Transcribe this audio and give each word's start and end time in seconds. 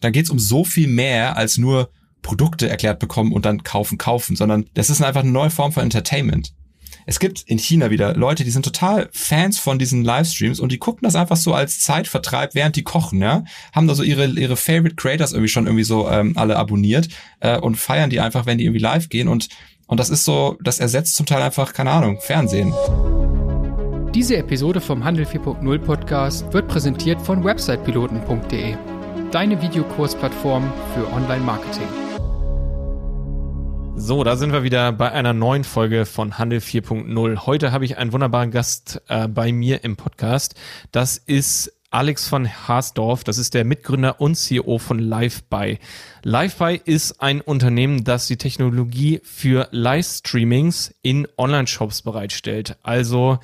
da 0.00 0.10
geht's 0.10 0.30
um 0.30 0.38
so 0.38 0.64
viel 0.64 0.88
mehr 0.88 1.36
als 1.36 1.58
nur 1.58 1.90
Produkte 2.22 2.68
erklärt 2.68 2.98
bekommen 2.98 3.32
und 3.32 3.44
dann 3.44 3.62
kaufen, 3.62 3.98
kaufen, 3.98 4.36
sondern 4.36 4.66
das 4.74 4.90
ist 4.90 5.02
einfach 5.02 5.22
eine 5.22 5.30
neue 5.30 5.50
Form 5.50 5.72
von 5.72 5.82
Entertainment. 5.82 6.52
Es 7.06 7.18
gibt 7.18 7.42
in 7.42 7.58
China 7.58 7.90
wieder 7.90 8.14
Leute, 8.14 8.44
die 8.44 8.50
sind 8.50 8.64
total 8.64 9.08
Fans 9.12 9.58
von 9.58 9.78
diesen 9.78 10.04
Livestreams 10.04 10.60
und 10.60 10.70
die 10.70 10.78
gucken 10.78 11.00
das 11.02 11.16
einfach 11.16 11.36
so 11.36 11.54
als 11.54 11.80
Zeitvertreib, 11.80 12.54
während 12.54 12.76
die 12.76 12.82
kochen, 12.82 13.20
ja. 13.20 13.44
Haben 13.72 13.88
da 13.88 13.94
so 13.94 14.02
ihre, 14.02 14.26
ihre 14.26 14.56
Favorite 14.56 14.96
Creators 14.96 15.32
irgendwie 15.32 15.48
schon 15.48 15.66
irgendwie 15.66 15.84
so 15.84 16.08
ähm, 16.08 16.34
alle 16.36 16.56
abonniert 16.56 17.08
äh, 17.40 17.58
und 17.58 17.76
feiern 17.76 18.10
die 18.10 18.20
einfach, 18.20 18.46
wenn 18.46 18.58
die 18.58 18.64
irgendwie 18.64 18.82
live 18.82 19.08
gehen 19.08 19.28
und, 19.28 19.48
und 19.86 19.98
das 19.98 20.10
ist 20.10 20.24
so, 20.24 20.56
das 20.62 20.78
ersetzt 20.78 21.16
zum 21.16 21.26
Teil 21.26 21.42
einfach, 21.42 21.72
keine 21.72 21.90
Ahnung, 21.90 22.18
Fernsehen. 22.20 22.72
Diese 24.14 24.36
Episode 24.36 24.80
vom 24.80 25.04
Handel 25.04 25.24
4.0 25.24 25.78
Podcast 25.78 26.52
wird 26.52 26.68
präsentiert 26.68 27.20
von 27.20 27.44
websitepiloten.de, 27.44 28.76
deine 29.30 29.62
Videokursplattform 29.62 30.72
für 30.94 31.06
Online-Marketing. 31.12 31.86
So, 33.96 34.24
da 34.24 34.36
sind 34.36 34.52
wir 34.52 34.62
wieder 34.62 34.92
bei 34.92 35.12
einer 35.12 35.32
neuen 35.32 35.62
Folge 35.62 36.06
von 36.06 36.38
Handel 36.38 36.58
4.0. 36.58 37.46
Heute 37.46 37.70
habe 37.70 37.84
ich 37.84 37.98
einen 37.98 38.12
wunderbaren 38.12 38.50
Gast 38.50 39.02
äh, 39.08 39.28
bei 39.28 39.52
mir 39.52 39.84
im 39.84 39.96
Podcast. 39.96 40.54
Das 40.90 41.16
ist 41.18 41.72
Alex 41.90 42.28
von 42.28 42.48
Haasdorf. 42.48 43.24
Das 43.24 43.36
ist 43.36 43.54
der 43.54 43.64
Mitgründer 43.64 44.20
und 44.20 44.36
CEO 44.36 44.78
von 44.78 44.98
LiveBuy. 44.98 45.78
LiveBuy 46.22 46.80
ist 46.84 47.20
ein 47.20 47.40
Unternehmen, 47.40 48.04
das 48.04 48.26
die 48.26 48.36
Technologie 48.36 49.20
für 49.22 49.68
Livestreamings 49.70 50.94
in 51.02 51.28
Online-Shops 51.36 52.02
bereitstellt. 52.02 52.76
Also 52.82 53.38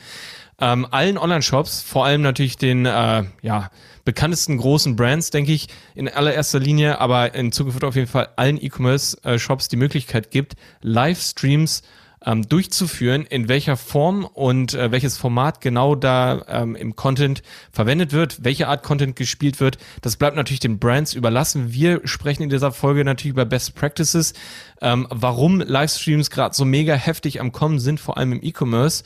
ähm, 0.60 0.86
allen 0.90 1.18
Online-Shops, 1.18 1.82
vor 1.82 2.06
allem 2.06 2.22
natürlich 2.22 2.56
den 2.56 2.86
äh, 2.86 3.24
ja, 3.42 3.70
bekanntesten 4.04 4.56
großen 4.56 4.96
Brands, 4.96 5.30
denke 5.30 5.52
ich, 5.52 5.68
in 5.94 6.08
allererster 6.08 6.60
Linie, 6.60 7.00
aber 7.00 7.34
in 7.34 7.52
Zukunft 7.52 7.84
auf 7.84 7.96
jeden 7.96 8.06
Fall 8.06 8.28
allen 8.36 8.62
E-Commerce-Shops 8.62 9.68
die 9.68 9.76
Möglichkeit 9.76 10.30
gibt, 10.30 10.54
Livestreams 10.80 11.82
ähm, 12.24 12.48
durchzuführen, 12.48 13.24
in 13.24 13.48
welcher 13.48 13.76
Form 13.76 14.24
und 14.24 14.74
äh, 14.74 14.90
welches 14.90 15.16
Format 15.16 15.60
genau 15.60 15.94
da 15.94 16.42
ähm, 16.48 16.74
im 16.74 16.96
Content 16.96 17.42
verwendet 17.70 18.12
wird, 18.12 18.44
welche 18.44 18.68
Art 18.68 18.82
Content 18.82 19.16
gespielt 19.16 19.60
wird. 19.60 19.78
Das 20.02 20.16
bleibt 20.16 20.36
natürlich 20.36 20.60
den 20.60 20.78
Brands 20.78 21.14
überlassen. 21.14 21.72
Wir 21.72 22.00
sprechen 22.04 22.42
in 22.42 22.50
dieser 22.50 22.72
Folge 22.72 23.04
natürlich 23.04 23.32
über 23.32 23.44
Best 23.44 23.74
Practices, 23.74 24.32
ähm, 24.80 25.06
warum 25.10 25.60
Livestreams 25.60 26.30
gerade 26.30 26.54
so 26.54 26.64
mega 26.64 26.94
heftig 26.94 27.40
am 27.40 27.52
Kommen 27.52 27.78
sind, 27.78 28.00
vor 28.00 28.16
allem 28.16 28.32
im 28.32 28.42
E-Commerce 28.42 29.04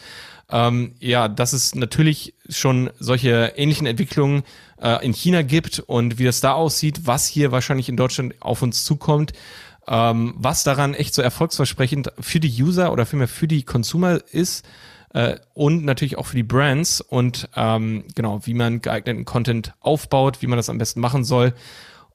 ähm, 0.50 0.94
ja, 0.98 1.28
dass 1.28 1.52
es 1.52 1.74
natürlich 1.74 2.34
schon 2.48 2.90
solche 2.98 3.52
ähnlichen 3.56 3.86
Entwicklungen 3.86 4.42
äh, 4.80 5.04
in 5.04 5.12
China 5.12 5.42
gibt 5.42 5.80
und 5.80 6.18
wie 6.18 6.24
das 6.24 6.40
da 6.40 6.52
aussieht, 6.52 7.02
was 7.04 7.26
hier 7.26 7.52
wahrscheinlich 7.52 7.88
in 7.88 7.96
Deutschland 7.96 8.34
auf 8.40 8.62
uns 8.62 8.84
zukommt, 8.84 9.32
ähm, 9.88 10.34
was 10.36 10.64
daran 10.64 10.94
echt 10.94 11.14
so 11.14 11.22
erfolgsversprechend 11.22 12.12
für 12.18 12.40
die 12.40 12.62
User 12.62 12.92
oder 12.92 13.06
vielmehr 13.06 13.28
für 13.28 13.48
die 13.48 13.62
Consumer 13.62 14.20
ist 14.32 14.64
äh, 15.12 15.36
und 15.54 15.84
natürlich 15.84 16.18
auch 16.18 16.26
für 16.26 16.36
die 16.36 16.42
Brands 16.42 17.00
und 17.00 17.48
ähm, 17.56 18.04
genau, 18.14 18.40
wie 18.44 18.54
man 18.54 18.80
geeigneten 18.80 19.24
Content 19.24 19.74
aufbaut, 19.80 20.42
wie 20.42 20.46
man 20.46 20.56
das 20.56 20.70
am 20.70 20.78
besten 20.78 21.00
machen 21.00 21.24
soll. 21.24 21.54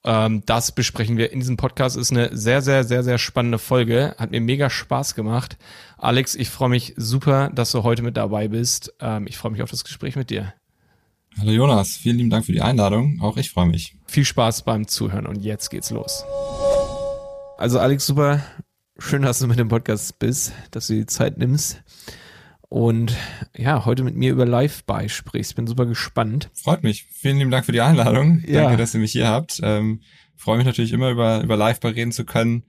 Ähm, 0.06 0.44
das 0.45 0.72
besprechen 0.72 1.17
wir 1.17 1.31
in 1.31 1.39
diesem 1.39 1.58
Podcast. 1.58 1.98
Ist 1.98 2.11
eine 2.11 2.30
sehr, 2.38 2.61
sehr, 2.61 2.84
sehr, 2.84 3.03
sehr 3.03 3.17
spannende 3.17 3.58
Folge. 3.58 4.16
Hat 4.20 4.30
mir 4.31 4.39
mega 4.39 4.70
Spaß 4.70 5.16
gemacht. 5.16 5.58
Alex, 5.97 6.36
ich 6.36 6.50
freue 6.50 6.70
mich 6.70 6.94
super, 6.95 7.50
dass 7.53 7.72
du 7.72 7.81
heute 7.81 8.03
mit 8.03 8.16
dabei 8.16 8.47
bist. 8.47 8.94
Ähm, 9.00 9.25
ich 9.28 9.38
freue 9.38 9.52
mich 9.52 9.64
auf 9.64 9.72
das 9.72 9.84
Gespräch 9.84 10.16
mit 10.16 10.30
dir. 10.30 10.53
Hallo 11.38 11.52
Jonas, 11.52 11.97
vielen 11.97 12.17
lieben 12.17 12.30
Dank 12.30 12.45
für 12.45 12.53
die 12.53 12.62
Einladung. 12.62 13.20
Auch 13.22 13.36
ich 13.36 13.50
freue 13.50 13.66
mich. 13.66 13.97
Viel 14.06 14.23
Spaß 14.23 14.62
beim 14.62 14.88
Zuhören 14.88 15.25
und 15.25 15.42
jetzt 15.42 15.70
geht's 15.70 15.89
los. 15.89 16.23
Also 17.58 17.80
Alex, 17.80 18.06
super 18.06 18.42
schön, 19.00 19.23
dass 19.23 19.40
du 19.40 19.47
mit 19.47 19.59
dem 19.59 19.67
Podcast 19.67 20.19
bist, 20.19 20.53
dass 20.72 20.88
du 20.88 20.94
die 20.94 21.08
Zeit 21.08 21.38
nimmst 21.38 21.81
und 22.76 23.16
ja, 23.56 23.86
heute 23.86 24.03
mit 24.03 24.18
mir 24.18 24.34
über 24.34 24.46
Live-Buy 24.46 25.08
sprichst. 25.08 25.56
Bin 25.56 25.66
super 25.66 25.86
gespannt. 25.86 26.50
Freut 26.53 26.84
mich. 26.84 27.06
Vielen 27.09 27.38
lieben 27.38 27.50
Dank 27.50 27.66
für 27.66 27.72
die 27.72 27.80
Einladung. 27.80 28.44
Ja. 28.46 28.63
Danke, 28.63 28.75
dass 28.75 28.94
ihr 28.94 29.00
mich 29.00 29.13
hier 29.13 29.30
habt. 29.30 29.62
Ähm, 29.63 30.02
freue 30.36 30.58
mich 30.58 30.66
natürlich 30.66 30.91
immer 30.91 31.09
über, 31.09 31.41
über 31.41 31.56
Live-Buy 31.56 31.91
reden 31.91 32.12
zu 32.12 32.25
können. 32.25 32.63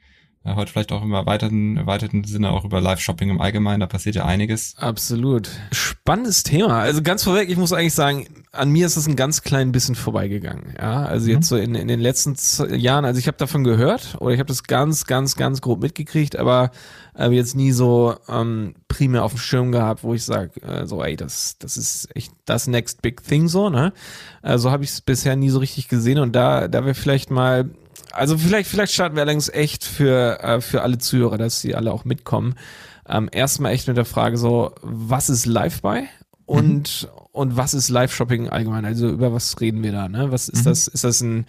Heute 0.54 0.70
vielleicht 0.70 0.92
auch 0.92 1.02
im 1.02 1.12
erweiterten, 1.12 1.76
erweiterten 1.76 2.24
Sinne 2.24 2.50
auch 2.50 2.64
über 2.64 2.80
Live-Shopping 2.80 3.30
im 3.30 3.40
Allgemeinen, 3.40 3.80
da 3.80 3.86
passiert 3.86 4.14
ja 4.14 4.24
einiges. 4.24 4.74
Absolut. 4.78 5.50
Spannendes 5.72 6.44
Thema. 6.44 6.80
Also 6.80 7.02
ganz 7.02 7.24
vorweg, 7.24 7.48
ich 7.48 7.56
muss 7.56 7.72
eigentlich 7.72 7.94
sagen, 7.94 8.28
an 8.52 8.70
mir 8.70 8.86
ist 8.86 8.96
es 8.96 9.06
ein 9.06 9.16
ganz 9.16 9.42
klein 9.42 9.72
bisschen 9.72 9.94
vorbeigegangen. 9.94 10.74
Ja, 10.78 11.04
also 11.04 11.26
mhm. 11.26 11.32
jetzt 11.32 11.48
so 11.48 11.56
in, 11.56 11.74
in 11.74 11.88
den 11.88 12.00
letzten 12.00 12.36
Jahren, 12.74 13.04
also 13.04 13.18
ich 13.18 13.26
habe 13.26 13.36
davon 13.36 13.64
gehört 13.64 14.16
oder 14.20 14.32
ich 14.32 14.38
habe 14.38 14.48
das 14.48 14.62
ganz, 14.62 15.06
ganz, 15.06 15.36
ganz 15.36 15.60
grob 15.60 15.80
mitgekriegt, 15.80 16.36
aber 16.36 16.70
äh, 17.18 17.28
jetzt 17.30 17.56
nie 17.56 17.72
so 17.72 18.14
ähm, 18.28 18.74
primär 18.88 19.24
auf 19.24 19.32
dem 19.32 19.38
Schirm 19.38 19.72
gehabt, 19.72 20.04
wo 20.04 20.14
ich 20.14 20.24
sage, 20.24 20.60
äh, 20.62 20.86
so, 20.86 21.02
ey, 21.02 21.16
das, 21.16 21.56
das 21.58 21.76
ist 21.76 22.08
echt 22.14 22.32
das 22.44 22.66
next 22.66 23.02
big 23.02 23.22
thing 23.22 23.48
so, 23.48 23.68
ne? 23.68 23.92
Also 24.42 24.70
habe 24.70 24.84
ich 24.84 24.90
es 24.90 25.00
bisher 25.00 25.36
nie 25.36 25.50
so 25.50 25.58
richtig 25.58 25.88
gesehen 25.88 26.18
und 26.18 26.34
da, 26.34 26.68
da 26.68 26.84
wäre 26.84 26.94
vielleicht 26.94 27.30
mal 27.30 27.70
also 28.12 28.38
vielleicht, 28.38 28.68
vielleicht 28.70 28.92
starten 28.92 29.16
wir 29.16 29.22
allerdings 29.22 29.48
echt 29.48 29.84
für, 29.84 30.42
äh, 30.42 30.60
für 30.60 30.82
alle 30.82 30.98
Zuhörer, 30.98 31.38
dass 31.38 31.60
sie 31.60 31.74
alle 31.74 31.92
auch 31.92 32.04
mitkommen. 32.04 32.54
Ähm, 33.08 33.28
erstmal 33.30 33.72
echt 33.72 33.88
mit 33.88 33.96
der 33.96 34.04
Frage 34.04 34.36
so, 34.36 34.74
was 34.82 35.28
ist 35.30 35.46
Live-Buy? 35.46 36.08
Und, 36.44 37.08
mhm. 37.12 37.20
und 37.32 37.56
was 37.56 37.74
ist 37.74 37.88
Live-Shopping 37.88 38.48
allgemein? 38.48 38.84
Also 38.84 39.08
über 39.08 39.32
was 39.32 39.60
reden 39.60 39.82
wir 39.82 39.92
da? 39.92 40.08
Ne? 40.08 40.30
Was 40.30 40.48
ist 40.48 40.60
mhm. 40.60 40.70
das? 40.70 40.88
Ist 40.88 41.04
das 41.04 41.20
ein 41.20 41.46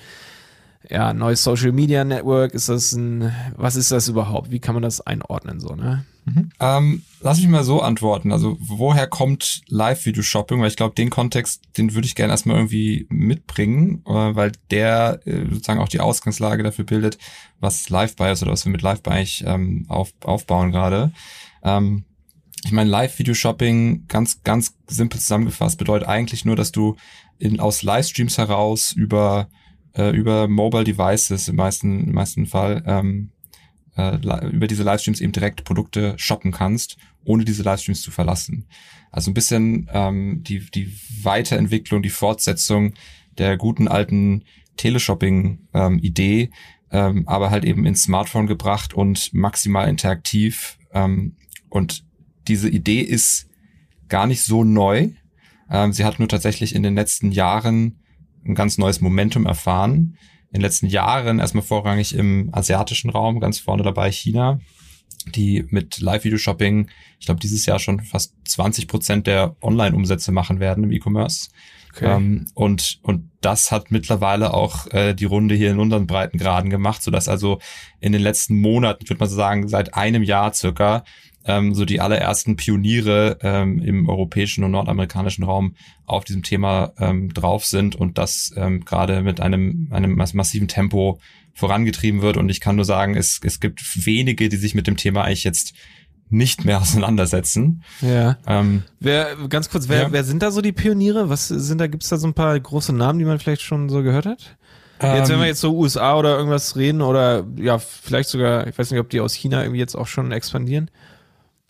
ja, 0.90 1.13
neues 1.13 1.44
Social 1.44 1.72
Media 1.72 2.03
Network? 2.03 2.53
Ist 2.53 2.69
das 2.69 2.94
ein, 2.94 3.31
was 3.56 3.75
ist 3.75 3.91
das 3.91 4.07
überhaupt? 4.07 4.52
Wie 4.52 4.59
kann 4.59 4.74
man 4.74 4.84
das 4.84 5.02
einordnen 5.02 5.59
so, 5.59 5.75
ne? 5.75 6.06
Mhm. 6.27 6.49
Ähm, 6.59 7.03
lass 7.21 7.39
mich 7.39 7.47
mal 7.47 7.63
so 7.63 7.81
antworten. 7.81 8.33
Also, 8.33 8.57
woher 8.59 9.07
kommt 9.07 9.61
Live-Video-Shopping? 9.69 10.59
Weil 10.59 10.67
ich 10.67 10.75
glaube, 10.75 10.93
den 10.93 11.09
Kontext, 11.09 11.63
den 11.77 11.93
würde 11.93 12.05
ich 12.05 12.15
gerne 12.15 12.33
erstmal 12.33 12.57
irgendwie 12.57 13.07
mitbringen, 13.09 14.03
äh, 14.05 14.11
weil 14.11 14.51
der 14.69 15.21
äh, 15.25 15.45
sozusagen 15.49 15.79
auch 15.79 15.88
die 15.88 16.01
Ausgangslage 16.01 16.63
dafür 16.63 16.83
bildet, 16.83 17.17
was 17.61 17.89
Live-Buy 17.89 18.33
ist 18.33 18.43
oder 18.43 18.51
was 18.51 18.65
wir 18.65 18.73
mit 18.73 18.81
Live-Buy 18.81 19.13
eigentlich 19.13 19.43
ähm, 19.47 19.85
auf, 19.88 20.11
aufbauen 20.21 20.71
gerade. 20.71 21.13
Ähm, 21.63 22.03
ich 22.65 22.73
meine, 22.73 22.89
Live-Video-Shopping, 22.89 24.07
ganz, 24.09 24.44
ganz 24.44 24.75
simpel 24.88 25.21
zusammengefasst, 25.21 25.77
bedeutet 25.77 26.09
eigentlich 26.09 26.44
nur, 26.44 26.57
dass 26.57 26.73
du 26.73 26.97
in, 27.39 27.61
aus 27.61 27.83
Livestreams 27.83 28.38
heraus 28.38 28.91
über, 28.91 29.47
äh, 29.95 30.09
über 30.09 30.49
Mobile 30.49 30.83
Devices 30.83 31.47
im 31.47 31.55
meisten, 31.55 32.03
im 32.07 32.13
meisten 32.13 32.47
Fall 32.47 32.83
ähm, 32.85 33.31
äh, 33.97 34.18
über 34.50 34.68
diese 34.68 34.84
Livestreams 34.84 35.22
eben 35.22 35.31
direkt 35.31 35.63
Produkte 35.63 36.13
shoppen 36.18 36.52
kannst, 36.52 36.97
ohne 37.25 37.44
diese 37.44 37.63
Livestreams 37.63 38.02
zu 38.02 38.12
verlassen. 38.12 38.66
Also 39.12 39.31
ein 39.31 39.34
bisschen 39.34 39.90
ähm, 39.91 40.44
die, 40.44 40.69
die 40.72 40.94
Weiterentwicklung, 41.24 42.02
die 42.02 42.09
Fortsetzung 42.09 42.94
der 43.38 43.57
guten 43.57 43.88
alten 43.88 44.44
Teleshopping-Idee, 44.78 46.41
ähm, 46.41 46.52
ähm, 46.91 47.28
aber 47.28 47.50
halt 47.50 47.66
eben 47.66 47.86
ins 47.86 48.03
Smartphone 48.03 48.47
gebracht 48.47 48.94
und 48.94 49.34
maximal 49.34 49.90
interaktiv. 49.90 50.78
Ähm, 50.94 51.36
und 51.69 52.06
diese 52.47 52.69
Idee 52.69 53.02
ist 53.02 53.50
gar 54.07 54.28
nicht 54.28 54.44
so 54.44 54.63
neu. 54.63 55.09
Ähm, 55.69 55.91
sie 55.91 56.06
hat 56.06 56.19
nur 56.19 56.30
tatsächlich 56.30 56.75
in 56.75 56.84
den 56.84 56.96
letzten 56.96 57.31
Jahren 57.31 58.00
ein 58.46 58.56
ganz 58.56 58.78
neues 58.78 59.02
Momentum 59.02 59.46
erfahren 59.46 60.18
in 60.57 60.62
den 60.62 60.66
letzten 60.66 60.88
Jahren 60.88 61.38
erstmal 61.38 61.63
vorrangig 61.63 62.16
im 62.16 62.50
asiatischen 62.51 63.12
Raum, 63.12 63.40
ganz 63.40 63.59
vorne 63.59 63.84
dabei 63.84 64.12
China, 64.12 64.59
die 65.35 65.66
mit 65.69 66.00
Live-Video-Shopping, 66.00 66.90
ich 67.19 67.25
glaube, 67.28 67.40
dieses 67.40 67.68
Jahr 67.68 67.78
schon 67.78 68.01
fast 68.01 68.34
20 68.45 68.88
Prozent 68.88 69.28
der 69.28 69.56
Online-Umsätze 69.62 70.31
machen 70.31 70.59
werden 70.59 70.84
im 70.84 70.91
E-Commerce. 70.91 71.50
Okay. 71.94 72.12
Ähm, 72.12 72.47
und, 72.56 73.00
und 73.03 73.29
das 73.41 73.72
hat 73.72 73.91
mittlerweile 73.91 74.53
auch 74.56 74.88
äh, 74.88 75.13
die 75.13 75.25
Runde 75.25 75.53
hier 75.53 75.69
in 75.69 75.79
unseren 75.79 76.07
Breitengraden 76.07 76.72
gemacht, 76.72 77.03
sodass 77.03 77.27
also 77.27 77.59
in 78.00 78.12
den 78.12 78.21
letzten 78.21 78.57
Monaten, 78.57 79.07
würde 79.07 79.19
man 79.19 79.30
so 79.30 79.36
sagen, 79.36 79.68
seit 79.68 79.94
einem 79.94 80.24
Jahr 80.24 80.54
circa 80.54 81.04
ähm, 81.47 81.73
so 81.73 81.85
die 81.85 82.01
allerersten 82.01 82.55
Pioniere 82.57 83.39
ähm, 83.41 83.79
im 83.79 84.07
europäischen 84.07 84.63
und 84.63 84.71
nordamerikanischen 84.71 85.44
Raum 85.44 85.75
auf 86.05 86.25
diesem 86.25 86.44
Thema 86.44 86.94
ähm, 86.99 87.33
drauf 87.33 87.65
sind 87.65 87.95
und 87.95 88.17
das 88.17 88.53
ähm, 88.55 88.85
gerade 88.85 89.21
mit 89.21 89.39
einem, 89.39 89.88
einem 89.91 90.15
massiven 90.15 90.67
Tempo 90.67 91.19
vorangetrieben 91.53 92.21
wird. 92.21 92.38
Und 92.38 92.49
ich 92.49 92.61
kann 92.61 92.75
nur 92.75 92.85
sagen, 92.85 93.15
es, 93.15 93.39
es 93.44 93.59
gibt 93.59 94.05
wenige, 94.05 94.49
die 94.49 94.57
sich 94.57 94.75
mit 94.75 94.85
dem 94.85 94.97
Thema 94.97 95.23
eigentlich 95.23 95.44
jetzt 95.44 95.73
nicht 96.29 96.65
mehr 96.65 96.77
auseinandersetzen. 96.81 97.83
Ja. 98.01 98.38
Ähm, 98.45 98.83
wer, 98.99 99.35
ganz 99.49 99.69
kurz, 99.69 99.88
wer, 99.88 100.03
ja. 100.03 100.11
wer 100.11 100.23
sind 100.23 100.44
da 100.44 100.51
so 100.51 100.61
die 100.61 100.73
Pioniere? 100.73 101.29
Was 101.29 101.47
sind 101.47 101.79
da, 101.79 101.88
gibt's 101.88 102.09
da 102.09 102.17
so 102.17 102.27
ein 102.27 102.33
paar 102.33 102.59
große 102.59 102.94
Namen, 102.94 103.19
die 103.19 103.25
man 103.25 103.39
vielleicht 103.39 103.61
schon 103.61 103.89
so 103.89 104.03
gehört 104.03 104.25
hat? 104.25 104.57
Jetzt, 104.99 105.29
wenn 105.29 105.38
wir 105.38 105.44
ähm, 105.44 105.49
jetzt 105.49 105.61
so 105.61 105.75
USA 105.77 106.17
oder 106.17 106.38
irgendwas 106.38 106.75
reden 106.75 107.01
oder 107.01 107.45
ja, 107.55 107.77
vielleicht 107.77 108.29
sogar, 108.29 108.65
ich 108.65 108.77
weiß 108.77 108.89
nicht, 108.89 108.99
ob 108.99 109.09
die 109.11 109.21
aus 109.21 109.35
China 109.35 109.61
irgendwie 109.61 109.79
jetzt 109.79 109.95
auch 109.95 110.07
schon 110.07 110.31
expandieren. 110.31 110.89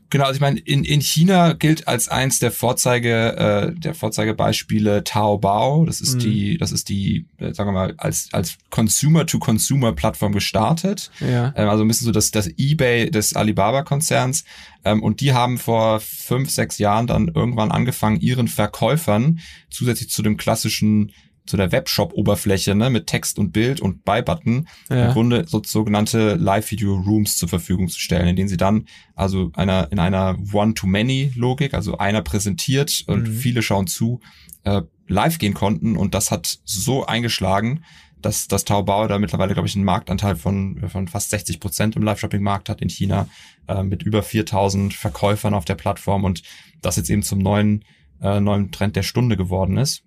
Genau, 0.10 0.26
also 0.26 0.36
ich 0.36 0.42
meine, 0.42 0.60
in, 0.60 0.86
in 0.86 1.02
China 1.02 1.54
gilt 1.54 1.88
als 1.88 2.08
eins 2.08 2.40
der 2.40 2.52
Vorzeige, 2.52 3.36
äh, 3.76 3.80
der 3.80 3.94
Vorzeigebeispiele 3.94 5.04
Taobao. 5.04 5.86
Das 5.86 6.00
ist 6.00 6.16
mhm. 6.16 6.20
die, 6.20 6.58
das 6.58 6.72
ist 6.72 6.88
die, 6.88 7.26
äh, 7.38 7.54
sagen 7.54 7.70
wir 7.70 7.74
mal, 7.74 7.94
als, 7.98 8.30
als 8.32 8.58
Consumer-to-Consumer-Plattform 8.70 10.32
gestartet. 10.32 11.12
Ja. 11.20 11.54
Ähm, 11.58 11.70
also 11.70 11.84
ein 11.84 11.88
bisschen 11.88 12.06
so 12.06 12.12
das, 12.12 12.32
das 12.32 12.48
Ebay 12.58 13.12
des 13.12 13.36
Alibaba-Konzerns. 13.36 14.46
Ähm, 14.86 15.04
und 15.04 15.20
die 15.20 15.34
haben 15.34 15.58
vor 15.58 16.00
fünf, 16.00 16.50
sechs 16.52 16.78
Jahren 16.78 17.08
dann 17.08 17.28
irgendwann 17.28 17.72
angefangen, 17.72 18.22
ihren 18.22 18.48
Verkäufern 18.48 19.40
zusätzlich 19.70 20.10
zu 20.10 20.22
dem 20.22 20.38
klassischen 20.38 21.12
zu 21.48 21.58
der 21.58 21.72
Webshop-Oberfläche 21.72 22.76
ne, 22.76 22.90
mit 22.90 23.08
Text 23.08 23.40
und 23.40 23.52
Bild 23.52 23.82
und 23.82 24.06
Buy-Button 24.06 24.68
ja. 24.90 25.08
im 25.08 25.14
Grunde 25.14 25.46
so 25.48 25.62
sogenannte 25.64 26.36
Live-Video-Rooms 26.36 27.38
zur 27.38 27.50
Verfügung 27.50 27.88
zu 27.88 28.00
stellen, 28.00 28.28
in 28.28 28.36
denen 28.36 28.50
sie 28.50 28.58
dann 28.58 28.88
also 29.16 29.52
einer 29.54 29.92
in 29.92 30.00
einer 30.00 30.38
One-to-Many-Logik, 30.54 31.74
also 31.74 31.98
einer 31.98 32.22
präsentiert 32.22 33.04
und 33.08 33.28
mhm. 33.28 33.34
viele 33.34 33.62
schauen 33.62 33.88
zu, 33.88 34.22
äh, 34.64 34.82
live 35.08 35.38
gehen 35.40 35.54
konnten 35.54 35.96
und 35.96 36.14
das 36.14 36.32
hat 36.32 36.60
so 36.66 37.06
eingeschlagen, 37.06 37.84
dass 38.22 38.48
das 38.48 38.66
Taobao 38.66 39.08
da 39.08 39.20
mittlerweile, 39.20 39.54
glaube 39.54 39.68
ich, 39.68 39.76
einen 39.76 39.86
Marktanteil 39.86 40.36
von, 40.36 40.90
von 40.90 41.08
fast 41.08 41.30
60 41.30 41.60
Prozent 41.60 41.96
im 41.96 42.04
Live-Shopping-Markt 42.04 42.70
hat 42.70 42.82
in 42.82 42.90
China, 42.90 43.28
äh, 43.68 43.84
mit 43.84 44.04
über 44.04 44.24
4000 44.24 44.94
Verkäufern 44.94 45.54
auf 45.54 45.66
der 45.66 45.76
Plattform 45.76 46.24
und 46.24 46.42
das 46.82 46.96
jetzt 46.96 47.10
eben 47.10 47.24
zum 47.24 47.40
neuen, 47.40 47.86
äh, 48.22 48.40
neuen 48.40 48.72
Trend 48.72 48.96
der 48.96 49.04
Stunde 49.04 49.38
geworden 49.38 49.78
ist. 49.78 50.04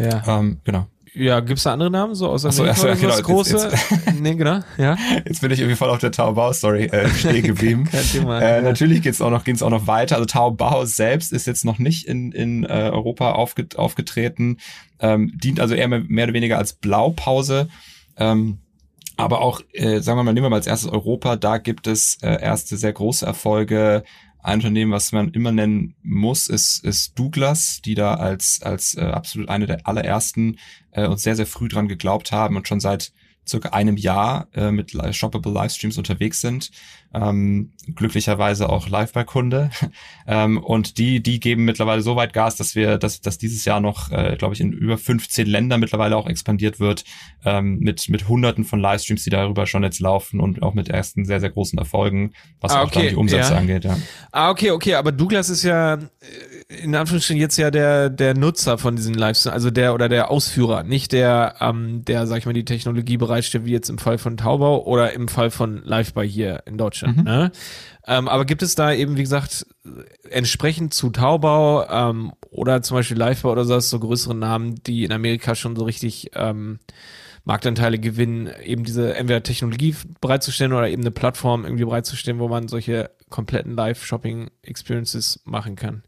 Ja. 0.00 0.38
Ähm, 0.38 0.60
genau. 0.64 0.86
Ja, 1.12 1.40
gibt's 1.40 1.64
da 1.64 1.72
andere 1.72 1.90
Namen 1.90 2.14
so 2.14 2.28
aus 2.28 2.44
Amerika 2.44 2.74
so, 2.74 2.86
ja, 2.86 2.94
genau, 2.94 3.08
das 3.08 3.22
große? 3.22 3.70
Jetzt, 3.70 3.90
jetzt, 3.90 4.14
nee, 4.20 4.34
genau, 4.34 4.60
ja. 4.78 4.96
Jetzt 5.24 5.40
bin 5.40 5.50
ich 5.50 5.58
irgendwie 5.58 5.76
voll 5.76 5.90
auf 5.90 5.98
der 5.98 6.12
Taobao-Story 6.12 6.84
äh, 6.84 7.08
stehen 7.08 7.42
geblieben. 7.42 7.84
Kein 7.90 8.04
Thema. 8.04 8.40
Äh, 8.40 8.56
ja. 8.56 8.62
Natürlich 8.62 9.02
geht's 9.02 9.20
auch 9.20 9.30
noch, 9.30 9.42
ging's 9.42 9.62
auch 9.62 9.70
noch 9.70 9.88
weiter. 9.88 10.16
Also 10.16 10.26
Taobao 10.26 10.84
selbst 10.84 11.32
ist 11.32 11.46
jetzt 11.46 11.64
noch 11.64 11.78
nicht 11.78 12.06
in, 12.06 12.30
in 12.30 12.64
äh, 12.64 12.90
Europa 12.92 13.32
aufget 13.32 13.76
aufgetreten, 13.76 14.58
ähm, 15.00 15.32
dient 15.34 15.58
also 15.58 15.74
eher 15.74 15.88
mehr, 15.88 16.02
mehr 16.06 16.24
oder 16.24 16.34
weniger 16.34 16.58
als 16.58 16.74
Blaupause. 16.74 17.68
Ähm, 18.16 18.58
aber 19.16 19.40
auch, 19.40 19.60
äh, 19.72 20.00
sagen 20.00 20.18
wir 20.18 20.22
mal, 20.22 20.32
nehmen 20.32 20.46
wir 20.46 20.50
mal 20.50 20.56
als 20.56 20.66
erstes 20.66 20.90
Europa, 20.90 21.36
da 21.36 21.58
gibt 21.58 21.86
es 21.86 22.18
äh, 22.22 22.40
erste 22.40 22.76
sehr 22.76 22.92
große 22.92 23.26
Erfolge 23.26 24.04
ein 24.42 24.58
Unternehmen, 24.58 24.92
was 24.92 25.12
man 25.12 25.30
immer 25.30 25.52
nennen 25.52 25.94
muss, 26.02 26.48
ist, 26.48 26.84
ist 26.84 27.18
Douglas, 27.18 27.80
die 27.84 27.94
da 27.94 28.14
als, 28.14 28.62
als 28.62 28.96
äh, 28.96 29.02
absolut 29.02 29.48
eine 29.48 29.66
der 29.66 29.86
allerersten 29.86 30.58
äh, 30.92 31.06
und 31.06 31.20
sehr, 31.20 31.36
sehr 31.36 31.46
früh 31.46 31.68
dran 31.68 31.88
geglaubt 31.88 32.32
haben 32.32 32.56
und 32.56 32.66
schon 32.66 32.80
seit 32.80 33.12
circa 33.46 33.70
einem 33.70 33.96
Jahr 33.96 34.48
äh, 34.54 34.70
mit 34.70 34.92
shoppable 35.14 35.52
Livestreams 35.52 35.98
unterwegs 35.98 36.40
sind. 36.40 36.70
Ähm, 37.12 37.72
glücklicherweise 37.94 38.68
auch 38.68 38.88
live 38.88 39.12
bei 39.12 39.24
Kunde. 39.24 39.70
ähm, 40.26 40.58
und 40.58 40.98
die, 40.98 41.20
die 41.20 41.40
geben 41.40 41.64
mittlerweile 41.64 42.02
so 42.02 42.14
weit 42.14 42.32
Gas, 42.32 42.56
dass 42.56 42.74
wir, 42.74 42.98
dass, 42.98 43.20
dass 43.20 43.38
dieses 43.38 43.64
Jahr 43.64 43.80
noch, 43.80 44.12
äh, 44.12 44.36
glaube 44.36 44.54
ich, 44.54 44.60
in 44.60 44.72
über 44.72 44.96
15 44.96 45.46
Ländern 45.46 45.80
mittlerweile 45.80 46.16
auch 46.16 46.28
expandiert 46.28 46.78
wird, 46.78 47.04
ähm, 47.44 47.78
mit, 47.80 48.08
mit 48.08 48.28
hunderten 48.28 48.64
von 48.64 48.80
Livestreams, 48.80 49.24
die 49.24 49.30
darüber 49.30 49.66
schon 49.66 49.82
jetzt 49.82 50.00
laufen 50.00 50.40
und 50.40 50.62
auch 50.62 50.74
mit 50.74 50.88
ersten 50.88 51.24
sehr, 51.24 51.40
sehr 51.40 51.50
großen 51.50 51.78
Erfolgen, 51.78 52.32
was 52.60 52.72
ah, 52.72 52.82
okay. 52.82 52.84
auch 52.84 52.90
dann 52.92 53.08
die 53.08 53.16
Umsätze 53.16 53.52
ja. 53.52 53.58
angeht, 53.58 53.84
ja. 53.84 53.96
Ah, 54.30 54.50
okay, 54.50 54.70
okay, 54.70 54.94
aber 54.94 55.10
Douglas 55.10 55.48
ist 55.48 55.64
ja 55.64 55.94
äh, 55.94 55.98
in 56.82 56.94
Anführungsstrichen 56.94 57.40
jetzt 57.40 57.56
ja 57.56 57.70
der, 57.72 58.10
der 58.10 58.34
Nutzer 58.34 58.78
von 58.78 58.94
diesen 58.94 59.14
Livestreams, 59.14 59.52
also 59.52 59.70
der 59.70 59.94
oder 59.94 60.08
der 60.08 60.30
Ausführer, 60.30 60.84
nicht 60.84 61.10
der, 61.12 61.56
ähm, 61.60 62.04
der, 62.04 62.26
sag 62.28 62.38
ich 62.38 62.46
mal, 62.46 62.52
die 62.52 62.64
Technologie 62.64 63.16
bereitstellt, 63.16 63.64
wie 63.64 63.72
jetzt 63.72 63.90
im 63.90 63.98
Fall 63.98 64.18
von 64.18 64.36
Taubau 64.36 64.84
oder 64.84 65.12
im 65.12 65.26
Fall 65.26 65.50
von 65.50 65.82
Liveby 65.84 66.28
hier 66.28 66.62
in 66.66 66.78
Deutschland. 66.78 66.99
Mhm. 67.08 67.22
Ne? 67.22 67.52
Ähm, 68.06 68.28
aber 68.28 68.44
gibt 68.44 68.62
es 68.62 68.74
da 68.74 68.92
eben, 68.92 69.16
wie 69.16 69.22
gesagt, 69.22 69.66
entsprechend 70.28 70.94
zu 70.94 71.10
Taubau 71.10 71.86
ähm, 71.88 72.32
oder 72.50 72.82
zum 72.82 72.96
Beispiel 72.96 73.18
Liveby 73.18 73.48
oder 73.48 73.64
so, 73.64 73.78
so 73.80 73.98
größere 73.98 74.34
Namen, 74.34 74.82
die 74.84 75.04
in 75.04 75.12
Amerika 75.12 75.54
schon 75.54 75.76
so 75.76 75.84
richtig 75.84 76.30
ähm, 76.34 76.80
Marktanteile 77.44 77.98
gewinnen, 77.98 78.50
eben 78.64 78.84
diese 78.84 79.14
entweder 79.14 79.42
Technologie 79.42 79.94
bereitzustellen 80.20 80.72
oder 80.72 80.88
eben 80.88 81.02
eine 81.02 81.10
Plattform 81.10 81.64
irgendwie 81.64 81.84
bereitzustellen, 81.84 82.38
wo 82.38 82.48
man 82.48 82.68
solche 82.68 83.10
kompletten 83.28 83.74
Live-Shopping-Experiences 83.74 85.40
machen 85.44 85.76
kann? 85.76 86.02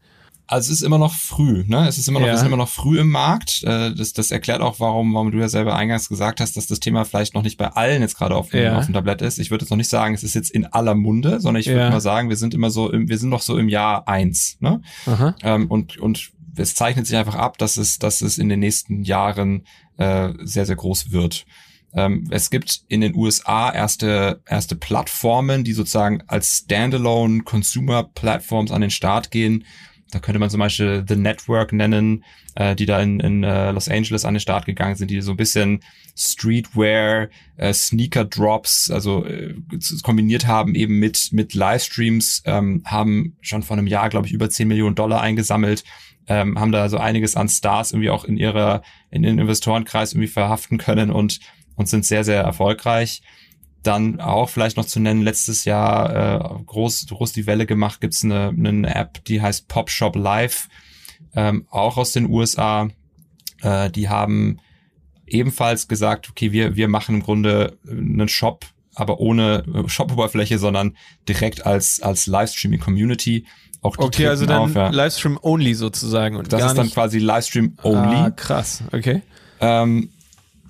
Also 0.47 0.73
es 0.73 0.81
ist 0.81 0.87
immer 0.87 0.99
noch 0.99 1.15
früh, 1.15 1.65
ne? 1.67 1.89
Es 1.89 1.99
ist 1.99 2.09
immer 2.09 2.21
noch, 2.21 2.27
ja. 2.27 2.35
es 2.35 2.41
ist 2.41 2.47
immer 2.47 2.57
noch 2.57 2.69
früh 2.69 2.99
im 2.99 3.09
Markt. 3.09 3.63
Äh, 3.63 3.95
das, 3.95 4.13
das 4.13 4.31
erklärt 4.31 4.61
auch, 4.61 4.81
warum, 4.81 5.15
warum 5.15 5.31
du 5.31 5.39
ja 5.39 5.49
selber 5.49 5.77
eingangs 5.77 6.09
gesagt 6.09 6.41
hast, 6.41 6.57
dass 6.57 6.67
das 6.67 6.81
Thema 6.81 7.05
vielleicht 7.05 7.35
noch 7.35 7.43
nicht 7.43 7.57
bei 7.57 7.69
allen 7.69 8.03
jetzt 8.03 8.17
gerade 8.17 8.35
auf, 8.35 8.51
dem, 8.51 8.65
ja. 8.65 8.79
auf 8.79 8.85
dem 8.85 8.95
Tablett 8.95 9.23
ist. 9.23 9.39
Ich 9.39 9.51
würde 9.51 9.65
jetzt 9.65 9.71
noch 9.71 9.77
nicht 9.77 9.89
sagen, 9.89 10.15
es 10.15 10.23
ist 10.23 10.35
jetzt 10.35 10.51
in 10.51 10.67
aller 10.67 10.95
Munde, 10.95 11.41
sondern 11.41 11.61
ich 11.61 11.69
würde 11.69 11.81
ja. 11.81 11.91
mal 11.91 12.01
sagen, 12.01 12.29
wir 12.29 12.37
sind 12.37 12.55
immer 12.55 12.71
so, 12.71 12.91
im, 12.91 13.09
wir 13.09 13.19
sind 13.19 13.31
noch 13.31 13.41
so 13.41 13.57
im 13.57 13.69
Jahr 13.69 14.09
eins, 14.09 14.57
ne? 14.61 14.83
Ähm, 15.43 15.71
und, 15.71 15.97
und 15.99 16.33
es 16.57 16.75
zeichnet 16.75 17.07
sich 17.07 17.17
einfach 17.17 17.37
ab, 17.37 17.57
dass 17.59 17.77
es, 17.77 17.99
dass 17.99 18.21
es 18.21 18.37
in 18.37 18.49
den 18.49 18.61
nächsten 18.61 19.05
Jahren 19.05 19.65
äh, 19.97 20.31
sehr, 20.43 20.67
sehr 20.67 20.77
groß 20.77 21.13
wird. 21.13 21.47
Ähm, 21.95 22.27
es 22.31 22.51
gibt 22.51 22.83
in 22.89 23.01
den 23.01 23.15
USA 23.15 23.71
erste, 23.71 24.41
erste 24.47 24.77
Plattformen, 24.77 25.65
die 25.65 25.73
sozusagen 25.73 26.23
als 26.27 26.59
Standalone 26.59 27.43
Consumer 27.43 28.05
Platforms 28.05 28.71
an 28.71 28.81
den 28.81 28.91
Start 28.91 29.31
gehen 29.31 29.65
da 30.13 30.19
könnte 30.21 30.39
man 30.39 30.51
zum 30.51 30.61
Beispiel 30.61 31.05
The 31.09 31.17
Network 31.17 31.73
nennen, 31.73 32.23
äh, 32.55 32.77
die 32.77 32.85
da 32.85 33.01
in, 33.01 33.19
in 33.19 33.43
äh, 33.43 33.73
Los 33.73 33.89
Angeles 33.89 34.25
an 34.25 34.35
den 34.35 34.41
Start 34.41 34.67
gegangen 34.67 34.95
sind, 34.95 35.11
die 35.11 35.21
so 35.23 35.33
ein 35.33 35.37
bisschen 35.39 35.81
Streetwear, 36.17 37.29
äh, 37.57 37.73
Sneaker 37.73 38.27
Drops, 38.27 38.91
also 38.91 39.25
äh, 39.25 39.55
kombiniert 40.03 40.47
haben 40.47 40.75
eben 40.75 40.99
mit 40.99 41.31
mit 41.33 41.55
Livestreams, 41.55 42.43
ähm, 42.45 42.83
haben 42.85 43.37
schon 43.41 43.63
vor 43.63 43.77
einem 43.77 43.87
Jahr, 43.87 44.11
glaube 44.11 44.27
ich, 44.27 44.35
über 44.35 44.51
10 44.51 44.69
Millionen 44.69 44.95
Dollar 44.95 45.23
eingesammelt, 45.23 45.83
ähm, 46.27 46.61
haben 46.61 46.73
da 46.73 46.91
so 46.91 46.99
einiges 46.99 47.35
an 47.35 47.49
Stars 47.49 47.93
irgendwie 47.93 48.11
auch 48.11 48.25
in 48.27 48.37
ihrer 48.37 48.83
in 49.11 49.23
den 49.23 49.39
Investorenkreis 49.39 50.13
irgendwie 50.13 50.29
verhaften 50.29 50.77
können 50.77 51.11
und 51.11 51.41
und 51.75 51.89
sind 51.89 52.05
sehr 52.05 52.23
sehr 52.23 52.43
erfolgreich. 52.43 53.23
Dann 53.83 54.21
auch 54.21 54.49
vielleicht 54.49 54.77
noch 54.77 54.85
zu 54.85 55.01
nennen, 55.01 55.23
letztes 55.23 55.65
Jahr 55.65 56.61
äh, 56.61 56.65
groß, 56.65 57.07
groß 57.09 57.33
die 57.33 57.47
Welle 57.47 57.67
gemacht, 57.67 58.01
gibt's 58.01 58.23
eine, 58.23 58.49
eine 58.49 58.95
App, 58.95 59.25
die 59.25 59.43
heißt 59.43 59.67
Pop 59.69 59.91
Shop 59.91 60.15
Live, 60.15 60.69
ähm, 61.35 61.67
auch 61.71 61.97
aus 61.97 62.13
den 62.13 62.29
USA. 62.29 62.89
Äh, 63.61 63.91
die 63.91 64.09
haben 64.09 64.61
ebenfalls 65.27 65.89
gesagt, 65.89 66.29
okay, 66.31 66.53
wir, 66.53 66.77
wir 66.77 66.89
machen 66.89 67.17
im 67.17 67.23
Grunde 67.23 67.79
einen 67.89 68.29
Shop, 68.29 68.67
aber 68.95 69.19
ohne 69.19 69.65
Shop-Oberfläche, 69.87 70.59
sondern 70.59 70.97
direkt 71.29 71.67
als, 71.67 72.01
als 72.03 72.27
Livestreaming-Community. 72.27 73.47
Auch 73.81 73.99
okay, 73.99 74.29
also 74.29 74.47
dann 74.47 74.59
auf, 74.59 74.75
ja. 74.75 74.91
Livestream-only 74.91 75.75
sozusagen. 75.75 76.37
Und 76.37 76.53
das 76.53 76.65
ist 76.65 76.79
dann 76.79 76.91
quasi 76.91 77.19
Livestream-only. 77.19 78.17
Ah, 78.17 78.31
krass, 78.31 78.85
okay. 78.93 79.23
Ähm, 79.61 80.11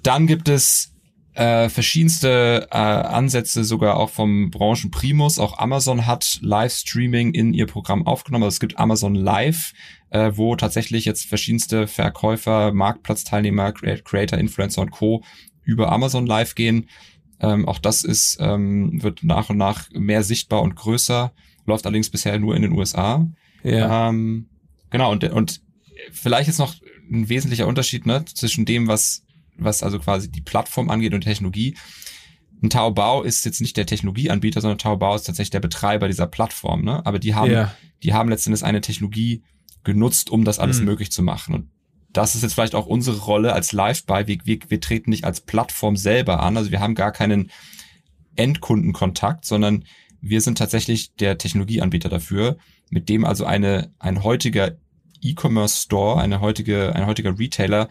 dann 0.03 0.27
gibt 0.27 0.49
es 0.49 0.92
äh, 1.35 1.69
verschiedenste 1.69 2.69
äh, 2.71 2.77
Ansätze 2.77 3.65
sogar 3.65 3.97
auch 3.97 4.11
vom 4.11 4.51
Branchenprimus. 4.51 5.39
Auch 5.39 5.59
Amazon 5.59 6.07
hat 6.07 6.39
Livestreaming 6.43 7.33
in 7.33 7.55
ihr 7.55 7.67
Programm 7.67 8.07
aufgenommen. 8.07 8.45
Also 8.45 8.57
es 8.57 8.61
gibt 8.61 8.79
Amazon 8.79 9.15
Live, 9.15 9.73
äh, 10.11 10.33
wo 10.35 10.57
tatsächlich 10.57 11.05
jetzt 11.07 11.27
verschiedenste 11.27 11.87
Verkäufer, 11.87 12.73
Marktplatzteilnehmer, 12.73 13.73
Creator, 13.73 14.39
Influencer 14.39 14.83
und 14.83 14.91
Co. 14.91 15.23
über 15.65 15.91
Amazon 15.91 16.27
Live 16.27 16.55
gehen. 16.55 16.89
Ähm, 17.41 17.67
auch 17.67 17.79
das 17.79 18.05
ist, 18.05 18.37
ähm, 18.41 19.03
wird 19.03 19.25
nach 19.25 19.49
und 19.49 19.57
nach 19.57 19.91
mehr 19.91 20.23
sichtbar 20.23 20.63
und 20.63 20.77
größer, 20.77 21.33
läuft 21.67 21.87
allerdings 21.87 22.11
bisher 22.11 22.39
nur 22.39 22.55
in 22.55 22.63
den 22.63 22.73
USA. 22.73 23.27
Ja. 23.65 24.09
Ähm, 24.11 24.49
genau, 24.91 25.11
und, 25.11 25.25
und 25.25 25.63
vielleicht 26.13 26.49
ist 26.49 26.59
noch 26.59 26.75
ein 27.11 27.29
wesentlicher 27.29 27.67
Unterschied 27.67 28.07
ne, 28.07 28.25
zwischen 28.27 28.65
dem, 28.65 28.87
was 28.87 29.22
was 29.57 29.83
also 29.83 29.99
quasi 29.99 30.31
die 30.31 30.41
Plattform 30.41 30.91
angeht 30.91 31.15
und 31.15 31.23
Technologie. 31.23 31.77
Ein 32.63 32.71
Taobao 32.71 33.23
ist 33.23 33.45
jetzt 33.45 33.61
nicht 33.61 33.77
der 33.77 33.87
Technologieanbieter, 33.87 34.61
sondern 34.61 34.79
Taobao 34.79 35.15
ist 35.17 35.25
tatsächlich 35.25 35.51
der 35.51 35.61
Betreiber 35.61 36.07
dieser 36.07 36.27
Plattform. 36.27 36.85
Ne? 36.85 37.05
Aber 37.05 37.19
die 37.19 37.35
haben, 37.35 37.51
yeah. 37.51 37.75
die 38.03 38.15
haben 38.15 38.29
letztendlich 38.29 38.65
eine 38.65 38.81
Technologie 38.81 39.43
genutzt, 39.85 40.31
um 40.31 40.45
das 40.45 40.59
alles 40.59 40.79
mhm. 40.79 40.87
möglich 40.87 41.11
zu 41.11 41.23
machen. 41.23 41.55
Und 41.55 41.71
das 42.13 42.35
ist 42.35 42.43
jetzt 42.43 42.55
vielleicht 42.55 42.75
auch 42.75 42.87
unsere 42.87 43.19
Rolle 43.19 43.53
als 43.53 43.73
Live-Buy. 43.73 44.27
Wir, 44.27 44.39
wir, 44.45 44.59
wir 44.69 44.81
treten 44.81 45.11
nicht 45.11 45.25
als 45.25 45.41
Plattform 45.41 45.97
selber 45.97 46.41
an. 46.41 46.57
Also 46.57 46.71
wir 46.71 46.81
haben 46.81 46.95
gar 46.95 47.11
keinen 47.11 47.51
Endkundenkontakt, 48.37 49.45
sondern 49.45 49.85
wir 50.21 50.41
sind 50.41 50.59
tatsächlich 50.59 51.15
der 51.17 51.39
Technologieanbieter 51.39 52.09
dafür, 52.09 52.59
mit 52.91 53.09
dem 53.09 53.25
also 53.25 53.45
eine, 53.45 53.93
ein 53.99 54.23
heutiger 54.23 54.77
E-Commerce 55.21 55.83
Store, 55.83 56.21
eine 56.21 56.41
heutige, 56.41 56.95
ein 56.95 57.07
heutiger 57.07 57.39
Retailer 57.39 57.89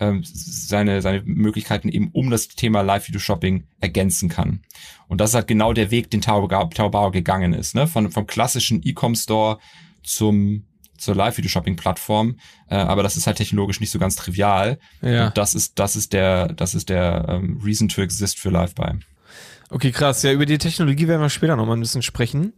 ähm, 0.00 0.22
seine, 0.24 1.02
seine 1.02 1.22
Möglichkeiten 1.24 1.88
eben 1.88 2.10
um 2.12 2.30
das 2.30 2.48
Thema 2.48 2.82
Live-Video-Shopping 2.82 3.64
ergänzen 3.80 4.28
kann. 4.28 4.60
Und 5.08 5.20
das 5.20 5.30
ist 5.30 5.34
halt 5.34 5.46
genau 5.46 5.72
der 5.72 5.90
Weg, 5.90 6.10
den 6.10 6.20
Taobao 6.20 7.10
gegangen 7.10 7.52
ist, 7.52 7.74
ne? 7.74 7.86
Von, 7.86 8.10
vom 8.10 8.26
klassischen 8.26 8.80
E-Com-Store 8.84 9.58
zum 10.02 10.64
zur 10.96 11.14
Live-Video-Shopping-Plattform, 11.16 12.38
äh, 12.70 12.76
aber 12.76 13.02
das 13.02 13.16
ist 13.16 13.26
halt 13.26 13.36
technologisch 13.36 13.80
nicht 13.80 13.90
so 13.90 13.98
ganz 13.98 14.16
trivial. 14.16 14.78
Ja. 15.02 15.26
Und 15.26 15.36
das 15.36 15.54
ist, 15.54 15.78
das 15.78 15.96
ist 15.96 16.12
der, 16.12 16.48
das 16.48 16.74
ist 16.74 16.88
der 16.88 17.26
ähm, 17.28 17.60
Reason 17.62 17.88
to 17.88 18.00
exist 18.00 18.38
für 18.38 18.50
LiveBuy. 18.50 19.00
Okay, 19.70 19.90
krass. 19.90 20.22
Ja, 20.22 20.30
über 20.32 20.46
die 20.46 20.58
Technologie 20.58 21.08
werden 21.08 21.20
wir 21.20 21.30
später 21.30 21.56
nochmal 21.56 21.76
ein 21.76 21.80
bisschen 21.80 22.02
sprechen. 22.02 22.52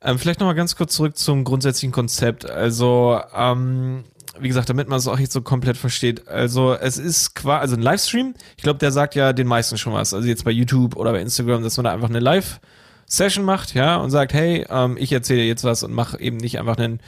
Ähm, 0.00 0.18
vielleicht 0.18 0.40
nochmal 0.40 0.54
ganz 0.54 0.74
kurz 0.74 0.94
zurück 0.94 1.18
zum 1.18 1.44
grundsätzlichen 1.44 1.92
Konzept. 1.92 2.48
Also, 2.48 3.20
ähm, 3.34 4.04
wie 4.38 4.48
gesagt, 4.48 4.68
damit 4.68 4.88
man 4.88 4.98
es 4.98 5.08
auch 5.08 5.18
nicht 5.18 5.32
so 5.32 5.42
komplett 5.42 5.76
versteht. 5.76 6.28
Also, 6.28 6.74
es 6.74 6.98
ist 6.98 7.34
quasi, 7.34 7.60
also 7.60 7.76
ein 7.76 7.82
Livestream. 7.82 8.34
Ich 8.56 8.62
glaube, 8.62 8.78
der 8.78 8.92
sagt 8.92 9.14
ja 9.14 9.32
den 9.32 9.46
meisten 9.46 9.78
schon 9.78 9.92
was. 9.92 10.14
Also 10.14 10.26
jetzt 10.26 10.44
bei 10.44 10.50
YouTube 10.50 10.96
oder 10.96 11.12
bei 11.12 11.20
Instagram, 11.20 11.62
dass 11.62 11.76
man 11.76 11.84
da 11.84 11.92
einfach 11.92 12.08
eine 12.08 12.20
Live- 12.20 12.60
Session 13.06 13.44
macht, 13.44 13.74
ja, 13.74 13.96
und 13.96 14.10
sagt, 14.10 14.32
hey, 14.32 14.64
ähm, 14.70 14.96
ich 14.98 15.12
erzähle 15.12 15.42
jetzt 15.42 15.64
was 15.64 15.82
und 15.82 15.92
mache 15.92 16.18
eben 16.18 16.38
nicht 16.38 16.58
einfach 16.58 16.78
einen, 16.78 17.00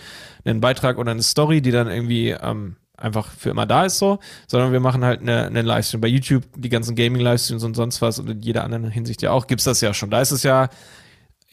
einen 0.45 0.61
Beitrag 0.61 0.99
oder 0.99 1.13
eine 1.13 1.23
Story, 1.23 1.63
die 1.63 1.71
dann 1.71 1.89
irgendwie 1.89 2.31
ähm, 2.31 2.77
einfach 2.97 3.31
für 3.31 3.51
immer 3.51 3.65
da 3.65 3.87
ist 3.87 3.99
so, 3.99 4.19
sondern 4.47 4.73
wir 4.73 4.81
machen 4.81 5.03
halt 5.03 5.23
eine, 5.23 5.47
eine 5.47 5.63
Livestream. 5.63 6.03
Bei 6.03 6.09
YouTube, 6.09 6.45
die 6.57 6.69
ganzen 6.69 6.95
Gaming-Livestreams 6.95 7.65
und 7.65 7.75
sonst 7.75 8.03
was 8.03 8.19
und 8.19 8.29
in 8.29 8.43
jeder 8.43 8.65
anderen 8.65 8.91
Hinsicht 8.91 9.23
ja 9.23 9.31
auch, 9.31 9.47
gibt's 9.47 9.65
das 9.65 9.81
ja 9.81 9.95
schon. 9.95 10.11
Da 10.11 10.21
ist 10.21 10.31
es 10.31 10.43
ja 10.43 10.69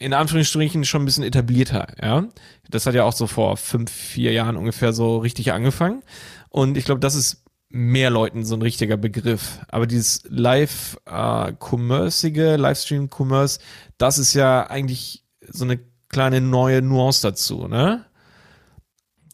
in 0.02 0.14
Anführungsstrichen 0.14 0.84
schon 0.84 1.02
ein 1.02 1.04
bisschen 1.04 1.24
etablierter, 1.24 1.88
ja. 2.02 2.26
Das 2.68 2.86
hat 2.86 2.94
ja 2.94 3.04
auch 3.04 3.12
so 3.12 3.26
vor 3.26 3.56
fünf, 3.56 3.90
vier 3.90 4.32
Jahren 4.32 4.56
ungefähr 4.56 4.92
so 4.92 5.18
richtig 5.18 5.52
angefangen. 5.52 6.02
Und 6.48 6.76
ich 6.76 6.84
glaube, 6.84 7.00
das 7.00 7.14
ist 7.14 7.44
mehr 7.68 8.10
Leuten 8.10 8.44
so 8.44 8.54
ein 8.54 8.62
richtiger 8.62 8.96
Begriff. 8.96 9.60
Aber 9.68 9.86
dieses 9.86 10.22
Live-Commercige, 10.28 12.52
äh, 12.52 12.56
Livestream-Commerce, 12.56 13.60
das 13.96 14.18
ist 14.18 14.34
ja 14.34 14.68
eigentlich 14.68 15.24
so 15.48 15.64
eine 15.64 15.78
kleine 16.08 16.40
neue 16.40 16.82
Nuance 16.82 17.22
dazu, 17.22 17.68
ne? 17.68 18.04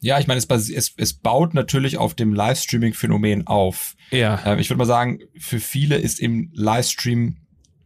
Ja, 0.00 0.20
ich 0.20 0.28
meine, 0.28 0.38
es, 0.38 0.46
es, 0.70 0.94
es 0.96 1.14
baut 1.14 1.54
natürlich 1.54 1.98
auf 1.98 2.14
dem 2.14 2.32
Livestreaming-Phänomen 2.32 3.48
auf. 3.48 3.96
Ja. 4.12 4.40
Ähm, 4.44 4.60
ich 4.60 4.70
würde 4.70 4.78
mal 4.78 4.84
sagen, 4.84 5.18
für 5.36 5.58
viele 5.58 5.96
ist 5.96 6.20
im 6.20 6.52
Livestream 6.54 7.38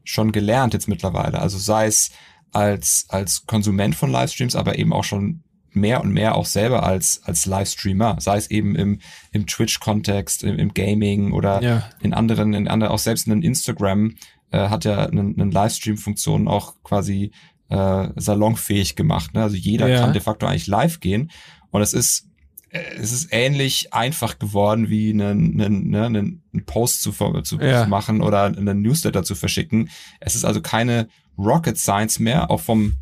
schon 0.05 0.33
gelernt 0.33 0.75
jetzt 0.75 0.89
mittlerweile. 0.89 1.39
Also 1.39 1.57
sei 1.57 1.87
es 1.87 2.11
als, 2.53 3.07
als 3.09 3.47
Konsument 3.47 3.95
von 3.95 4.11
Livestreams, 4.11 4.57
aber 4.57 4.79
eben 4.79 4.93
auch 4.93 5.05
schon 5.05 5.43
mehr 5.71 6.03
und 6.03 6.13
mehr 6.13 6.35
auch 6.35 6.47
selber 6.47 6.83
als, 6.83 7.23
als 7.25 7.47
Livestreamer, 7.47 8.19
sei 8.21 8.37
es 8.37 8.51
eben 8.51 8.77
im, 8.77 9.01
im 9.33 9.47
Twitch-Kontext, 9.47 10.45
im, 10.45 10.59
im, 10.59 10.75
Gaming 10.75 11.33
oder 11.33 11.63
ja. 11.63 11.89
in 12.01 12.13
anderen, 12.13 12.53
in 12.53 12.69
anderen, 12.69 12.93
auch 12.93 12.99
selbst 12.99 13.27
in 13.27 13.43
Instagram 13.43 14.15
äh, 14.51 14.69
hat 14.69 14.85
ja 14.85 15.07
eine, 15.07 15.21
eine 15.21 15.51
Livestream-Funktion 15.51 16.47
auch 16.47 16.75
quasi 16.83 17.33
äh, 17.71 18.09
salonfähig 18.17 18.97
gemacht. 18.97 19.35
Ne? 19.35 19.43
Also 19.43 19.57
jeder 19.57 19.89
ja. 19.89 20.01
kann 20.01 20.13
de 20.13 20.21
facto 20.21 20.47
eigentlich 20.47 20.67
live 20.67 21.01
gehen 21.01 21.31
und 21.71 21.81
es 21.81 21.95
ist, 21.95 22.29
es 22.73 23.13
ist 23.13 23.29
ähnlich 23.33 23.93
einfach 23.93 24.39
geworden, 24.39 24.89
wie 24.89 25.11
einen, 25.11 25.61
einen, 25.61 25.91
ne, 25.91 26.07
einen 26.07 26.43
Post 26.65 27.03
zu, 27.03 27.13
zu, 27.43 27.61
ja. 27.61 27.87
machen 27.87 28.23
oder 28.23 28.45
einen 28.45 28.81
Newsletter 28.81 29.23
zu 29.23 29.35
verschicken. 29.35 29.91
Es 30.21 30.35
ist 30.35 30.45
also 30.45 30.63
keine 30.63 31.09
Rocket 31.37 31.77
Science 31.77 32.19
mehr, 32.19 32.51
auch 32.51 32.61
vom, 32.61 32.95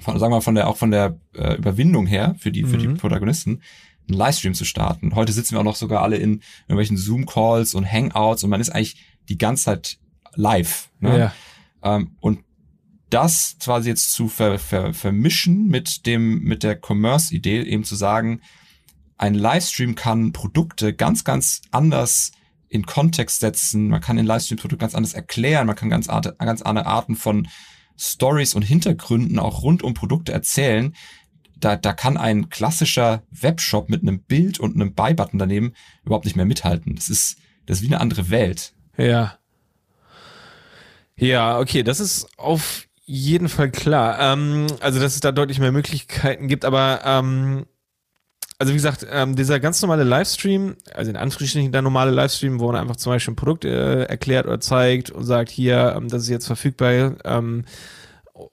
von, 0.00 0.18
sagen 0.18 0.32
wir 0.32 0.42
von 0.42 0.56
der, 0.56 0.68
auch 0.68 0.76
von 0.76 0.90
der 0.90 1.16
äh, 1.34 1.54
Überwindung 1.54 2.06
her 2.06 2.34
für 2.38 2.50
die, 2.50 2.64
mhm. 2.64 2.68
für 2.68 2.78
die 2.78 2.88
mhm. 2.88 2.96
Protagonisten, 2.96 3.62
einen 4.08 4.18
Livestream 4.18 4.54
zu 4.54 4.64
starten. 4.64 5.14
Heute 5.14 5.32
sitzen 5.32 5.54
wir 5.54 5.60
auch 5.60 5.64
noch 5.64 5.76
sogar 5.76 6.02
alle 6.02 6.16
in 6.16 6.42
irgendwelchen 6.62 6.96
Zoom-Calls 6.96 7.74
und 7.74 7.90
Hangouts 7.90 8.42
und 8.42 8.50
man 8.50 8.60
ist 8.60 8.70
eigentlich 8.70 9.00
die 9.28 9.38
ganze 9.38 9.64
Zeit 9.64 9.98
live. 10.34 10.90
Ne? 10.98 11.18
Ja. 11.18 11.96
Ähm, 11.96 12.16
und 12.20 12.40
das 13.10 13.56
quasi 13.60 13.90
jetzt 13.90 14.10
zu 14.12 14.28
ver, 14.28 14.58
ver, 14.58 14.92
vermischen 14.92 15.68
mit 15.68 16.04
dem, 16.04 16.42
mit 16.42 16.64
der 16.64 16.78
Commerce-Idee, 16.80 17.62
eben 17.62 17.84
zu 17.84 17.94
sagen, 17.94 18.40
ein 19.18 19.34
Livestream 19.34 19.94
kann 19.94 20.32
Produkte 20.32 20.94
ganz, 20.94 21.24
ganz 21.24 21.60
anders 21.70 22.32
in 22.68 22.86
Kontext 22.86 23.40
setzen, 23.40 23.88
man 23.88 24.00
kann 24.00 24.16
den 24.16 24.26
Livestream-Produkt 24.26 24.80
ganz 24.80 24.94
anders 24.94 25.14
erklären, 25.14 25.66
man 25.66 25.76
kann 25.76 25.90
ganz, 25.90 26.06
ganz 26.06 26.62
andere 26.62 26.86
Arten 26.86 27.16
von 27.16 27.48
Stories 27.98 28.54
und 28.54 28.62
Hintergründen 28.62 29.38
auch 29.38 29.62
rund 29.62 29.82
um 29.82 29.94
Produkte 29.94 30.32
erzählen. 30.32 30.94
Da, 31.56 31.74
da 31.76 31.92
kann 31.92 32.16
ein 32.16 32.50
klassischer 32.50 33.24
Webshop 33.30 33.88
mit 33.88 34.02
einem 34.02 34.20
Bild 34.22 34.60
und 34.60 34.76
einem 34.76 34.94
Buy-Button 34.94 35.38
daneben 35.38 35.72
überhaupt 36.04 36.24
nicht 36.24 36.36
mehr 36.36 36.44
mithalten. 36.44 36.94
Das 36.94 37.08
ist, 37.08 37.38
das 37.66 37.78
ist 37.78 37.82
wie 37.82 37.88
eine 37.88 38.00
andere 38.00 38.30
Welt. 38.30 38.74
Ja. 38.96 39.38
Ja, 41.16 41.58
okay, 41.58 41.82
das 41.82 41.98
ist 41.98 42.28
auf 42.38 42.86
jeden 43.04 43.48
Fall 43.48 43.72
klar. 43.72 44.20
Ähm, 44.20 44.66
also, 44.78 45.00
dass 45.00 45.14
es 45.14 45.20
da 45.20 45.32
deutlich 45.32 45.58
mehr 45.58 45.72
Möglichkeiten 45.72 46.46
gibt, 46.46 46.64
aber 46.64 47.00
ähm, 47.04 47.66
also 48.58 48.72
wie 48.72 48.76
gesagt, 48.76 49.06
ähm, 49.10 49.36
dieser 49.36 49.60
ganz 49.60 49.80
normale 49.82 50.04
Livestream, 50.04 50.76
also 50.92 51.10
in 51.10 51.16
Anführungsstrichen 51.16 51.70
der 51.70 51.82
normale 51.82 52.10
Livestream, 52.10 52.58
wo 52.58 52.66
man 52.66 52.76
einfach 52.76 52.96
zum 52.96 53.12
Beispiel 53.12 53.32
ein 53.32 53.36
Produkt 53.36 53.64
äh, 53.64 54.04
erklärt 54.04 54.46
oder 54.46 54.60
zeigt 54.60 55.10
und 55.10 55.24
sagt, 55.24 55.48
hier, 55.48 55.94
ähm, 55.96 56.08
das 56.08 56.22
ist 56.22 56.28
jetzt 56.28 56.46
verfügbar. 56.46 57.14
Ähm, 57.24 57.64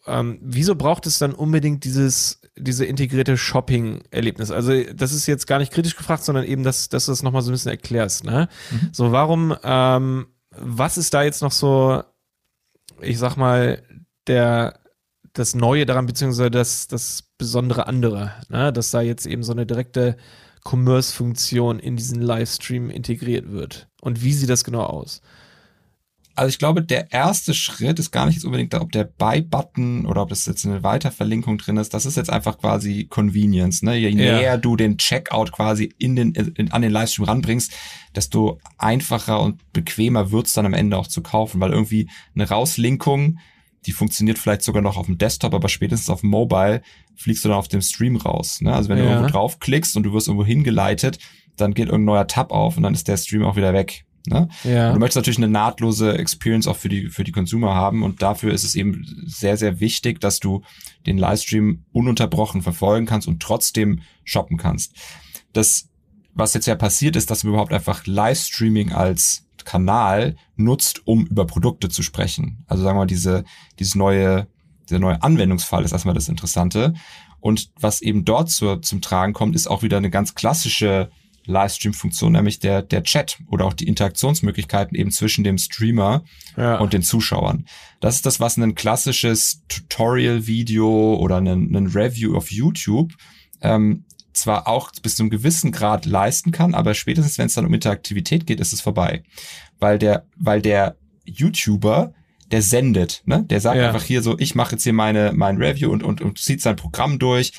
ähm, 0.06 0.40
wieso 0.42 0.76
braucht 0.76 1.08
es 1.08 1.20
dann 1.20 1.34
unbedingt 1.34 1.84
dieses 1.84 2.42
diese 2.58 2.86
integrierte 2.86 3.38
Shopping-Erlebnis? 3.38 4.52
Also 4.52 4.84
das 4.94 5.12
ist 5.12 5.28
jetzt 5.28 5.48
gar 5.48 5.60
nicht 5.60 5.74
kritisch 5.74 5.96
gefragt, 5.96 6.24
sondern 6.24 6.46
eben, 6.46 6.64
dass, 6.64 6.90
dass 6.90 7.06
du 7.06 7.12
das 7.12 7.24
nochmal 7.24 7.42
so 7.42 7.50
ein 7.50 7.54
bisschen 7.54 7.72
erklärst. 7.72 8.24
Ne? 8.24 8.48
Mhm. 8.72 8.90
So, 8.94 9.12
warum, 9.12 9.56
ähm, 9.64 10.28
was 10.52 10.98
ist 10.98 11.14
da 11.14 11.24
jetzt 11.24 11.42
noch 11.42 11.52
so, 11.52 12.04
ich 13.02 13.20
sag 13.20 13.36
mal, 13.36 13.84
der 14.28 14.80
das 15.36 15.54
Neue 15.54 15.86
daran, 15.86 16.06
beziehungsweise 16.06 16.50
das, 16.50 16.88
das 16.88 17.24
besondere 17.38 17.88
andere, 17.88 18.32
ne? 18.50 18.74
dass 18.74 18.92
da 18.92 19.02
jetzt 19.02 19.28
eben 19.28 19.44
so 19.44 19.52
eine 19.52 19.66
direkte 19.66 20.18
Commerce-Funktion 20.64 21.80
in 21.80 21.96
diesen 21.96 22.22
Livestream 22.22 22.90
integriert 22.90 23.52
wird. 23.52 23.88
Und 24.02 24.24
wie 24.24 24.34
sieht 24.34 24.50
das 24.50 24.64
genau 24.64 24.84
aus? 24.84 25.22
Also 26.38 26.50
ich 26.50 26.60
glaube, 26.60 26.82
der 26.82 27.14
erste 27.14 27.54
Schritt 27.54 27.98
ist 27.98 28.12
gar 28.12 28.26
nicht 28.26 28.36
jetzt 28.36 28.44
unbedingt, 28.44 28.74
ob 28.76 28.92
der 28.92 29.06
Buy-Button 29.06 30.06
oder 30.06 30.22
ob 30.22 30.30
das 30.30 30.46
jetzt 30.46 30.66
eine 30.66 30.84
Weiterverlinkung 30.84 31.58
drin 31.58 31.78
ist. 31.78 31.94
Das 31.94 32.06
ist 32.06 32.18
jetzt 32.18 32.30
einfach 32.30 32.58
quasi 32.58 33.06
Convenience. 33.06 33.84
Ne? 33.84 33.96
Je 33.96 34.10
ja. 34.10 34.38
näher 34.38 34.58
du 34.58 34.76
den 34.76 34.98
Checkout 34.98 35.54
quasi 35.54 35.94
in 35.98 36.18
den, 36.18 36.34
in, 36.34 36.72
an 36.74 36.82
den 36.82 36.92
Livestream 36.92 37.26
ranbringst, 37.26 37.72
desto 38.16 38.60
einfacher 38.78 39.42
und 39.42 39.72
bequemer 39.72 40.32
wird's 40.32 40.54
dann 40.54 40.66
am 40.66 40.74
Ende 40.74 40.98
auch 40.98 41.08
zu 41.08 41.22
kaufen, 41.22 41.62
weil 41.62 41.72
irgendwie 41.72 42.10
eine 42.34 42.50
Rauslinkung 42.50 43.38
die 43.86 43.92
funktioniert 43.92 44.38
vielleicht 44.38 44.64
sogar 44.64 44.82
noch 44.82 44.98
auf 44.98 45.06
dem 45.06 45.18
Desktop, 45.18 45.54
aber 45.54 45.70
spätestens 45.70 46.10
auf 46.10 46.22
dem 46.22 46.30
Mobile 46.30 46.82
fliegst 47.16 47.46
du 47.46 47.50
dann 47.50 47.58
auf 47.58 47.68
dem 47.68 47.82
Stream 47.82 48.16
raus. 48.16 48.62
Ne? 48.62 48.74
Also 48.74 48.90
wenn 48.90 48.98
ja. 48.98 49.04
du 49.04 49.10
irgendwo 49.10 49.32
draufklickst 49.32 49.96
und 49.96 50.04
du 50.04 50.14
wirst 50.14 50.28
irgendwo 50.28 50.46
hingeleitet, 50.46 51.20
dann 51.56 51.74
geht 51.74 51.88
irgendein 51.88 52.06
neuer 52.06 52.28
Tab 52.28 52.52
auf 52.52 52.78
und 52.78 52.84
dann 52.84 52.94
ist 52.94 53.08
der 53.08 53.18
Stream 53.18 53.44
auch 53.44 53.56
wieder 53.56 53.74
weg. 53.74 54.06
Ne? 54.28 54.50
Ja. 54.64 54.88
Und 54.88 54.96
du 54.96 55.00
möchtest 55.00 55.18
natürlich 55.18 55.38
eine 55.38 55.48
nahtlose 55.48 56.18
Experience 56.18 56.68
auch 56.68 56.76
für 56.76 56.90
die, 56.90 57.10
für 57.10 57.24
die 57.24 57.32
Consumer 57.32 57.76
haben 57.76 58.04
und 58.04 58.22
dafür 58.22 58.54
ist 58.54 58.64
es 58.64 58.76
eben 58.76 59.06
sehr, 59.26 59.58
sehr 59.58 59.80
wichtig, 59.80 60.20
dass 60.20 60.40
du 60.40 60.64
den 61.06 61.18
Livestream 61.18 61.86
ununterbrochen 61.92 62.62
verfolgen 62.62 63.06
kannst 63.06 63.28
und 63.28 63.42
trotzdem 63.42 64.02
shoppen 64.24 64.58
kannst. 64.58 64.96
Das, 65.54 65.90
was 66.34 66.54
jetzt 66.54 66.66
ja 66.66 66.76
passiert 66.76 67.16
ist, 67.16 67.30
dass 67.30 67.44
wir 67.44 67.50
überhaupt 67.50 67.74
einfach 67.74 68.06
Livestreaming 68.08 68.92
als 68.92 69.45
Kanal 69.66 70.38
nutzt, 70.56 71.06
um 71.06 71.26
über 71.26 71.46
Produkte 71.46 71.90
zu 71.90 72.04
sprechen. 72.04 72.64
Also 72.68 72.84
sagen 72.84 72.96
wir 72.96 73.02
mal, 73.02 73.08
diese, 73.08 73.44
dieses 73.80 73.96
neue, 73.96 74.48
dieser 74.90 75.00
neue 75.00 75.22
Anwendungsfall 75.22 75.84
ist 75.84 75.92
erstmal 75.92 76.16
das 76.16 76.30
Interessante. 76.30 76.94
Und 77.42 77.72
was 77.80 78.02
eben 78.02 78.24
dort 78.24 78.50
zur, 78.50 78.82
zum 78.82 79.02
Tragen 79.02 79.34
kommt, 79.34 79.56
ist 79.56 79.68
auch 79.68 79.84
wieder 79.84 79.98
eine 79.98 80.10
ganz 80.10 80.34
klassische 80.36 81.10
Livestream-Funktion, 81.46 82.32
nämlich 82.32 82.60
der, 82.60 82.82
der 82.82 83.04
Chat 83.04 83.38
oder 83.48 83.66
auch 83.66 83.74
die 83.74 83.88
Interaktionsmöglichkeiten 83.88 84.98
eben 84.98 85.12
zwischen 85.12 85.44
dem 85.44 85.58
Streamer 85.58 86.24
ja. 86.58 86.78
und 86.80 86.94
den 86.94 87.04
Zuschauern. 87.04 87.66
Das 88.00 88.16
ist 88.16 88.26
das, 88.26 88.40
was 88.40 88.58
ein 88.58 88.76
klassisches 88.76 89.62
Tutorial-Video 89.68 91.16
oder 91.16 91.38
ein, 91.38 91.48
ein 91.48 91.88
Review 91.88 92.36
auf 92.36 92.52
YouTube 92.52 93.14
ähm, 93.62 94.05
zwar 94.36 94.68
auch 94.68 94.92
bis 95.02 95.16
zu 95.16 95.24
einem 95.24 95.30
gewissen 95.30 95.72
Grad 95.72 96.06
leisten 96.06 96.52
kann, 96.52 96.74
aber 96.74 96.94
spätestens, 96.94 97.38
wenn 97.38 97.48
es 97.48 97.54
dann 97.54 97.66
um 97.66 97.74
Interaktivität 97.74 98.46
geht, 98.46 98.60
ist 98.60 98.74
es 98.74 98.82
vorbei. 98.82 99.24
Weil 99.80 99.98
der, 99.98 100.26
weil 100.36 100.62
der 100.62 100.98
YouTuber, 101.26 102.14
der 102.52 102.62
sendet, 102.62 103.24
ne? 103.26 103.44
Der 103.44 103.60
sagt 103.60 103.78
ja. 103.78 103.88
einfach 103.88 104.04
hier 104.04 104.22
so, 104.22 104.38
ich 104.38 104.56
mache 104.56 104.74
jetzt 104.74 104.84
hier 104.84 104.94
meine, 104.94 105.32
mein 105.34 105.58
Review 105.58 105.92
und, 105.92 106.04
und, 106.04 106.22
und 106.22 106.38
zieht 106.38 106.62
sein 106.62 106.76
Programm 106.76 107.18
durch. 107.18 107.54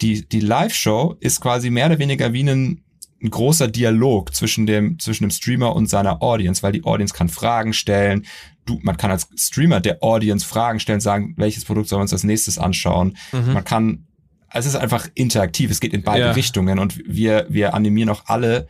Die, 0.00 0.26
die 0.26 0.40
Live-Show 0.40 1.16
ist 1.20 1.40
quasi 1.40 1.70
mehr 1.70 1.86
oder 1.86 1.98
weniger 1.98 2.32
wie 2.32 2.42
ein, 2.42 2.82
ein 3.22 3.30
großer 3.30 3.68
Dialog 3.68 4.34
zwischen 4.34 4.66
dem, 4.66 4.98
zwischen 4.98 5.24
dem 5.24 5.30
Streamer 5.30 5.76
und 5.76 5.88
seiner 5.88 6.22
Audience, 6.22 6.62
weil 6.62 6.72
die 6.72 6.84
Audience 6.84 7.14
kann 7.14 7.28
Fragen 7.28 7.72
stellen. 7.72 8.26
Du, 8.64 8.80
man 8.82 8.96
kann 8.96 9.10
als 9.10 9.28
Streamer 9.36 9.80
der 9.80 10.02
Audience 10.02 10.44
Fragen 10.46 10.80
stellen, 10.80 11.00
sagen, 11.00 11.34
welches 11.36 11.64
Produkt 11.64 11.88
sollen 11.88 12.00
wir 12.00 12.04
uns 12.04 12.12
als 12.12 12.24
nächstes 12.24 12.58
anschauen. 12.58 13.16
Mhm. 13.32 13.52
Man 13.52 13.64
kann 13.64 14.06
es 14.54 14.66
ist 14.66 14.76
einfach 14.76 15.08
interaktiv, 15.14 15.70
es 15.70 15.80
geht 15.80 15.92
in 15.92 16.02
beide 16.02 16.26
ja. 16.26 16.32
Richtungen 16.32 16.78
und 16.78 16.98
wir, 17.06 17.46
wir 17.48 17.74
animieren 17.74 18.08
auch 18.08 18.22
alle 18.26 18.68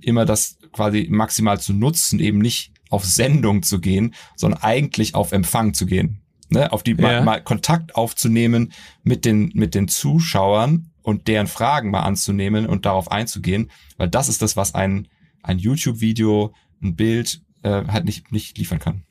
immer 0.00 0.24
das 0.24 0.58
quasi 0.72 1.06
maximal 1.10 1.60
zu 1.60 1.72
nutzen, 1.72 2.18
eben 2.18 2.38
nicht 2.38 2.72
auf 2.88 3.04
Sendung 3.04 3.62
zu 3.62 3.80
gehen, 3.80 4.14
sondern 4.36 4.62
eigentlich 4.62 5.14
auf 5.14 5.32
Empfang 5.32 5.74
zu 5.74 5.84
gehen. 5.84 6.22
Ne? 6.48 6.72
Auf 6.72 6.82
die 6.82 6.92
ja. 6.92 7.02
mal, 7.02 7.24
mal 7.24 7.42
Kontakt 7.42 7.94
aufzunehmen 7.94 8.72
mit 9.02 9.26
den, 9.26 9.50
mit 9.54 9.74
den 9.74 9.88
Zuschauern 9.88 10.90
und 11.02 11.28
deren 11.28 11.46
Fragen 11.46 11.90
mal 11.90 12.02
anzunehmen 12.02 12.66
und 12.66 12.86
darauf 12.86 13.10
einzugehen, 13.10 13.70
weil 13.98 14.08
das 14.08 14.28
ist 14.28 14.40
das, 14.40 14.56
was 14.56 14.74
ein, 14.74 15.08
ein 15.42 15.58
YouTube-Video, 15.58 16.54
ein 16.82 16.96
Bild 16.96 17.42
äh, 17.62 17.84
halt 17.86 18.06
nicht, 18.06 18.32
nicht 18.32 18.56
liefern 18.56 18.78
kann. 18.78 19.02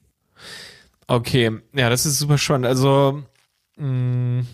Okay, 1.05 1.51
ja, 1.73 1.89
das 1.89 2.05
ist 2.07 2.17
super 2.17 2.37
spannend. 2.37 2.65
Also, 2.65 3.23
mh, 3.77 3.87
mm, 3.87 4.47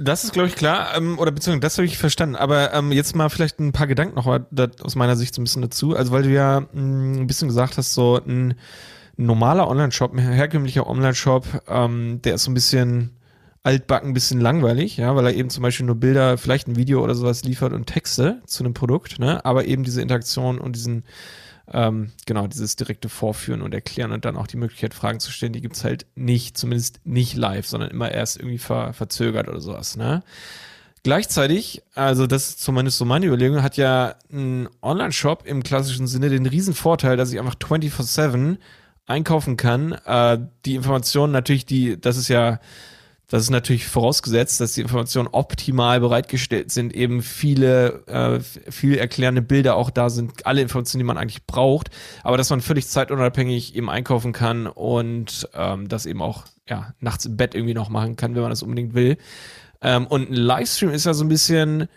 das 0.00 0.24
ist, 0.24 0.32
glaube 0.32 0.48
ich, 0.48 0.56
klar, 0.56 0.96
ähm, 0.96 1.18
oder 1.18 1.30
beziehungsweise 1.30 1.60
das 1.60 1.76
habe 1.78 1.86
ich 1.86 1.98
verstanden. 1.98 2.36
Aber 2.36 2.72
ähm, 2.72 2.90
jetzt 2.90 3.14
mal 3.14 3.28
vielleicht 3.28 3.60
ein 3.60 3.72
paar 3.72 3.86
Gedanken 3.86 4.16
noch 4.16 4.26
aus 4.26 4.96
meiner 4.96 5.16
Sicht 5.16 5.34
so 5.34 5.40
ein 5.40 5.44
bisschen 5.44 5.62
dazu. 5.62 5.94
Also, 5.94 6.10
weil 6.12 6.22
du 6.22 6.30
ja 6.30 6.60
mh, 6.60 6.68
mm, 6.72 7.20
ein 7.20 7.26
bisschen 7.26 7.48
gesagt 7.48 7.76
hast, 7.76 7.92
so 7.92 8.20
ein 8.26 8.54
normaler 9.16 9.68
Online-Shop, 9.68 10.14
ein 10.14 10.18
herkömmlicher 10.18 10.86
Online-Shop, 10.86 11.44
ähm, 11.68 12.20
der 12.22 12.34
ist 12.36 12.44
so 12.44 12.50
ein 12.50 12.54
bisschen 12.54 13.10
altbacken, 13.62 14.10
ein 14.10 14.14
bisschen 14.14 14.40
langweilig, 14.40 14.96
ja, 14.96 15.14
weil 15.14 15.26
er 15.26 15.34
eben 15.34 15.50
zum 15.50 15.62
Beispiel 15.62 15.84
nur 15.84 15.96
Bilder, 15.96 16.38
vielleicht 16.38 16.66
ein 16.66 16.76
Video 16.76 17.04
oder 17.04 17.14
sowas 17.14 17.44
liefert 17.44 17.74
und 17.74 17.86
Texte 17.86 18.40
zu 18.46 18.64
einem 18.64 18.72
Produkt, 18.72 19.18
ne, 19.18 19.44
aber 19.44 19.66
eben 19.66 19.84
diese 19.84 20.00
Interaktion 20.00 20.58
und 20.58 20.76
diesen, 20.76 21.04
ähm, 21.72 22.12
genau, 22.26 22.46
dieses 22.46 22.76
direkte 22.76 23.08
Vorführen 23.08 23.62
und 23.62 23.72
Erklären 23.74 24.12
und 24.12 24.24
dann 24.24 24.36
auch 24.36 24.46
die 24.46 24.56
Möglichkeit, 24.56 24.94
Fragen 24.94 25.20
zu 25.20 25.30
stellen, 25.30 25.52
die 25.52 25.60
gibt's 25.60 25.84
halt 25.84 26.06
nicht, 26.14 26.56
zumindest 26.58 27.00
nicht 27.04 27.36
live, 27.36 27.66
sondern 27.66 27.90
immer 27.90 28.10
erst 28.10 28.38
irgendwie 28.38 28.58
ver 28.58 28.92
verzögert 28.92 29.48
oder 29.48 29.60
sowas, 29.60 29.96
ne. 29.96 30.22
Gleichzeitig, 31.02 31.82
also 31.94 32.26
das 32.26 32.50
ist 32.50 32.60
zumindest 32.60 32.98
so 32.98 33.06
meine 33.06 33.24
Überlegung, 33.24 33.62
hat 33.62 33.78
ja 33.78 34.16
ein 34.30 34.68
Online-Shop 34.82 35.46
im 35.46 35.62
klassischen 35.62 36.06
Sinne 36.06 36.28
den 36.28 36.44
riesen 36.44 36.74
Vorteil, 36.74 37.16
dass 37.16 37.32
ich 37.32 37.38
einfach 37.38 37.54
24-7 37.54 38.58
einkaufen 39.06 39.56
kann. 39.56 39.92
Äh, 39.92 40.38
die 40.66 40.74
Informationen 40.74 41.32
natürlich, 41.32 41.64
die, 41.64 41.98
das 41.98 42.18
ist 42.18 42.28
ja 42.28 42.60
das 43.30 43.44
ist 43.44 43.50
natürlich 43.50 43.86
vorausgesetzt, 43.86 44.60
dass 44.60 44.72
die 44.72 44.80
Informationen 44.80 45.28
optimal 45.30 46.00
bereitgestellt 46.00 46.72
sind, 46.72 46.92
eben 46.92 47.22
viele, 47.22 48.04
äh, 48.06 48.40
viel 48.40 48.98
erklärende 48.98 49.40
Bilder 49.40 49.76
auch 49.76 49.90
da 49.90 50.10
sind, 50.10 50.44
alle 50.46 50.60
Informationen, 50.60 50.98
die 50.98 51.06
man 51.06 51.16
eigentlich 51.16 51.46
braucht, 51.46 51.90
aber 52.24 52.36
dass 52.36 52.50
man 52.50 52.60
völlig 52.60 52.88
zeitunabhängig 52.88 53.76
eben 53.76 53.88
einkaufen 53.88 54.32
kann 54.32 54.66
und 54.66 55.48
ähm, 55.54 55.88
das 55.88 56.06
eben 56.06 56.20
auch 56.22 56.44
ja, 56.68 56.92
nachts 56.98 57.24
im 57.24 57.36
Bett 57.36 57.54
irgendwie 57.54 57.74
noch 57.74 57.88
machen 57.88 58.16
kann, 58.16 58.34
wenn 58.34 58.42
man 58.42 58.50
das 58.50 58.64
unbedingt 58.64 58.94
will. 58.94 59.16
Ähm, 59.80 60.08
und 60.08 60.28
ein 60.28 60.34
Livestream 60.34 60.90
ist 60.90 61.06
ja 61.06 61.14
so 61.14 61.24
ein 61.24 61.28
bisschen, 61.28 61.88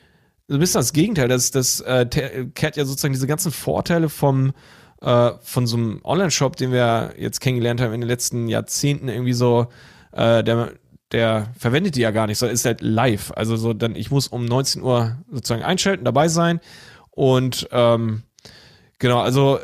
so 0.48 0.54
ein 0.54 0.60
bisschen 0.60 0.80
das 0.82 0.94
Gegenteil. 0.94 1.30
Das, 1.30 1.50
das 1.50 1.80
äh, 1.82 2.06
kehrt 2.54 2.78
ja 2.78 2.86
sozusagen 2.86 3.14
diese 3.14 3.28
ganzen 3.28 3.52
Vorteile 3.52 4.08
vom 4.08 4.54
äh, 5.02 5.32
von 5.42 5.66
so 5.66 5.78
einem 5.78 6.00
Online-Shop, 6.04 6.56
den 6.58 6.72
wir 6.72 7.16
jetzt 7.18 7.42
kennengelernt 7.42 7.82
haben 7.82 7.94
in 7.94 8.02
den 8.02 8.08
letzten 8.08 8.48
Jahrzehnten, 8.48 9.10
irgendwie 9.10 9.34
so, 9.34 9.68
äh, 10.12 10.44
der 10.44 10.74
der 11.14 11.54
verwendet 11.58 11.96
die 11.96 12.02
ja 12.02 12.12
gar 12.12 12.28
nicht, 12.28 12.38
sondern 12.38 12.56
ist 12.56 12.66
halt 12.66 12.82
live. 12.82 13.32
Also 13.36 13.56
so 13.56 13.74
dann, 13.74 13.96
ich 13.96 14.12
muss 14.12 14.28
um 14.28 14.46
19 14.46 14.82
Uhr 14.82 15.18
sozusagen 15.32 15.64
einschalten, 15.64 16.06
dabei 16.06 16.28
sein. 16.28 16.60
Und 17.12 17.68
ähm, 17.72 18.24
genau, 19.00 19.22
also 19.22 19.60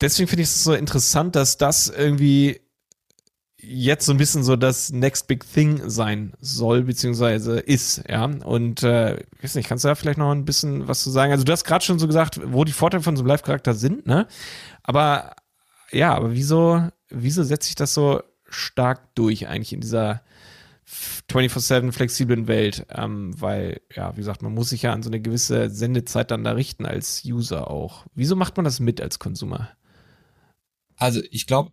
deswegen 0.00 0.28
finde 0.28 0.42
ich 0.42 0.48
es 0.48 0.64
so 0.64 0.74
interessant, 0.74 1.36
dass 1.36 1.56
das 1.56 1.88
irgendwie 1.88 2.60
jetzt 3.62 4.06
so 4.06 4.12
ein 4.12 4.18
bisschen 4.18 4.42
so 4.42 4.56
das 4.56 4.90
Next 4.90 5.26
Big 5.26 5.44
Thing 5.52 5.88
sein 5.88 6.32
soll, 6.40 6.82
beziehungsweise 6.82 7.60
ist, 7.60 8.02
ja. 8.08 8.24
Und 8.24 8.82
äh, 8.82 9.20
ich 9.20 9.44
weiß 9.44 9.54
nicht, 9.54 9.68
kannst 9.68 9.84
du 9.84 9.88
da 9.88 9.94
vielleicht 9.94 10.18
noch 10.18 10.32
ein 10.32 10.44
bisschen 10.44 10.88
was 10.88 11.02
zu 11.02 11.10
sagen? 11.10 11.32
Also 11.32 11.44
du 11.44 11.52
hast 11.52 11.64
gerade 11.64 11.84
schon 11.84 11.98
so 11.98 12.06
gesagt, 12.06 12.40
wo 12.52 12.64
die 12.64 12.72
Vorteile 12.72 13.02
von 13.02 13.16
so 13.16 13.22
einem 13.22 13.28
Live-Charakter 13.28 13.74
sind, 13.74 14.06
ne? 14.06 14.26
Aber 14.82 15.34
ja, 15.92 16.14
aber 16.14 16.32
wieso, 16.32 16.88
wieso 17.10 17.42
setzt 17.42 17.66
sich 17.66 17.74
das 17.74 17.94
so 17.94 18.22
stark 18.48 19.14
durch 19.14 19.46
eigentlich 19.46 19.72
in 19.72 19.80
dieser 19.80 20.22
24-7 21.30 21.92
flexiblen 21.92 22.48
Welt, 22.48 22.86
ähm, 22.90 23.32
weil, 23.40 23.80
ja, 23.94 24.16
wie 24.16 24.20
gesagt, 24.20 24.42
man 24.42 24.54
muss 24.54 24.70
sich 24.70 24.82
ja 24.82 24.92
an 24.92 25.02
so 25.02 25.10
eine 25.10 25.20
gewisse 25.20 25.70
Sendezeit 25.70 26.30
dann 26.30 26.44
da 26.44 26.52
richten 26.52 26.86
als 26.86 27.22
User 27.24 27.70
auch. 27.70 28.06
Wieso 28.14 28.36
macht 28.36 28.56
man 28.56 28.64
das 28.64 28.80
mit 28.80 29.00
als 29.00 29.18
Konsumer? 29.18 29.70
Also 30.96 31.20
ich 31.30 31.46
glaube, 31.46 31.72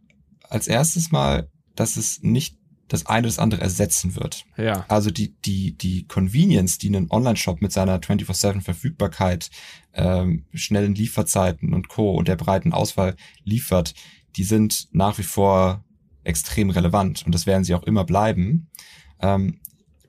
als 0.50 0.67
erstes 0.67 1.12
mal, 1.12 1.50
dass 1.75 1.97
es 1.97 2.21
nicht 2.21 2.57
das 2.88 3.05
eine 3.05 3.27
das 3.27 3.39
andere 3.39 3.62
ersetzen 3.62 4.15
wird. 4.15 4.45
Ja. 4.55 4.86
Also 4.88 5.12
die, 5.12 5.36
die, 5.41 5.77
die 5.77 6.07
Convenience, 6.07 6.77
die 6.77 6.89
ein 6.89 7.12
Online-Shop 7.12 7.62
mit 7.62 7.74
seiner 7.74 8.00
24-7 8.00 8.62
Verfügbarkeit, 8.62 9.50
ähm, 9.93 10.45
schnellen 10.53 10.95
Lieferzeiten 10.95 11.74
und 11.74 11.89
Co. 11.89 12.12
und 12.12 12.27
der 12.27 12.38
breiten 12.38 12.71
Auswahl 12.71 13.15
liefert, 13.43 13.93
die 14.38 14.43
sind 14.43 14.88
nach 14.91 15.17
wie 15.17 15.24
vor 15.24 15.83
extrem 16.24 16.69
relevant 16.69 17.25
und 17.25 17.33
das 17.33 17.45
werden 17.45 17.63
sie 17.63 17.75
auch 17.75 17.83
immer 17.83 18.03
bleiben. 18.03 18.69
Ähm, 19.21 19.60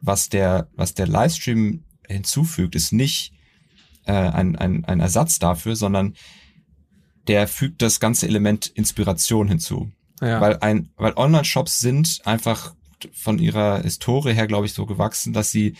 was 0.01 0.29
der, 0.29 0.68
was 0.75 0.94
der 0.94 1.07
Livestream 1.07 1.85
hinzufügt, 2.07 2.75
ist 2.75 2.92
nicht 2.92 3.33
äh, 4.07 4.12
ein, 4.12 4.57
ein, 4.57 4.85
ein 4.85 5.01
Ersatz 5.01 5.38
dafür, 5.38 5.77
sondern 5.77 6.14
der 7.27 7.47
fügt 7.47 7.83
das 7.83 8.01
ganze 8.01 8.27
Element 8.27 8.66
Inspiration 8.66 9.49
hinzu. 9.49 9.90
Ja. 10.21 10.40
Weil 10.40 10.59
ein, 10.61 10.90
weil 10.97 11.12
Online-Shops 11.16 11.81
sind 11.81 12.21
einfach 12.25 12.75
von 13.12 13.38
ihrer 13.38 13.83
Historie 13.83 14.35
her, 14.35 14.47
glaube 14.47 14.66
ich, 14.66 14.73
so 14.73 14.87
gewachsen, 14.87 15.33
dass 15.33 15.51
sie, 15.51 15.77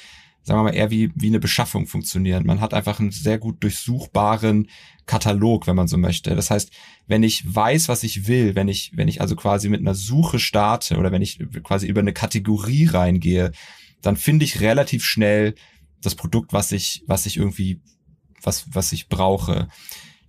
sagen 0.49 0.61
wir 0.61 0.65
mal, 0.65 0.75
eher 0.75 0.91
wie, 0.91 1.13
wie 1.15 1.27
eine 1.27 1.41
Beschaffung 1.41 1.87
funktionieren. 1.87 2.47
Man 2.47 2.63
hat 2.63 2.73
einfach 2.73 3.01
einen 3.01 3.11
sehr 3.11 3.37
gut 3.37 3.63
durchsuchbaren 3.63 4.71
Katalog, 5.05 5.67
wenn 5.67 5.77
man 5.77 5.89
so 5.89 5.99
möchte. 5.99 6.35
Das 6.35 6.51
heißt, 6.51 6.73
wenn 7.07 7.23
ich 7.23 7.43
weiß, 7.55 7.91
was 7.91 8.03
ich 8.03 8.27
will, 8.29 8.55
wenn 8.55 8.67
ich, 8.67 8.93
wenn 8.95 9.09
ich 9.09 9.21
also 9.21 9.37
quasi 9.37 9.69
mit 9.69 9.81
einer 9.81 9.95
Suche 9.95 10.39
starte 10.39 10.97
oder 10.97 11.13
wenn 11.13 11.21
ich 11.21 11.39
quasi 11.63 11.87
über 11.87 12.01
eine 12.01 12.15
Kategorie 12.15 12.87
reingehe, 12.87 13.53
dann 14.01 14.17
finde 14.17 14.47
ich 14.47 14.61
relativ 14.61 15.05
schnell 15.05 15.55
das 16.01 16.15
Produkt, 16.15 16.55
was 16.55 16.73
ich, 16.73 17.05
was 17.07 17.27
ich 17.27 17.37
irgendwie, 17.37 17.83
was, 18.43 18.65
was 18.73 18.93
ich 18.93 19.09
brauche. 19.09 19.69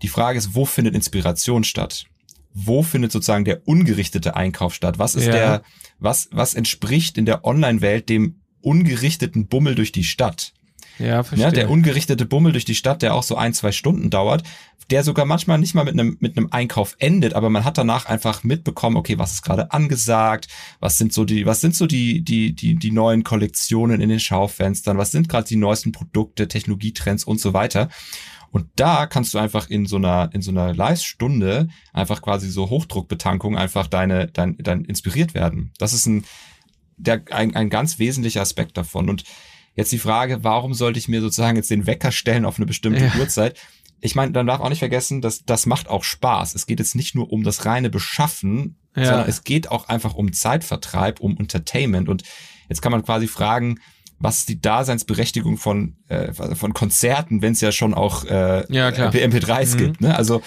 Die 0.02 0.10
Frage 0.10 0.38
ist, 0.38 0.54
wo 0.54 0.66
findet 0.66 0.96
Inspiration 0.96 1.64
statt? 1.64 2.08
Wo 2.54 2.84
findet 2.84 3.14
sozusagen 3.14 3.46
der 3.46 3.66
ungerichtete 3.70 4.36
Einkauf 4.36 4.74
statt? 4.74 5.00
Was 5.00 5.16
ist 5.16 5.28
ja. 5.28 5.32
der, 5.32 5.64
was, 5.98 6.28
was 6.32 6.56
entspricht 6.56 7.18
in 7.18 7.26
der 7.26 7.46
Online-Welt 7.46 8.10
dem 8.10 8.39
ungerichteten 8.62 9.48
Bummel 9.48 9.76
durch 9.76 9.92
die 9.92 10.04
Stadt? 10.04 10.54
Ja, 11.00 11.24
verstehe. 11.24 11.46
Ja, 11.46 11.52
der 11.52 11.70
ungerichtete 11.70 12.26
Bummel 12.26 12.52
durch 12.52 12.66
die 12.66 12.76
Stadt, 12.76 13.02
der 13.02 13.16
auch 13.16 13.24
so 13.24 13.36
ein, 13.36 13.54
zwei 13.54 13.72
Stunden 13.72 14.10
dauert, 14.10 14.44
der 14.90 15.04
sogar 15.04 15.26
manchmal 15.26 15.58
nicht 15.60 15.76
mal 15.76 15.86
mit 15.86 15.94
einem, 15.94 16.18
mit 16.20 16.36
einem 16.36 16.50
Einkauf 16.52 16.96
endet, 17.00 17.34
aber 17.34 17.50
man 17.50 17.64
hat 17.64 17.78
danach 17.78 18.06
einfach 18.06 18.44
mitbekommen, 18.44 18.98
okay, 18.98 19.18
was 19.18 19.34
ist 19.34 19.44
gerade 19.44 19.72
angesagt, 19.72 20.48
was 20.80 20.98
sind 20.98 21.14
so 21.14 21.26
die, 21.26 21.46
was 21.46 21.62
sind 21.62 21.76
so 21.76 21.86
die, 21.86 22.22
die, 22.22 22.54
die, 22.54 22.76
die 22.76 22.92
neuen 22.92 23.24
Kollektionen 23.24 24.02
in 24.02 24.10
den 24.10 24.20
Schaufenstern, 24.20 24.98
was 24.98 25.12
sind 25.12 25.30
gerade 25.30 25.48
die 25.48 25.56
neuesten 25.56 25.92
Produkte, 25.92 26.48
Technologietrends 26.48 27.24
und 27.24 27.40
so 27.40 27.54
weiter. 27.54 27.90
Und 28.52 28.66
da 28.76 29.06
kannst 29.06 29.36
du 29.36 29.38
einfach 29.38 29.70
in 29.70 29.86
so 29.86 29.98
einer, 29.98 30.32
in 30.34 30.42
so 30.42 30.50
einer 30.50 30.74
Live-Stunde 30.74 31.68
einfach 31.94 32.22
quasi 32.24 32.50
so 32.50 32.70
Hochdruckbetankung 32.70 33.56
einfach 33.56 33.86
deine, 33.86 34.28
dein, 34.28 34.58
dein 34.58 34.86
inspiriert 34.86 35.36
werden. 35.36 35.72
Das 35.78 35.94
ist 35.94 36.08
ein, 36.08 36.26
der, 37.00 37.24
ein, 37.32 37.56
ein 37.56 37.70
ganz 37.70 37.98
wesentlicher 38.00 38.42
Aspekt 38.42 38.78
davon. 38.78 39.10
Und 39.10 39.24
Jetzt 39.80 39.94
die 39.94 40.00
Frage, 40.00 40.44
warum 40.44 40.74
sollte 40.74 41.00
ich 41.00 41.08
mir 41.08 41.22
sozusagen 41.22 41.56
jetzt 41.56 41.72
den 41.72 41.88
Wecker 41.88 42.12
stellen 42.12 42.44
auf 42.44 42.58
eine 42.58 42.66
bestimmte 42.66 43.06
ja. 43.06 43.12
Uhrzeit? 43.18 43.58
Ich 44.02 44.14
meine, 44.14 44.34
dann 44.34 44.46
darf 44.46 44.60
auch 44.60 44.68
nicht 44.68 44.80
vergessen, 44.80 45.22
dass 45.22 45.46
das 45.46 45.66
macht 45.66 45.88
auch 45.88 46.04
Spaß. 46.04 46.54
Es 46.54 46.66
geht 46.66 46.80
jetzt 46.80 46.96
nicht 46.96 47.16
nur 47.16 47.32
um 47.32 47.44
das 47.44 47.66
reine 47.66 47.90
Beschaffen, 47.90 48.78
ja. 48.94 49.06
sondern 49.06 49.30
es 49.30 49.46
geht 49.46 49.72
auch 49.72 49.88
einfach 49.88 50.16
um 50.16 50.34
Zeitvertreib, 50.34 51.22
um 51.22 51.38
Entertainment. 51.38 52.10
Und 52.10 52.24
jetzt 52.68 52.82
kann 52.82 52.92
man 52.92 53.06
quasi 53.06 53.28
fragen, 53.28 53.80
was 54.20 54.40
ist 54.40 54.50
die 54.50 54.60
Daseinsberechtigung 54.60 55.58
von 55.58 55.96
äh, 56.10 56.34
von 56.34 56.74
Konzerten, 56.74 57.42
wenn 57.42 57.54
es 57.54 57.62
ja 57.62 57.72
schon 57.72 57.94
auch 57.94 58.26
äh, 58.26 58.66
ja, 58.70 58.90
MP3s 58.90 59.76
mhm. 59.76 59.78
gibt. 59.78 60.02
Ne? 60.02 60.14
Also 60.14 60.42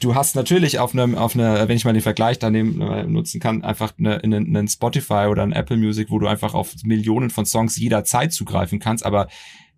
du 0.00 0.14
hast 0.14 0.36
natürlich 0.36 0.78
auf 0.78 0.92
einem, 0.92 1.14
auf 1.14 1.34
einer, 1.34 1.68
wenn 1.68 1.76
ich 1.76 1.84
mal 1.84 1.92
den 1.92 2.02
Vergleich 2.02 2.38
daneben 2.38 2.80
äh, 2.80 3.04
nutzen 3.04 3.40
kann, 3.40 3.64
einfach 3.64 3.92
eine, 3.98 4.22
eine, 4.22 4.36
einen 4.36 4.68
Spotify 4.68 5.26
oder 5.30 5.42
ein 5.42 5.52
Apple 5.52 5.76
Music, 5.76 6.10
wo 6.10 6.18
du 6.18 6.26
einfach 6.26 6.54
auf 6.54 6.74
Millionen 6.84 7.30
von 7.30 7.46
Songs 7.46 7.76
jederzeit 7.76 8.32
zugreifen 8.32 8.78
kannst, 8.78 9.04
aber 9.04 9.28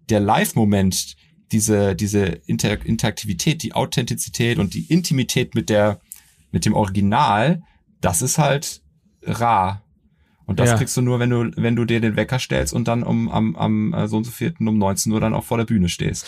der 0.08 0.20
Live-Moment, 0.20 1.16
diese, 1.52 1.94
diese 1.94 2.24
Inter 2.46 2.84
Interaktivität, 2.84 3.62
die 3.62 3.74
Authentizität 3.74 4.58
und 4.58 4.74
die 4.74 4.90
Intimität 4.92 5.54
mit 5.54 5.70
der, 5.70 6.00
mit 6.50 6.64
dem 6.64 6.74
Original, 6.74 7.62
das 8.00 8.22
ist 8.22 8.38
halt 8.38 8.82
rar. 9.22 9.82
Und 10.46 10.60
das 10.60 10.70
ja. 10.70 10.76
kriegst 10.76 10.96
du 10.96 11.02
nur, 11.02 11.18
wenn 11.18 11.28
du, 11.28 11.50
wenn 11.56 11.76
du 11.76 11.84
dir 11.84 12.00
den 12.00 12.16
Wecker 12.16 12.38
stellst 12.38 12.72
und 12.72 12.88
dann 12.88 13.02
um, 13.02 13.28
am, 13.28 13.54
am 13.54 13.92
äh, 13.92 14.08
so 14.08 14.16
und 14.16 14.24
so 14.24 14.30
vierten 14.30 14.66
um 14.66 14.78
19 14.78 15.12
Uhr 15.12 15.20
dann 15.20 15.34
auch 15.34 15.44
vor 15.44 15.58
der 15.58 15.66
Bühne 15.66 15.90
stehst. 15.90 16.26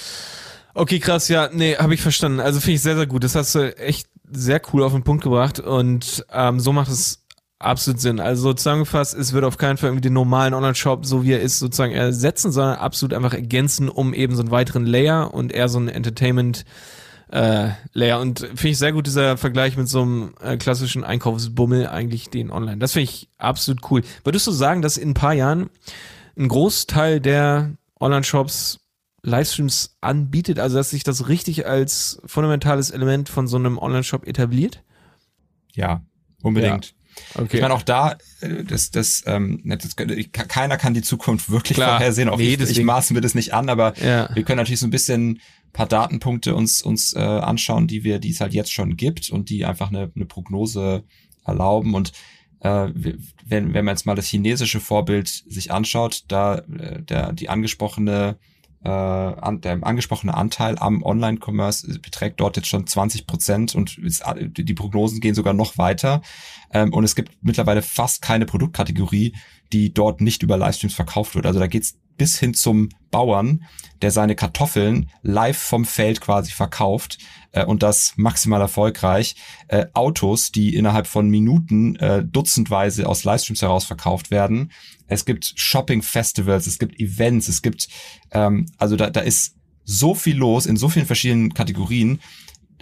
Okay, 0.75 0.99
krass, 1.01 1.29
ja, 1.29 1.51
nee, 1.53 1.77
habe 1.77 1.95
ich 1.95 2.03
verstanden. 2.03 2.41
Also 2.41 2.61
finde 2.61 2.75
ich 2.75 2.83
sehr, 2.83 2.97
sehr 2.97 3.07
gut. 3.07 3.25
Das 3.25 3.35
hast 3.35 3.55
du 3.55 3.77
echt 3.77 4.09
sehr 4.31 4.61
cool 4.73 4.85
auf 4.85 4.93
den 4.93 5.03
Punkt 5.03 5.25
gebracht 5.25 5.59
und 5.59 6.25
ähm, 6.33 6.61
so 6.61 6.73
macht 6.73 6.91
es 6.91 7.25
absolut 7.59 8.01
Sinn. 8.01 8.21
Also 8.21 8.53
zusammengefasst, 8.55 9.15
es 9.15 9.33
wird 9.33 9.45
auf 9.45 9.59
keinen 9.59 9.77
Fall 9.77 9.91
irgendwie 9.91 10.09
den 10.09 10.13
normalen 10.13 10.55
Online-Shop, 10.55 11.05
so 11.05 11.25
wie 11.25 11.33
er 11.33 11.41
ist, 11.41 11.59
sozusagen 11.59 11.93
ersetzen, 11.93 12.53
sondern 12.53 12.79
absolut 12.79 13.15
einfach 13.15 13.35
ergänzen, 13.35 13.89
um 13.89 14.15
eben 14.15 14.35
so 14.35 14.43
einen 14.43 14.51
weiteren 14.51 14.87
Layer 14.87 15.35
und 15.35 15.53
eher 15.53 15.69
so 15.69 15.79
ein 15.79 15.89
Entertainment 15.89 16.65
äh, 17.31 17.69
Layer. 17.93 18.21
Und 18.21 18.41
finde 18.41 18.69
ich 18.69 18.79
sehr 18.79 18.93
gut, 18.93 19.07
dieser 19.07 19.37
Vergleich 19.37 19.77
mit 19.77 19.89
so 19.89 20.03
einem 20.03 20.35
äh, 20.41 20.57
klassischen 20.57 21.05
Einkaufsbummel, 21.05 21.87
eigentlich 21.87 22.31
den 22.31 22.51
Online. 22.51 22.79
Das 22.79 22.93
finde 22.93 23.05
ich 23.05 23.29
absolut 23.39 23.91
cool. 23.91 24.03
Würdest 24.25 24.47
du 24.47 24.53
sagen, 24.53 24.83
dass 24.83 24.97
in 24.97 25.11
ein 25.11 25.15
paar 25.15 25.35
Jahren 25.35 25.69
ein 26.39 26.49
Großteil 26.49 27.21
der 27.21 27.73
Online-Shops 28.01 28.81
Livestreams 29.23 29.97
anbietet, 30.01 30.59
also 30.59 30.77
dass 30.77 30.91
sich 30.91 31.05
das 31.05 31.29
richtig 31.29 31.67
als 31.67 32.21
fundamentales 32.25 32.91
Element 32.91 33.29
von 33.29 33.47
so 33.47 33.57
einem 33.57 33.79
Online-Shop 33.79 34.27
etabliert? 34.27 34.83
Ja, 35.75 36.03
unbedingt. 36.43 36.87
Ja. 36.87 36.93
Okay. 37.35 37.57
Ich 37.57 37.63
meine, 37.63 37.75
auch 37.75 37.83
da, 37.83 38.17
äh, 38.41 38.65
das, 38.65 38.91
das, 38.91 39.25
ähm, 39.27 39.61
das, 39.65 39.95
keiner 39.97 40.77
kann 40.79 40.95
die 40.95 41.03
Zukunft 41.03 41.51
wirklich 41.51 41.75
Klar. 41.77 41.99
vorhersehen. 41.99 42.29
Auch 42.29 42.39
Nee, 42.39 42.55
ich, 42.55 42.71
ich 42.79 42.83
maßen 42.83 43.15
mir 43.15 43.21
das 43.21 43.35
nicht 43.35 43.53
an, 43.53 43.69
aber 43.69 43.95
Ja. 44.03 44.31
wir 44.35 44.43
können 44.45 44.57
natürlich 44.59 44.81
so 44.81 44.87
ein 44.87 44.91
bisschen 44.91 45.41
paar 45.73 45.87
Datenpunkte 45.87 46.55
uns, 46.55 46.83
uns 46.83 47.13
äh, 47.15 47.19
anschauen, 47.19 47.87
die 47.89 48.05
wir, 48.05 48.21
die 48.21 48.31
es 48.31 48.41
halt 48.41 48.55
jetzt 48.55 48.73
schon 48.73 48.97
gibt 48.97 49.31
und 49.31 49.51
die 49.51 49.65
einfach 49.67 49.89
eine, 49.89 50.11
eine 50.15 50.25
Prognose 50.25 51.05
erlauben. 51.45 51.95
Und 51.95 52.13
äh, 52.61 52.89
wir- 52.95 53.19
wenn, 53.45 53.75
wenn 53.75 53.85
man 53.85 53.95
jetzt 53.97 54.07
mal 54.07 54.15
das 54.15 54.27
chinesische 54.27 54.81
Vorbild 54.81 55.29
sich 55.29 55.73
anschaut, 55.73 56.25
da 56.29 56.59
äh, 56.59 57.03
der, 57.03 57.33
die 57.33 57.49
angesprochene 57.51 58.39
äh, 58.83 58.89
an, 58.89 59.61
der 59.61 59.79
angesprochene 59.83 60.35
Anteil 60.35 60.79
am 60.79 61.03
Online-Commerce 61.03 61.99
beträgt 62.01 62.41
dort 62.41 62.57
jetzt 62.57 62.69
schon 62.69 62.87
20 62.87 63.27
Prozent 63.27 63.75
und 63.75 63.99
ist, 63.99 64.25
die 64.39 64.65
die 64.65 64.75
Prognosen 64.75 65.21
gehen 65.21 65.35
sogar 65.35 65.53
noch 65.53 65.77
weiter. 65.77 66.23
Ähm, 66.73 66.93
und 66.93 67.05
es 67.05 67.15
gibt 67.15 67.33
mittlerweile 67.43 67.83
fast 67.83 68.23
keine 68.23 68.47
Produktkategorie, 68.47 69.35
die 69.73 69.93
dort 69.93 70.21
nicht 70.21 70.43
über 70.43 70.57
Livestreams 70.57 70.95
verkauft 70.95 71.35
wird. 71.35 71.47
Also 71.47 71.61
da 71.61 71.67
geht's 71.67 71.99
bis 72.17 72.39
hin 72.39 72.53
zum 72.53 72.91
Bauern, 73.11 73.65
der 74.03 74.11
seine 74.11 74.37
Kartoffeln 74.37 75.11
live 75.23 75.57
vom 75.57 75.87
Feld 75.87 76.21
quasi 76.21 76.53
verkauft 76.53 77.19
äh, 77.53 77.65
und 77.65 77.83
das 77.83 78.13
maximal 78.17 78.61
erfolgreich. 78.61 79.37
Äh, 79.69 79.87
Autos, 79.95 80.53
die 80.53 80.75
innerhalb 80.75 81.07
von 81.07 81.29
Minuten 81.29 81.97
äh, 81.97 82.23
dutzendweise 82.23 83.09
aus 83.09 83.25
Livestreams 83.25 83.63
heraus 83.63 83.85
verkauft 83.85 84.31
werden. 84.31 84.71
Es 85.11 85.25
gibt 85.25 85.53
Shopping-Festivals, 85.57 86.67
es 86.67 86.79
gibt 86.79 86.99
Events, 87.01 87.49
es 87.49 87.63
gibt, 87.63 87.89
ähm, 88.31 88.67
also 88.79 88.97
da, 88.97 89.11
da 89.11 89.21
ist 89.21 89.57
so 89.85 90.15
viel 90.15 90.37
los 90.37 90.67
in 90.67 90.77
so 90.77 90.89
vielen 90.89 91.07
verschiedenen 91.07 91.53
Kategorien, 91.53 92.21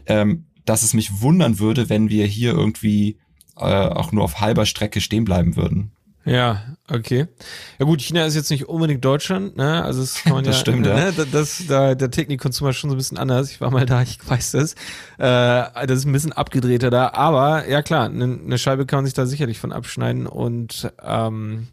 ähm, 0.07 0.45
dass 0.65 0.83
es 0.83 0.95
mich 0.95 1.21
wundern 1.23 1.59
würde, 1.59 1.89
wenn 1.89 2.11
wir 2.11 2.27
hier 2.27 2.53
irgendwie 2.53 3.19
äh, 3.57 3.65
auch 3.65 4.13
nur 4.13 4.25
auf 4.25 4.41
halber 4.41 4.67
Strecke 4.67 5.01
stehen 5.01 5.25
bleiben 5.25 5.57
würden. 5.57 5.93
Ja, 6.29 6.63
okay. 6.89 7.27
Ja 7.79 7.87
gut, 7.87 8.03
China 8.03 8.27
ist 8.27 8.35
jetzt 8.35 8.51
nicht 8.51 8.69
unbedingt 8.69 9.05
Deutschland, 9.05 9.57
ne? 9.57 9.83
Also 9.83 10.03
es 10.03 10.23
kann 10.23 10.35
man 10.35 10.45
Das 10.49 10.57
ja, 10.57 10.61
stimmt, 10.61 10.87
ja. 10.87 10.95
ne? 10.95 11.13
Das, 11.17 11.31
das, 11.31 11.65
da, 11.67 11.95
der 11.95 12.11
Technikkonsum 12.11 12.69
ist 12.69 12.77
schon 12.77 12.91
so 12.91 12.97
ein 12.97 12.99
bisschen 12.99 13.19
anders. 13.19 13.51
Ich 13.51 13.61
war 13.61 13.71
mal 13.71 13.87
da, 13.87 14.03
ich 14.03 14.19
weiß 14.27 14.53
das. 14.53 14.75
Äh, 15.19 15.87
das 15.87 15.99
ist 15.99 16.05
ein 16.05 16.13
bisschen 16.13 16.33
abgedrehter 16.33 16.91
da, 16.91 17.11
aber 17.13 17.69
ja 17.69 17.83
klar, 17.83 18.07
eine 18.07 18.27
ne 18.27 18.59
Scheibe 18.59 18.87
kann 18.87 18.99
man 18.99 19.05
sich 19.07 19.15
da 19.15 19.27
sicherlich 19.27 19.59
von 19.59 19.73
abschneiden 19.73 20.27
und 20.27 20.93
ähm, 21.03 21.69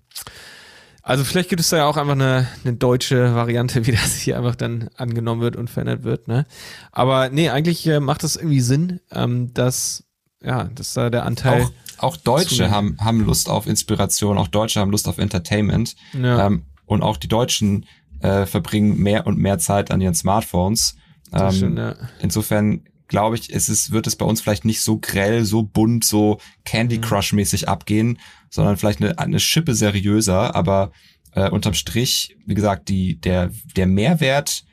also 1.02 1.24
vielleicht 1.24 1.50
gibt 1.50 1.60
es 1.60 1.70
da 1.70 1.78
ja 1.78 1.86
auch 1.86 1.98
einfach 1.98 2.14
eine, 2.14 2.48
eine 2.64 2.74
deutsche 2.74 3.36
Variante, 3.36 3.86
wie 3.86 3.92
das 3.92 4.16
hier 4.16 4.38
einfach 4.38 4.56
dann 4.56 4.90
angenommen 4.98 5.42
wird 5.42 5.56
und 5.56 5.70
verändert 5.70 6.04
wird, 6.04 6.28
ne? 6.28 6.48
Aber 6.92 7.30
nee, 7.30 7.50
eigentlich 7.50 7.86
äh, 7.86 8.00
macht 8.00 8.24
das 8.24 8.36
irgendwie 8.38 8.62
Sinn, 8.62 9.02
ähm, 9.12 9.54
dass 9.54 10.04
ja, 10.46 10.66
dass 10.66 10.94
da 10.94 11.10
der 11.10 11.26
Anteil 11.26 11.64
Auch, 11.64 11.72
auch 12.00 12.18
Deutsche 12.18 12.70
haben, 12.72 12.98
haben 13.00 13.22
Lust 13.22 13.50
auf 13.50 13.68
Inspiration, 13.68 14.38
auch 14.38 14.48
Deutsche 14.48 14.80
haben 14.80 14.92
Lust 14.92 15.08
auf 15.08 15.18
Entertainment. 15.18 15.96
ja, 16.14 16.48
Ähm, 16.48 16.64
und 16.86 17.02
auch 17.02 17.18
die 17.18 17.28
Deutschen 17.28 17.86
äh, 18.20 18.46
verbringen 18.46 18.98
mehr 18.98 19.26
und 19.28 19.38
mehr 19.40 19.58
Zeit 19.60 19.90
an 19.92 20.02
ihren 20.02 20.14
Smartphones. 20.14 20.96
Ähm, 21.34 21.52
stimmt, 21.52 21.78
ja. 21.80 21.96
Insofern 22.20 22.84
glaube 23.08 23.36
ich, 23.38 23.54
es 23.54 23.70
ist, 23.70 23.92
wird 23.92 24.08
es 24.08 24.16
bei 24.16 24.26
uns 24.26 24.42
vielleicht 24.42 24.66
nicht 24.66 24.82
so 24.82 24.98
grell, 25.00 25.46
so 25.46 25.64
bunt, 25.64 26.04
so 26.06 26.40
Candy 26.64 26.98
Mhm. 26.98 27.02
Crush 27.02 27.34
mäßig 27.34 27.68
abgehen, 27.68 28.20
sondern 28.50 28.78
vielleicht 28.78 29.02
eine, 29.02 29.18
eine 29.20 29.40
Schippe 29.40 29.74
seriöser, 29.76 30.56
aber 30.56 30.92
äh, 31.34 31.50
unterm 31.50 31.74
Strich, 31.74 32.36
wie 32.46 32.54
gesagt, 32.56 32.88
die, 32.90 33.20
der, 33.20 33.52
der 33.76 33.88
Mehrwert, 33.88 34.64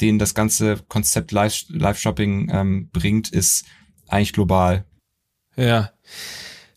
den 0.00 0.18
das 0.18 0.34
ganze 0.34 0.76
Konzept 0.88 1.30
Live- 1.32 1.64
Live-Shopping 1.68 2.50
ähm, 2.52 2.90
bringt, 2.92 3.28
ist 3.30 3.64
eigentlich 4.08 4.32
global. 4.32 4.84
Ja. 5.56 5.90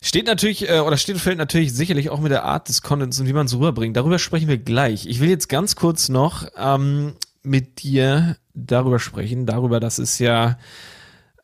Steht 0.04 0.26
natürlich, 0.26 0.68
äh, 0.68 0.80
oder 0.80 0.98
steht 0.98 1.14
und 1.14 1.20
fällt 1.22 1.38
natürlich 1.38 1.72
sicherlich 1.72 2.10
auch 2.10 2.20
mit 2.20 2.30
der 2.30 2.44
Art 2.44 2.68
des 2.68 2.82
Contents 2.82 3.18
und 3.18 3.26
wie 3.26 3.32
man 3.32 3.46
es 3.46 3.54
rüberbringt. 3.54 3.96
Darüber 3.96 4.18
sprechen 4.18 4.48
wir 4.48 4.58
gleich. 4.58 5.06
Ich 5.06 5.18
will 5.18 5.30
jetzt 5.30 5.48
ganz 5.48 5.76
kurz 5.76 6.10
noch 6.10 6.46
ähm, 6.58 7.14
mit 7.42 7.82
dir 7.82 8.36
darüber 8.52 8.98
sprechen, 8.98 9.46
darüber, 9.46 9.80
dass 9.80 9.96
es 9.96 10.18
ja 10.18 10.58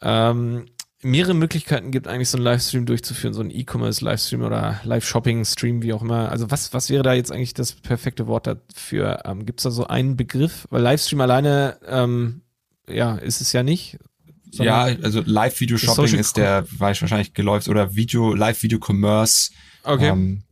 ähm, 0.02 0.66
mehrere 1.00 1.32
Möglichkeiten 1.32 1.90
gibt, 1.90 2.06
eigentlich 2.06 2.28
so 2.28 2.36
einen 2.36 2.44
Livestream 2.44 2.84
durchzuführen, 2.84 3.32
so 3.32 3.40
einen 3.40 3.50
E-Commerce-Livestream 3.50 4.42
oder 4.42 4.78
Live-Shopping-Stream, 4.84 5.80
wie 5.80 5.94
auch 5.94 6.02
immer. 6.02 6.30
Also 6.30 6.50
was, 6.50 6.74
was 6.74 6.90
wäre 6.90 7.02
da 7.02 7.14
jetzt 7.14 7.32
eigentlich 7.32 7.54
das 7.54 7.72
perfekte 7.72 8.26
Wort 8.26 8.46
dafür? 8.46 9.22
Ähm, 9.24 9.46
Gibt 9.46 9.60
es 9.60 9.64
da 9.64 9.70
so 9.70 9.86
einen 9.86 10.18
Begriff? 10.18 10.68
Weil 10.68 10.82
Livestream 10.82 11.22
alleine, 11.22 11.78
ähm, 11.86 12.42
ja, 12.86 13.14
ist 13.14 13.40
es 13.40 13.54
ja 13.54 13.62
nicht. 13.62 13.98
Ja, 14.52 14.82
also 15.02 15.22
Live-Video-Shopping 15.24 16.18
ist 16.18 16.36
der, 16.36 16.64
ich 16.70 16.80
wahrscheinlich 16.80 17.34
geläuft, 17.34 17.68
oder 17.68 17.94
Video, 17.94 18.34
Live-Video-Commerce. 18.34 19.50
Okay. 19.84 20.08
Ähm, 20.08 20.42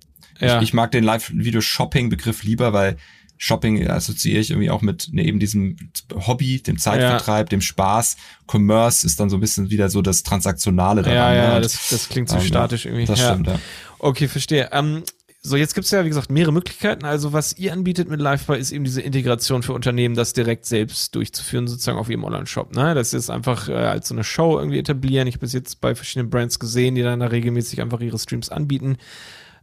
ja. 0.40 0.58
ich, 0.58 0.68
ich 0.68 0.74
mag 0.74 0.90
den 0.90 1.04
Live-Video-Shopping-Begriff 1.04 2.42
lieber, 2.42 2.72
weil 2.72 2.96
Shopping 3.38 3.88
assoziiere 3.88 4.40
ich 4.40 4.50
irgendwie 4.50 4.70
auch 4.70 4.82
mit 4.82 5.08
ne, 5.12 5.24
eben 5.24 5.38
diesem 5.38 5.76
Hobby, 6.12 6.60
dem 6.60 6.76
Zeitvertreib, 6.76 7.48
dem 7.48 7.60
Spaß. 7.60 8.16
Commerce 8.48 9.06
ist 9.06 9.20
dann 9.20 9.30
so 9.30 9.36
ein 9.36 9.40
bisschen 9.40 9.70
wieder 9.70 9.88
so 9.88 10.02
das 10.02 10.24
Transaktionale 10.24 11.02
daran. 11.02 11.16
ja, 11.16 11.30
ne? 11.30 11.36
ja, 11.36 11.56
Und, 11.56 11.64
das, 11.64 11.88
das 11.88 12.08
klingt 12.08 12.28
zu 12.28 12.36
ähm, 12.36 12.42
statisch 12.42 12.86
irgendwie. 12.86 13.06
Das 13.06 13.20
ja. 13.20 13.32
stimmt, 13.32 13.46
ja. 13.46 13.60
Okay, 14.00 14.26
verstehe. 14.26 14.70
Ähm, 14.72 15.04
so, 15.48 15.56
jetzt 15.56 15.74
gibt's 15.74 15.90
ja, 15.90 16.04
wie 16.04 16.08
gesagt, 16.08 16.30
mehrere 16.30 16.52
Möglichkeiten. 16.52 17.04
Also, 17.04 17.32
was 17.32 17.56
ihr 17.58 17.72
anbietet 17.72 18.08
mit 18.08 18.20
Livebuy 18.20 18.58
ist 18.58 18.70
eben 18.70 18.84
diese 18.84 19.00
Integration 19.00 19.62
für 19.62 19.72
Unternehmen, 19.72 20.14
das 20.14 20.32
direkt 20.32 20.66
selbst 20.66 21.14
durchzuführen, 21.14 21.66
sozusagen 21.66 21.98
auf 21.98 22.08
ihrem 22.08 22.24
Online-Shop. 22.24 22.74
Ne? 22.74 22.94
Das 22.94 23.14
ist 23.14 23.30
einfach 23.30 23.68
äh, 23.68 23.72
als 23.72 24.08
so 24.08 24.14
eine 24.14 24.24
Show 24.24 24.58
irgendwie 24.58 24.78
etablieren. 24.78 25.26
Ich 25.26 25.34
habe 25.34 25.40
bis 25.40 25.52
jetzt 25.52 25.80
bei 25.80 25.94
verschiedenen 25.94 26.30
Brands 26.30 26.58
gesehen, 26.58 26.94
die 26.94 27.02
dann 27.02 27.20
da 27.20 27.26
regelmäßig 27.26 27.80
einfach 27.80 28.00
ihre 28.00 28.18
Streams 28.18 28.50
anbieten. 28.50 28.98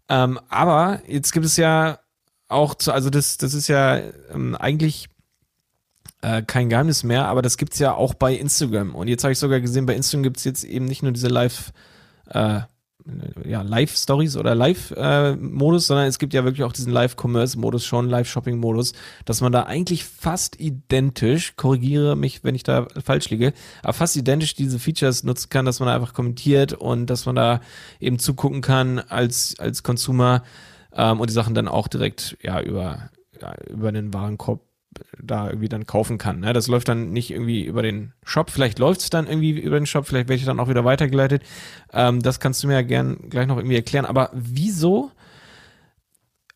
Ähm, 0.09 0.39
aber 0.49 1.01
jetzt 1.07 1.31
gibt 1.31 1.45
es 1.45 1.57
ja 1.57 1.99
auch, 2.47 2.75
zu, 2.75 2.91
also 2.91 3.09
das, 3.09 3.37
das 3.37 3.53
ist 3.53 3.67
ja 3.67 3.99
ähm, 4.33 4.55
eigentlich 4.55 5.07
äh, 6.21 6.41
kein 6.41 6.69
Geheimnis 6.69 7.03
mehr, 7.03 7.27
aber 7.27 7.41
das 7.41 7.57
gibt's 7.57 7.79
ja 7.79 7.93
auch 7.93 8.13
bei 8.13 8.33
Instagram. 8.33 8.95
Und 8.95 9.07
jetzt 9.07 9.23
habe 9.23 9.31
ich 9.31 9.39
sogar 9.39 9.59
gesehen, 9.59 9.85
bei 9.85 9.95
Instagram 9.95 10.23
gibt's 10.23 10.43
jetzt 10.43 10.63
eben 10.63 10.85
nicht 10.85 11.03
nur 11.03 11.11
diese 11.11 11.27
Live- 11.27 11.71
äh, 12.29 12.61
ja, 13.45 13.61
Live-Stories 13.61 14.35
oder 14.37 14.55
Live-Modus, 14.55 15.87
sondern 15.87 16.07
es 16.07 16.17
gibt 16.17 16.33
ja 16.33 16.43
wirklich 16.43 16.63
auch 16.63 16.73
diesen 16.73 16.91
Live-Commerce-Modus 16.91 17.85
schon, 17.85 18.09
Live-Shopping-Modus, 18.09 18.93
dass 19.25 19.41
man 19.41 19.51
da 19.51 19.63
eigentlich 19.63 20.05
fast 20.05 20.59
identisch, 20.59 21.55
korrigiere 21.55 22.15
mich, 22.15 22.43
wenn 22.43 22.55
ich 22.55 22.63
da 22.63 22.87
falsch 23.03 23.29
liege, 23.29 23.53
aber 23.83 23.93
fast 23.93 24.15
identisch 24.15 24.55
diese 24.55 24.79
Features 24.79 25.23
nutzen 25.23 25.49
kann, 25.49 25.65
dass 25.65 25.79
man 25.79 25.87
da 25.87 25.95
einfach 25.95 26.13
kommentiert 26.13 26.73
und 26.73 27.07
dass 27.07 27.25
man 27.25 27.35
da 27.35 27.61
eben 27.99 28.17
zugucken 28.17 28.61
kann 28.61 28.99
als, 28.99 29.55
als 29.59 29.83
Consumer 29.83 30.43
ähm, 30.93 31.19
und 31.19 31.29
die 31.29 31.33
Sachen 31.33 31.53
dann 31.53 31.67
auch 31.67 31.87
direkt 31.87 32.37
ja 32.41 32.59
über, 32.59 33.09
ja, 33.39 33.53
über 33.69 33.91
den 33.91 34.13
Warenkorb 34.13 34.61
da 35.21 35.47
irgendwie 35.47 35.69
dann 35.69 35.85
kaufen 35.85 36.17
kann. 36.17 36.39
Ne? 36.39 36.53
Das 36.53 36.67
läuft 36.67 36.87
dann 36.87 37.11
nicht 37.11 37.31
irgendwie 37.31 37.63
über 37.63 37.81
den 37.81 38.13
Shop. 38.23 38.49
Vielleicht 38.49 38.79
läuft 38.79 39.01
es 39.01 39.09
dann 39.09 39.27
irgendwie 39.27 39.51
über 39.51 39.79
den 39.79 39.85
Shop, 39.85 40.07
vielleicht 40.07 40.29
werde 40.29 40.39
ich 40.39 40.45
dann 40.45 40.59
auch 40.59 40.69
wieder 40.69 40.85
weitergeleitet. 40.85 41.43
Ähm, 41.93 42.21
das 42.21 42.39
kannst 42.39 42.63
du 42.63 42.67
mir 42.67 42.73
ja 42.73 42.81
gern 42.81 43.29
gleich 43.29 43.47
noch 43.47 43.57
irgendwie 43.57 43.75
erklären. 43.75 44.05
Aber 44.05 44.29
wieso? 44.33 45.11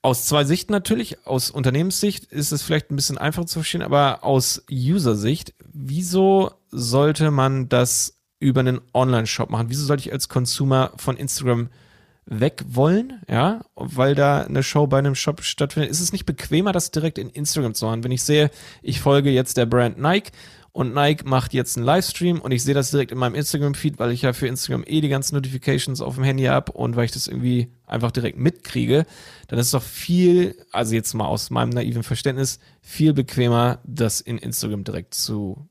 Aus 0.01 0.25
zwei 0.25 0.45
Sichten 0.45 0.71
natürlich. 0.71 1.25
Aus 1.27 1.51
Unternehmenssicht 1.51 2.25
ist 2.25 2.51
es 2.51 2.61
vielleicht 2.61 2.89
ein 2.89 2.95
bisschen 2.95 3.17
einfacher 3.17 3.47
zu 3.47 3.59
verstehen, 3.59 3.81
aber 3.81 4.23
aus 4.23 4.63
User-Sicht, 4.71 5.53
wieso 5.73 6.51
sollte 6.69 7.31
man 7.31 7.67
das 7.67 8.17
über 8.39 8.61
einen 8.61 8.79
Online-Shop 8.93 9.49
machen? 9.49 9.69
Wieso 9.69 9.85
sollte 9.85 10.01
ich 10.07 10.13
als 10.13 10.29
Consumer 10.29 10.93
von 10.95 11.17
Instagram 11.17 11.69
weg 12.29 12.63
wollen, 12.67 13.21
ja, 13.27 13.61
weil 13.75 14.13
da 14.13 14.41
eine 14.41 14.61
Show 14.61 14.85
bei 14.85 14.99
einem 14.99 15.15
Shop 15.15 15.43
stattfindet, 15.43 15.89
ist 15.89 15.99
es 15.99 16.13
nicht 16.13 16.25
bequemer, 16.25 16.71
das 16.71 16.91
direkt 16.91 17.17
in 17.17 17.29
Instagram 17.29 17.73
zu 17.73 17.85
machen? 17.85 18.03
Wenn 18.03 18.11
ich 18.11 18.23
sehe, 18.23 18.51
ich 18.83 19.01
folge 19.01 19.31
jetzt 19.31 19.57
der 19.57 19.65
Brand 19.65 19.99
Nike 19.99 20.31
und 20.71 20.93
Nike 20.93 21.25
macht 21.25 21.55
jetzt 21.55 21.75
einen 21.75 21.87
Livestream 21.87 22.39
und 22.39 22.51
ich 22.51 22.63
sehe 22.63 22.75
das 22.75 22.91
direkt 22.91 23.11
in 23.11 23.17
meinem 23.17 23.33
Instagram-Feed, 23.33 23.97
weil 23.97 24.11
ich 24.11 24.21
ja 24.21 24.33
für 24.33 24.47
Instagram 24.47 24.83
eh 24.85 25.01
die 25.01 25.09
ganzen 25.09 25.35
Notifications 25.35 26.01
auf 26.01 26.15
dem 26.15 26.23
Handy 26.23 26.43
habe 26.43 26.71
und 26.71 26.95
weil 26.95 27.05
ich 27.05 27.11
das 27.11 27.27
irgendwie 27.27 27.73
einfach 27.87 28.11
direkt 28.11 28.37
mitkriege, 28.37 29.07
dann 29.47 29.57
ist 29.57 29.67
es 29.67 29.71
doch 29.71 29.81
viel, 29.81 30.55
also 30.71 30.93
jetzt 30.93 31.15
mal 31.15 31.25
aus 31.25 31.49
meinem 31.49 31.69
naiven 31.69 32.03
Verständnis, 32.03 32.59
viel 32.81 33.13
bequemer, 33.13 33.79
das 33.83 34.21
in 34.21 34.37
Instagram 34.37 34.83
direkt 34.83 35.15
zu 35.15 35.67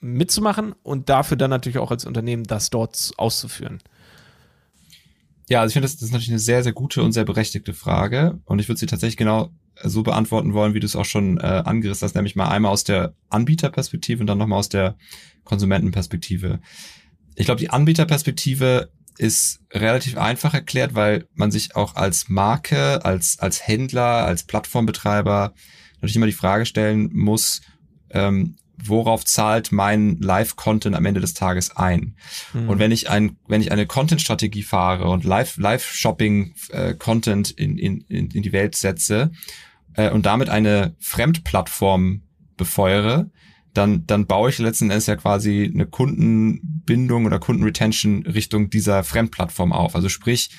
mitzumachen 0.00 0.74
und 0.82 1.08
dafür 1.08 1.36
dann 1.36 1.50
natürlich 1.50 1.78
auch 1.78 1.92
als 1.92 2.04
Unternehmen 2.04 2.42
das 2.42 2.70
dort 2.70 3.12
auszuführen. 3.16 3.78
Ja, 5.52 5.60
also 5.60 5.68
ich 5.68 5.74
finde, 5.74 5.84
das, 5.84 5.96
das 5.96 6.04
ist 6.04 6.12
natürlich 6.12 6.30
eine 6.30 6.38
sehr, 6.38 6.62
sehr 6.62 6.72
gute 6.72 7.02
und 7.02 7.12
sehr 7.12 7.26
berechtigte 7.26 7.74
Frage. 7.74 8.40
Und 8.46 8.58
ich 8.58 8.70
würde 8.70 8.78
sie 8.78 8.86
tatsächlich 8.86 9.18
genau 9.18 9.50
so 9.82 10.02
beantworten 10.02 10.54
wollen, 10.54 10.72
wie 10.72 10.80
du 10.80 10.86
es 10.86 10.96
auch 10.96 11.04
schon 11.04 11.36
äh, 11.36 11.42
angerissen 11.42 12.06
hast, 12.06 12.14
nämlich 12.14 12.36
mal 12.36 12.48
einmal 12.48 12.72
aus 12.72 12.84
der 12.84 13.12
Anbieterperspektive 13.28 14.22
und 14.22 14.28
dann 14.28 14.38
nochmal 14.38 14.58
aus 14.58 14.70
der 14.70 14.96
Konsumentenperspektive. 15.44 16.60
Ich 17.34 17.44
glaube, 17.44 17.60
die 17.60 17.68
Anbieterperspektive 17.68 18.88
ist 19.18 19.60
relativ 19.70 20.16
einfach 20.16 20.54
erklärt, 20.54 20.94
weil 20.94 21.26
man 21.34 21.50
sich 21.50 21.76
auch 21.76 21.96
als 21.96 22.30
Marke, 22.30 23.04
als, 23.04 23.38
als 23.38 23.68
Händler, 23.68 24.24
als 24.24 24.44
Plattformbetreiber 24.44 25.52
natürlich 25.96 26.16
immer 26.16 26.24
die 26.24 26.32
Frage 26.32 26.64
stellen 26.64 27.10
muss, 27.12 27.60
ähm, 28.08 28.56
worauf 28.84 29.24
zahlt 29.24 29.72
mein 29.72 30.18
Live-Content 30.20 30.96
am 30.96 31.06
Ende 31.06 31.20
des 31.20 31.34
Tages 31.34 31.76
ein? 31.76 32.16
Mhm. 32.52 32.68
Und 32.68 32.78
wenn 32.78 32.92
ich 32.92 33.10
ein, 33.10 33.36
wenn 33.46 33.60
ich 33.60 33.72
eine 33.72 33.86
Content-Strategie 33.86 34.62
fahre 34.62 35.08
und 35.08 35.24
Live, 35.24 35.56
Live-Shopping-Content 35.56 37.58
äh, 37.58 37.62
in, 37.62 37.78
in, 37.78 38.00
in 38.08 38.42
die 38.42 38.52
Welt 38.52 38.76
setze 38.76 39.32
äh, 39.94 40.10
und 40.10 40.26
damit 40.26 40.48
eine 40.48 40.94
Fremdplattform 41.00 42.22
befeuere, 42.56 43.30
dann, 43.74 44.06
dann 44.06 44.26
baue 44.26 44.50
ich 44.50 44.58
letzten 44.58 44.90
Endes 44.90 45.06
ja 45.06 45.16
quasi 45.16 45.70
eine 45.72 45.86
Kundenbindung 45.86 47.24
oder 47.24 47.38
Kundenretention 47.38 48.26
Richtung 48.26 48.70
dieser 48.70 49.02
Fremdplattform 49.02 49.72
auf. 49.72 49.94
Also 49.94 50.08
sprich, 50.08 50.50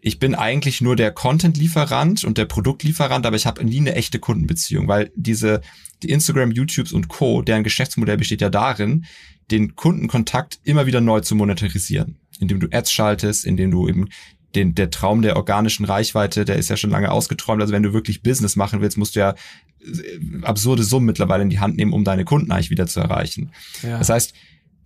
ich 0.00 0.18
bin 0.18 0.34
eigentlich 0.34 0.80
nur 0.80 0.96
der 0.96 1.12
Content-Lieferant 1.12 2.24
und 2.24 2.36
der 2.36 2.44
Produktlieferant, 2.44 3.24
aber 3.24 3.36
ich 3.36 3.46
habe 3.46 3.64
nie 3.64 3.78
eine 3.78 3.94
echte 3.94 4.18
Kundenbeziehung, 4.18 4.88
weil 4.88 5.12
diese 5.16 5.60
die 6.04 6.10
Instagram, 6.10 6.52
YouTubes 6.52 6.92
und 6.92 7.08
Co., 7.08 7.42
deren 7.42 7.64
Geschäftsmodell 7.64 8.16
besteht 8.16 8.40
ja 8.40 8.50
darin, 8.50 9.06
den 9.50 9.74
Kundenkontakt 9.74 10.58
immer 10.62 10.86
wieder 10.86 11.00
neu 11.00 11.20
zu 11.20 11.34
monetarisieren, 11.34 12.18
indem 12.40 12.60
du 12.60 12.68
Ads 12.70 12.92
schaltest, 12.92 13.44
indem 13.44 13.70
du 13.70 13.88
eben 13.88 14.08
den, 14.54 14.74
der 14.74 14.90
Traum 14.90 15.22
der 15.22 15.36
organischen 15.36 15.84
Reichweite, 15.84 16.44
der 16.44 16.56
ist 16.56 16.70
ja 16.70 16.76
schon 16.76 16.90
lange 16.90 17.10
ausgeträumt. 17.10 17.60
Also 17.60 17.72
wenn 17.72 17.82
du 17.82 17.92
wirklich 17.92 18.22
Business 18.22 18.56
machen 18.56 18.80
willst, 18.80 18.96
musst 18.96 19.16
du 19.16 19.20
ja 19.20 19.34
äh, 19.80 20.42
absurde 20.42 20.84
Summen 20.84 21.06
mittlerweile 21.06 21.42
in 21.42 21.50
die 21.50 21.58
Hand 21.58 21.76
nehmen, 21.76 21.92
um 21.92 22.04
deine 22.04 22.24
Kunden 22.24 22.52
eigentlich 22.52 22.70
wieder 22.70 22.86
zu 22.86 23.00
erreichen. 23.00 23.50
Ja. 23.82 23.98
Das 23.98 24.08
heißt, 24.08 24.34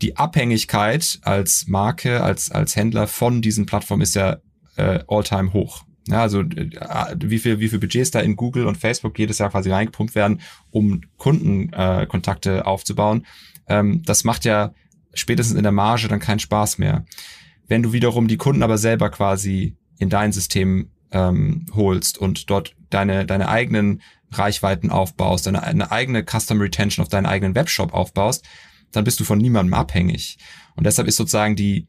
die 0.00 0.16
Abhängigkeit 0.16 1.18
als 1.22 1.66
Marke, 1.66 2.22
als, 2.22 2.50
als 2.50 2.76
Händler 2.76 3.06
von 3.06 3.42
diesen 3.42 3.66
Plattformen 3.66 4.02
ist 4.02 4.14
ja 4.14 4.38
äh, 4.76 5.00
all-time 5.08 5.52
hoch. 5.52 5.84
Ja, 6.08 6.22
also 6.22 6.40
äh, 6.40 7.16
wie 7.22 7.38
viel, 7.38 7.60
wie 7.60 7.68
viel 7.68 7.78
Budgets 7.78 8.10
da 8.10 8.20
in 8.20 8.36
Google 8.36 8.66
und 8.66 8.78
Facebook 8.78 9.18
jedes 9.18 9.38
Jahr 9.38 9.50
quasi 9.50 9.70
reingepumpt 9.70 10.14
werden, 10.14 10.40
um 10.70 11.02
Kundenkontakte 11.18 12.58
äh, 12.58 12.62
aufzubauen. 12.62 13.26
Ähm, 13.68 14.02
das 14.04 14.24
macht 14.24 14.44
ja 14.44 14.72
spätestens 15.12 15.56
in 15.56 15.62
der 15.62 15.72
Marge 15.72 16.08
dann 16.08 16.20
keinen 16.20 16.38
Spaß 16.38 16.78
mehr. 16.78 17.04
Wenn 17.66 17.82
du 17.82 17.92
wiederum 17.92 18.28
die 18.28 18.38
Kunden 18.38 18.62
aber 18.62 18.78
selber 18.78 19.10
quasi 19.10 19.76
in 19.98 20.08
dein 20.08 20.32
System 20.32 20.90
ähm, 21.10 21.66
holst 21.74 22.16
und 22.18 22.48
dort 22.48 22.74
deine, 22.90 23.26
deine 23.26 23.48
eigenen 23.48 24.00
Reichweiten 24.30 24.90
aufbaust, 24.90 25.46
deine, 25.46 25.62
eine 25.62 25.90
eigene 25.90 26.24
Custom 26.24 26.60
Retention 26.60 27.02
auf 27.02 27.10
deinen 27.10 27.26
eigenen 27.26 27.54
Webshop 27.54 27.92
aufbaust, 27.92 28.46
dann 28.92 29.04
bist 29.04 29.20
du 29.20 29.24
von 29.24 29.38
niemandem 29.38 29.74
abhängig. 29.74 30.38
Und 30.74 30.84
deshalb 30.86 31.08
ist 31.08 31.16
sozusagen 31.16 31.56
die, 31.56 31.86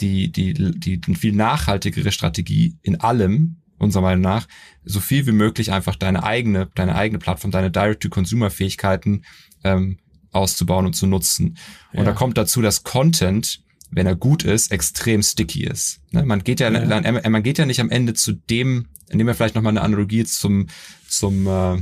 die, 0.00 0.30
die, 0.30 0.54
die, 0.54 1.00
die 1.00 1.14
viel 1.14 1.32
nachhaltigere 1.32 2.12
Strategie 2.12 2.76
in 2.82 3.00
allem, 3.00 3.56
unserer 3.78 4.02
Meinung 4.02 4.22
nach, 4.22 4.46
so 4.84 5.00
viel 5.00 5.26
wie 5.26 5.32
möglich 5.32 5.72
einfach 5.72 5.96
deine 5.96 6.22
eigene, 6.24 6.68
deine 6.74 6.94
eigene 6.94 7.18
Plattform, 7.18 7.50
deine 7.50 7.70
Direct-to-Consumer-Fähigkeiten 7.70 9.24
ähm, 9.64 9.98
auszubauen 10.32 10.86
und 10.86 10.94
zu 10.94 11.06
nutzen. 11.06 11.56
Und 11.92 12.00
ja. 12.00 12.04
da 12.04 12.12
kommt 12.12 12.36
dazu, 12.36 12.60
dass 12.60 12.84
Content, 12.84 13.62
wenn 13.90 14.06
er 14.06 14.16
gut 14.16 14.44
ist, 14.44 14.72
extrem 14.72 15.22
sticky 15.22 15.64
ist. 15.64 16.00
Ne? 16.10 16.24
Man 16.24 16.44
geht 16.44 16.60
ja, 16.60 16.70
ja, 16.70 17.30
man 17.30 17.42
geht 17.42 17.58
ja 17.58 17.66
nicht 17.66 17.80
am 17.80 17.90
Ende 17.90 18.14
zu 18.14 18.32
dem, 18.32 18.88
nehmen 19.10 19.26
wir 19.26 19.34
vielleicht 19.34 19.54
nochmal 19.54 19.72
eine 19.72 19.82
Analogie 19.82 20.24
zum, 20.24 20.66
zum 21.08 21.46
äh, 21.46 21.76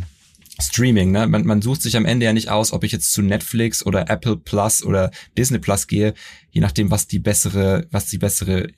Streaming, 0.58 1.10
ne? 1.10 1.26
Man, 1.26 1.44
man 1.44 1.60
sucht 1.60 1.82
sich 1.82 1.96
am 1.96 2.06
Ende 2.06 2.24
ja 2.24 2.32
nicht 2.32 2.48
aus, 2.48 2.72
ob 2.72 2.82
ich 2.82 2.92
jetzt 2.92 3.12
zu 3.12 3.22
Netflix 3.22 3.84
oder 3.84 4.08
Apple 4.08 4.36
Plus 4.36 4.82
oder 4.82 5.10
Disney 5.36 5.58
Plus 5.58 5.86
gehe, 5.86 6.14
je 6.50 6.60
nachdem, 6.60 6.90
was 6.90 7.06
die 7.06 7.18
bessere, 7.18 7.86
was 7.90 8.06
die 8.06 8.18
bessere, 8.18 8.68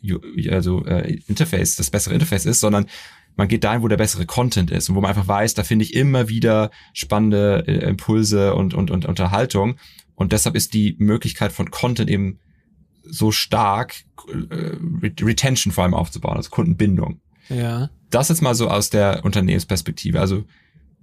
also 0.50 0.84
äh, 0.86 1.18
Interface, 1.28 1.76
das 1.76 1.90
bessere 1.90 2.14
Interface 2.14 2.46
ist, 2.46 2.60
sondern 2.60 2.86
man 3.36 3.46
geht 3.46 3.62
dahin, 3.62 3.82
wo 3.82 3.88
der 3.88 3.96
bessere 3.96 4.26
Content 4.26 4.72
ist 4.72 4.88
und 4.88 4.96
wo 4.96 5.00
man 5.00 5.10
einfach 5.10 5.28
weiß, 5.28 5.54
da 5.54 5.62
finde 5.62 5.84
ich 5.84 5.94
immer 5.94 6.28
wieder 6.28 6.72
spannende 6.92 7.64
äh, 7.68 7.88
Impulse 7.88 8.54
und, 8.54 8.74
und, 8.74 8.90
und 8.90 9.06
Unterhaltung. 9.06 9.76
Und 10.16 10.32
deshalb 10.32 10.56
ist 10.56 10.74
die 10.74 10.96
Möglichkeit 10.98 11.52
von 11.52 11.70
Content 11.70 12.10
eben 12.10 12.40
so 13.04 13.30
stark, 13.30 13.94
äh, 14.28 14.76
Retention 15.22 15.72
vor 15.72 15.84
allem 15.84 15.94
aufzubauen, 15.94 16.36
also 16.36 16.50
Kundenbindung. 16.50 17.20
Ja. 17.48 17.90
Das 18.10 18.28
jetzt 18.28 18.42
mal 18.42 18.56
so 18.56 18.68
aus 18.68 18.90
der 18.90 19.24
Unternehmensperspektive. 19.24 20.20
Also 20.20 20.44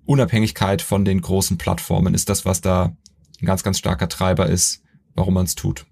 Unabhängigkeit 0.06 0.82
von 0.82 1.06
den 1.06 1.22
großen 1.22 1.58
Plattformen 1.58 2.14
ist 2.14 2.30
das, 2.30 2.46
was 2.46 2.62
da 2.62 2.96
ein 3.42 3.46
ganz, 3.46 3.64
ganz 3.64 3.80
starker 3.80 4.10
Treiber 4.10 4.48
ist, 4.48 4.82
warum 5.14 5.34
man 5.34 5.46
es 5.46 5.56
tut. 5.56 5.86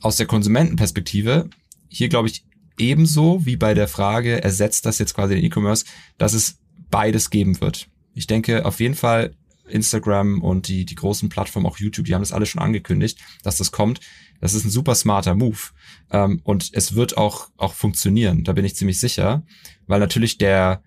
Aus 0.00 0.16
der 0.16 0.26
Konsumentenperspektive, 0.26 1.50
hier 1.88 2.08
glaube 2.08 2.28
ich 2.28 2.44
ebenso 2.78 3.44
wie 3.44 3.56
bei 3.56 3.74
der 3.74 3.88
Frage, 3.88 4.42
ersetzt 4.42 4.86
das 4.86 4.98
jetzt 4.98 5.14
quasi 5.14 5.34
den 5.34 5.44
E-Commerce, 5.44 5.84
dass 6.18 6.32
es 6.32 6.58
beides 6.90 7.30
geben 7.30 7.60
wird. 7.60 7.88
Ich 8.14 8.26
denke 8.26 8.64
auf 8.64 8.80
jeden 8.80 8.94
Fall 8.94 9.34
Instagram 9.66 10.42
und 10.42 10.68
die, 10.68 10.84
die 10.84 10.94
großen 10.94 11.28
Plattformen, 11.28 11.66
auch 11.66 11.78
YouTube, 11.78 12.06
die 12.06 12.14
haben 12.14 12.22
das 12.22 12.32
alle 12.32 12.46
schon 12.46 12.60
angekündigt, 12.60 13.18
dass 13.42 13.56
das 13.56 13.70
kommt. 13.70 14.00
Das 14.40 14.54
ist 14.54 14.64
ein 14.64 14.70
super 14.70 14.94
smarter 14.94 15.34
Move. 15.34 15.58
Ähm, 16.10 16.40
und 16.42 16.70
es 16.72 16.94
wird 16.94 17.16
auch, 17.16 17.48
auch 17.56 17.74
funktionieren, 17.74 18.42
da 18.44 18.52
bin 18.52 18.64
ich 18.64 18.74
ziemlich 18.74 18.98
sicher, 18.98 19.44
weil 19.86 20.00
natürlich 20.00 20.38
der, 20.38 20.82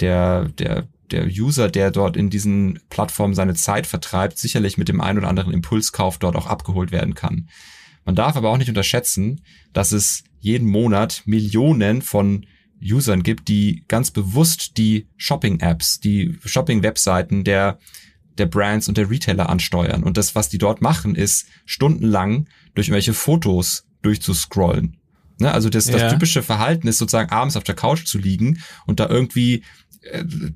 der, 0.00 0.48
der 0.48 0.88
der 1.10 1.26
User, 1.26 1.68
der 1.68 1.90
dort 1.90 2.16
in 2.16 2.30
diesen 2.30 2.80
Plattformen 2.90 3.34
seine 3.34 3.54
Zeit 3.54 3.86
vertreibt, 3.86 4.38
sicherlich 4.38 4.78
mit 4.78 4.88
dem 4.88 5.00
einen 5.00 5.18
oder 5.18 5.28
anderen 5.28 5.52
Impulskauf 5.52 6.18
dort 6.18 6.36
auch 6.36 6.46
abgeholt 6.46 6.92
werden 6.92 7.14
kann. 7.14 7.48
Man 8.04 8.14
darf 8.14 8.36
aber 8.36 8.50
auch 8.50 8.58
nicht 8.58 8.68
unterschätzen, 8.68 9.42
dass 9.72 9.92
es 9.92 10.24
jeden 10.40 10.68
Monat 10.68 11.22
Millionen 11.26 12.02
von 12.02 12.46
Usern 12.80 13.22
gibt, 13.22 13.48
die 13.48 13.84
ganz 13.88 14.10
bewusst 14.10 14.76
die 14.76 15.08
Shopping-Apps, 15.16 16.00
die 16.00 16.38
Shopping-Webseiten 16.44 17.42
der, 17.42 17.78
der 18.38 18.46
Brands 18.46 18.88
und 18.88 18.96
der 18.96 19.10
Retailer 19.10 19.48
ansteuern. 19.48 20.02
Und 20.02 20.16
das, 20.16 20.34
was 20.34 20.48
die 20.48 20.58
dort 20.58 20.82
machen, 20.82 21.14
ist 21.14 21.46
stundenlang 21.64 22.48
durch 22.74 22.88
irgendwelche 22.88 23.14
Fotos 23.14 23.86
durchzuscrollen. 24.02 24.98
Ne? 25.38 25.52
Also 25.52 25.68
das, 25.68 25.86
das 25.86 26.12
typische 26.12 26.42
Verhalten 26.42 26.88
ist 26.88 26.98
sozusagen 26.98 27.30
abends 27.30 27.56
auf 27.56 27.64
der 27.64 27.74
Couch 27.74 28.06
zu 28.06 28.18
liegen 28.18 28.62
und 28.86 29.00
da 29.00 29.08
irgendwie 29.08 29.64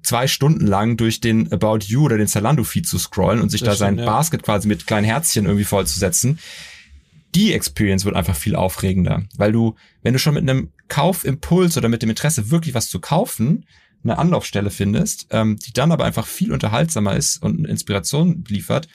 zwei 0.03 0.27
Stunden 0.27 0.67
lang 0.67 0.97
durch 0.97 1.21
den 1.21 1.53
About 1.53 1.81
You 1.87 2.05
oder 2.05 2.19
den 2.19 2.27
Zalando-Feed 2.27 2.87
zu 2.87 2.99
scrollen 2.99 3.41
und 3.41 3.51
sich 3.51 3.61
das 3.61 3.79
da 3.79 3.87
sein 3.87 3.99
ja. 3.99 4.05
Basket 4.05 4.43
quasi 4.43 4.69
mit 4.69 4.87
kleinen 4.87 5.05
Herzchen 5.05 5.47
irgendwie 5.47 5.65
vollzusetzen. 5.65 6.39
Die 7.35 7.53
Experience 7.53 8.05
wird 8.05 8.17
einfach 8.17 8.37
viel 8.37 8.57
aufregender, 8.57 9.23
weil 9.37 9.53
du, 9.53 9.77
wenn 10.03 10.13
du 10.13 10.19
schon 10.19 10.35
mit 10.35 10.49
einem 10.49 10.73
Kaufimpuls 10.89 11.77
oder 11.77 11.89
mit 11.89 12.03
dem 12.03 12.11
Interesse 12.11 12.51
wirklich 12.51 12.75
was 12.75 12.89
zu 12.89 13.01
kaufen, 13.01 13.67
eine 14.03 14.19
Anlaufstelle 14.19 14.71
findest, 14.71 15.29
ähm, 15.31 15.59
die 15.59 15.73
dann 15.73 15.93
aber 15.93 16.05
einfach 16.05 16.27
viel 16.27 16.53
unterhaltsamer 16.53 17.17
ist 17.17 17.43
und 17.43 17.67
Inspiration 17.67 18.45
liefert, 18.49 18.89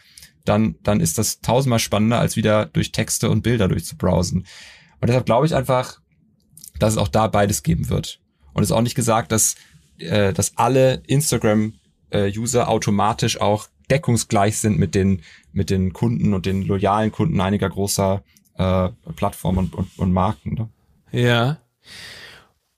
dann, 0.43 0.75
dann 0.83 0.99
ist 0.99 1.17
das 1.17 1.41
tausendmal 1.41 1.79
spannender, 1.79 2.19
als 2.19 2.35
wieder 2.35 2.65
durch 2.65 2.91
Texte 2.91 3.29
und 3.29 3.41
Bilder 3.41 3.67
durchzubrowsen. 3.67 4.45
Und 5.01 5.07
deshalb 5.07 5.25
glaube 5.25 5.45
ich 5.45 5.55
einfach, 5.55 5.99
dass 6.79 6.93
es 6.93 6.97
auch 6.97 7.07
da 7.07 7.27
beides 7.27 7.63
geben 7.63 7.89
wird. 7.89 8.19
Und 8.53 8.63
es 8.63 8.69
ist 8.69 8.75
auch 8.75 8.81
nicht 8.81 8.95
gesagt, 8.95 9.31
dass 9.31 9.55
äh, 9.99 10.33
dass 10.33 10.57
alle 10.57 11.01
Instagram-User 11.07 12.61
äh, 12.61 12.65
automatisch 12.65 13.39
auch 13.39 13.67
deckungsgleich 13.89 14.57
sind 14.57 14.79
mit 14.79 14.95
den, 14.95 15.21
mit 15.53 15.69
den 15.69 15.93
Kunden 15.93 16.33
und 16.33 16.45
den 16.45 16.63
loyalen 16.63 17.11
Kunden 17.11 17.39
einiger 17.39 17.69
großer 17.69 18.23
äh, 18.57 18.89
Plattformen 19.15 19.57
und, 19.59 19.75
und, 19.75 19.89
und 19.97 20.13
Marken. 20.13 20.53
Ne? 20.53 20.69
Ja. 21.11 21.57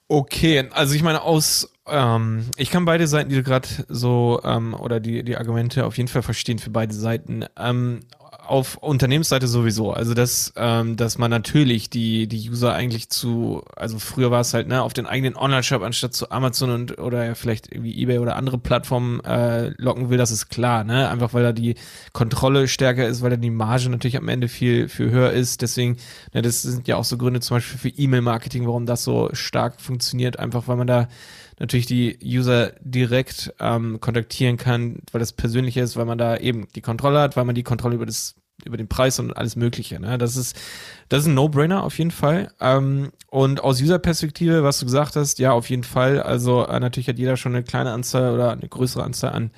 Okay, 0.09 0.69
also 0.71 0.95
ich 0.95 1.03
meine, 1.03 1.21
aus 1.21 1.69
ähm, 1.87 2.45
ich 2.57 2.69
kann 2.69 2.85
beide 2.85 3.07
Seiten, 3.07 3.29
die 3.29 3.43
gerade 3.43 3.67
so 3.87 4.41
ähm, 4.43 4.73
oder 4.73 4.99
die, 4.99 5.23
die 5.23 5.37
Argumente 5.37 5.85
auf 5.85 5.97
jeden 5.97 6.07
Fall 6.09 6.21
verstehen 6.21 6.59
für 6.59 6.69
beide 6.69 6.93
Seiten. 6.93 7.45
Ähm, 7.57 8.01
auf 8.49 8.77
Unternehmensseite 8.77 9.47
sowieso. 9.47 9.91
Also 9.91 10.13
dass, 10.13 10.53
ähm, 10.55 10.95
dass 10.95 11.17
man 11.17 11.29
natürlich 11.31 11.89
die, 11.89 12.27
die 12.27 12.49
User 12.49 12.73
eigentlich 12.73 13.09
zu, 13.09 13.63
also 13.75 13.99
früher 13.99 14.31
war 14.31 14.41
es 14.41 14.53
halt, 14.53 14.67
ne, 14.67 14.81
auf 14.81 14.93
den 14.93 15.05
eigenen 15.05 15.35
Online-Shop 15.35 15.81
anstatt 15.81 16.13
zu 16.13 16.31
Amazon 16.31 16.71
und 16.71 16.99
oder 16.99 17.35
vielleicht 17.35 17.71
irgendwie 17.71 17.97
Ebay 17.97 18.19
oder 18.19 18.35
andere 18.35 18.57
Plattformen 18.57 19.19
äh, 19.21 19.69
locken 19.77 20.09
will, 20.09 20.17
das 20.17 20.31
ist 20.31 20.49
klar, 20.49 20.83
ne? 20.83 21.09
Einfach 21.09 21.33
weil 21.33 21.43
da 21.43 21.51
die 21.51 21.75
Kontrolle 22.13 22.67
stärker 22.67 23.07
ist, 23.07 23.21
weil 23.21 23.31
da 23.31 23.37
die 23.37 23.49
Marge 23.49 23.89
natürlich 23.89 24.17
am 24.17 24.27
Ende 24.27 24.47
viel, 24.47 24.89
viel 24.89 25.11
höher 25.11 25.31
ist. 25.31 25.61
Deswegen, 25.61 25.97
ne, 26.33 26.41
das 26.41 26.61
sind 26.61 26.87
ja 26.87 26.95
auch 26.95 27.03
so 27.03 27.17
Gründe 27.17 27.39
zum 27.39 27.57
Beispiel 27.57 27.79
für 27.79 27.89
E-Mail-Marketing, 27.89 28.65
warum 28.65 28.85
das 28.85 29.03
so 29.03 29.29
stark 29.33 29.81
funktioniert, 29.81 30.39
einfach 30.39 30.67
weil 30.67 30.77
man 30.77 30.87
da 30.87 31.07
natürlich 31.59 31.85
die 31.85 32.19
User 32.23 32.73
direkt 32.81 33.53
ähm, 33.59 33.99
kontaktieren 33.99 34.57
kann, 34.57 34.99
weil 35.11 35.19
das 35.19 35.33
persönlich 35.33 35.77
ist, 35.77 35.97
weil 35.97 36.05
man 36.05 36.17
da 36.17 36.37
eben 36.37 36.67
die 36.75 36.81
Kontrolle 36.81 37.19
hat, 37.19 37.35
weil 37.35 37.45
man 37.45 37.55
die 37.55 37.63
Kontrolle 37.63 37.95
über 37.95 38.05
das 38.05 38.35
über 38.65 38.77
den 38.77 38.87
Preis 38.87 39.19
und 39.19 39.37
alles 39.37 39.55
Mögliche. 39.55 39.99
Ne? 39.99 40.17
Das 40.17 40.35
ist 40.35 40.57
das 41.09 41.21
ist 41.21 41.27
ein 41.27 41.35
No-Brainer 41.35 41.83
auf 41.83 41.97
jeden 41.99 42.11
Fall. 42.11 42.51
Ähm, 42.59 43.11
und 43.27 43.63
aus 43.63 43.81
User-Perspektive, 43.81 44.63
was 44.63 44.79
du 44.79 44.85
gesagt 44.85 45.15
hast, 45.15 45.37
ja 45.37 45.51
auf 45.51 45.69
jeden 45.69 45.83
Fall. 45.83 46.21
Also 46.21 46.65
äh, 46.65 46.79
natürlich 46.79 47.07
hat 47.07 47.19
jeder 47.19 47.37
schon 47.37 47.53
eine 47.53 47.63
kleine 47.63 47.91
Anzahl 47.91 48.33
oder 48.33 48.51
eine 48.51 48.67
größere 48.67 49.03
Anzahl 49.03 49.33
an 49.33 49.51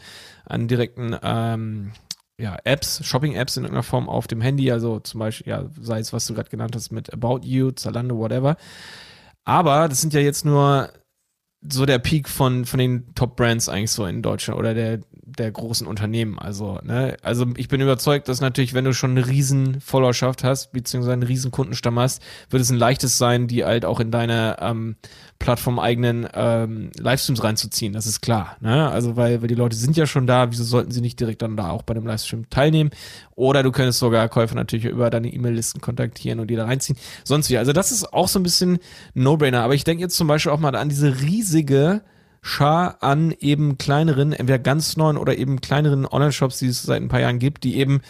an 0.45 0.67
direkten 0.67 1.15
ähm, 1.21 1.91
ja, 2.39 2.57
Apps, 2.63 3.05
Shopping-Apps 3.05 3.57
in 3.57 3.63
irgendeiner 3.63 3.83
Form 3.83 4.09
auf 4.09 4.25
dem 4.25 4.41
Handy, 4.41 4.71
also 4.71 4.99
zum 4.99 5.19
Beispiel, 5.19 5.51
ja, 5.51 5.65
sei 5.79 5.99
es, 5.99 6.13
was 6.13 6.25
du 6.25 6.33
gerade 6.33 6.49
genannt 6.49 6.73
hast 6.75 6.91
mit 6.91 7.13
About 7.13 7.41
You, 7.43 7.71
Zalando, 7.71 8.17
whatever. 8.17 8.55
Aber 9.43 9.89
das 9.89 10.01
sind 10.01 10.13
ja 10.13 10.21
jetzt 10.21 10.45
nur 10.45 10.89
so 11.67 11.85
der 11.85 11.99
Peak 11.99 12.29
von, 12.29 12.65
von 12.65 12.79
den 12.79 13.13
Top-Brands 13.15 13.67
eigentlich 13.67 13.91
so 13.91 14.05
in 14.05 14.21
Deutschland 14.21 14.57
oder 14.57 14.73
der, 14.73 14.99
der 15.11 15.51
großen 15.51 15.85
Unternehmen. 15.87 16.39
Also, 16.39 16.79
ne, 16.83 17.17
also 17.21 17.45
ich 17.57 17.67
bin 17.67 17.81
überzeugt, 17.81 18.29
dass 18.29 18.39
natürlich, 18.39 18.73
wenn 18.73 18.85
du 18.85 18.93
schon 18.93 19.11
eine 19.11 19.27
riesen 19.27 19.81
Followerschaft 19.81 20.43
hast, 20.43 20.71
beziehungsweise 20.71 21.13
einen 21.13 21.23
riesen 21.23 21.51
Kundenstamm 21.51 21.99
hast, 21.99 22.21
wird 22.49 22.61
es 22.61 22.69
ein 22.69 22.77
leichtes 22.77 23.17
sein, 23.17 23.47
die 23.47 23.65
halt 23.65 23.83
auch 23.83 23.99
in 23.99 24.09
deine 24.09 24.55
ähm, 24.61 24.95
Plattform 25.39 25.79
eigenen 25.79 26.27
ähm, 26.33 26.91
Livestreams 26.97 27.43
reinzuziehen. 27.43 27.93
Das 27.93 28.05
ist 28.05 28.21
klar. 28.21 28.57
Ne? 28.61 28.89
Also, 28.89 29.15
weil, 29.15 29.41
weil 29.41 29.47
die 29.47 29.55
Leute 29.55 29.75
sind 29.75 29.97
ja 29.97 30.05
schon 30.05 30.27
da, 30.27 30.51
wieso 30.51 30.63
sollten 30.63 30.91
sie 30.91 31.01
nicht 31.01 31.19
direkt 31.19 31.41
dann 31.41 31.57
da 31.57 31.69
auch 31.69 31.83
bei 31.83 31.93
dem 31.93 32.05
Livestream 32.05 32.49
teilnehmen? 32.49 32.91
Oder 33.35 33.63
du 33.63 33.71
könntest 33.71 33.99
sogar 33.99 34.27
Käufer 34.27 34.55
natürlich 34.55 34.85
über 34.85 35.09
deine 35.09 35.33
E-Mail-Listen 35.33 35.79
kontaktieren 35.79 36.41
und 36.41 36.47
die 36.47 36.57
da 36.57 36.65
reinziehen. 36.65 36.99
Sonst 37.23 37.49
wie. 37.49 37.57
Also, 37.57 37.71
das 37.71 37.91
ist 37.91 38.13
auch 38.13 38.27
so 38.27 38.39
ein 38.39 38.43
bisschen 38.43 38.79
No-Brainer. 39.13 39.61
Aber 39.61 39.75
ich 39.75 39.85
denke 39.85 40.03
jetzt 40.03 40.17
zum 40.17 40.27
Beispiel 40.27 40.51
auch 40.51 40.59
mal 40.59 40.75
an 40.75 40.89
diese 40.89 41.21
riesige 41.49 42.01
Schar 42.41 43.03
an 43.03 43.31
eben 43.39 43.77
kleineren, 43.77 44.31
entweder 44.31 44.59
ganz 44.59 44.95
neuen 44.95 45.17
oder 45.17 45.37
eben 45.37 45.59
kleineren 45.59 46.05
Online-Shops, 46.05 46.59
die 46.59 46.67
es 46.67 46.83
seit 46.83 47.01
ein 47.01 47.09
paar 47.09 47.19
Jahren 47.19 47.39
gibt, 47.39 47.63
die 47.63 47.77
eben 47.77 48.01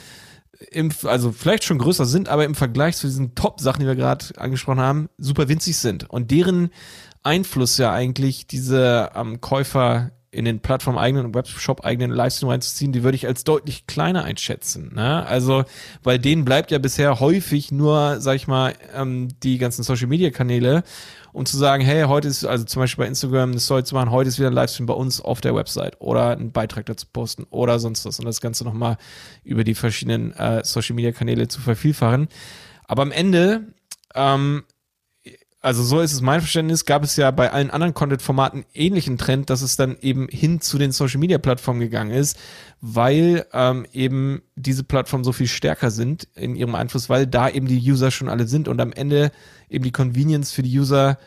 im, 0.72 0.92
also 1.04 1.32
vielleicht 1.32 1.64
schon 1.64 1.80
größer 1.80 2.06
sind, 2.06 2.30
aber 2.30 2.46
im 2.46 2.54
Vergleich 2.54 2.98
zu 2.98 3.08
diesen 3.08 3.34
Top-Sachen, 3.34 3.80
die 3.80 3.88
wir 3.88 3.96
gerade 3.96 4.26
angesprochen 4.38 4.82
haben, 4.82 5.10
super 5.18 5.48
winzig 5.48 5.78
sind. 5.78 6.10
Und 6.10 6.32
deren 6.32 6.70
Einfluss 7.24 7.78
ja 7.78 7.92
eigentlich 7.92 8.46
diese 8.46 9.10
ähm, 9.16 9.42
Käufer 9.42 10.12
in 10.32 10.46
den 10.46 10.60
Plattform-eigenen 10.60 11.26
und 11.26 11.36
Webshop-eigenen 11.36 12.12
Livestream 12.12 12.50
reinzuziehen, 12.50 12.92
die 12.92 13.04
würde 13.04 13.16
ich 13.16 13.28
als 13.28 13.44
deutlich 13.44 13.88
kleiner 13.88 14.24
einschätzen. 14.24 14.94
Ne? 14.94 15.26
Also, 15.26 15.64
weil 16.04 16.20
denen 16.20 16.46
bleibt 16.46 16.72
ja 16.72 16.78
bisher 16.78 17.20
häufig 17.20 17.72
nur, 17.72 18.20
sag 18.20 18.36
ich 18.36 18.48
mal, 18.48 18.74
ähm, 18.96 19.30
die 19.42 19.58
ganzen 19.58 19.84
Social-Media-Kanäle 19.84 20.84
um 21.32 21.46
zu 21.46 21.58
sagen, 21.58 21.84
hey, 21.84 22.06
heute 22.06 22.28
ist, 22.28 22.46
also 22.46 22.64
zum 22.66 22.82
Beispiel 22.82 23.04
bei 23.04 23.08
Instagram 23.08 23.52
eine 23.52 23.60
Story 23.60 23.84
zu 23.84 23.96
machen, 23.96 24.12
heute 24.12 24.30
ist 24.30 24.40
wieder 24.40 24.50
ein 24.50 24.54
Livestream 24.54 24.86
bei 24.86 24.94
uns 24.94 25.22
auf 25.22 25.42
der 25.42 25.56
Website 25.56 26.00
oder 26.00 26.32
einen 26.32 26.52
Beitrag 26.52 26.86
dazu 26.86 27.08
posten 27.12 27.46
oder 27.50 27.80
sonst 27.80 28.06
was 28.06 28.20
und 28.20 28.26
das 28.26 28.42
Ganze 28.42 28.64
nochmal 28.64 28.98
über 29.44 29.64
die 29.64 29.76
verschiedenen 29.76 30.34
äh, 30.34 30.64
Social 30.64 30.96
Media 30.96 31.12
Kanäle 31.12 31.48
zu 31.48 31.62
vervielfachen. 31.62 32.28
Aber 32.86 33.04
am 33.04 33.12
Ende, 33.12 33.74
ähm, 34.16 34.64
also 35.62 35.84
so 35.84 36.00
ist 36.00 36.14
es 36.14 36.22
mein 36.22 36.40
Verständnis, 36.40 36.86
gab 36.86 37.04
es 37.04 37.18
ja 37.18 37.32
bei 37.32 37.52
allen 37.52 37.70
anderen 37.70 37.94
Content-Formaten 37.94 38.66
ähnlichen 38.74 39.18
Trend, 39.18 39.50
dass 39.50 39.62
es 39.62 39.76
dann 39.76 39.98
eben 40.02 40.28
hin 40.30 40.62
zu 40.62 40.78
den 40.78 40.94
Social-Media-Plattformen 40.94 41.82
gegangen 41.82 42.12
ist, 42.12 42.40
weil 42.80 43.46
ähm, 43.52 43.86
eben 43.92 44.42
diese 44.56 44.86
Plattformen 44.86 45.26
so 45.26 45.34
viel 45.34 45.48
stärker 45.48 45.92
sind 45.92 46.30
in 46.36 46.56
ihrem 46.56 46.76
Einfluss, 46.76 47.10
weil 47.10 47.28
da 47.28 47.50
eben 47.50 47.68
die 47.68 47.80
User 47.92 48.10
schon 48.10 48.30
alle 48.30 48.48
sind 48.48 48.70
und 48.70 48.80
am 48.80 48.94
Ende 48.94 49.32
eben 49.70 49.84
die 49.84 49.92
Convenience 49.92 50.54
für 50.54 50.64
die 50.64 50.80
User 50.80 51.18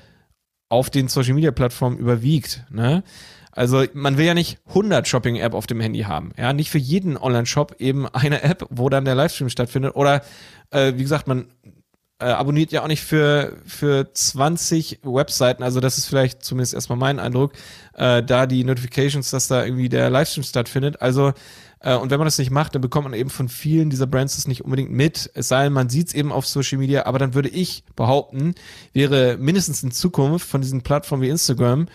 auf 0.70 0.88
den 0.88 1.08
Social 1.08 1.34
Media 1.34 1.50
Plattformen 1.50 1.98
überwiegt. 1.98 2.64
Ne? 2.70 3.02
Also 3.50 3.84
man 3.92 4.16
will 4.16 4.24
ja 4.24 4.32
nicht 4.32 4.58
100 4.68 5.06
Shopping-App 5.06 5.52
auf 5.52 5.66
dem 5.66 5.80
Handy 5.80 6.00
haben. 6.00 6.32
Ja, 6.38 6.54
nicht 6.54 6.70
für 6.70 6.78
jeden 6.78 7.18
Online-Shop 7.18 7.76
eben 7.78 8.08
eine 8.08 8.42
App, 8.42 8.66
wo 8.70 8.88
dann 8.88 9.04
der 9.04 9.14
Livestream 9.14 9.50
stattfindet. 9.50 9.94
Oder 9.94 10.22
äh, 10.70 10.94
wie 10.96 11.02
gesagt, 11.02 11.26
man 11.26 11.46
äh, 12.22 12.30
abonniert 12.30 12.72
ja 12.72 12.82
auch 12.82 12.88
nicht 12.88 13.02
für, 13.02 13.56
für 13.66 14.12
20 14.12 15.00
Webseiten. 15.02 15.62
Also 15.62 15.80
das 15.80 15.98
ist 15.98 16.06
vielleicht 16.06 16.44
zumindest 16.44 16.74
erstmal 16.74 16.98
mein 16.98 17.18
Eindruck, 17.18 17.52
äh, 17.94 18.22
da 18.22 18.46
die 18.46 18.64
Notifications, 18.64 19.30
dass 19.30 19.48
da 19.48 19.64
irgendwie 19.64 19.88
der 19.88 20.08
Livestream 20.08 20.44
stattfindet. 20.44 21.02
Also 21.02 21.32
äh, 21.80 21.96
und 21.96 22.10
wenn 22.10 22.18
man 22.18 22.26
das 22.26 22.38
nicht 22.38 22.50
macht, 22.50 22.74
dann 22.74 22.82
bekommt 22.82 23.04
man 23.04 23.18
eben 23.18 23.30
von 23.30 23.48
vielen 23.48 23.90
dieser 23.90 24.06
Brands 24.06 24.36
das 24.36 24.46
nicht 24.46 24.64
unbedingt 24.64 24.90
mit. 24.90 25.30
Es 25.34 25.48
sei 25.48 25.64
denn, 25.64 25.72
man 25.72 25.88
sieht 25.88 26.08
es 26.08 26.14
eben 26.14 26.32
auf 26.32 26.46
Social 26.46 26.78
Media, 26.78 27.06
aber 27.06 27.18
dann 27.18 27.34
würde 27.34 27.48
ich 27.48 27.84
behaupten, 27.96 28.54
wäre 28.92 29.36
mindestens 29.38 29.82
in 29.82 29.90
Zukunft 29.90 30.48
von 30.48 30.60
diesen 30.60 30.82
Plattformen 30.82 31.22
wie 31.22 31.28
Instagram 31.28 31.88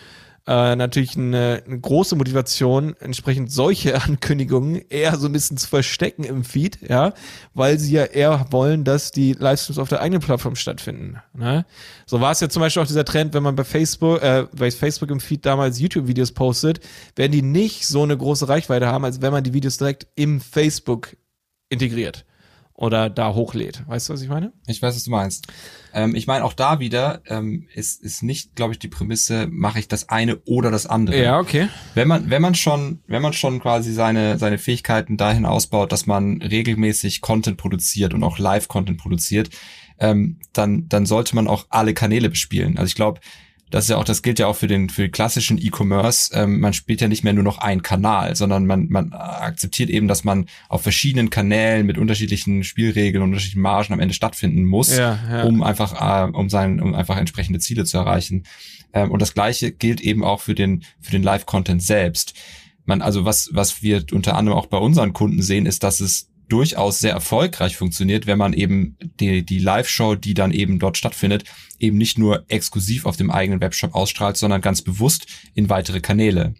äh, 0.48 0.76
natürlich 0.76 1.14
eine, 1.14 1.62
eine 1.66 1.78
große 1.78 2.16
Motivation, 2.16 2.96
entsprechend 3.00 3.52
solche 3.52 3.94
Ankündigungen 4.02 4.82
eher 4.88 5.16
so 5.18 5.26
ein 5.26 5.32
bisschen 5.32 5.58
zu 5.58 5.68
verstecken 5.68 6.24
im 6.24 6.42
Feed, 6.42 6.78
ja, 6.88 7.12
weil 7.52 7.78
sie 7.78 7.92
ja 7.92 8.04
eher 8.04 8.46
wollen, 8.50 8.82
dass 8.82 9.10
die 9.10 9.34
Livestreams 9.34 9.78
auf 9.78 9.90
der 9.90 10.00
eigenen 10.00 10.22
Plattform 10.22 10.56
stattfinden. 10.56 11.18
Ne? 11.34 11.66
So 12.06 12.22
war 12.22 12.32
es 12.32 12.40
ja 12.40 12.48
zum 12.48 12.60
Beispiel 12.60 12.82
auch 12.82 12.86
dieser 12.86 13.04
Trend, 13.04 13.34
wenn 13.34 13.42
man 13.42 13.56
bei 13.56 13.64
Facebook, 13.64 14.22
äh, 14.22 14.46
bei 14.56 14.70
Facebook 14.70 15.10
im 15.10 15.20
Feed 15.20 15.44
damals 15.44 15.78
YouTube-Videos 15.80 16.32
postet, 16.32 16.80
werden 17.14 17.32
die 17.32 17.42
nicht 17.42 17.86
so 17.86 18.02
eine 18.02 18.16
große 18.16 18.48
Reichweite 18.48 18.86
haben, 18.86 19.04
als 19.04 19.20
wenn 19.20 19.32
man 19.32 19.44
die 19.44 19.52
Videos 19.52 19.76
direkt 19.76 20.06
im 20.14 20.40
Facebook 20.40 21.14
integriert 21.68 22.24
oder 22.78 23.10
da 23.10 23.34
hochlädt. 23.34 23.82
Weißt 23.88 24.08
du, 24.08 24.12
was 24.12 24.22
ich 24.22 24.28
meine? 24.28 24.52
Ich 24.68 24.80
weiß, 24.80 24.94
was 24.94 25.02
du 25.02 25.10
meinst. 25.10 25.48
Ähm, 25.92 26.14
ich 26.14 26.28
meine, 26.28 26.44
auch 26.44 26.52
da 26.52 26.78
wieder 26.78 27.22
ähm, 27.26 27.66
ist, 27.74 28.00
ist 28.04 28.22
nicht, 28.22 28.54
glaube 28.54 28.72
ich, 28.72 28.78
die 28.78 28.86
Prämisse, 28.86 29.48
mache 29.50 29.80
ich 29.80 29.88
das 29.88 30.08
eine 30.10 30.36
oder 30.44 30.70
das 30.70 30.86
andere. 30.86 31.20
Ja, 31.20 31.40
okay. 31.40 31.68
Wenn 31.94 32.06
man, 32.06 32.30
wenn 32.30 32.40
man 32.40 32.54
schon, 32.54 33.00
wenn 33.08 33.20
man 33.20 33.32
schon 33.32 33.58
quasi 33.58 33.92
seine, 33.92 34.38
seine 34.38 34.58
Fähigkeiten 34.58 35.16
dahin 35.16 35.44
ausbaut, 35.44 35.90
dass 35.90 36.06
man 36.06 36.40
regelmäßig 36.40 37.20
Content 37.20 37.56
produziert 37.56 38.14
und 38.14 38.22
auch 38.22 38.38
Live-Content 38.38 38.96
produziert, 38.96 39.50
ähm, 39.98 40.38
dann, 40.52 40.88
dann 40.88 41.04
sollte 41.04 41.34
man 41.34 41.48
auch 41.48 41.66
alle 41.70 41.94
Kanäle 41.94 42.30
bespielen. 42.30 42.78
Also 42.78 42.86
ich 42.86 42.94
glaube, 42.94 43.18
das 43.70 43.84
ist 43.84 43.90
ja 43.90 43.96
auch, 43.96 44.04
das 44.04 44.22
gilt 44.22 44.38
ja 44.38 44.46
auch 44.46 44.56
für 44.56 44.66
den, 44.66 44.88
für 44.88 45.02
den 45.02 45.10
klassischen 45.10 45.58
E-Commerce. 45.58 46.30
Ähm, 46.34 46.60
man 46.60 46.72
spielt 46.72 47.00
ja 47.00 47.08
nicht 47.08 47.24
mehr 47.24 47.32
nur 47.32 47.44
noch 47.44 47.58
einen 47.58 47.82
Kanal, 47.82 48.34
sondern 48.36 48.66
man, 48.66 48.88
man 48.88 49.12
akzeptiert 49.12 49.90
eben, 49.90 50.08
dass 50.08 50.24
man 50.24 50.46
auf 50.68 50.82
verschiedenen 50.82 51.30
Kanälen 51.30 51.86
mit 51.86 51.98
unterschiedlichen 51.98 52.64
Spielregeln 52.64 53.22
und 53.22 53.30
unterschiedlichen 53.30 53.62
Margen 53.62 53.92
am 53.92 54.00
Ende 54.00 54.14
stattfinden 54.14 54.64
muss, 54.64 54.96
ja, 54.96 55.18
ja. 55.30 55.42
um 55.44 55.62
einfach, 55.62 56.28
äh, 56.28 56.30
um 56.30 56.48
sein, 56.48 56.80
um 56.80 56.94
einfach 56.94 57.16
entsprechende 57.16 57.58
Ziele 57.58 57.84
zu 57.84 57.98
erreichen. 57.98 58.44
Ähm, 58.92 59.10
und 59.10 59.20
das 59.20 59.34
Gleiche 59.34 59.72
gilt 59.72 60.00
eben 60.00 60.24
auch 60.24 60.40
für 60.40 60.54
den, 60.54 60.84
für 61.00 61.12
den 61.12 61.22
Live-Content 61.22 61.82
selbst. 61.82 62.34
Man, 62.84 63.02
also 63.02 63.24
was, 63.24 63.50
was 63.52 63.82
wir 63.82 64.02
unter 64.12 64.36
anderem 64.36 64.56
auch 64.56 64.66
bei 64.66 64.78
unseren 64.78 65.12
Kunden 65.12 65.42
sehen, 65.42 65.66
ist, 65.66 65.82
dass 65.82 66.00
es 66.00 66.27
durchaus 66.48 66.98
sehr 66.98 67.12
erfolgreich 67.12 67.76
funktioniert, 67.76 68.26
wenn 68.26 68.38
man 68.38 68.52
eben 68.52 68.96
die, 69.20 69.44
die 69.44 69.58
Live-Show, 69.58 70.14
die 70.14 70.34
dann 70.34 70.52
eben 70.52 70.78
dort 70.78 70.96
stattfindet, 70.96 71.44
eben 71.78 71.98
nicht 71.98 72.18
nur 72.18 72.44
exklusiv 72.48 73.06
auf 73.06 73.16
dem 73.16 73.30
eigenen 73.30 73.60
Webshop 73.60 73.94
ausstrahlt, 73.94 74.36
sondern 74.36 74.60
ganz 74.60 74.82
bewusst 74.82 75.26
in 75.54 75.68
weitere 75.68 76.00
Kanäle. 76.00 76.54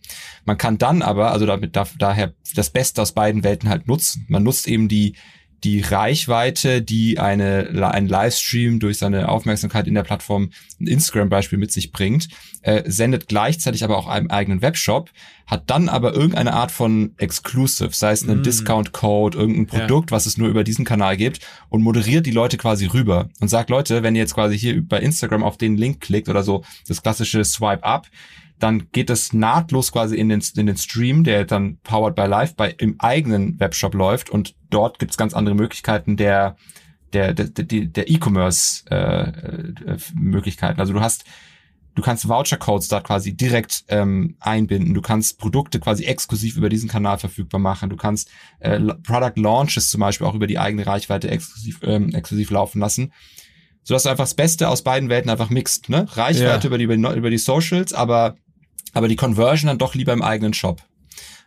Man 0.44 0.58
kann 0.58 0.78
dann 0.78 1.02
aber, 1.02 1.32
also 1.32 1.46
damit 1.46 1.74
da, 1.74 1.86
daher 1.98 2.34
das 2.54 2.70
Beste 2.70 3.02
aus 3.02 3.12
beiden 3.12 3.44
Welten 3.44 3.68
halt 3.68 3.88
nutzen. 3.88 4.26
Man 4.28 4.42
nutzt 4.42 4.68
eben 4.68 4.88
die 4.88 5.16
die 5.64 5.80
Reichweite, 5.80 6.82
die 6.82 7.18
eine, 7.18 7.90
ein 7.92 8.06
Livestream 8.06 8.78
durch 8.78 8.98
seine 8.98 9.28
Aufmerksamkeit 9.28 9.86
in 9.86 9.94
der 9.94 10.04
Plattform 10.04 10.50
ein 10.80 10.86
Instagram-Beispiel 10.86 11.58
mit 11.58 11.72
sich 11.72 11.90
bringt, 11.90 12.28
äh, 12.62 12.88
sendet 12.88 13.28
gleichzeitig 13.28 13.82
aber 13.82 13.96
auch 13.96 14.06
einen 14.06 14.30
eigenen 14.30 14.62
Webshop, 14.62 15.10
hat 15.46 15.68
dann 15.70 15.88
aber 15.88 16.14
irgendeine 16.14 16.52
Art 16.52 16.70
von 16.70 17.12
Exclusive, 17.16 17.90
sei 17.92 18.12
es 18.12 18.22
einen 18.22 18.40
mm. 18.40 18.42
Discount-Code, 18.44 19.36
irgendein 19.36 19.66
Produkt, 19.66 20.10
ja. 20.10 20.16
was 20.16 20.26
es 20.26 20.36
nur 20.36 20.48
über 20.48 20.62
diesen 20.62 20.84
Kanal 20.84 21.16
gibt 21.16 21.40
und 21.68 21.82
moderiert 21.82 22.26
die 22.26 22.30
Leute 22.30 22.56
quasi 22.56 22.86
rüber 22.86 23.28
und 23.40 23.48
sagt, 23.48 23.70
Leute, 23.70 24.02
wenn 24.02 24.14
ihr 24.14 24.22
jetzt 24.22 24.34
quasi 24.34 24.58
hier 24.58 24.80
bei 24.86 25.00
Instagram 25.00 25.42
auf 25.42 25.56
den 25.56 25.76
Link 25.76 26.00
klickt 26.00 26.28
oder 26.28 26.42
so, 26.42 26.64
das 26.86 27.02
klassische 27.02 27.44
Swipe 27.44 27.82
Up, 27.82 28.06
dann 28.58 28.90
geht 28.92 29.10
es 29.10 29.32
nahtlos 29.32 29.92
quasi 29.92 30.16
in 30.16 30.28
den, 30.28 30.42
in 30.56 30.66
den 30.66 30.76
Stream, 30.76 31.24
der 31.24 31.44
dann 31.44 31.78
powered 31.82 32.14
by 32.14 32.26
Live 32.26 32.56
bei 32.56 32.70
im 32.70 32.96
eigenen 32.98 33.58
Webshop 33.60 33.94
läuft 33.94 34.30
und 34.30 34.54
dort 34.70 34.98
gibt's 34.98 35.16
ganz 35.16 35.34
andere 35.34 35.54
Möglichkeiten 35.54 36.16
der 36.16 36.56
der 37.12 37.32
der 37.32 37.46
der 37.46 38.10
E-Commerce 38.10 38.84
äh, 38.90 39.28
äh, 39.28 39.98
Möglichkeiten. 40.14 40.80
Also 40.80 40.92
du 40.92 41.00
hast 41.00 41.24
du 41.94 42.02
kannst 42.02 42.28
Voucher-Codes 42.28 42.88
da 42.88 43.00
quasi 43.00 43.34
direkt 43.34 43.84
ähm, 43.88 44.36
einbinden. 44.40 44.94
Du 44.94 45.00
kannst 45.00 45.38
Produkte 45.38 45.80
quasi 45.80 46.04
exklusiv 46.04 46.56
über 46.56 46.68
diesen 46.68 46.88
Kanal 46.88 47.18
verfügbar 47.18 47.60
machen. 47.60 47.90
Du 47.90 47.96
kannst 47.96 48.30
äh, 48.60 48.78
Product 48.78 49.40
Launches 49.40 49.90
zum 49.90 50.00
Beispiel 50.00 50.26
auch 50.26 50.34
über 50.34 50.46
die 50.46 50.58
eigene 50.58 50.86
Reichweite 50.86 51.30
exklusiv 51.30 51.80
ähm, 51.82 52.14
exklusiv 52.14 52.50
laufen 52.50 52.80
lassen 52.80 53.12
sodass 53.88 54.02
du 54.02 54.10
einfach 54.10 54.24
das 54.24 54.34
Beste 54.34 54.68
aus 54.68 54.82
beiden 54.82 55.08
Welten 55.08 55.30
einfach 55.30 55.48
mixt, 55.48 55.88
ne? 55.88 56.04
Reichweite 56.10 56.68
ja. 56.68 56.74
über, 56.74 56.76
die, 56.76 56.84
über 56.84 57.30
die 57.30 57.38
Socials, 57.38 57.94
aber 57.94 58.36
aber 58.94 59.08
die 59.08 59.16
Conversion 59.16 59.68
dann 59.68 59.78
doch 59.78 59.94
lieber 59.94 60.12
im 60.12 60.22
eigenen 60.22 60.54
Shop. 60.54 60.82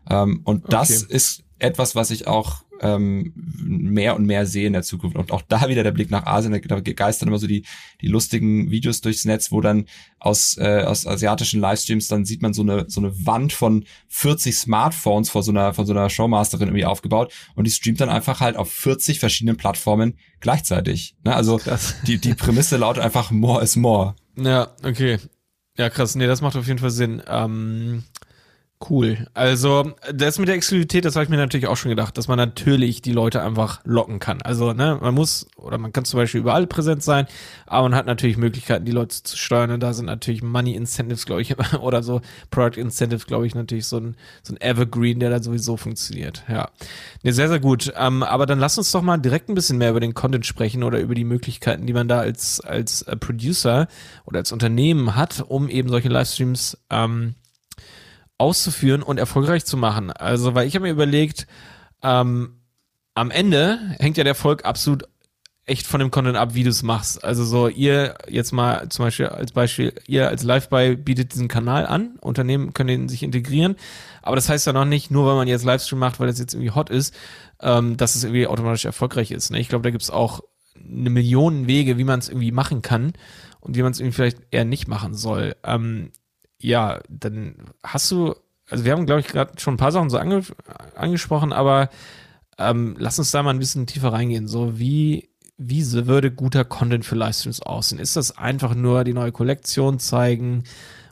Ähm, 0.10 0.42
und 0.44 0.72
das 0.72 1.04
okay. 1.04 1.16
ist 1.16 1.44
etwas, 1.60 1.96
was 1.96 2.12
ich 2.12 2.28
auch 2.28 2.64
ähm, 2.82 3.34
mehr 3.36 4.16
und 4.16 4.26
mehr 4.26 4.48
sehe 4.48 4.66
in 4.66 4.74
der 4.74 4.82
Zukunft. 4.82 5.16
Und 5.16 5.32
auch 5.32 5.44
da 5.48 5.70
wieder 5.70 5.84
der 5.84 5.92
Blick 5.92 6.10
nach 6.10 6.26
Asien, 6.26 6.60
da 6.68 6.80
geistern 6.80 7.30
immer 7.30 7.38
so 7.38 7.48
die, 7.48 7.64
die 8.02 8.08
lustigen 8.08 8.72
Videos 8.72 9.02
durchs 9.02 9.24
Netz, 9.24 9.52
wo 9.52 9.62
dann 9.62 9.86
aus, 10.20 10.58
äh, 10.58 10.84
aus 10.86 11.06
asiatischen 11.06 11.62
Livestreams, 11.62 12.08
dann 12.08 12.26
sieht 12.26 12.42
man 12.42 12.54
so 12.54 12.64
eine, 12.64 12.86
so 12.88 13.00
eine 13.00 13.26
Wand 13.26 13.54
von 13.54 13.86
40 14.10 14.58
Smartphones 14.58 15.30
vor 15.30 15.44
so 15.44 15.52
einer, 15.52 15.74
von 15.74 15.86
so 15.86 15.94
einer 15.94 16.10
Showmasterin 16.10 16.70
irgendwie 16.70 16.86
aufgebaut 16.86 17.32
und 17.56 17.66
die 17.66 17.72
streamt 17.72 18.02
dann 18.02 18.10
einfach 18.10 18.40
halt 18.40 18.58
auf 18.58 18.72
40 18.72 19.20
verschiedenen 19.20 19.58
Plattformen 19.58 20.18
gleichzeitig. 20.40 21.16
Ne? 21.24 21.36
Also 21.36 21.60
die, 22.08 22.18
die 22.18 22.34
Prämisse 22.34 22.78
lautet 22.78 23.04
einfach 23.04 23.30
more 23.30 23.64
is 23.64 23.76
more. 23.76 24.16
Ja, 24.36 24.76
okay. 24.84 25.20
Ja, 25.78 25.90
krass. 25.90 26.16
Nee, 26.16 26.28
das 26.28 26.42
macht 26.42 26.56
auf 26.56 26.68
jeden 26.68 26.80
Fall 26.80 26.92
Sinn. 26.92 27.22
Ähm, 27.28 28.04
Cool. 28.90 29.28
Also 29.36 29.94
das 30.12 30.40
mit 30.40 30.48
der 30.48 30.56
Exklusivität, 30.56 31.06
das 31.06 31.16
habe 31.16 31.24
ich 31.24 31.30
mir 31.30 31.38
natürlich 31.38 31.68
auch 31.68 31.78
schon 31.78 31.90
gedacht, 31.90 32.18
dass 32.18 32.28
man 32.28 32.38
natürlich 32.38 33.02
die 33.02 33.12
Leute 33.12 33.42
einfach 33.44 33.80
locken 33.84 34.20
kann. 34.20 34.42
Also 34.42 34.74
ne, 34.74 34.98
man 35.00 35.14
muss 35.14 35.48
oder 35.56 35.78
man 35.78 35.94
kann 35.94 36.04
zum 36.04 36.20
Beispiel 36.20 36.42
überall 36.42 36.66
präsent 36.66 37.04
sein, 37.04 37.28
aber 37.68 37.90
man 37.90 37.96
hat 37.96 38.08
natürlich 38.08 38.38
Möglichkeiten, 38.38 38.86
die 38.86 38.92
Leute 38.92 39.22
zu 39.22 39.38
steuern. 39.38 39.72
Und 39.72 39.82
da 39.82 39.94
sind 39.94 40.06
natürlich 40.06 40.42
Money 40.42 40.74
Incentives, 40.74 41.26
glaube 41.26 41.44
ich, 41.44 41.56
oder 41.80 42.02
so 42.02 42.22
Product 42.50 42.80
Incentives, 42.80 43.28
glaube 43.28 43.46
ich, 43.46 43.54
natürlich 43.54 43.86
so 43.86 43.98
ein 43.98 44.16
so 44.42 44.54
ein 44.54 44.62
Evergreen, 44.62 45.20
der 45.20 45.30
da 45.30 45.44
sowieso 45.44 45.78
funktioniert. 45.78 46.44
Ja, 46.50 46.70
ne, 47.22 47.34
sehr 47.34 47.50
sehr 47.50 47.60
gut. 47.60 47.94
Ähm, 47.96 48.24
aber 48.24 48.48
dann 48.48 48.60
lass 48.60 48.80
uns 48.80 48.92
doch 48.92 49.04
mal 49.04 49.18
direkt 49.18 49.50
ein 49.50 49.56
bisschen 49.56 49.78
mehr 49.78 49.92
über 49.92 50.00
den 50.00 50.16
Content 50.16 50.46
sprechen 50.46 50.84
oder 50.84 51.00
über 51.00 51.14
die 51.14 51.26
Möglichkeiten, 51.26 51.86
die 51.86 51.94
man 51.94 52.08
da 52.08 52.20
als 52.20 52.60
als 52.62 53.04
äh, 53.04 53.16
Producer 53.16 53.88
oder 54.26 54.40
als 54.40 54.52
Unternehmen 54.52 55.16
hat, 55.16 55.44
um 55.48 55.70
eben 55.70 55.90
solche 55.90 56.10
Livestreams 56.10 56.78
ähm, 56.90 57.36
auszuführen 58.42 59.04
und 59.04 59.20
erfolgreich 59.20 59.66
zu 59.66 59.78
machen. 59.78 60.12
Also, 60.12 60.56
weil 60.56 60.68
ich 60.68 60.76
habe 60.76 60.84
mir 60.84 60.92
überlegt, 60.92 61.48
ähm, 62.02 62.58
am 63.14 63.30
Ende 63.30 63.80
hängt 64.00 64.18
ja 64.18 64.24
der 64.24 64.32
Erfolg 64.32 64.66
absolut 64.66 65.04
echt 65.66 65.86
von 65.86 66.00
dem 66.00 66.10
Content 66.10 66.38
ab, 66.38 66.56
wie 66.56 66.64
du 66.64 66.72
es 66.72 66.82
machst. 66.82 67.24
Also 67.24 67.46
so, 67.46 67.68
ihr 67.68 68.18
jetzt 68.28 68.52
mal 68.52 68.90
zum 68.90 69.06
Beispiel 69.06 69.28
als 69.28 69.52
Beispiel, 69.52 69.94
ihr 70.08 70.28
als 70.28 70.42
Live-Buy 70.42 70.96
bietet 70.96 71.34
diesen 71.34 71.48
Kanal 71.48 71.86
an, 71.86 72.18
Unternehmen 72.20 72.74
können 72.74 72.88
den 72.88 73.10
sich 73.10 73.22
integrieren, 73.22 73.76
aber 74.24 74.36
das 74.36 74.50
heißt 74.50 74.66
ja 74.66 74.74
noch 74.74 74.86
nicht, 74.86 75.12
nur 75.12 75.28
weil 75.28 75.36
man 75.36 75.48
jetzt 75.48 75.64
Livestream 75.64 76.00
macht, 76.00 76.20
weil 76.20 76.28
das 76.28 76.40
jetzt 76.40 76.56
irgendwie 76.56 76.72
hot 76.72 76.90
ist, 76.90 77.14
ähm, 77.62 77.96
dass 77.96 78.16
es 78.16 78.24
irgendwie 78.24 78.48
automatisch 78.48 78.86
erfolgreich 78.86 79.30
ist. 79.30 79.52
Ne? 79.52 79.60
Ich 79.60 79.70
glaube, 79.70 79.84
da 79.84 79.92
gibt 79.92 80.02
es 80.02 80.10
auch 80.10 80.42
eine 80.76 81.12
Million 81.12 81.68
Wege, 81.68 82.00
wie 82.00 82.06
man 82.06 82.20
es 82.20 82.28
irgendwie 82.28 82.52
machen 82.52 82.82
kann 82.82 83.14
und 83.60 83.78
wie 83.78 83.84
man 83.84 83.92
es 83.92 84.00
irgendwie 84.00 84.16
vielleicht 84.16 84.40
eher 84.50 84.66
nicht 84.66 84.88
machen 84.88 85.14
soll. 85.14 85.56
Ähm, 85.64 86.12
ja, 86.62 87.02
dann 87.10 87.56
hast 87.84 88.10
du, 88.12 88.36
also 88.70 88.86
wir 88.86 88.92
haben, 88.92 89.06
glaube 89.06 89.22
ich, 89.22 89.28
gerade 89.28 89.60
schon 89.60 89.76
ein 89.76 89.78
paar 89.78 89.92
Sachen 89.92 90.10
so 90.10 90.18
ange, 90.18 90.44
angesprochen, 90.96 91.54
aber 91.54 91.90
ähm, 92.58 92.96
lass 92.98 93.20
uns 93.20 93.32
da 93.32 93.44
mal 93.44 93.52
ein 93.52 93.60
bisschen 93.60 93.88
tiefer 93.88 94.14
reingehen. 94.14 94.48
So, 94.48 94.80
wie, 94.80 95.30
wie 95.58 95.92
würde 96.08 96.32
guter 96.32 96.64
Content 96.66 97.06
für 97.06 97.16
Livestreams 97.16 97.62
aussehen? 97.62 98.00
Ist 98.00 98.16
das 98.16 98.38
einfach 98.38 98.76
nur 98.76 99.04
die 99.04 99.14
neue 99.14 99.32
Kollektion 99.32 100.00
zeigen 100.00 100.64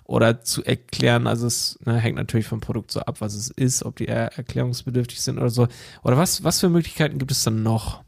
oder 0.06 0.42
zu 0.42 0.64
erklären? 0.64 1.28
Also 1.28 1.48
es 1.48 1.80
ne, 1.86 1.98
hängt 1.98 2.18
natürlich 2.18 2.48
vom 2.48 2.62
Produkt 2.62 2.92
so 2.92 3.02
ab, 3.02 3.22
was 3.22 3.34
es 3.34 3.50
ist, 3.50 3.84
ob 3.84 3.96
die 3.96 4.06
eher 4.06 4.38
erklärungsbedürftig 4.38 5.22
sind 5.22 5.38
oder 5.38 5.50
so. 5.50 5.68
Oder 6.04 6.18
was, 6.18 6.44
was 6.44 6.60
für 6.60 6.70
Möglichkeiten 6.70 7.18
gibt 7.18 7.32
es 7.32 7.44
dann 7.44 7.64
noch? 7.64 8.04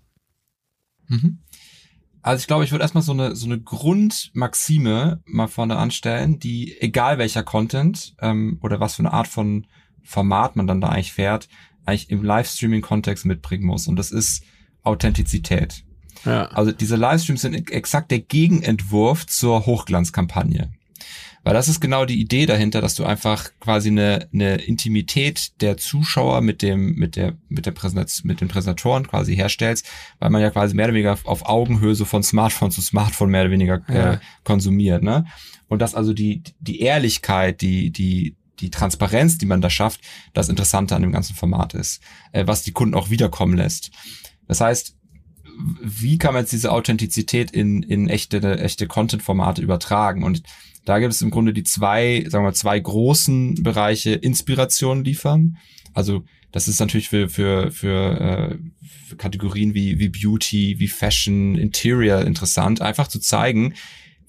Mhm. 1.08 1.40
Also 2.24 2.42
ich 2.42 2.48
glaube, 2.48 2.64
ich 2.64 2.72
würde 2.72 2.84
erstmal 2.84 3.04
so 3.04 3.14
eine, 3.14 3.36
so 3.36 3.46
eine 3.46 3.60
Grundmaxime 3.60 5.22
mal 5.26 5.48
vorne 5.48 5.78
anstellen, 5.78 6.40
die, 6.40 6.80
egal 6.80 7.18
welcher 7.18 7.44
Content 7.44 8.16
ähm, 8.20 8.60
oder 8.62 8.80
was 8.80 8.96
für 8.96 9.02
eine 9.02 9.14
Art 9.14 9.28
von 9.28 9.66
Format 10.04 10.56
man 10.56 10.68
dann 10.68 10.82
da 10.82 10.90
eigentlich 10.90 11.14
fährt, 11.14 11.48
eigentlich 11.86 12.10
im 12.10 12.24
Livestreaming-Kontext 12.24 13.26
mitbringen 13.26 13.66
muss. 13.66 13.88
Und 13.88 13.96
das 13.96 14.12
ist 14.12 14.44
Authentizität. 14.84 15.84
Ja. 16.26 16.46
Also 16.48 16.72
diese 16.72 16.96
Livestreams 16.96 17.42
sind 17.42 17.72
exakt 17.72 18.12
der 18.12 18.20
Gegenentwurf 18.20 19.26
zur 19.26 19.66
Hochglanzkampagne. 19.66 20.72
Weil 21.44 21.54
das 21.56 21.68
ist 21.68 21.80
genau 21.80 22.06
die 22.06 22.20
Idee 22.20 22.46
dahinter, 22.46 22.82
dass 22.82 22.94
du 22.94 23.04
einfach 23.04 23.50
quasi 23.60 23.90
eine, 23.90 24.30
eine 24.32 24.56
Intimität 24.58 25.60
der 25.62 25.78
Zuschauer 25.78 26.42
mit 26.42 26.62
dem, 26.62 26.94
mit 26.96 27.16
der, 27.16 27.36
mit 27.50 27.66
der 27.66 27.72
Präsentation, 27.72 28.28
mit 28.28 28.42
den 28.42 28.48
Präsentatoren 28.48 29.08
quasi 29.08 29.36
herstellst, 29.36 29.88
weil 30.20 30.30
man 30.30 30.42
ja 30.42 30.52
quasi 30.52 30.76
mehr 30.76 30.86
oder 30.86 30.94
weniger 30.94 31.18
auf 31.24 31.46
Augenhöhe 31.48 31.96
so 31.96 32.06
von 32.06 32.22
Smartphone 32.22 32.70
zu 32.70 32.82
Smartphone 32.82 33.32
mehr 33.32 33.42
oder 33.42 33.52
weniger 33.52 33.82
äh, 33.88 33.96
ja. 33.96 34.22
konsumiert, 34.44 35.02
ne? 35.02 35.26
Und 35.68 35.80
dass 35.82 35.96
also 35.96 36.14
die, 36.14 36.44
die 36.60 36.82
Ehrlichkeit, 36.82 37.62
die, 37.62 37.92
die, 37.92 38.36
die 38.60 38.70
Transparenz, 38.70 39.38
die 39.38 39.46
man 39.46 39.62
da 39.62 39.70
schafft, 39.70 40.02
das 40.34 40.50
Interessante 40.50 40.96
an 40.96 41.02
dem 41.02 41.14
ganzen 41.14 41.34
Format 41.34 41.74
ist, 41.74 42.02
äh, 42.34 42.46
was 42.46 42.62
die 42.64 42.74
Kunden 42.74 42.94
auch 42.94 43.10
wiederkommen 43.10 43.56
lässt. 43.56 43.90
Das 44.48 44.62
heißt, 44.62 44.98
wie 45.82 46.18
kann 46.18 46.34
man 46.34 46.44
jetzt 46.44 46.54
diese 46.54 46.72
Authentizität 46.72 47.52
in, 47.52 47.84
in 47.84 48.10
echte, 48.10 48.60
echte 48.60 48.88
Content-Formate 48.88 49.62
übertragen? 49.62 50.24
Und 50.24 50.44
da 50.86 51.00
gibt 51.00 51.14
es 51.14 51.22
im 51.22 51.32
Grunde 51.32 51.54
die 51.54 51.64
zwei, 51.64 52.26
sagen 52.28 52.46
wir, 52.46 52.54
zwei 52.54 52.80
großen 52.80 53.64
Bereiche 53.64 54.12
Inspiration 54.12 55.04
liefern. 55.04 55.58
Also 55.94 56.24
das 56.52 56.68
ist 56.68 56.80
natürlich 56.80 57.10
für, 57.10 57.30
für, 57.30 57.72
für, 57.72 58.20
äh, 58.20 58.58
für 59.08 59.16
Kategorien 59.16 59.74
wie, 59.74 60.00
wie 60.00 60.10
Beauty, 60.10 60.80
wie 60.80 60.88
Fashion, 60.88 61.56
Interior 61.56 62.22
interessant, 62.22 62.82
einfach 62.82 63.08
zu 63.08 63.20
zeigen, 63.20 63.74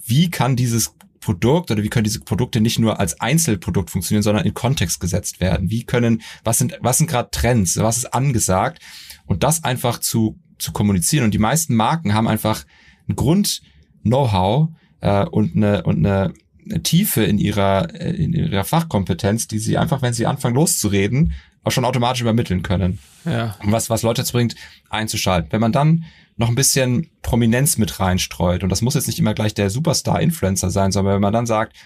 wie 0.05 0.31
kann 0.31 0.57
dieses 0.57 0.95
Produkt 1.21 1.71
oder 1.71 1.83
wie 1.83 1.89
können 1.89 2.05
diese 2.05 2.21
Produkte 2.21 2.61
nicht 2.61 2.79
nur 2.79 3.01
als 3.01 3.21
Einzelprodukt 3.21 3.91
funktionieren, 3.91 4.23
sondern 4.23 4.45
in 4.45 4.55
Kontext 4.55 5.01
gesetzt 5.01 5.41
werden? 5.41 5.71
Wie 5.71 5.85
können, 5.85 6.23
was 6.45 6.59
sind, 6.59 6.79
was 6.81 6.99
sind 6.99 7.09
gerade 7.09 7.31
Trends, 7.31 7.77
was 7.77 7.99
ist 7.99 8.13
angesagt? 8.13 8.83
Und 9.27 9.43
das 9.43 9.65
einfach 9.65 9.99
zu, 9.99 10.39
zu 10.59 10.73
kommunizieren. 10.73 11.25
Und 11.25 11.35
die 11.35 11.39
meisten 11.39 11.75
Marken 11.77 12.15
haben 12.15 12.29
einfach 12.29 12.65
ein 13.09 13.17
Grund-Know-how 13.17 14.71
äh, 15.01 15.25
und 15.27 15.57
eine, 15.57 15.85
und 15.85 16.05
eine 16.05 16.35
Tiefe 16.83 17.23
in 17.25 17.39
ihrer, 17.39 17.95
äh, 17.95 18.11
in 18.11 18.33
ihrer 18.33 18.65
Fachkompetenz, 18.65 19.49
die 19.49 19.59
sie 19.59 19.79
einfach, 19.79 20.03
wenn 20.03 20.15
sie 20.15 20.27
anfangen 20.27 20.55
loszureden, 20.55 21.35
auch 21.65 21.71
schon 21.71 21.85
automatisch 21.85 22.23
übermitteln 22.23 22.63
können. 22.63 22.99
Ja. 23.25 23.57
Und 23.63 23.73
was, 23.73 23.91
was 23.91 24.03
Leute 24.03 24.23
dazu 24.23 24.33
bringt, 24.33 24.57
einzuschalten. 24.91 25.53
Wenn 25.53 25.61
man 25.61 25.73
dann 25.73 26.05
noch 26.37 26.49
ein 26.49 26.55
bisschen 26.55 27.11
Prominenz 27.23 27.79
mit 27.79 28.01
reinstreut, 28.01 28.63
und 28.63 28.71
das 28.71 28.83
muss 28.83 28.95
jetzt 28.95 29.07
nicht 29.07 29.19
immer 29.19 29.35
gleich 29.35 29.55
der 29.55 29.71
Superstar-Influencer 29.71 30.71
sein, 30.71 30.91
sondern 30.91 31.15
wenn 31.15 31.21
man 31.21 31.33
dann 31.33 31.47
sagt, 31.47 31.77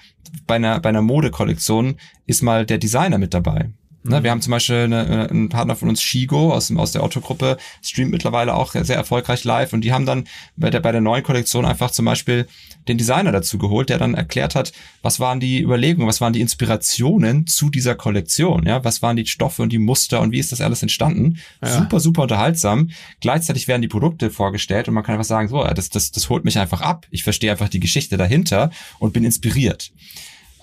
bei 0.46 0.54
einer, 0.54 0.80
bei 0.80 0.88
einer 0.88 1.02
Modekollektion 1.02 1.96
ist 2.26 2.42
mal 2.42 2.64
der 2.64 2.78
Designer 2.78 3.18
mit 3.18 3.34
dabei. 3.34 3.70
Ne, 4.08 4.22
wir 4.22 4.30
haben 4.30 4.40
zum 4.40 4.52
Beispiel 4.52 4.76
eine, 4.76 5.28
einen 5.30 5.48
Partner 5.48 5.76
von 5.76 5.88
uns, 5.88 6.02
Shigo 6.02 6.52
aus, 6.52 6.74
aus 6.74 6.92
der 6.92 7.02
Autogruppe, 7.02 7.56
streamt 7.82 8.10
mittlerweile 8.10 8.54
auch 8.54 8.72
sehr 8.72 8.96
erfolgreich 8.96 9.44
live 9.44 9.72
und 9.72 9.82
die 9.82 9.92
haben 9.92 10.06
dann 10.06 10.24
bei 10.56 10.70
der, 10.70 10.80
bei 10.80 10.92
der 10.92 11.00
neuen 11.00 11.22
Kollektion 11.22 11.64
einfach 11.64 11.90
zum 11.90 12.04
Beispiel 12.04 12.46
den 12.88 12.98
Designer 12.98 13.32
dazu 13.32 13.58
geholt, 13.58 13.88
der 13.88 13.98
dann 13.98 14.14
erklärt 14.14 14.54
hat, 14.54 14.72
was 15.02 15.18
waren 15.18 15.40
die 15.40 15.60
Überlegungen, 15.60 16.06
was 16.06 16.20
waren 16.20 16.32
die 16.32 16.40
Inspirationen 16.40 17.46
zu 17.46 17.70
dieser 17.70 17.94
Kollektion, 17.94 18.64
ja, 18.66 18.84
was 18.84 19.02
waren 19.02 19.16
die 19.16 19.26
Stoffe 19.26 19.62
und 19.62 19.72
die 19.72 19.78
Muster 19.78 20.20
und 20.20 20.32
wie 20.32 20.38
ist 20.38 20.52
das 20.52 20.60
alles 20.60 20.82
entstanden. 20.82 21.38
Ja. 21.62 21.78
Super, 21.78 22.00
super 22.00 22.22
unterhaltsam. 22.22 22.90
Gleichzeitig 23.20 23.68
werden 23.68 23.82
die 23.82 23.88
Produkte 23.88 24.30
vorgestellt 24.30 24.88
und 24.88 24.94
man 24.94 25.02
kann 25.02 25.14
einfach 25.14 25.24
sagen, 25.24 25.48
so, 25.48 25.64
das, 25.64 25.90
das, 25.90 26.12
das 26.12 26.30
holt 26.30 26.44
mich 26.44 26.58
einfach 26.58 26.80
ab. 26.80 27.06
Ich 27.10 27.24
verstehe 27.24 27.50
einfach 27.50 27.68
die 27.68 27.80
Geschichte 27.80 28.16
dahinter 28.16 28.70
und 28.98 29.12
bin 29.12 29.24
inspiriert. 29.24 29.92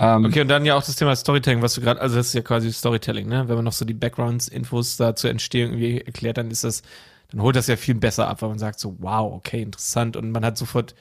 Ähm, 0.04 0.26
okay, 0.26 0.42
und 0.42 0.50
dann 0.50 0.66
ja 0.66 0.76
auch 0.76 0.84
das 0.84 0.96
Thema 0.96 1.16
Storytelling, 1.16 1.62
was 1.62 1.76
du 1.76 1.82
gerade, 1.82 2.02
also 2.02 2.16
das 2.16 2.28
ist 2.28 2.34
ja 2.34 2.42
quasi 2.42 2.72
Storytelling, 2.74 3.28
ne? 3.28 3.48
Wenn 3.48 3.56
man 3.56 3.64
noch 3.64 3.74
so 3.74 3.86
die 3.86 3.94
Backgrounds, 3.94 4.50
Infos 4.50 4.98
da 4.98 5.16
zur 5.16 5.30
Entstehung 5.30 5.72
irgendwie 5.72 6.02
erklärt, 6.02 6.38
dann 6.38 6.52
ist 6.52 6.64
das, 6.64 6.82
dann 7.32 7.42
holt 7.42 7.56
das 7.56 7.68
ja 7.68 7.78
viel 7.78 7.96
besser 7.96 8.28
ab, 8.28 8.42
weil 8.42 8.50
man 8.50 8.60
sagt 8.60 8.80
so, 8.80 8.98
wow, 9.00 9.34
okay, 9.34 9.62
interessant 9.62 10.18
und 10.18 10.32
man 10.32 10.44
hat 10.44 10.58
sofort 10.58 10.94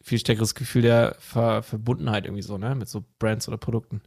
viel 0.00 0.18
stärkeres 0.18 0.54
Gefühl 0.54 0.82
der 0.82 1.16
Ver 1.18 1.62
Verbundenheit 1.62 2.24
irgendwie 2.24 2.42
so, 2.42 2.56
ne? 2.56 2.74
Mit 2.74 2.88
so 2.88 3.04
Brands 3.18 3.46
oder 3.46 3.58
Produkten. 3.58 4.00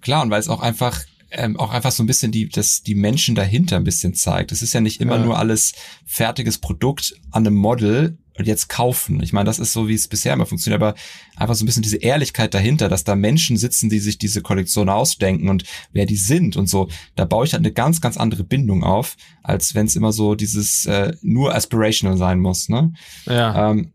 Klar, 0.00 0.22
und 0.22 0.30
weil 0.30 0.40
es 0.40 0.48
auch 0.48 0.60
einfach 0.60 0.98
ähm, 1.32 1.58
auch 1.58 1.72
einfach 1.72 1.92
so 1.92 2.02
ein 2.02 2.06
bisschen 2.06 2.30
die, 2.30 2.48
das, 2.48 2.82
die 2.82 2.94
Menschen 2.94 3.34
dahinter 3.34 3.76
ein 3.76 3.84
bisschen 3.84 4.14
zeigt. 4.14 4.52
Es 4.52 4.62
ist 4.62 4.72
ja 4.72 4.80
nicht 4.80 5.00
immer 5.00 5.16
ja. 5.16 5.24
nur 5.24 5.38
alles 5.38 5.72
fertiges 6.04 6.58
Produkt 6.58 7.14
an 7.30 7.46
einem 7.46 7.56
Model, 7.56 8.18
und 8.42 8.48
jetzt 8.48 8.68
kaufen. 8.68 9.22
Ich 9.22 9.32
meine, 9.32 9.46
das 9.46 9.58
ist 9.58 9.72
so, 9.72 9.88
wie 9.88 9.94
es 9.94 10.08
bisher 10.08 10.34
immer 10.34 10.46
funktioniert, 10.46 10.82
aber 10.82 10.94
einfach 11.36 11.54
so 11.54 11.62
ein 11.62 11.66
bisschen 11.66 11.82
diese 11.82 11.98
Ehrlichkeit 11.98 12.54
dahinter, 12.54 12.88
dass 12.88 13.04
da 13.04 13.14
Menschen 13.14 13.56
sitzen, 13.56 13.88
die 13.88 14.00
sich 14.00 14.18
diese 14.18 14.42
Kollektion 14.42 14.88
ausdenken 14.88 15.48
und 15.48 15.64
wer 15.92 16.06
die 16.06 16.16
sind 16.16 16.56
und 16.56 16.68
so. 16.68 16.88
Da 17.14 17.24
baue 17.24 17.46
ich 17.46 17.52
halt 17.52 17.62
eine 17.62 17.72
ganz, 17.72 18.00
ganz 18.00 18.16
andere 18.16 18.42
Bindung 18.42 18.82
auf, 18.82 19.16
als 19.42 19.74
wenn 19.74 19.86
es 19.86 19.96
immer 19.96 20.12
so 20.12 20.34
dieses 20.34 20.86
äh, 20.86 21.14
nur 21.22 21.54
aspirational 21.54 22.18
sein 22.18 22.40
muss. 22.40 22.68
Ne? 22.68 22.92
Ja. 23.26 23.70
Ähm, 23.70 23.92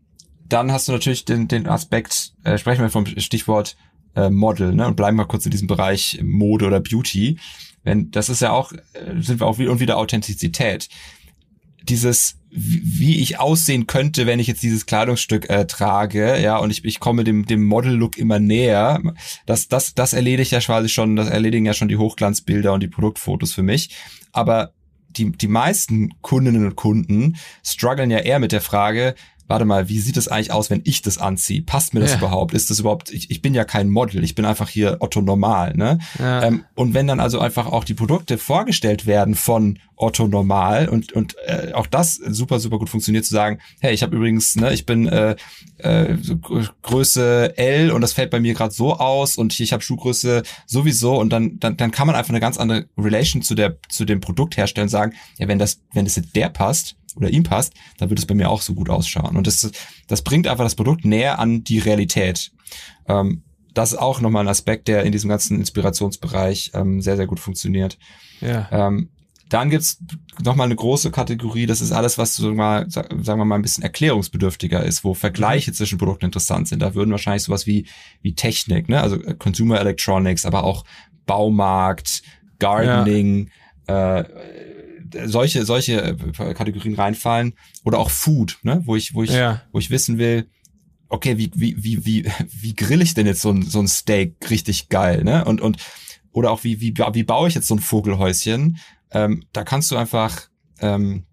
dann 0.48 0.72
hast 0.72 0.88
du 0.88 0.92
natürlich 0.92 1.26
den, 1.26 1.46
den 1.46 1.66
Aspekt, 1.66 2.32
äh, 2.44 2.56
sprechen 2.56 2.80
wir 2.80 2.88
vom 2.88 3.04
Stichwort 3.04 3.76
äh, 4.16 4.30
Model, 4.30 4.74
ne? 4.74 4.86
Und 4.86 4.96
bleiben 4.96 5.18
wir 5.18 5.26
kurz 5.26 5.44
in 5.44 5.50
diesem 5.50 5.68
Bereich 5.68 6.20
Mode 6.22 6.66
oder 6.66 6.80
Beauty. 6.80 7.38
Wenn, 7.84 8.10
das 8.10 8.30
ist 8.30 8.40
ja 8.40 8.52
auch, 8.52 8.72
äh, 8.72 9.20
sind 9.20 9.40
wir 9.40 9.46
auch 9.46 9.58
wieder 9.58 9.70
und 9.70 9.80
wieder 9.80 9.98
Authentizität. 9.98 10.88
Dieses 11.88 12.38
wie 12.50 13.20
ich 13.20 13.38
aussehen 13.38 13.86
könnte, 13.86 14.26
wenn 14.26 14.38
ich 14.38 14.46
jetzt 14.46 14.62
dieses 14.62 14.86
Kleidungsstück 14.86 15.50
äh, 15.50 15.66
trage, 15.66 16.40
ja, 16.40 16.56
und 16.56 16.70
ich, 16.70 16.82
ich 16.84 16.98
komme 16.98 17.22
dem, 17.22 17.44
dem 17.44 17.64
Model-Look 17.64 18.16
immer 18.16 18.38
näher. 18.38 19.02
Das, 19.44 19.68
das, 19.68 19.94
das 19.94 20.14
erledigt 20.14 20.52
ja 20.52 20.60
quasi 20.60 20.88
schon, 20.88 21.14
das 21.14 21.28
erledigen 21.28 21.66
ja 21.66 21.74
schon 21.74 21.88
die 21.88 21.98
Hochglanzbilder 21.98 22.72
und 22.72 22.82
die 22.82 22.88
Produktfotos 22.88 23.52
für 23.52 23.62
mich. 23.62 23.90
Aber 24.32 24.72
die, 25.10 25.30
die 25.30 25.48
meisten 25.48 26.10
Kundinnen 26.22 26.64
und 26.64 26.76
Kunden 26.76 27.36
strugglen 27.62 28.10
ja 28.10 28.18
eher 28.18 28.38
mit 28.38 28.52
der 28.52 28.60
Frage, 28.60 29.14
warte 29.48 29.64
mal, 29.64 29.88
wie 29.88 29.98
sieht 29.98 30.16
es 30.16 30.28
eigentlich 30.28 30.52
aus, 30.52 30.70
wenn 30.70 30.82
ich 30.84 31.02
das 31.02 31.18
anziehe? 31.18 31.62
Passt 31.62 31.94
mir 31.94 32.00
das 32.00 32.12
ja. 32.12 32.18
überhaupt? 32.18 32.54
Ist 32.54 32.70
das 32.70 32.78
überhaupt, 32.78 33.10
ich, 33.10 33.30
ich 33.30 33.42
bin 33.42 33.54
ja 33.54 33.64
kein 33.64 33.88
Model, 33.88 34.22
ich 34.22 34.34
bin 34.34 34.44
einfach 34.44 34.68
hier 34.68 34.98
Otto 35.00 35.22
Normal, 35.22 35.74
ne? 35.74 35.98
Ja. 36.18 36.44
Ähm, 36.44 36.64
und 36.74 36.94
wenn 36.94 37.06
dann 37.06 37.18
also 37.18 37.40
einfach 37.40 37.66
auch 37.66 37.84
die 37.84 37.94
Produkte 37.94 38.38
vorgestellt 38.38 39.06
werden 39.06 39.34
von 39.34 39.78
Otto 39.96 40.28
Normal 40.28 40.88
und, 40.88 41.12
und 41.12 41.34
äh, 41.46 41.72
auch 41.72 41.86
das 41.86 42.14
super, 42.14 42.60
super 42.60 42.78
gut 42.78 42.88
funktioniert, 42.88 43.24
zu 43.24 43.34
sagen, 43.34 43.58
hey, 43.80 43.92
ich 43.92 44.02
habe 44.02 44.16
übrigens, 44.16 44.54
ne, 44.56 44.72
ich 44.72 44.86
bin 44.86 45.08
äh, 45.08 45.34
äh, 45.78 46.16
Größe 46.82 47.56
L 47.56 47.90
und 47.90 48.00
das 48.00 48.12
fällt 48.12 48.30
bei 48.30 48.40
mir 48.40 48.54
gerade 48.54 48.72
so 48.72 48.94
aus 48.94 49.36
und 49.36 49.58
ich 49.58 49.72
habe 49.72 49.82
Schuhgröße 49.82 50.42
sowieso 50.66 51.18
und 51.18 51.30
dann, 51.30 51.58
dann, 51.58 51.76
dann 51.76 51.90
kann 51.90 52.06
man 52.06 52.16
einfach 52.16 52.30
eine 52.30 52.40
ganz 52.40 52.58
andere 52.58 52.86
Relation 52.96 53.42
zu 53.42 53.54
der, 53.54 53.76
zu 53.88 54.04
dem 54.04 54.20
Produkt 54.20 54.56
herstellen 54.56 54.86
und 54.86 54.90
sagen, 54.90 55.14
ja, 55.38 55.48
wenn 55.48 55.58
das, 55.58 55.80
wenn 55.92 56.04
das 56.04 56.16
jetzt 56.16 56.36
der 56.36 56.48
passt, 56.48 56.96
oder 57.18 57.30
ihm 57.30 57.42
passt, 57.42 57.74
dann 57.98 58.08
wird 58.10 58.18
es 58.18 58.26
bei 58.26 58.34
mir 58.34 58.50
auch 58.50 58.62
so 58.62 58.74
gut 58.74 58.90
ausschauen. 58.90 59.36
Und 59.36 59.46
das, 59.46 59.70
das 60.06 60.22
bringt 60.22 60.46
einfach 60.46 60.64
das 60.64 60.74
Produkt 60.74 61.04
näher 61.04 61.38
an 61.38 61.64
die 61.64 61.78
Realität. 61.78 62.52
Ähm, 63.06 63.42
das 63.74 63.92
ist 63.92 63.98
auch 63.98 64.20
nochmal 64.20 64.44
ein 64.44 64.48
Aspekt, 64.48 64.88
der 64.88 65.04
in 65.04 65.12
diesem 65.12 65.30
ganzen 65.30 65.58
Inspirationsbereich 65.58 66.72
ähm, 66.74 67.00
sehr, 67.00 67.16
sehr 67.16 67.26
gut 67.26 67.40
funktioniert. 67.40 67.98
Ja. 68.40 68.68
Ähm, 68.72 69.10
dann 69.48 69.70
gibt's 69.70 69.98
noch 70.42 70.56
mal 70.56 70.64
eine 70.64 70.76
große 70.76 71.10
Kategorie, 71.10 71.66
das 71.66 71.80
ist 71.80 71.92
alles, 71.92 72.18
was 72.18 72.36
so 72.36 72.52
mal, 72.52 72.90
sagen 72.90 73.22
wir 73.22 73.44
mal, 73.44 73.54
ein 73.54 73.62
bisschen 73.62 73.82
erklärungsbedürftiger 73.82 74.84
ist, 74.84 75.04
wo 75.04 75.14
Vergleiche 75.14 75.70
mhm. 75.70 75.74
zwischen 75.74 75.98
Produkten 75.98 76.26
interessant 76.26 76.68
sind. 76.68 76.80
Da 76.80 76.94
würden 76.94 77.10
wahrscheinlich 77.10 77.44
sowas 77.44 77.66
wie, 77.66 77.86
wie 78.20 78.34
Technik, 78.34 78.88
ne? 78.88 79.00
also 79.00 79.16
äh, 79.16 79.34
Consumer 79.34 79.80
Electronics, 79.80 80.44
aber 80.44 80.64
auch 80.64 80.84
Baumarkt, 81.24 82.22
Gardening, 82.58 83.50
ja. 83.88 84.18
äh, 84.18 84.24
solche, 85.26 85.64
solche 85.64 86.00
äh, 86.02 86.54
Kategorien 86.54 86.94
reinfallen. 86.94 87.54
Oder 87.84 87.98
auch 87.98 88.10
Food, 88.10 88.58
ne? 88.62 88.82
wo 88.84 88.96
ich, 88.96 89.14
wo 89.14 89.22
ich, 89.22 89.30
ja. 89.30 89.62
wo 89.72 89.78
ich 89.78 89.90
wissen 89.90 90.18
will, 90.18 90.48
okay, 91.08 91.38
wie, 91.38 91.50
wie, 91.54 91.82
wie, 91.82 92.04
wie, 92.04 92.26
wie 92.60 92.74
grill 92.74 93.02
ich 93.02 93.14
denn 93.14 93.26
jetzt 93.26 93.42
so 93.42 93.50
ein, 93.50 93.62
so 93.62 93.80
ein 93.80 93.88
Steak 93.88 94.36
richtig 94.50 94.88
geil, 94.88 95.24
ne? 95.24 95.44
Und, 95.44 95.60
und, 95.60 95.78
oder 96.32 96.50
auch 96.50 96.64
wie, 96.64 96.80
wie, 96.80 96.94
wie 96.96 97.24
baue 97.24 97.48
ich 97.48 97.54
jetzt 97.54 97.66
so 97.66 97.74
ein 97.74 97.80
Vogelhäuschen? 97.80 98.78
Ähm, 99.10 99.44
da 99.52 99.64
kannst 99.64 99.90
du 99.90 99.96
einfach 99.96 100.48
ähm, 100.80 101.24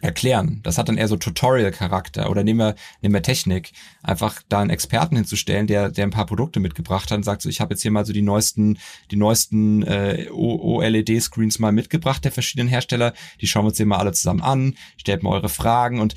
erklären. 0.00 0.60
Das 0.62 0.78
hat 0.78 0.88
dann 0.88 0.96
eher 0.96 1.08
so 1.08 1.16
Tutorial-Charakter. 1.16 2.30
Oder 2.30 2.44
nehmen 2.44 2.60
wir, 2.60 2.74
nehmen 3.02 3.14
wir 3.14 3.22
Technik. 3.22 3.72
Einfach 4.02 4.42
da 4.48 4.60
einen 4.60 4.70
Experten 4.70 5.16
hinzustellen, 5.16 5.66
der, 5.66 5.90
der 5.90 6.04
ein 6.04 6.10
paar 6.10 6.26
Produkte 6.26 6.60
mitgebracht 6.60 7.10
hat 7.10 7.16
und 7.16 7.24
sagt 7.24 7.42
so, 7.42 7.48
ich 7.48 7.60
habe 7.60 7.74
jetzt 7.74 7.82
hier 7.82 7.90
mal 7.90 8.06
so 8.06 8.12
die 8.12 8.22
neuesten, 8.22 8.78
die 9.10 9.16
neuesten 9.16 9.82
äh, 9.82 10.28
OLED-Screens 10.30 11.58
mal 11.58 11.72
mitgebracht 11.72 12.24
der 12.24 12.32
verschiedenen 12.32 12.68
Hersteller. 12.68 13.12
Die 13.40 13.46
schauen 13.46 13.64
wir 13.64 13.68
uns 13.68 13.76
hier 13.76 13.86
mal 13.86 13.98
alle 13.98 14.12
zusammen 14.12 14.42
an, 14.42 14.74
stellt 14.96 15.22
mal 15.22 15.30
eure 15.30 15.48
Fragen 15.48 16.00
und 16.00 16.14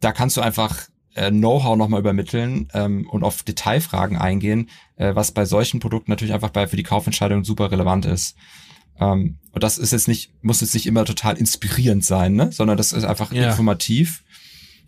da 0.00 0.12
kannst 0.12 0.36
du 0.36 0.40
einfach 0.40 0.88
äh, 1.14 1.30
Know-how 1.30 1.76
nochmal 1.76 2.00
übermitteln 2.00 2.68
ähm, 2.74 3.08
und 3.08 3.24
auf 3.24 3.42
Detailfragen 3.42 4.18
eingehen, 4.18 4.68
äh, 4.96 5.14
was 5.14 5.32
bei 5.32 5.44
solchen 5.44 5.80
Produkten 5.80 6.10
natürlich 6.10 6.34
einfach 6.34 6.50
bei 6.50 6.66
für 6.66 6.76
die 6.76 6.82
Kaufentscheidung 6.82 7.44
super 7.44 7.70
relevant 7.70 8.06
ist. 8.06 8.36
Ähm, 8.98 9.38
und 9.52 9.62
das 9.62 9.78
ist 9.78 9.92
jetzt 9.92 10.08
nicht, 10.08 10.32
muss 10.42 10.60
jetzt 10.60 10.74
nicht 10.74 10.86
immer 10.86 11.04
total 11.04 11.36
inspirierend 11.36 12.04
sein, 12.04 12.34
ne? 12.34 12.50
sondern 12.52 12.76
das 12.76 12.92
ist 12.92 13.04
einfach 13.04 13.32
ja. 13.32 13.50
informativ. 13.50 14.24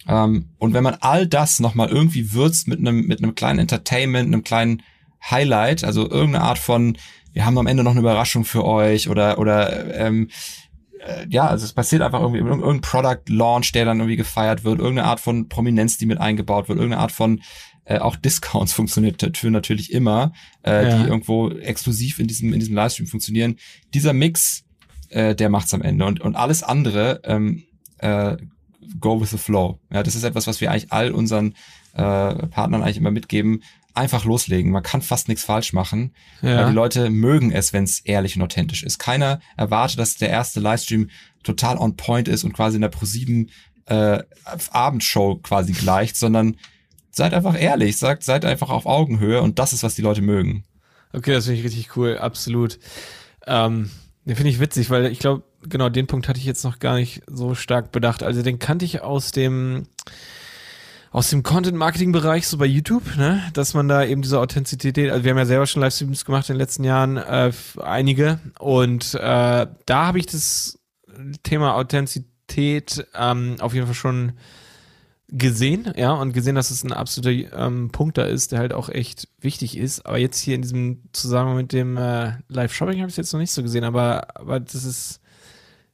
Ähm, 0.08 0.50
und 0.58 0.74
wenn 0.74 0.84
man 0.84 0.96
all 1.00 1.26
das 1.26 1.60
nochmal 1.60 1.88
irgendwie 1.88 2.32
würzt 2.32 2.68
mit 2.68 2.78
einem, 2.78 3.06
mit 3.06 3.22
einem 3.22 3.34
kleinen 3.34 3.60
Entertainment, 3.60 4.26
einem 4.26 4.44
kleinen 4.44 4.82
Highlight, 5.30 5.84
also 5.84 6.08
irgendeine 6.08 6.44
Art 6.44 6.58
von, 6.58 6.96
wir 7.32 7.44
haben 7.44 7.58
am 7.58 7.66
Ende 7.66 7.82
noch 7.82 7.92
eine 7.92 8.00
Überraschung 8.00 8.44
für 8.44 8.64
euch 8.64 9.08
oder, 9.08 9.38
oder 9.38 9.94
ähm, 9.96 10.30
äh, 11.00 11.26
ja, 11.28 11.46
also 11.46 11.64
es 11.64 11.72
passiert 11.72 12.02
einfach 12.02 12.20
irgendwie 12.20 12.40
irgendein 12.40 12.80
Product 12.80 13.22
Launch, 13.28 13.72
der 13.72 13.84
dann 13.84 13.98
irgendwie 13.98 14.16
gefeiert 14.16 14.64
wird, 14.64 14.78
irgendeine 14.78 15.08
Art 15.08 15.20
von 15.20 15.48
Prominenz, 15.48 15.98
die 15.98 16.06
mit 16.06 16.18
eingebaut 16.18 16.68
wird, 16.68 16.78
irgendeine 16.78 17.02
Art 17.02 17.12
von 17.12 17.40
äh, 17.86 17.98
auch 17.98 18.16
Discounts 18.16 18.72
funktioniert 18.74 19.36
für 19.36 19.50
natürlich 19.50 19.92
immer, 19.92 20.32
äh, 20.64 20.88
ja. 20.88 20.98
die 20.98 21.08
irgendwo 21.08 21.50
exklusiv 21.50 22.18
in 22.18 22.26
diesem 22.26 22.52
in 22.52 22.60
diesem 22.60 22.74
Livestream 22.74 23.06
funktionieren. 23.06 23.56
Dieser 23.94 24.12
Mix, 24.12 24.64
äh, 25.08 25.34
der 25.34 25.48
macht's 25.48 25.72
am 25.72 25.82
Ende 25.82 26.04
und 26.04 26.20
und 26.20 26.36
alles 26.36 26.62
andere 26.62 27.20
ähm, 27.24 27.64
äh, 27.98 28.36
go 29.00 29.20
with 29.20 29.30
the 29.30 29.38
flow. 29.38 29.78
Ja, 29.90 30.02
das 30.02 30.14
ist 30.14 30.24
etwas, 30.24 30.46
was 30.46 30.60
wir 30.60 30.70
eigentlich 30.70 30.92
all 30.92 31.12
unseren 31.12 31.54
äh, 31.94 32.46
Partnern 32.48 32.82
eigentlich 32.82 32.98
immer 32.98 33.10
mitgeben. 33.10 33.62
Einfach 33.94 34.26
loslegen. 34.26 34.72
Man 34.72 34.82
kann 34.82 35.00
fast 35.00 35.28
nichts 35.28 35.44
falsch 35.44 35.72
machen, 35.72 36.14
ja. 36.42 36.58
weil 36.58 36.66
die 36.66 36.74
Leute 36.74 37.08
mögen 37.08 37.50
es, 37.50 37.72
wenn 37.72 37.84
es 37.84 38.00
ehrlich 38.00 38.36
und 38.36 38.42
authentisch 38.42 38.82
ist. 38.82 38.98
Keiner 38.98 39.40
erwartet, 39.56 39.98
dass 39.98 40.16
der 40.16 40.28
erste 40.28 40.60
Livestream 40.60 41.08
total 41.42 41.78
on 41.78 41.96
point 41.96 42.28
ist 42.28 42.44
und 42.44 42.52
quasi 42.52 42.76
in 42.76 42.82
der 42.82 42.92
Pro7 42.92 43.48
äh, 43.86 44.22
Abendshow 44.70 45.36
quasi 45.36 45.72
gleicht, 45.72 46.16
sondern 46.16 46.56
seid 47.16 47.32
einfach 47.32 47.58
ehrlich, 47.58 47.96
sagt, 47.96 48.22
seid 48.24 48.44
einfach 48.44 48.68
auf 48.68 48.84
Augenhöhe 48.84 49.40
und 49.40 49.58
das 49.58 49.72
ist, 49.72 49.82
was 49.82 49.94
die 49.94 50.02
Leute 50.02 50.20
mögen. 50.20 50.64
Okay, 51.14 51.32
das 51.32 51.46
finde 51.46 51.60
ich 51.60 51.64
richtig 51.64 51.96
cool, 51.96 52.18
absolut. 52.18 52.78
Ähm, 53.46 53.90
den 54.26 54.36
finde 54.36 54.50
ich 54.50 54.60
witzig, 54.60 54.90
weil 54.90 55.06
ich 55.06 55.18
glaube, 55.18 55.44
genau 55.62 55.88
den 55.88 56.06
Punkt 56.06 56.28
hatte 56.28 56.38
ich 56.38 56.44
jetzt 56.44 56.64
noch 56.64 56.78
gar 56.78 56.96
nicht 56.96 57.22
so 57.26 57.54
stark 57.54 57.90
bedacht. 57.90 58.22
Also 58.22 58.42
den 58.42 58.58
kannte 58.58 58.84
ich 58.84 59.00
aus 59.00 59.30
dem 59.30 59.86
aus 61.10 61.30
dem 61.30 61.42
Content-Marketing-Bereich, 61.42 62.46
so 62.46 62.58
bei 62.58 62.66
YouTube, 62.66 63.16
ne, 63.16 63.42
dass 63.54 63.72
man 63.72 63.88
da 63.88 64.04
eben 64.04 64.20
diese 64.20 64.38
Authentizität, 64.38 65.10
also 65.10 65.24
wir 65.24 65.30
haben 65.30 65.38
ja 65.38 65.46
selber 65.46 65.66
schon 65.66 65.80
Livestreams 65.80 66.26
gemacht 66.26 66.50
in 66.50 66.56
den 66.56 66.60
letzten 66.60 66.84
Jahren, 66.84 67.16
äh, 67.16 67.52
einige, 67.80 68.38
und 68.58 69.14
äh, 69.14 69.66
da 69.86 70.06
habe 70.06 70.18
ich 70.18 70.26
das 70.26 70.78
Thema 71.42 71.76
Authentizität 71.76 73.06
ähm, 73.14 73.56
auf 73.60 73.72
jeden 73.72 73.86
Fall 73.86 73.94
schon 73.94 74.32
gesehen, 75.28 75.92
ja, 75.96 76.12
und 76.12 76.32
gesehen, 76.32 76.54
dass 76.54 76.70
es 76.70 76.84
ein 76.84 76.92
absoluter 76.92 77.30
ähm, 77.58 77.90
Punkt 77.90 78.16
da 78.16 78.24
ist, 78.24 78.52
der 78.52 78.60
halt 78.60 78.72
auch 78.72 78.88
echt 78.88 79.28
wichtig 79.40 79.76
ist. 79.76 80.06
Aber 80.06 80.18
jetzt 80.18 80.38
hier 80.38 80.54
in 80.54 80.62
diesem 80.62 81.02
Zusammenhang 81.12 81.56
mit 81.56 81.72
dem 81.72 81.96
äh, 81.96 82.32
Live-Shopping 82.48 83.00
habe 83.00 83.08
ich 83.08 83.14
es 83.14 83.16
jetzt 83.16 83.32
noch 83.32 83.40
nicht 83.40 83.52
so 83.52 83.62
gesehen, 83.62 83.84
aber, 83.84 84.36
aber 84.36 84.60
das 84.60 84.84
ist, 84.84 85.20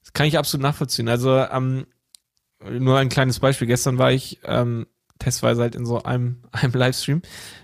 das 0.02 0.12
kann 0.12 0.26
ich 0.26 0.36
absolut 0.36 0.62
nachvollziehen. 0.62 1.08
Also, 1.08 1.38
ähm, 1.38 1.86
nur 2.70 2.98
ein 2.98 3.08
kleines 3.08 3.40
Beispiel. 3.40 3.66
Gestern 3.66 3.98
war 3.98 4.12
ich 4.12 4.40
ähm, 4.44 4.86
testweise 5.18 5.62
halt 5.62 5.74
in 5.74 5.86
so 5.86 6.02
einem, 6.02 6.42
einem 6.52 6.72
Livestream 6.72 7.22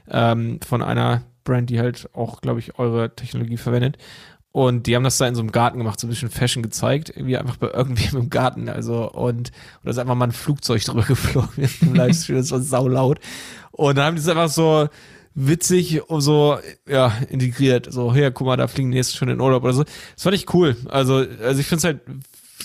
ähm, 0.08 0.60
von 0.66 0.82
einer 0.82 1.22
Brand, 1.44 1.70
die 1.70 1.80
halt 1.80 2.10
auch, 2.14 2.40
glaube 2.40 2.60
ich, 2.60 2.78
eure 2.78 3.14
Technologie 3.14 3.56
verwendet. 3.56 3.98
Und 4.58 4.88
die 4.88 4.96
haben 4.96 5.04
das 5.04 5.18
da 5.18 5.28
in 5.28 5.36
so 5.36 5.40
einem 5.40 5.52
Garten 5.52 5.78
gemacht, 5.78 6.00
so 6.00 6.08
ein 6.08 6.10
bisschen 6.10 6.30
Fashion 6.30 6.64
gezeigt, 6.64 7.10
irgendwie 7.10 7.36
einfach 7.36 7.58
bei 7.58 7.70
irgendwem 7.70 8.22
im 8.22 8.28
Garten. 8.28 8.68
Also, 8.68 9.08
und, 9.08 9.36
und 9.36 9.52
da 9.84 9.90
ist 9.92 9.98
einfach 9.98 10.16
mal 10.16 10.26
ein 10.26 10.32
Flugzeug 10.32 10.82
drüber 10.84 11.04
geflogen 11.04 11.68
im 11.80 11.94
Livestream, 11.94 12.38
das 12.38 12.50
war 12.50 12.58
saulaut. 12.58 13.20
Und 13.70 13.96
dann 13.96 14.06
haben 14.06 14.16
die 14.16 14.20
es 14.20 14.26
einfach 14.26 14.48
so 14.48 14.88
witzig 15.36 16.02
so, 16.08 16.58
ja, 16.88 17.16
integriert. 17.30 17.86
So, 17.92 18.12
hier, 18.12 18.32
guck 18.32 18.48
mal, 18.48 18.56
da 18.56 18.66
fliegen 18.66 18.90
die 18.90 18.96
nächsten 18.96 19.16
schon 19.16 19.28
in 19.28 19.40
Urlaub 19.40 19.62
oder 19.62 19.74
so. 19.74 19.84
Das 19.84 20.24
fand 20.24 20.34
ich 20.34 20.52
cool. 20.52 20.76
Also, 20.88 21.24
also 21.40 21.60
ich 21.60 21.66
finde 21.68 21.78
es 21.78 21.84
halt, 21.84 22.00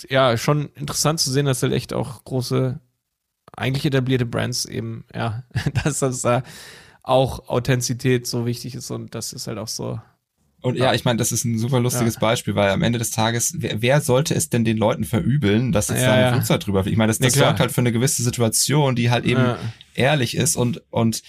ja, 0.09 0.35
schon 0.35 0.69
interessant 0.73 1.19
zu 1.19 1.29
sehen, 1.29 1.45
dass 1.45 1.61
halt 1.61 1.73
echt 1.73 1.93
auch 1.93 2.23
große, 2.23 2.79
eigentlich 3.55 3.85
etablierte 3.85 4.25
Brands 4.25 4.65
eben, 4.65 5.05
ja, 5.13 5.43
dass 5.83 5.99
das 5.99 6.21
da 6.21 6.41
auch 7.03 7.49
Authentizität 7.49 8.25
so 8.25 8.47
wichtig 8.47 8.73
ist 8.73 8.89
und 8.89 9.13
das 9.13 9.31
ist 9.31 9.45
halt 9.45 9.59
auch 9.59 9.67
so 9.67 9.99
und 10.63 10.77
ja, 10.77 10.93
ich 10.93 11.03
meine, 11.03 11.17
das 11.17 11.31
ist 11.31 11.43
ein 11.43 11.57
super 11.59 11.79
lustiges 11.81 12.15
ja. 12.15 12.19
Beispiel, 12.21 12.55
weil 12.55 12.71
am 12.71 12.81
Ende 12.81 12.97
des 12.97 13.11
Tages, 13.11 13.53
wer, 13.57 13.81
wer, 13.81 14.01
sollte 14.01 14.33
es 14.33 14.49
denn 14.49 14.63
den 14.63 14.77
Leuten 14.77 15.03
verübeln, 15.03 15.73
dass 15.73 15.89
jetzt 15.89 16.01
ja, 16.01 16.07
da 16.07 16.13
eine 16.13 16.21
ja. 16.23 16.31
Flugzeit 16.31 16.65
drüber 16.65 16.87
Ich 16.87 16.95
meine, 16.95 17.09
das, 17.09 17.19
das 17.19 17.33
sorgt 17.33 17.59
halt 17.59 17.71
für 17.71 17.81
eine 17.81 17.91
gewisse 17.91 18.23
Situation, 18.23 18.95
die 18.95 19.11
halt 19.11 19.25
eben 19.25 19.55
ehrlich 19.93 20.37
ist 20.37 20.55
und, 20.55 20.81
und 20.89 21.21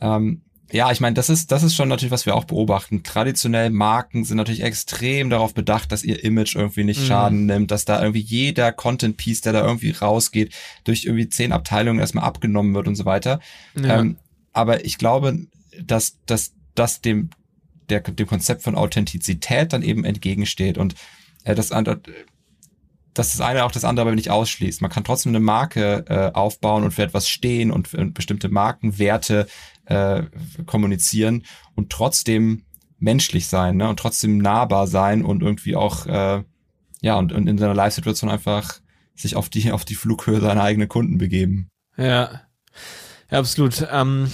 ähm, 0.00 0.42
ja, 0.70 0.90
ich 0.90 1.00
meine, 1.00 1.14
das 1.14 1.30
ist, 1.30 1.50
das 1.50 1.62
ist 1.62 1.74
schon 1.74 1.88
natürlich, 1.88 2.10
was 2.10 2.26
wir 2.26 2.34
auch 2.34 2.44
beobachten. 2.44 3.02
Traditionell 3.02 3.70
Marken 3.70 4.24
sind 4.24 4.36
natürlich 4.36 4.62
extrem 4.62 5.30
darauf 5.30 5.54
bedacht, 5.54 5.90
dass 5.90 6.04
ihr 6.04 6.22
Image 6.22 6.56
irgendwie 6.56 6.84
nicht 6.84 7.00
mhm. 7.00 7.06
Schaden 7.06 7.46
nimmt, 7.46 7.70
dass 7.70 7.86
da 7.86 8.02
irgendwie 8.02 8.20
jeder 8.20 8.72
Content-Piece, 8.72 9.40
der 9.40 9.54
da 9.54 9.64
irgendwie 9.64 9.92
rausgeht, 9.92 10.54
durch 10.84 11.06
irgendwie 11.06 11.28
zehn 11.30 11.52
Abteilungen 11.52 12.00
erstmal 12.00 12.24
abgenommen 12.24 12.74
wird 12.74 12.86
und 12.86 12.96
so 12.96 13.06
weiter. 13.06 13.40
Ähm, 13.82 14.16
aber 14.52 14.84
ich 14.84 14.98
glaube, 14.98 15.46
dass, 15.82 16.18
dass 16.26 16.52
das 16.74 17.00
dem 17.00 17.30
der, 17.90 18.00
dem 18.00 18.26
Konzept 18.26 18.62
von 18.62 18.74
Authentizität 18.74 19.72
dann 19.72 19.82
eben 19.82 20.04
entgegensteht 20.04 20.78
und 20.78 20.94
äh, 21.44 21.54
das 21.54 21.72
andere 21.72 22.00
dass 23.18 23.32
das 23.32 23.40
eine 23.40 23.64
auch 23.64 23.72
das 23.72 23.84
andere 23.84 24.06
aber 24.06 24.14
nicht 24.14 24.30
ausschließt. 24.30 24.80
Man 24.80 24.90
kann 24.90 25.02
trotzdem 25.02 25.30
eine 25.30 25.40
Marke 25.40 26.04
äh, 26.08 26.32
aufbauen 26.32 26.84
und 26.84 26.92
für 26.92 27.02
etwas 27.02 27.28
stehen 27.28 27.72
und 27.72 27.88
für 27.88 28.04
bestimmte 28.06 28.48
Markenwerte 28.48 29.48
äh, 29.86 30.22
kommunizieren 30.66 31.44
und 31.74 31.90
trotzdem 31.90 32.62
menschlich 32.98 33.48
sein 33.48 33.76
ne? 33.76 33.88
und 33.88 33.98
trotzdem 33.98 34.38
nahbar 34.38 34.86
sein 34.86 35.24
und 35.24 35.42
irgendwie 35.42 35.74
auch 35.74 36.06
äh, 36.06 36.44
ja 37.00 37.18
und, 37.18 37.32
und 37.32 37.48
in 37.48 37.58
seiner 37.58 37.74
Live-Situation 37.74 38.30
einfach 38.30 38.80
sich 39.14 39.34
auf 39.34 39.48
die 39.48 39.72
auf 39.72 39.84
die 39.84 39.96
Flughöhe 39.96 40.40
seiner 40.40 40.62
eigenen 40.62 40.88
Kunden 40.88 41.18
begeben. 41.18 41.70
Ja, 41.96 42.42
ja 43.30 43.38
absolut. 43.38 43.86
Ähm, 43.90 44.30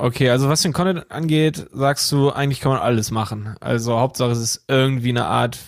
Okay, 0.00 0.30
also 0.30 0.48
was 0.48 0.62
den 0.62 0.72
Content 0.72 1.10
angeht, 1.10 1.66
sagst 1.72 2.12
du, 2.12 2.30
eigentlich 2.30 2.60
kann 2.60 2.70
man 2.70 2.80
alles 2.80 3.10
machen. 3.10 3.56
Also 3.58 3.98
Hauptsache 3.98 4.30
es 4.30 4.38
ist 4.38 4.64
irgendwie 4.68 5.08
eine 5.08 5.24
Art 5.24 5.58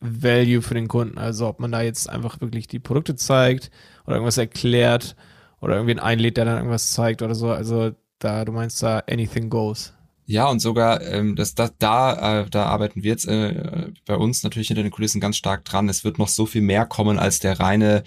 Value 0.00 0.62
für 0.62 0.72
den 0.72 0.88
Kunden. 0.88 1.18
Also 1.18 1.48
ob 1.48 1.60
man 1.60 1.70
da 1.70 1.82
jetzt 1.82 2.08
einfach 2.08 2.40
wirklich 2.40 2.66
die 2.66 2.78
Produkte 2.78 3.14
zeigt 3.14 3.70
oder 4.06 4.16
irgendwas 4.16 4.38
erklärt 4.38 5.16
oder 5.60 5.74
irgendwen 5.74 5.98
einlädt, 5.98 6.38
der 6.38 6.46
dann 6.46 6.56
irgendwas 6.56 6.92
zeigt 6.92 7.20
oder 7.20 7.34
so. 7.34 7.50
Also 7.50 7.90
da, 8.20 8.46
du 8.46 8.52
meinst 8.52 8.82
da 8.82 9.02
anything 9.06 9.50
goes. 9.50 9.92
Ja, 10.24 10.48
und 10.48 10.60
sogar, 10.60 11.02
ähm, 11.02 11.36
das, 11.36 11.54
das, 11.54 11.74
da, 11.78 12.40
äh, 12.40 12.48
da 12.48 12.64
arbeiten 12.64 13.02
wir 13.02 13.10
jetzt 13.10 13.26
äh, 13.26 13.92
bei 14.06 14.16
uns 14.16 14.42
natürlich 14.44 14.68
hinter 14.68 14.82
den 14.82 14.92
Kulissen 14.92 15.20
ganz 15.20 15.36
stark 15.36 15.66
dran. 15.66 15.90
Es 15.90 16.04
wird 16.04 16.18
noch 16.18 16.28
so 16.28 16.46
viel 16.46 16.62
mehr 16.62 16.86
kommen 16.86 17.18
als 17.18 17.38
der 17.38 17.60
reine 17.60 18.02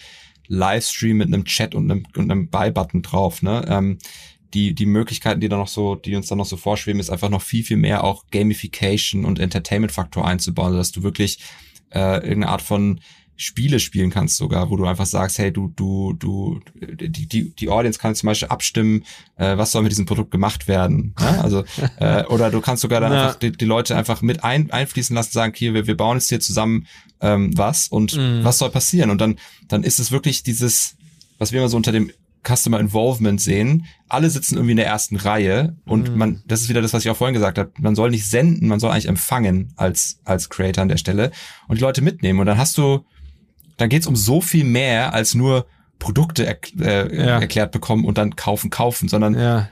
Livestream 0.47 1.17
mit 1.17 1.28
einem 1.28 1.45
Chat 1.45 1.75
und 1.75 1.91
einem, 1.91 2.07
und 2.15 2.32
einem 2.32 2.49
Buy-Button 2.49 3.03
drauf. 3.03 3.43
Ne? 3.43 3.63
Ähm, 3.67 3.99
die, 4.53 4.73
die 4.73 4.85
Möglichkeiten, 4.85 5.39
die 5.39 5.49
da 5.49 5.57
noch 5.57 5.67
so, 5.67 5.95
die 5.95 6.15
uns 6.15 6.27
da 6.27 6.35
noch 6.35 6.45
so 6.45 6.57
vorschweben, 6.57 6.99
ist 6.99 7.09
einfach 7.09 7.29
noch 7.29 7.41
viel, 7.41 7.63
viel 7.63 7.77
mehr 7.77 8.03
auch 8.03 8.25
Gamification 8.31 9.25
und 9.25 9.39
Entertainment-Faktor 9.39 10.25
einzubauen, 10.25 10.75
dass 10.75 10.91
du 10.91 11.03
wirklich 11.03 11.39
äh, 11.91 12.15
irgendeine 12.15 12.49
Art 12.49 12.61
von 12.61 12.99
Spiele 13.39 13.79
spielen 13.79 14.09
kannst 14.09 14.35
sogar, 14.35 14.71
wo 14.71 14.77
du 14.77 14.85
einfach 14.85 15.05
sagst, 15.05 15.37
hey, 15.37 15.53
du, 15.53 15.71
du, 15.75 16.13
du, 16.13 16.59
die, 16.75 17.27
die, 17.27 17.53
die 17.53 17.69
Audience 17.69 17.99
kann 17.99 18.15
zum 18.15 18.27
Beispiel 18.27 18.47
abstimmen, 18.47 19.03
äh, 19.35 19.55
was 19.57 19.71
soll 19.71 19.83
mit 19.83 19.91
diesem 19.91 20.07
Produkt 20.07 20.31
gemacht 20.31 20.67
werden. 20.67 21.13
Ja? 21.19 21.41
Also, 21.41 21.63
äh, 21.99 22.25
oder 22.25 22.49
du 22.49 22.61
kannst 22.61 22.81
sogar 22.81 22.99
dann 22.99 23.13
ja. 23.13 23.27
einfach 23.27 23.39
die, 23.39 23.51
die 23.51 23.65
Leute 23.65 23.95
einfach 23.95 24.23
mit 24.23 24.43
ein, 24.43 24.71
einfließen 24.71 25.15
lassen, 25.15 25.31
sagen, 25.31 25.53
hier, 25.55 25.75
wir, 25.75 25.85
wir 25.85 25.95
bauen 25.95 26.17
jetzt 26.17 26.29
hier 26.29 26.39
zusammen 26.39 26.87
ähm, 27.21 27.55
was 27.55 27.87
und 27.87 28.17
mhm. 28.17 28.43
was 28.43 28.57
soll 28.57 28.71
passieren? 28.71 29.11
Und 29.11 29.21
dann, 29.21 29.37
dann 29.67 29.83
ist 29.83 29.99
es 29.99 30.11
wirklich 30.11 30.41
dieses, 30.41 30.95
was 31.37 31.51
wir 31.51 31.59
immer 31.59 31.69
so 31.69 31.77
unter 31.77 31.91
dem 31.91 32.11
Customer 32.47 32.79
Involvement 32.79 33.41
sehen. 33.41 33.85
Alle 34.07 34.29
sitzen 34.29 34.55
irgendwie 34.55 34.71
in 34.71 34.77
der 34.77 34.87
ersten 34.87 35.15
Reihe 35.15 35.75
und 35.85 36.11
mhm. 36.11 36.17
man, 36.17 36.43
das 36.47 36.61
ist 36.61 36.69
wieder 36.69 36.81
das, 36.81 36.93
was 36.93 37.03
ich 37.03 37.11
auch 37.11 37.17
vorhin 37.17 37.33
gesagt 37.33 37.57
habe. 37.57 37.71
Man 37.79 37.95
soll 37.95 38.11
nicht 38.11 38.29
senden, 38.29 38.67
man 38.67 38.79
soll 38.79 38.91
eigentlich 38.91 39.07
empfangen 39.07 39.73
als 39.75 40.19
als 40.23 40.49
Creator 40.49 40.81
an 40.81 40.89
der 40.89 40.97
Stelle 40.97 41.31
und 41.67 41.77
die 41.77 41.83
Leute 41.83 42.01
mitnehmen. 42.01 42.39
Und 42.39 42.45
dann 42.45 42.57
hast 42.57 42.77
du 42.77 43.05
dann 43.77 43.89
geht's 43.89 44.07
um 44.07 44.15
so 44.15 44.41
viel 44.41 44.63
mehr 44.63 45.13
als 45.13 45.35
nur 45.35 45.67
Produkte 45.99 46.45
er, 46.45 46.59
äh, 46.79 47.15
ja. 47.15 47.39
erklärt 47.39 47.71
bekommen 47.71 48.05
und 48.05 48.17
dann 48.17 48.35
kaufen, 48.35 48.69
kaufen, 48.69 49.07
sondern 49.07 49.35
ja. 49.35 49.69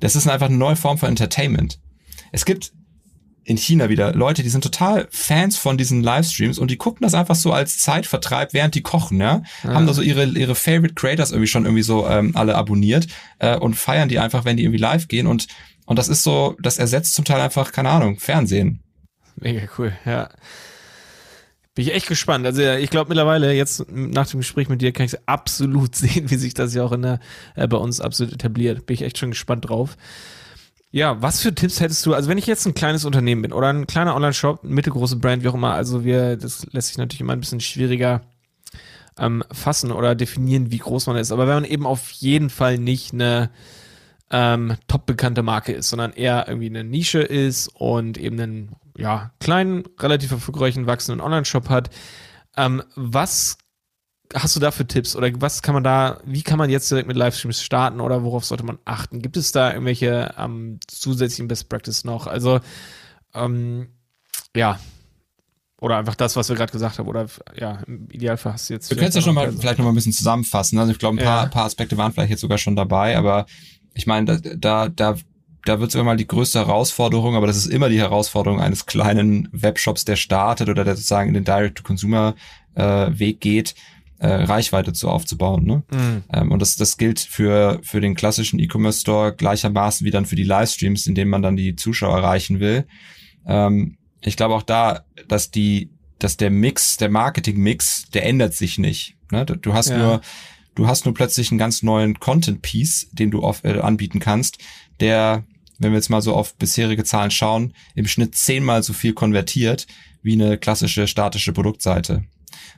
das 0.00 0.14
ist 0.16 0.28
einfach 0.28 0.46
eine 0.46 0.56
neue 0.56 0.76
Form 0.76 0.98
von 0.98 1.08
Entertainment. 1.08 1.80
Es 2.32 2.44
gibt 2.44 2.72
in 3.44 3.56
China 3.56 3.88
wieder 3.88 4.14
Leute, 4.14 4.42
die 4.42 4.48
sind 4.48 4.64
total 4.64 5.06
Fans 5.10 5.56
von 5.56 5.76
diesen 5.76 6.02
Livestreams 6.02 6.58
und 6.58 6.70
die 6.70 6.76
gucken 6.76 7.02
das 7.02 7.14
einfach 7.14 7.34
so 7.34 7.52
als 7.52 7.78
Zeitvertreib, 7.78 8.52
während 8.52 8.74
die 8.74 8.82
kochen, 8.82 9.20
ja. 9.20 9.42
ja. 9.62 9.74
Haben 9.74 9.86
da 9.86 9.94
so 9.94 10.02
ihre, 10.02 10.24
ihre 10.24 10.54
Favorite 10.54 10.94
Creators 10.94 11.30
irgendwie 11.30 11.48
schon 11.48 11.64
irgendwie 11.64 11.82
so 11.82 12.08
ähm, 12.08 12.32
alle 12.34 12.54
abonniert 12.54 13.06
äh, 13.38 13.56
und 13.56 13.74
feiern 13.74 14.08
die 14.08 14.18
einfach, 14.18 14.44
wenn 14.44 14.56
die 14.56 14.64
irgendwie 14.64 14.80
live 14.80 15.08
gehen 15.08 15.26
und, 15.26 15.46
und 15.86 15.98
das 15.98 16.08
ist 16.08 16.22
so, 16.22 16.56
das 16.60 16.78
ersetzt 16.78 17.14
zum 17.14 17.24
Teil 17.24 17.40
einfach, 17.40 17.72
keine 17.72 17.90
Ahnung, 17.90 18.18
Fernsehen. 18.18 18.82
Mega 19.36 19.68
cool, 19.78 19.92
ja. 20.04 20.30
Bin 21.74 21.84
ich 21.84 21.92
echt 21.92 22.06
gespannt. 22.06 22.46
Also 22.46 22.62
ich 22.62 22.88
glaube 22.88 23.08
mittlerweile 23.08 23.52
jetzt 23.52 23.90
nach 23.90 24.28
dem 24.28 24.40
Gespräch 24.40 24.68
mit 24.68 24.80
dir 24.80 24.92
kann 24.92 25.06
ich 25.06 25.16
absolut 25.26 25.96
sehen, 25.96 26.30
wie 26.30 26.36
sich 26.36 26.54
das 26.54 26.72
ja 26.74 26.84
auch 26.84 26.92
in 26.92 27.02
der, 27.02 27.20
äh, 27.56 27.66
bei 27.66 27.76
uns 27.76 28.00
absolut 28.00 28.32
etabliert. 28.32 28.86
Bin 28.86 28.94
ich 28.94 29.02
echt 29.02 29.18
schon 29.18 29.30
gespannt 29.30 29.68
drauf. 29.68 29.96
Ja, 30.94 31.20
was 31.20 31.40
für 31.40 31.52
Tipps 31.52 31.80
hättest 31.80 32.06
du? 32.06 32.14
Also 32.14 32.28
wenn 32.28 32.38
ich 32.38 32.46
jetzt 32.46 32.66
ein 32.66 32.74
kleines 32.74 33.04
Unternehmen 33.04 33.42
bin 33.42 33.52
oder 33.52 33.66
ein 33.66 33.88
kleiner 33.88 34.14
Online-Shop, 34.14 34.62
mittelgroße 34.62 35.16
Brand, 35.16 35.42
wie 35.42 35.48
auch 35.48 35.54
immer, 35.54 35.74
also 35.74 36.04
wir, 36.04 36.36
das 36.36 36.68
lässt 36.70 36.86
sich 36.86 36.98
natürlich 36.98 37.20
immer 37.20 37.32
ein 37.32 37.40
bisschen 37.40 37.58
schwieriger 37.58 38.20
ähm, 39.18 39.42
fassen 39.50 39.90
oder 39.90 40.14
definieren, 40.14 40.70
wie 40.70 40.78
groß 40.78 41.08
man 41.08 41.16
ist. 41.16 41.32
Aber 41.32 41.48
wenn 41.48 41.54
man 41.54 41.64
eben 41.64 41.84
auf 41.84 42.12
jeden 42.12 42.48
Fall 42.48 42.78
nicht 42.78 43.12
eine 43.12 43.50
ähm, 44.30 44.76
top 44.86 45.04
bekannte 45.04 45.42
Marke 45.42 45.72
ist, 45.72 45.88
sondern 45.88 46.12
eher 46.12 46.46
irgendwie 46.46 46.68
eine 46.68 46.84
Nische 46.84 47.22
ist 47.22 47.66
und 47.74 48.16
eben 48.16 48.38
einen 48.38 48.76
ja, 48.96 49.32
kleinen, 49.40 49.82
relativ 49.98 50.30
erfolgreichen, 50.30 50.86
wachsenden 50.86 51.20
Online-Shop 51.20 51.70
hat. 51.70 51.90
Ähm, 52.56 52.84
was 52.94 53.58
hast 54.34 54.56
du 54.56 54.60
da 54.60 54.70
für 54.70 54.86
Tipps 54.86 55.14
oder 55.16 55.30
was 55.40 55.62
kann 55.62 55.74
man 55.74 55.84
da, 55.84 56.20
wie 56.24 56.42
kann 56.42 56.58
man 56.58 56.68
jetzt 56.68 56.90
direkt 56.90 57.08
mit 57.08 57.16
Livestreams 57.16 57.62
starten 57.62 58.00
oder 58.00 58.24
worauf 58.24 58.44
sollte 58.44 58.64
man 58.64 58.78
achten? 58.84 59.22
Gibt 59.22 59.36
es 59.36 59.52
da 59.52 59.72
irgendwelche 59.72 60.34
ähm, 60.38 60.80
zusätzlichen 60.86 61.48
Best 61.48 61.68
Practice 61.68 62.04
noch? 62.04 62.26
Also, 62.26 62.60
ähm, 63.34 63.88
ja, 64.56 64.78
oder 65.80 65.98
einfach 65.98 66.14
das, 66.14 66.34
was 66.36 66.48
wir 66.48 66.56
gerade 66.56 66.72
gesagt 66.72 66.98
haben, 66.98 67.08
oder 67.08 67.26
ja, 67.54 67.80
im 67.86 68.08
Idealfall 68.10 68.54
hast 68.54 68.70
du 68.70 68.74
jetzt. 68.74 68.88
Können 68.88 69.02
es 69.02 69.14
ja 69.14 69.20
schon 69.20 69.34
mal 69.34 69.52
vielleicht 69.52 69.78
noch 69.78 69.84
mal 69.84 69.92
ein 69.92 69.96
bisschen 69.96 70.12
zusammenfassen. 70.12 70.78
Also 70.78 70.92
ich 70.92 70.98
glaube, 70.98 71.18
ein 71.18 71.24
paar, 71.24 71.44
ja. 71.44 71.50
paar 71.50 71.64
Aspekte 71.66 71.96
waren 71.96 72.12
vielleicht 72.12 72.30
jetzt 72.30 72.40
sogar 72.40 72.58
schon 72.58 72.76
dabei, 72.76 73.16
aber 73.16 73.46
ich 73.92 74.06
meine, 74.06 74.40
da, 74.40 74.88
da, 74.88 75.16
da 75.64 75.80
wird 75.80 75.90
es 75.90 75.94
immer 75.94 76.04
mal 76.04 76.16
die 76.16 76.26
größte 76.26 76.58
Herausforderung, 76.58 77.36
aber 77.36 77.46
das 77.46 77.56
ist 77.56 77.66
immer 77.66 77.88
die 77.88 77.98
Herausforderung 77.98 78.60
eines 78.60 78.86
kleinen 78.86 79.48
Webshops, 79.52 80.04
der 80.04 80.16
startet 80.16 80.68
oder 80.68 80.84
der 80.84 80.96
sozusagen 80.96 81.28
in 81.28 81.34
den 81.34 81.44
Direct-to-Consumer-Weg 81.44 83.36
äh, 83.36 83.38
geht, 83.38 83.74
äh, 84.18 84.26
Reichweite 84.26 84.92
zu 84.92 85.08
aufzubauen. 85.08 85.64
Ne? 85.64 85.82
Mhm. 85.92 86.22
Ähm, 86.32 86.52
und 86.52 86.60
das, 86.60 86.76
das 86.76 86.96
gilt 86.96 87.20
für, 87.20 87.80
für 87.82 88.00
den 88.00 88.14
klassischen 88.14 88.58
E-Commerce-Store 88.58 89.34
gleichermaßen 89.34 90.06
wie 90.06 90.10
dann 90.10 90.26
für 90.26 90.36
die 90.36 90.44
Livestreams, 90.44 91.06
in 91.06 91.14
denen 91.14 91.30
man 91.30 91.42
dann 91.42 91.56
die 91.56 91.76
Zuschauer 91.76 92.16
erreichen 92.18 92.60
will. 92.60 92.86
Ähm, 93.46 93.98
ich 94.20 94.36
glaube 94.36 94.54
auch 94.54 94.62
da, 94.62 95.04
dass 95.28 95.50
die, 95.50 95.90
dass 96.18 96.36
der 96.36 96.50
Mix, 96.50 96.96
der 96.96 97.10
Marketing-Mix, 97.10 98.10
der 98.10 98.24
ändert 98.24 98.54
sich 98.54 98.78
nicht. 98.78 99.16
Ne? 99.30 99.44
Du 99.44 99.74
hast 99.74 99.90
ja. 99.90 99.98
nur 99.98 100.20
du 100.74 100.88
hast 100.88 101.04
nur 101.04 101.14
plötzlich 101.14 101.50
einen 101.50 101.58
ganz 101.58 101.82
neuen 101.82 102.18
Content-Piece, 102.18 103.08
den 103.12 103.30
du 103.30 103.42
auf, 103.42 103.62
äh, 103.64 103.78
anbieten 103.78 104.18
kannst, 104.18 104.58
der 105.00 105.44
wenn 105.78 105.90
wir 105.92 105.96
jetzt 105.96 106.08
mal 106.08 106.22
so 106.22 106.34
auf 106.34 106.54
bisherige 106.54 107.04
Zahlen 107.04 107.30
schauen, 107.30 107.74
im 107.94 108.06
Schnitt 108.06 108.36
zehnmal 108.36 108.82
so 108.82 108.92
viel 108.92 109.12
konvertiert 109.12 109.86
wie 110.22 110.32
eine 110.32 110.56
klassische 110.56 111.06
statische 111.06 111.52
Produktseite. 111.52 112.24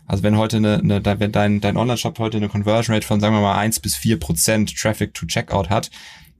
Also 0.07 0.23
wenn 0.23 0.37
heute 0.37 0.59
eine, 0.59 0.79
eine 0.79 1.21
wenn 1.21 1.33
dein, 1.33 1.61
dein 1.61 1.77
Online-Shop 1.77 2.19
heute 2.19 2.37
eine 2.37 2.49
Conversion 2.49 2.95
Rate 2.95 3.07
von, 3.07 3.21
sagen 3.21 3.35
wir 3.35 3.41
mal, 3.41 3.57
eins 3.57 3.81
bis 3.81 3.97
vier 3.97 4.19
Prozent 4.19 4.77
Traffic 4.77 5.15
to 5.15 5.27
Checkout 5.27 5.71
hat, 5.71 5.91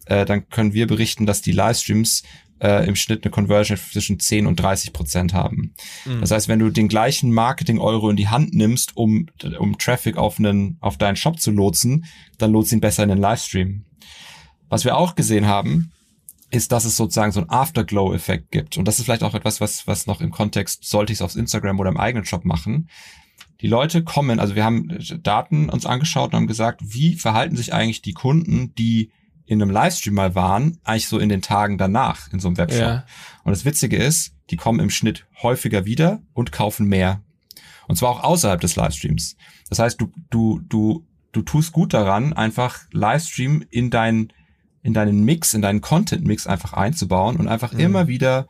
äh, 0.07 0.25
dann 0.25 0.49
können 0.49 0.73
wir 0.73 0.87
berichten, 0.87 1.27
dass 1.27 1.43
die 1.43 1.53
Livestreams 1.53 2.23
äh, 2.61 2.87
im 2.87 2.97
Schnitt 2.97 3.25
eine 3.25 3.31
Conversion 3.31 3.79
zwischen 3.79 4.19
10 4.19 4.47
und 4.47 4.57
30 4.57 4.93
Prozent 4.93 5.35
haben. 5.35 5.75
Mhm. 6.05 6.21
Das 6.21 6.31
heißt, 6.31 6.49
wenn 6.49 6.59
du 6.59 6.71
den 6.71 6.89
gleichen 6.89 7.33
Marketing-Euro 7.33 8.11
in 8.11 8.17
die 8.17 8.29
Hand 8.29 8.55
nimmst, 8.55 8.97
um, 8.97 9.27
um 9.59 9.79
Traffic 9.79 10.17
auf, 10.17 10.39
einen, 10.39 10.79
auf 10.81 10.97
deinen 10.97 11.17
Shop 11.17 11.41
zu 11.41 11.51
lotsen, 11.51 12.07
dann 12.39 12.53
lotst 12.53 12.73
ihn 12.73 12.81
besser 12.81 13.03
in 13.03 13.11
den 13.11 13.19
Livestream. 13.19 13.85
Was 14.69 14.85
wir 14.85 14.97
auch 14.97 15.15
gesehen 15.15 15.47
haben, 15.47 15.93
ist, 16.51 16.73
dass 16.73 16.85
es 16.85 16.97
sozusagen 16.97 17.33
so 17.33 17.41
einen 17.41 17.51
Afterglow-Effekt 17.51 18.51
gibt. 18.51 18.79
Und 18.79 18.87
das 18.87 18.99
ist 18.99 19.05
vielleicht 19.05 19.25
auch 19.25 19.35
etwas, 19.35 19.61
was, 19.61 19.87
was 19.87 20.07
noch 20.07 20.21
im 20.21 20.31
Kontext, 20.31 20.85
sollte 20.85 21.13
ich 21.13 21.19
es 21.19 21.23
aufs 21.23 21.37
Instagram 21.37 21.79
oder 21.81 21.91
im 21.91 21.97
eigenen 21.97 22.25
Shop 22.25 22.45
machen. 22.45 22.89
Die 23.61 23.69
Leute 23.69 24.05
kommen, 24.05 24.39
also 24.39 24.55
wir 24.55 24.65
haben 24.65 24.99
Daten 25.23 25.69
uns 25.71 25.87
angeschaut 25.87 26.33
und 26.33 26.37
haben 26.37 26.47
gesagt, 26.47 26.81
wie 26.85 27.15
verhalten 27.15 27.57
sich 27.57 27.73
eigentlich 27.73 28.03
die 28.03 28.13
Kunden, 28.13 28.75
die 28.75 29.11
in 29.47 29.63
einem 29.63 29.71
Livestream 29.71 30.15
mal 30.15 30.35
waren, 30.35 30.79
eigentlich 30.85 31.09
so 31.09 31.19
in 31.19 31.29
den 31.29 31.41
Tagen 31.41 31.79
danach 31.79 32.33
in 32.33 32.41
so 32.41 32.49
einem 32.49 32.59
Webshop. 32.59 32.81
Ja. 32.81 33.07
Und 33.45 33.53
das 33.53 33.65
Witzige 33.65 33.97
ist, 33.97 34.35
die 34.51 34.57
kommen 34.57 34.81
im 34.81 34.91
Schnitt 34.91 35.27
häufiger 35.43 35.87
wieder 35.87 36.21
und 36.35 36.53
kaufen 36.53 36.87
mehr. 36.87 37.23
Und 37.89 37.97
zwar 37.97 38.11
auch 38.11 38.25
außerhalb 38.25 38.61
des 38.61 38.77
Livestreams. 38.77 39.37
Das 39.69 39.79
heißt, 39.79 40.01
du, 40.01 40.13
du, 40.31 40.61
du, 40.69 41.07
du 41.33 41.43
tust 41.43 41.73
gut 41.73 41.95
daran, 41.95 42.33
einfach 42.33 42.81
Livestream 42.93 43.65
in 43.71 43.91
deinen 43.91 44.33
in 44.83 44.95
deinen 44.95 45.25
Mix, 45.25 45.53
in 45.53 45.63
deinen 45.63 45.81
Content-Mix 45.81 46.47
einfach 46.47 46.73
einzubauen 46.73 47.39
und 47.39 47.49
einfach 47.49 47.73
mhm. 47.73 47.81
immer 47.81 48.07
wieder 48.07 48.47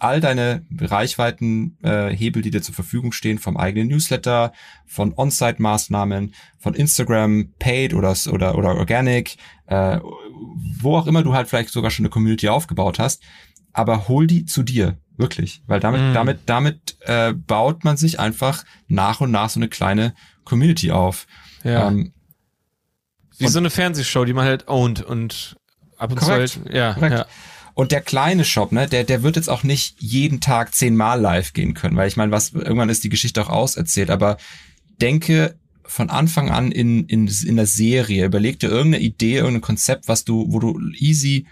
all 0.00 0.20
deine 0.20 0.64
Reichweiten, 0.78 1.76
äh, 1.82 2.08
Hebel, 2.08 2.42
die 2.42 2.50
dir 2.50 2.62
zur 2.62 2.74
Verfügung 2.74 3.12
stehen, 3.12 3.38
vom 3.38 3.56
eigenen 3.56 3.88
Newsletter, 3.88 4.52
von 4.86 5.12
On-Site-Maßnahmen, 5.16 6.34
von 6.58 6.74
Instagram, 6.74 7.52
Paid 7.58 7.94
oder, 7.94 8.16
oder, 8.32 8.56
oder 8.56 8.76
Organic, 8.76 9.36
äh, 9.66 10.00
wo 10.80 10.96
auch 10.96 11.06
immer 11.06 11.22
du 11.22 11.34
halt 11.34 11.48
vielleicht 11.48 11.70
sogar 11.70 11.90
schon 11.90 12.06
eine 12.06 12.10
Community 12.10 12.48
aufgebaut 12.48 12.98
hast, 12.98 13.22
aber 13.72 14.08
hol 14.08 14.26
die 14.26 14.46
zu 14.46 14.62
dir, 14.62 14.98
wirklich, 15.16 15.62
weil 15.66 15.80
damit, 15.80 16.00
mm. 16.00 16.14
damit, 16.14 16.38
damit 16.46 16.96
äh, 17.02 17.32
baut 17.34 17.84
man 17.84 17.96
sich 17.96 18.18
einfach 18.18 18.64
nach 18.88 19.20
und 19.20 19.30
nach 19.30 19.50
so 19.50 19.60
eine 19.60 19.68
kleine 19.68 20.14
Community 20.44 20.90
auf. 20.90 21.26
Ja. 21.62 21.88
Ähm, 21.88 22.12
Wie 23.36 23.48
so 23.48 23.58
eine 23.58 23.70
Fernsehshow, 23.70 24.24
die 24.24 24.32
man 24.32 24.46
halt 24.46 24.66
ownt 24.66 25.02
und 25.02 25.56
ab 25.98 26.10
und 26.10 26.18
korrekt, 26.18 26.48
zu 26.48 26.64
halt, 26.64 26.74
ja, 26.74 26.94
korrekt. 26.94 27.14
ja. 27.14 27.26
Und 27.80 27.92
der 27.92 28.02
kleine 28.02 28.44
Shop, 28.44 28.72
ne, 28.72 28.86
der, 28.86 29.04
der 29.04 29.22
wird 29.22 29.36
jetzt 29.36 29.48
auch 29.48 29.62
nicht 29.62 29.96
jeden 30.02 30.42
Tag 30.42 30.74
zehnmal 30.74 31.18
live 31.18 31.54
gehen 31.54 31.72
können, 31.72 31.96
weil 31.96 32.08
ich 32.08 32.18
meine, 32.18 32.30
was, 32.30 32.52
irgendwann 32.52 32.90
ist 32.90 33.04
die 33.04 33.08
Geschichte 33.08 33.40
auch 33.40 33.48
auserzählt, 33.48 34.10
aber 34.10 34.36
denke 35.00 35.56
von 35.86 36.10
Anfang 36.10 36.50
an 36.50 36.72
in, 36.72 37.06
in, 37.06 37.26
in 37.26 37.56
der 37.56 37.64
Serie, 37.64 38.26
überleg 38.26 38.60
dir 38.60 38.68
irgendeine 38.68 39.02
Idee, 39.02 39.36
irgendein 39.36 39.62
Konzept, 39.62 40.08
was 40.08 40.26
du, 40.26 40.44
wo 40.50 40.58
du 40.58 40.78
easy 40.98 41.46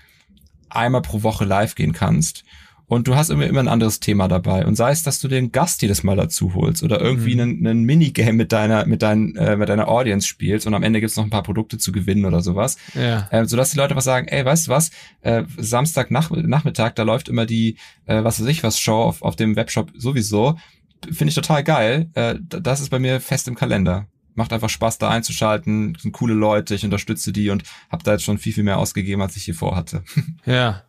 einmal 0.69 1.01
pro 1.01 1.23
Woche 1.23 1.47
live 1.47 1.75
gehen 1.75 1.95
kannst 1.95 2.45
und 2.89 3.07
du 3.07 3.15
hast 3.17 3.29
immer, 3.29 3.47
immer 3.47 3.61
ein 3.61 3.69
anderes 3.69 4.01
Thema 4.01 4.29
dabei. 4.29 4.65
Und 4.65 4.75
sei 4.75 4.91
es, 4.91 5.03
dass 5.03 5.21
du 5.21 5.29
den 5.29 5.53
Gast 5.53 5.83
jedes 5.83 6.03
Mal 6.03 6.17
dazu 6.17 6.55
holst 6.55 6.83
oder 6.83 7.01
irgendwie 7.01 7.35
mhm. 7.35 7.41
einen, 7.41 7.67
einen 7.67 7.85
Minigame 7.85 8.33
mit 8.33 8.51
deiner, 8.51 8.87
mit, 8.87 9.03
dein, 9.03 9.37
äh, 9.37 9.57
mit 9.57 9.69
deiner 9.69 9.89
Audience 9.89 10.27
spielst 10.27 10.67
und 10.67 10.73
am 10.73 10.83
Ende 10.83 11.01
gibt's 11.01 11.17
noch 11.17 11.25
ein 11.25 11.31
paar 11.31 11.43
Produkte 11.43 11.77
zu 11.77 11.93
gewinnen 11.93 12.25
oder 12.25 12.41
sowas. 12.41 12.79
Ja. 12.95 13.29
Äh, 13.31 13.45
sodass 13.45 13.73
die 13.73 13.77
Leute 13.77 13.95
was 13.95 14.05
sagen, 14.05 14.27
ey, 14.29 14.43
weißt 14.43 14.67
du 14.67 14.71
was, 14.71 14.91
äh, 15.21 15.45
Samstag 15.59 16.11
nach, 16.11 16.31
Nachmittag, 16.31 16.97
da 16.97 17.03
läuft 17.03 17.29
immer 17.29 17.45
die, 17.45 17.77
äh, 18.07 18.25
was 18.25 18.41
weiß 18.41 18.49
ich 18.49 18.65
was, 18.65 18.81
Show 18.81 19.03
auf, 19.03 19.21
auf 19.21 19.37
dem 19.37 19.55
Webshop 19.55 19.93
sowieso. 19.95 20.57
Finde 21.05 21.29
ich 21.29 21.35
total 21.35 21.63
geil. 21.63 22.09
Äh, 22.15 22.37
das 22.41 22.81
ist 22.81 22.89
bei 22.89 22.99
mir 22.99 23.21
fest 23.21 23.49
im 23.49 23.55
Kalender. 23.55 24.07
macht 24.35 24.55
einfach 24.55 24.71
Spaß, 24.71 24.97
da 24.97 25.11
einzuschalten, 25.11 25.95
sind 26.01 26.13
coole 26.13 26.33
Leute, 26.33 26.75
ich 26.75 26.85
unterstütze 26.85 27.33
die 27.33 27.51
und 27.51 27.65
habe 27.91 28.03
da 28.03 28.13
jetzt 28.13 28.25
schon 28.25 28.39
viel, 28.39 28.55
viel 28.55 28.65
mehr 28.65 28.79
ausgegeben, 28.79 29.21
als 29.21 29.37
ich 29.37 29.45
hier 29.45 29.55
vorhatte. 29.55 30.05
Ja. 30.47 30.85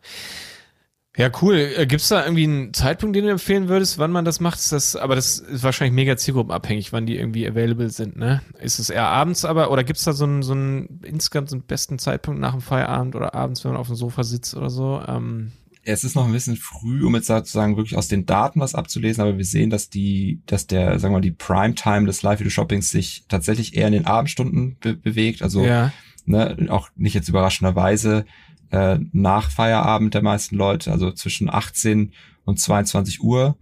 Ja, 1.16 1.30
cool. 1.42 1.56
Äh, 1.76 1.86
Gibt 1.86 2.02
es 2.02 2.08
da 2.08 2.24
irgendwie 2.24 2.44
einen 2.44 2.72
Zeitpunkt, 2.72 3.16
den 3.16 3.24
du 3.24 3.30
empfehlen 3.30 3.68
würdest, 3.68 3.98
wann 3.98 4.12
man 4.12 4.24
das 4.24 4.38
macht? 4.38 4.58
Ist 4.58 4.72
das, 4.72 4.96
aber 4.96 5.16
das 5.16 5.38
ist 5.38 5.64
wahrscheinlich 5.64 5.94
mega 5.94 6.16
zielgruppenabhängig, 6.16 6.92
wann 6.92 7.06
die 7.06 7.16
irgendwie 7.16 7.48
available 7.48 7.90
sind, 7.90 8.16
ne? 8.16 8.42
Ist 8.60 8.78
es 8.78 8.90
eher 8.90 9.06
abends 9.06 9.44
aber, 9.44 9.72
oder 9.72 9.82
gibt 9.82 9.98
es 9.98 10.04
da 10.04 10.12
so 10.12 10.24
einen, 10.24 10.42
so 10.42 10.52
einen 10.52 11.00
insgesamt 11.02 11.50
so 11.50 11.56
einen 11.56 11.64
besten 11.64 11.98
Zeitpunkt 11.98 12.40
nach 12.40 12.52
dem 12.52 12.60
Feierabend 12.60 13.16
oder 13.16 13.34
abends, 13.34 13.64
wenn 13.64 13.72
man 13.72 13.80
auf 13.80 13.88
dem 13.88 13.96
Sofa 13.96 14.22
sitzt 14.22 14.54
oder 14.54 14.70
so? 14.70 15.02
Ähm, 15.06 15.50
es 15.82 16.04
ist 16.04 16.14
noch 16.14 16.26
ein 16.26 16.32
bisschen 16.32 16.56
früh, 16.56 17.04
um 17.04 17.14
jetzt 17.14 17.26
sozusagen 17.26 17.76
wirklich 17.76 17.96
aus 17.96 18.08
den 18.08 18.26
Daten 18.26 18.60
was 18.60 18.74
abzulesen, 18.74 19.22
aber 19.22 19.36
wir 19.36 19.44
sehen, 19.44 19.70
dass 19.70 19.88
die, 19.88 20.40
dass 20.46 20.66
der, 20.66 20.98
sagen 20.98 21.12
wir 21.12 21.18
mal, 21.18 21.22
die 21.22 21.32
Primetime 21.32 22.06
des 22.06 22.22
Live-Video-Shoppings 22.22 22.90
sich 22.90 23.24
tatsächlich 23.28 23.76
eher 23.76 23.86
in 23.88 23.94
den 23.94 24.06
Abendstunden 24.06 24.76
be 24.78 24.94
bewegt. 24.94 25.42
Also 25.42 25.64
ja. 25.64 25.92
ne, 26.24 26.68
auch 26.68 26.90
nicht 26.96 27.14
jetzt 27.14 27.28
überraschenderweise 27.28 28.26
äh, 28.70 28.98
nach 29.12 29.50
Feierabend 29.50 30.14
der 30.14 30.22
meisten 30.22 30.56
Leute, 30.56 30.92
also 30.92 31.10
zwischen 31.12 31.48
18 31.52 32.12
und 32.44 32.58
22 32.60 33.22
Uhr. 33.22 33.56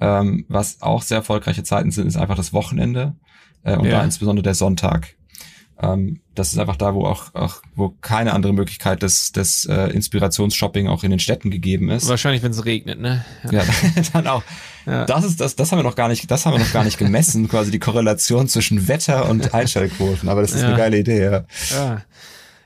Ähm, 0.00 0.44
was 0.48 0.82
auch 0.82 1.02
sehr 1.02 1.18
erfolgreiche 1.18 1.62
Zeiten 1.62 1.90
sind, 1.90 2.06
ist 2.06 2.16
einfach 2.16 2.36
das 2.36 2.52
Wochenende 2.52 3.14
äh, 3.62 3.76
und 3.76 3.84
Ja. 3.86 3.98
da 3.98 4.04
insbesondere 4.04 4.42
der 4.42 4.54
Sonntag. 4.54 5.14
Ähm, 5.80 6.20
das 6.34 6.52
ist 6.52 6.58
einfach 6.58 6.76
da, 6.76 6.94
wo 6.94 7.04
auch, 7.04 7.34
auch 7.34 7.56
wo 7.74 7.90
keine 8.00 8.32
andere 8.32 8.52
Möglichkeit 8.52 9.02
des, 9.02 9.32
des 9.32 9.66
äh, 9.66 9.88
Inspirationsshopping 9.90 10.86
auch 10.88 11.02
in 11.04 11.10
den 11.10 11.18
Städten 11.20 11.50
gegeben 11.50 11.90
ist. 11.90 12.08
wahrscheinlich, 12.08 12.42
wenn 12.42 12.52
es 12.52 12.64
regnet, 12.64 13.00
ne? 13.00 13.24
Ja, 13.50 13.62
dann 14.12 14.26
auch. 14.28 14.42
Ja. 14.86 15.04
Das 15.04 15.24
ist 15.24 15.40
das, 15.40 15.56
das 15.56 15.72
haben 15.72 15.78
wir 15.78 15.82
noch 15.84 15.96
gar 15.96 16.08
nicht, 16.08 16.30
das 16.30 16.44
haben 16.46 16.52
wir 16.54 16.60
noch 16.60 16.72
gar 16.72 16.84
nicht 16.84 16.98
gemessen, 16.98 17.48
quasi 17.48 17.70
die 17.70 17.78
Korrelation 17.80 18.46
zwischen 18.48 18.86
Wetter 18.88 19.28
und 19.28 19.52
Einschaltquoten. 19.54 20.28
Aber 20.28 20.42
das 20.42 20.52
ist 20.52 20.62
Ja. 20.62 20.68
eine 20.68 20.76
geile 20.76 20.98
Idee, 20.98 21.24
ja. 21.72 22.02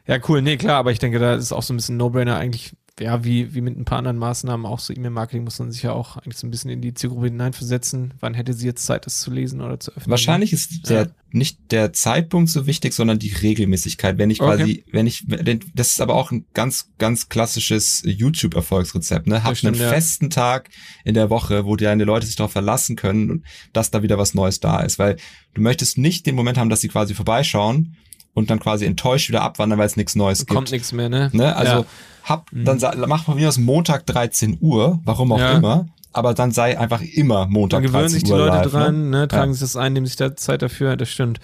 Ja. 0.08 0.18
cool. 0.28 0.42
Nee, 0.42 0.56
klar, 0.56 0.76
aber 0.78 0.90
ich 0.90 0.98
denke, 0.98 1.18
da 1.18 1.34
ist 1.34 1.52
auch 1.52 1.62
so 1.62 1.72
ein 1.72 1.76
bisschen 1.76 1.96
No-Brainer 1.96 2.36
eigentlich, 2.36 2.72
ja, 3.00 3.22
wie, 3.24 3.54
wie 3.54 3.60
mit 3.60 3.78
ein 3.78 3.84
paar 3.84 3.98
anderen 3.98 4.16
Maßnahmen, 4.18 4.66
auch 4.66 4.80
so 4.80 4.92
E-Mail-Marketing 4.92 5.44
muss 5.44 5.60
man 5.60 5.70
sich 5.70 5.84
ja 5.84 5.92
auch 5.92 6.16
eigentlich 6.16 6.36
so 6.36 6.48
ein 6.48 6.50
bisschen 6.50 6.70
in 6.70 6.80
die 6.80 6.94
Zielgruppe 6.94 7.26
hineinversetzen. 7.26 8.14
Wann 8.18 8.34
hätte 8.34 8.54
sie 8.54 8.66
jetzt 8.66 8.84
Zeit, 8.84 9.06
das 9.06 9.20
zu 9.20 9.30
lesen 9.30 9.60
oder 9.60 9.78
zu 9.78 9.92
öffnen? 9.92 10.10
Wahrscheinlich 10.10 10.52
ist 10.52 10.90
der, 10.90 11.02
Ja. 11.02 11.06
nicht 11.30 11.70
der 11.70 11.92
Zeitpunkt 11.92 12.50
so 12.50 12.66
wichtig, 12.66 12.94
sondern 12.94 13.20
die 13.20 13.32
Regelmäßigkeit. 13.32 14.18
Wenn 14.18 14.30
ich 14.30 14.40
Okay. 14.40 14.56
quasi, 14.56 14.84
wenn 14.90 15.06
ich, 15.06 15.26
das 15.74 15.92
ist 15.92 16.00
aber 16.00 16.16
auch 16.16 16.32
ein 16.32 16.46
ganz, 16.54 16.90
ganz 16.98 17.28
klassisches 17.28 18.02
YouTube-Erfolgsrezept, 18.04 19.26
ne? 19.26 19.44
Hab 19.44 19.56
stimmt, 19.56 19.76
einen 19.76 19.84
ja. 19.84 19.90
festen 19.90 20.30
Tag 20.30 20.68
in 21.04 21.14
der 21.14 21.30
Woche, 21.30 21.64
wo 21.66 21.76
deine 21.76 22.02
Leute 22.04 22.26
sich 22.26 22.34
darauf 22.34 22.52
verlassen 22.52 22.96
können, 22.96 23.30
und 23.30 23.44
dass 23.72 23.90
da 23.90 24.02
wieder 24.02 24.18
was 24.18 24.34
Neues 24.34 24.58
da 24.60 24.80
ist. 24.80 24.98
Weil 24.98 25.16
du 25.54 25.60
möchtest 25.60 25.98
nicht 25.98 26.26
den 26.26 26.34
Moment 26.34 26.58
haben, 26.58 26.68
dass 26.70 26.80
sie 26.80 26.88
quasi 26.88 27.14
vorbeischauen 27.14 27.96
und 28.38 28.48
dann 28.50 28.60
quasi 28.60 28.86
enttäuscht 28.86 29.28
wieder 29.28 29.42
abwandern, 29.42 29.78
weil 29.78 29.86
es 29.86 29.96
nichts 29.96 30.14
Neues 30.16 30.38
gibt. 30.40 30.50
Kommt 30.50 30.70
nichts 30.70 30.92
mehr, 30.92 31.08
ne? 31.08 31.28
Ne? 31.32 31.54
Also 31.54 31.72
Ja. 31.72 31.78
Mhm. 31.80 31.84
hab, 32.24 32.46
dann 32.52 32.78
sa- 32.78 32.94
mach 33.06 33.26
mal 33.26 33.36
wieder 33.36 33.52
Montag 33.58 34.06
13 34.06 34.58
Uhr, 34.60 35.00
warum 35.04 35.32
auch 35.32 35.38
Ja. 35.38 35.52
immer, 35.52 35.86
aber 36.12 36.32
dann 36.34 36.52
sei 36.52 36.78
einfach 36.78 37.02
immer 37.02 37.46
Montag 37.46 37.82
Dann 37.82 37.92
13 37.92 37.94
Uhr. 37.94 37.98
gewöhnen 37.98 38.08
sich 38.08 38.22
die 38.24 38.30
Leute 38.30 38.56
live, 38.56 38.70
dran, 38.72 39.10
ne? 39.10 39.28
tragen 39.28 39.50
Ja. 39.50 39.52
sich 39.52 39.60
das 39.60 39.76
ein, 39.76 39.92
nehmen 39.92 40.06
sich 40.06 40.16
da 40.16 40.34
Zeit 40.36 40.62
dafür, 40.62 40.96
das 40.96 41.10
stimmt. 41.10 41.40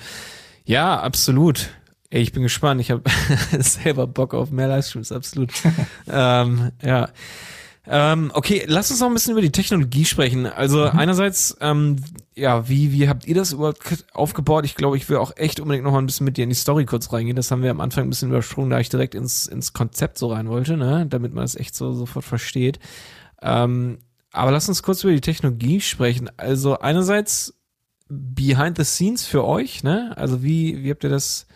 Ja, 0.64 0.98
absolut. 1.00 1.70
Ey, 2.10 2.22
ich 2.22 2.32
bin 2.32 2.42
gespannt. 2.44 2.80
Ich 2.80 2.90
habe 2.92 3.02
selber 3.58 4.06
Bock 4.06 4.34
auf 4.34 4.50
mehr 4.50 4.68
Livestreams, 4.68 5.10
absolut. 5.10 5.50
ähm, 6.10 6.70
ja. 6.82 7.08
Ähm, 7.86 8.30
okay, 8.34 8.64
lass 8.66 8.90
uns 8.90 9.00
noch 9.00 9.08
ein 9.08 9.12
bisschen 9.14 9.32
über 9.32 9.42
die 9.42 9.52
Technologie 9.52 10.06
sprechen. 10.06 10.46
Also 10.46 10.84
Mhm. 10.84 10.98
einerseits, 10.98 11.56
ähm, 11.60 11.96
ja, 12.34 12.66
wie, 12.68 12.92
wie 12.92 13.08
habt 13.08 13.26
ihr 13.26 13.34
das 13.34 13.52
überhaupt 13.52 14.06
aufgebaut? 14.14 14.64
Ich 14.64 14.74
glaube, 14.74 14.96
ich 14.96 15.08
will 15.08 15.18
auch 15.18 15.36
echt 15.36 15.60
unbedingt 15.60 15.84
noch 15.84 15.92
mal 15.92 15.98
ein 15.98 16.06
bisschen 16.06 16.24
mit 16.24 16.36
dir 16.38 16.44
in 16.44 16.48
die 16.48 16.54
Story 16.54 16.86
kurz 16.86 17.12
reingehen. 17.12 17.36
Das 17.36 17.50
haben 17.50 17.62
wir 17.62 17.70
am 17.70 17.80
Anfang 17.82 18.04
ein 18.04 18.10
bisschen 18.10 18.30
übersprungen, 18.30 18.70
da 18.70 18.80
ich 18.80 18.88
direkt 18.88 19.14
ins, 19.14 19.46
ins 19.46 19.74
Konzept 19.74 20.16
so 20.16 20.28
rein 20.32 20.48
wollte, 20.48 20.76
ne? 20.78 21.06
damit 21.08 21.34
man 21.34 21.44
das 21.44 21.56
echt 21.56 21.74
so 21.74 21.92
sofort 21.92 22.24
versteht. 22.24 22.78
Ähm, 23.42 23.98
aber 24.32 24.50
lass 24.50 24.68
uns 24.68 24.82
kurz 24.82 25.04
über 25.04 25.12
die 25.12 25.20
Technologie 25.20 25.80
sprechen. 25.80 26.30
Also 26.38 26.78
einerseits 26.78 27.54
behind 28.08 28.78
the 28.78 28.84
scenes 28.84 29.26
für 29.26 29.44
euch, 29.44 29.82
ne? 29.82 30.12
Also 30.16 30.42
wie, 30.42 30.82
wie 30.82 30.90
habt 30.90 31.04
ihr 31.04 31.10
das, 31.10 31.46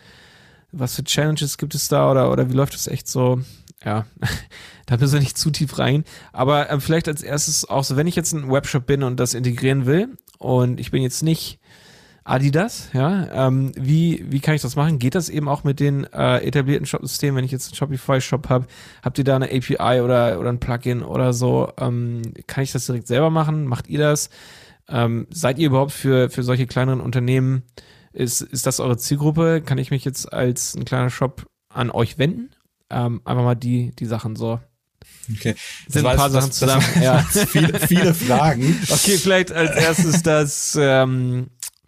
was 0.71 0.95
für 0.95 1.03
Challenges 1.03 1.57
gibt 1.57 1.73
es 1.75 1.87
da 1.87 2.09
oder, 2.11 2.31
oder 2.31 2.49
wie 2.49 2.53
läuft 2.53 2.73
das 2.75 2.87
echt 2.87 3.07
so? 3.07 3.41
Ja, 3.83 4.05
da 4.85 4.97
müssen 4.97 5.13
wir 5.13 5.19
nicht 5.19 5.37
zu 5.37 5.51
tief 5.51 5.79
rein. 5.79 6.03
Aber 6.33 6.69
ähm, 6.69 6.81
vielleicht 6.81 7.07
als 7.07 7.23
erstes 7.23 7.69
auch 7.69 7.83
so, 7.83 7.95
wenn 7.95 8.07
ich 8.07 8.15
jetzt 8.15 8.33
ein 8.33 8.51
Webshop 8.51 8.85
bin 8.85 9.03
und 9.03 9.19
das 9.19 9.33
integrieren 9.33 9.85
will 9.85 10.17
und 10.37 10.79
ich 10.79 10.91
bin 10.91 11.01
jetzt 11.01 11.23
nicht 11.23 11.59
Adidas, 12.25 12.89
ja, 12.93 13.47
ähm, 13.47 13.71
wie, 13.75 14.23
wie 14.29 14.39
kann 14.39 14.53
ich 14.53 14.61
das 14.61 14.75
machen? 14.75 14.99
Geht 14.99 15.15
das 15.15 15.29
eben 15.29 15.47
auch 15.47 15.63
mit 15.63 15.79
den 15.79 16.03
äh, 16.13 16.37
etablierten 16.45 16.85
Shop-Systemen, 16.85 17.37
wenn 17.37 17.45
ich 17.45 17.51
jetzt 17.51 17.69
einen 17.69 17.75
Shopify-Shop 17.75 18.49
habe? 18.49 18.67
Habt 19.01 19.17
ihr 19.17 19.23
da 19.23 19.35
eine 19.35 19.47
API 19.47 20.01
oder, 20.01 20.39
oder 20.39 20.49
ein 20.49 20.59
Plugin 20.59 21.01
oder 21.01 21.33
so? 21.33 21.71
Ähm, 21.79 22.21
kann 22.45 22.63
ich 22.63 22.71
das 22.71 22.85
direkt 22.85 23.07
selber 23.07 23.31
machen? 23.31 23.65
Macht 23.65 23.87
ihr 23.87 23.99
das? 23.99 24.29
Ähm, 24.87 25.25
seid 25.31 25.57
ihr 25.57 25.67
überhaupt 25.67 25.91
für, 25.91 26.29
für 26.29 26.43
solche 26.43 26.67
kleineren 26.67 27.01
Unternehmen, 27.01 27.63
ist, 28.11 28.41
ist 28.41 28.67
das 28.67 28.79
eure 28.79 28.97
Zielgruppe? 28.97 29.61
Kann 29.61 29.77
ich 29.77 29.91
mich 29.91 30.05
jetzt 30.05 30.31
als 30.31 30.75
ein 30.75 30.85
kleiner 30.85 31.09
Shop 31.09 31.47
an 31.69 31.89
euch 31.89 32.17
wenden? 32.17 32.49
Ähm, 32.89 33.21
einfach 33.25 33.43
mal 33.43 33.55
die, 33.55 33.91
die 33.95 34.05
Sachen 34.05 34.35
so. 34.35 34.59
Okay. 35.31 35.53
Sind 35.87 36.03
Das 36.03 36.11
ein 36.13 36.17
paar 36.17 36.29
Sachen 36.31 36.49
das- 36.49 36.57
zusammen. 36.59 36.85
Das, 36.95 37.03
ja. 37.03 37.45
viele, 37.45 37.79
viele 37.79 38.13
Fragen. 38.13 38.79
Okay, 38.89 39.17
vielleicht 39.17 39.51
als 39.51 39.75
erstes 39.75 40.23
das, 40.23 40.77
ähm, 40.79 41.47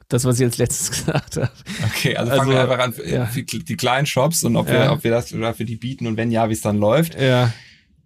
das, 0.09 0.25
was 0.25 0.39
ich 0.39 0.45
als 0.45 0.57
letztes 0.57 0.91
gesagt 1.05 1.37
habe. 1.37 1.49
Okay, 1.87 2.15
also, 2.15 2.31
Also, 2.31 2.43
fangen 2.43 2.53
wir 2.55 2.61
einfach 2.61 2.79
an. 2.79 2.93
ja. 3.05 3.29
Die, 3.33 3.77
kleinen 3.77 4.05
Shops 4.05 4.43
und 4.43 4.55
ob 4.55 4.67
wir, 4.67 4.75
Ja. 4.75 4.91
ob 4.91 5.03
wir 5.03 5.11
das 5.11 5.33
oder 5.33 5.53
für 5.55 5.65
die 5.65 5.77
bieten 5.77 6.05
und 6.07 6.17
wenn 6.17 6.29
ja, 6.31 6.49
wie 6.49 6.53
es 6.53 6.61
dann 6.61 6.77
läuft. 6.77 7.19
Ja, 7.19 7.51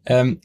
Ähm, 0.06 0.40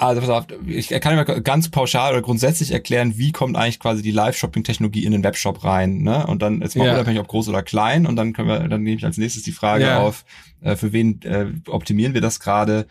also 0.00 0.20
pass 0.20 0.30
auf, 0.30 0.46
ich 0.66 0.88
kann 0.88 1.16
mal 1.16 1.24
ganz 1.42 1.68
pauschal 1.70 2.12
oder 2.12 2.22
grundsätzlich 2.22 2.70
erklären, 2.70 3.18
wie 3.18 3.32
kommt 3.32 3.56
eigentlich 3.56 3.80
quasi 3.80 4.00
die 4.02 4.12
Live-Shopping-Technologie 4.12 5.04
in 5.04 5.10
den 5.12 5.24
Webshop 5.24 5.64
rein, 5.64 5.98
ne? 6.02 6.26
Und 6.26 6.40
dann 6.40 6.60
jetzt 6.62 6.76
mal 6.76 6.86
Ja. 6.86 6.94
unabhängig 6.94 7.20
ob 7.20 7.26
groß 7.28 7.48
oder 7.48 7.62
klein 7.62 8.06
und 8.06 8.14
dann 8.16 8.32
können 8.32 8.48
wir, 8.48 8.60
dann 8.68 8.82
nehme 8.82 8.96
ich 8.96 9.04
als 9.04 9.18
nächstes 9.18 9.42
die 9.42 9.52
Frage 9.52 9.84
Ja. 9.84 9.98
auf, 9.98 10.24
äh, 10.60 10.76
für 10.76 10.92
wen 10.92 11.20
äh, 11.22 11.46
optimieren 11.66 12.14
wir 12.14 12.20
das 12.20 12.38
gerade 12.38 12.86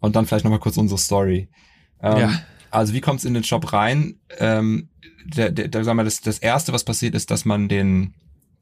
und 0.00 0.16
dann 0.16 0.26
vielleicht 0.26 0.44
nochmal 0.44 0.58
kurz 0.60 0.78
unsere 0.78 0.98
Story. 0.98 1.48
Ähm, 2.02 2.16
Ja. 2.18 2.32
Also 2.70 2.94
wie 2.94 3.02
kommt 3.02 3.18
es 3.18 3.26
in 3.26 3.34
den 3.34 3.44
Shop 3.44 3.70
rein? 3.74 4.16
Ähm, 4.38 4.88
der, 5.26 5.50
der, 5.50 5.68
der, 5.68 5.84
sagen 5.84 5.98
wir, 5.98 6.04
das, 6.04 6.22
das 6.22 6.38
erste, 6.38 6.72
was 6.72 6.84
passiert, 6.84 7.14
ist, 7.14 7.30
dass 7.30 7.44
man 7.44 7.68
den 7.68 8.14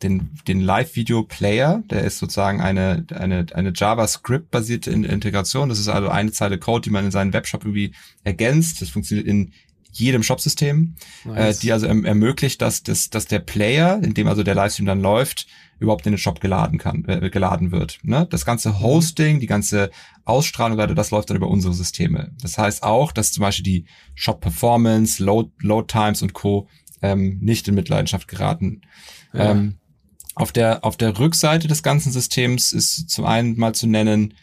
den, 0.02 0.30
den 0.48 0.60
Live-Video-Player, 0.60 1.82
der 1.90 2.04
ist 2.04 2.18
sozusagen 2.18 2.60
eine, 2.60 3.06
eine, 3.14 3.46
eine 3.52 3.72
JavaScript-basierte 3.74 4.90
In- 4.90 5.04
Integration. 5.04 5.68
Das 5.68 5.78
ist 5.78 5.88
also 5.88 6.08
eine 6.08 6.32
Zeile 6.32 6.58
Code, 6.58 6.82
die 6.82 6.90
man 6.90 7.04
in 7.04 7.10
seinen 7.10 7.32
Webshop 7.32 7.64
irgendwie 7.64 7.92
ergänzt. 8.24 8.80
Das 8.80 8.88
funktioniert 8.88 9.26
in 9.26 9.52
jedem 9.92 10.22
Shopsystem, 10.22 10.94
nice. 11.24 11.58
äh, 11.58 11.60
die 11.60 11.72
also 11.72 11.86
erm 11.86 12.04
ermöglicht, 12.04 12.62
dass, 12.62 12.84
dass, 12.84 13.10
dass 13.10 13.26
der 13.26 13.40
Player, 13.40 14.00
in 14.02 14.14
dem 14.14 14.28
also 14.28 14.44
der 14.44 14.54
Livestream 14.54 14.86
dann 14.86 15.00
läuft, 15.00 15.48
überhaupt 15.80 16.06
in 16.06 16.12
den 16.12 16.18
Shop 16.18 16.40
geladen 16.40 16.78
kann, 16.78 17.04
äh, 17.08 17.28
geladen 17.28 17.72
wird. 17.72 17.98
Ne? 18.02 18.26
Das 18.30 18.44
ganze 18.44 18.80
Hosting, 18.80 19.40
die 19.40 19.48
ganze 19.48 19.90
Ausstrahlung, 20.24 20.78
das 20.94 21.10
läuft 21.10 21.30
dann 21.30 21.36
über 21.36 21.48
unsere 21.48 21.74
Systeme. 21.74 22.30
Das 22.40 22.56
heißt 22.56 22.84
auch, 22.84 23.10
dass 23.10 23.32
zum 23.32 23.42
Beispiel 23.42 23.64
die 23.64 23.84
Shop 24.14 24.40
Performance, 24.40 25.22
Load, 25.22 25.50
Load 25.58 25.88
Times 25.88 26.22
und 26.22 26.34
Co. 26.34 26.68
Ähm, 27.02 27.38
nicht 27.40 27.66
in 27.66 27.74
Mitleidenschaft 27.74 28.28
geraten. 28.28 28.82
Ja. 29.32 29.52
Ähm, 29.52 29.79
auf 30.40 30.52
der, 30.52 30.84
auf 30.84 30.96
der 30.96 31.18
Rückseite 31.18 31.68
des 31.68 31.82
ganzen 31.82 32.12
Systems 32.12 32.72
ist 32.72 33.10
zum 33.10 33.26
einen 33.26 33.58
mal 33.58 33.74
zu 33.74 33.86
nennen 33.86 34.34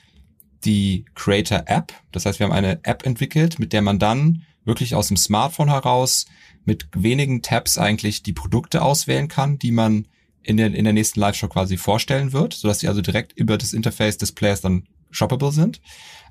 die 0.63 1.05
Creator 1.15 1.63
App. 1.65 1.93
Das 2.11 2.25
heißt, 2.25 2.39
wir 2.39 2.45
haben 2.45 2.53
eine 2.53 2.79
App 2.83 3.05
entwickelt, 3.05 3.57
mit 3.59 3.73
der 3.73 3.81
man 3.81 3.99
dann 3.99 4.43
wirklich 4.63 4.95
aus 4.95 5.07
dem 5.07 5.17
Smartphone 5.17 5.69
heraus 5.69 6.25
mit 6.65 6.87
wenigen 6.93 7.41
Tabs 7.41 7.77
eigentlich 7.77 8.21
die 8.21 8.33
Produkte 8.33 8.81
auswählen 8.81 9.27
kann, 9.27 9.57
die 9.57 9.71
man 9.71 10.07
in 10.43 10.57
der, 10.57 10.73
in 10.73 10.83
der 10.83 10.93
nächsten 10.93 11.19
Live-Show 11.19 11.47
quasi 11.47 11.77
vorstellen 11.77 12.31
wird, 12.31 12.53
sodass 12.53 12.79
die 12.79 12.87
also 12.87 13.01
direkt 13.01 13.33
über 13.33 13.57
das 13.57 13.73
Interface 13.73 14.17
des 14.17 14.33
Players 14.33 14.61
dann 14.61 14.83
shoppable 15.09 15.51
sind 15.51 15.81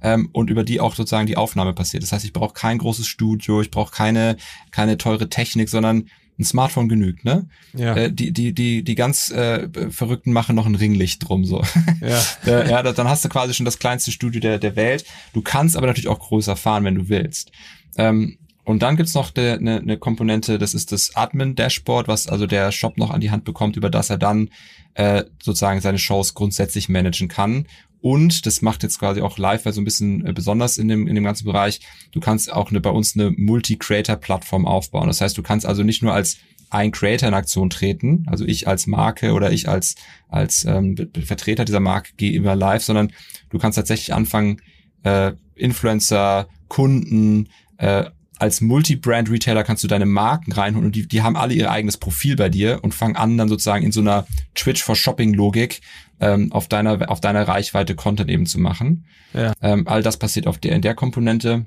ähm, 0.02 0.28
und 0.32 0.50
über 0.50 0.64
die 0.64 0.80
auch 0.80 0.94
sozusagen 0.94 1.26
die 1.26 1.36
Aufnahme 1.36 1.72
passiert. 1.72 2.02
Das 2.02 2.12
heißt, 2.12 2.24
ich 2.24 2.32
brauche 2.32 2.54
kein 2.54 2.78
großes 2.78 3.06
Studio, 3.06 3.62
ich 3.62 3.70
brauche 3.70 3.92
keine, 3.92 4.36
keine 4.70 4.98
teure 4.98 5.28
Technik, 5.28 5.68
sondern 5.68 6.08
ein 6.38 6.44
Smartphone 6.44 6.88
genügt, 6.88 7.24
ne? 7.24 7.48
ja, 7.74 7.96
Äh, 7.96 8.12
die, 8.12 8.32
die, 8.32 8.52
die, 8.52 8.82
die 8.84 8.94
ganz 8.94 9.30
äh, 9.30 9.68
Verrückten 9.90 10.32
machen 10.32 10.54
noch 10.54 10.66
ein 10.66 10.74
Ringlicht 10.74 11.26
drum 11.26 11.44
so. 11.44 11.62
ja, 12.00 12.22
äh, 12.46 12.70
ja, 12.70 12.82
da- 12.82 12.92
dann 12.92 13.08
hast 13.08 13.24
du 13.24 13.28
quasi 13.28 13.54
schon 13.54 13.64
das 13.64 13.78
kleinste 13.78 14.12
Studio 14.12 14.40
der, 14.40 14.58
der 14.58 14.76
Welt. 14.76 15.04
Du 15.32 15.40
kannst 15.42 15.76
aber 15.76 15.86
natürlich 15.86 16.08
auch 16.08 16.18
größer 16.18 16.56
fahren, 16.56 16.84
wenn 16.84 16.94
du 16.96 17.08
willst. 17.08 17.52
Ähm, 17.96 18.36
und 18.64 18.82
dann 18.82 18.96
gibt's 18.96 19.14
noch 19.14 19.34
eine 19.36 19.60
ne, 19.60 19.80
ne 19.82 19.96
Komponente, 19.96 20.58
das 20.58 20.74
ist 20.74 20.90
das 20.92 21.14
Admin-Dashboard, 21.14 22.08
was 22.08 22.26
also 22.26 22.46
der 22.46 22.72
Shop 22.72 22.98
noch 22.98 23.10
an 23.10 23.20
die 23.20 23.30
Hand 23.30 23.44
bekommt, 23.44 23.76
über 23.76 23.88
das 23.90 24.10
er 24.10 24.18
dann 24.18 24.50
äh, 24.94 25.24
sozusagen 25.42 25.80
seine 25.80 25.98
Shows 25.98 26.34
grundsätzlich 26.34 26.88
managen 26.88 27.28
kann. 27.28 27.66
Und 28.00 28.46
das 28.46 28.62
macht 28.62 28.82
jetzt 28.82 28.98
quasi 28.98 29.20
auch 29.20 29.38
live, 29.38 29.64
weil 29.64 29.72
so 29.72 29.80
ein 29.80 29.84
bisschen 29.84 30.26
äh, 30.26 30.32
besonders 30.32 30.78
in 30.78 30.88
dem, 30.88 31.08
in 31.08 31.14
dem 31.14 31.24
ganzen 31.24 31.44
Bereich, 31.44 31.80
du 32.12 32.20
kannst 32.20 32.52
auch 32.52 32.70
eine, 32.70 32.80
bei 32.80 32.90
uns 32.90 33.14
eine 33.14 33.30
Multi-Creator-Plattform 33.30 34.66
aufbauen. 34.66 35.08
Das 35.08 35.20
heißt, 35.20 35.36
du 35.36 35.42
kannst 35.42 35.66
also 35.66 35.82
nicht 35.82 36.02
nur 36.02 36.12
als 36.12 36.38
ein 36.70 36.92
Creator 36.92 37.28
in 37.28 37.34
Aktion 37.34 37.70
treten. 37.70 38.24
Also 38.26 38.44
ich 38.44 38.68
als 38.68 38.86
Marke 38.86 39.32
oder 39.32 39.52
ich 39.52 39.68
als, 39.68 39.94
als 40.28 40.64
ähm, 40.64 40.96
Vertreter 41.24 41.64
dieser 41.64 41.80
Marke 41.80 42.12
gehe 42.16 42.32
immer 42.32 42.56
live, 42.56 42.82
sondern 42.82 43.12
du 43.50 43.58
kannst 43.58 43.76
tatsächlich 43.76 44.12
anfangen, 44.12 44.60
äh, 45.02 45.32
Influencer, 45.54 46.48
Kunden, 46.68 47.48
äh, 47.78 48.04
als 48.38 48.60
Multi-Brand-Retailer 48.60 49.64
kannst 49.64 49.82
du 49.82 49.88
deine 49.88 50.04
Marken 50.04 50.52
reinholen 50.52 50.86
und 50.86 50.94
die, 50.94 51.08
die 51.08 51.22
haben 51.22 51.36
alle 51.36 51.54
ihr 51.54 51.70
eigenes 51.70 51.96
Profil 51.96 52.36
bei 52.36 52.50
dir 52.50 52.80
und 52.82 52.94
fangen 52.94 53.16
an, 53.16 53.38
dann 53.38 53.48
sozusagen 53.48 53.84
in 53.84 53.92
so 53.92 54.00
einer 54.00 54.26
Twitch 54.54 54.82
for 54.82 54.94
Shopping-Logik 54.94 55.80
ähm, 56.20 56.52
auf 56.52 56.68
deiner 56.68 57.10
auf 57.10 57.20
deiner 57.20 57.46
Reichweite 57.46 57.94
Content 57.94 58.30
eben 58.30 58.46
zu 58.46 58.58
machen. 58.58 59.06
Ja. 59.34 59.52
Ähm, 59.62 59.86
all 59.86 60.02
das 60.02 60.16
passiert 60.16 60.46
auf 60.46 60.58
der 60.58 60.74
in 60.74 60.82
der 60.82 60.94
Komponente. 60.94 61.66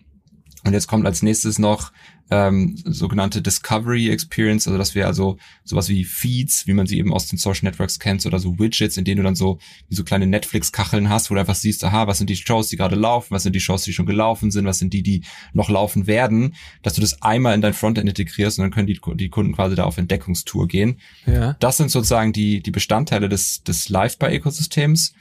Und 0.64 0.74
jetzt 0.74 0.88
kommt 0.88 1.06
als 1.06 1.22
nächstes 1.22 1.58
noch 1.58 1.92
ähm, 2.32 2.78
sogenannte 2.86 3.42
Discovery 3.42 4.10
Experience, 4.10 4.68
also 4.68 4.78
dass 4.78 4.94
wir 4.94 5.08
also 5.08 5.38
sowas 5.64 5.90
wie 5.90 6.04
Feeds, 6.04 6.68
wie 6.68 6.74
man 6.74 6.86
sie 6.86 6.98
eben 6.98 7.14
aus 7.14 7.28
den 7.28 7.40
Social 7.40 7.64
Networks 7.64 7.98
kennt, 7.98 8.26
oder 8.26 8.40
so 8.40 8.60
Widgets, 8.60 8.98
in 8.98 9.06
denen 9.06 9.18
du 9.18 9.24
dann 9.24 9.36
so 9.36 9.58
wie 9.88 9.96
so 9.96 10.04
kleine 10.04 10.28
Netflix-Kacheln 10.28 11.10
hast, 11.10 11.30
wo 11.30 11.34
du 11.34 11.40
einfach 11.40 11.56
siehst, 11.56 11.84
aha, 11.84 12.08
was 12.08 12.20
sind 12.20 12.30
die 12.30 12.36
Shows, 12.36 12.68
die 12.68 12.78
gerade 12.78 12.96
laufen, 12.96 13.32
was 13.32 13.44
sind 13.44 13.56
die 13.56 13.60
Shows, 13.60 13.84
die 13.84 13.94
schon 13.94 14.06
gelaufen 14.06 14.52
sind, 14.52 14.66
was 14.66 14.80
sind 14.80 14.94
die, 14.94 15.02
die 15.02 15.24
noch 15.54 15.70
laufen 15.70 16.08
werden, 16.08 16.56
dass 16.84 16.94
du 16.94 17.02
das 17.02 17.22
einmal 17.22 17.56
in 17.56 17.62
dein 17.62 17.74
Frontend 17.74 18.08
integrierst 18.08 18.60
und 18.60 18.64
dann 18.64 18.72
können 18.72 18.88
die, 18.88 19.00
die 19.16 19.30
Kunden 19.30 19.54
quasi 19.54 19.76
da 19.76 19.86
auf 19.86 19.98
Entdeckungstour 19.98 20.68
gehen. 20.68 21.00
Ja. 21.26 21.54
Das 21.60 21.78
sind 21.78 21.90
sozusagen 21.90 22.34
die, 22.34 22.62
die 22.62 22.72
Bestandteile 22.72 23.30
des, 23.30 23.64
des 23.64 23.90
Live-by-Ökosystems. 23.90 25.14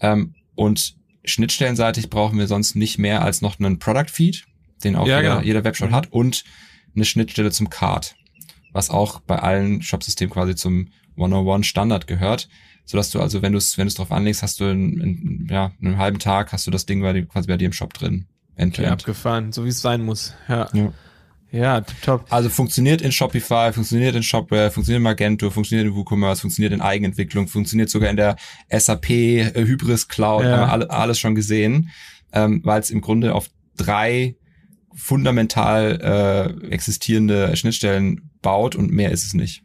Ähm, 0.00 0.34
und 0.54 0.94
schnittstellenseitig 1.24 2.10
brauchen 2.10 2.38
wir 2.38 2.46
sonst 2.46 2.76
nicht 2.76 2.98
mehr 2.98 3.22
als 3.22 3.40
noch 3.40 3.58
einen 3.58 3.78
Product-Feed 3.78 4.44
den 4.82 4.96
auch 4.96 5.06
ja, 5.06 5.18
jeder, 5.18 5.34
genau. 5.34 5.46
jeder 5.46 5.64
Webshop 5.64 5.90
mhm. 5.90 5.94
hat, 5.94 6.12
und 6.12 6.44
eine 6.94 7.04
Schnittstelle 7.04 7.50
zum 7.50 7.70
Card, 7.70 8.14
was 8.72 8.90
auch 8.90 9.20
bei 9.20 9.38
allen 9.38 9.82
Shopsystemen 9.82 10.32
quasi 10.32 10.54
zum 10.54 10.88
101 11.16 11.66
Standard 11.66 12.06
gehört, 12.06 12.48
so 12.84 12.96
dass 12.96 13.10
du 13.10 13.20
also, 13.20 13.42
wenn 13.42 13.52
du 13.52 13.58
es 13.58 13.78
wenn 13.78 13.86
du 13.86 13.88
es 13.88 13.94
drauf 13.94 14.12
anlegst, 14.12 14.42
hast 14.42 14.60
du 14.60 14.64
in, 14.64 15.00
in, 15.00 15.48
ja, 15.50 15.72
in 15.80 15.88
einem 15.88 15.98
halben 15.98 16.18
Tag 16.18 16.52
hast 16.52 16.66
du 16.66 16.70
das 16.70 16.86
Ding 16.86 17.00
bei 17.00 17.12
dir, 17.12 17.24
quasi 17.26 17.48
bei 17.48 17.56
dir 17.56 17.66
im 17.66 17.72
Shop 17.72 17.92
drin. 17.94 18.26
End 18.56 18.78
okay, 18.78 18.88
abgefahren, 18.88 19.52
so 19.52 19.64
wie 19.64 19.70
es 19.70 19.80
sein 19.80 20.04
muss. 20.04 20.34
Ja. 20.48 20.68
ja. 20.72 20.92
Ja, 21.54 21.82
top. 22.02 22.26
Also 22.30 22.48
funktioniert 22.48 23.00
in 23.00 23.12
Shopify, 23.12 23.72
funktioniert 23.72 24.16
in 24.16 24.24
Shopware, 24.24 24.72
funktioniert 24.72 24.98
in 24.98 25.04
Magento, 25.04 25.50
funktioniert 25.50 25.86
in 25.86 25.94
WooCommerce, 25.94 26.40
funktioniert 26.40 26.72
in 26.72 26.80
Eigenentwicklung, 26.80 27.46
funktioniert 27.46 27.90
sogar 27.90 28.10
in 28.10 28.16
der 28.16 28.34
SAP 28.70 29.10
äh, 29.10 29.52
Hybris 29.54 30.08
Cloud, 30.08 30.42
ja. 30.42 30.50
haben 30.50 30.60
wir 30.60 30.72
alle, 30.72 30.90
alles 30.90 31.20
schon 31.20 31.36
gesehen, 31.36 31.90
ähm, 32.32 32.60
weil 32.64 32.80
es 32.80 32.90
im 32.90 33.00
Grunde 33.00 33.36
auf 33.36 33.50
drei 33.76 34.34
fundamental 34.94 36.56
äh, 36.62 36.68
existierende 36.68 37.56
Schnittstellen 37.56 38.30
baut 38.42 38.76
und 38.76 38.90
mehr 38.90 39.10
ist 39.10 39.24
es 39.24 39.34
nicht. 39.34 39.64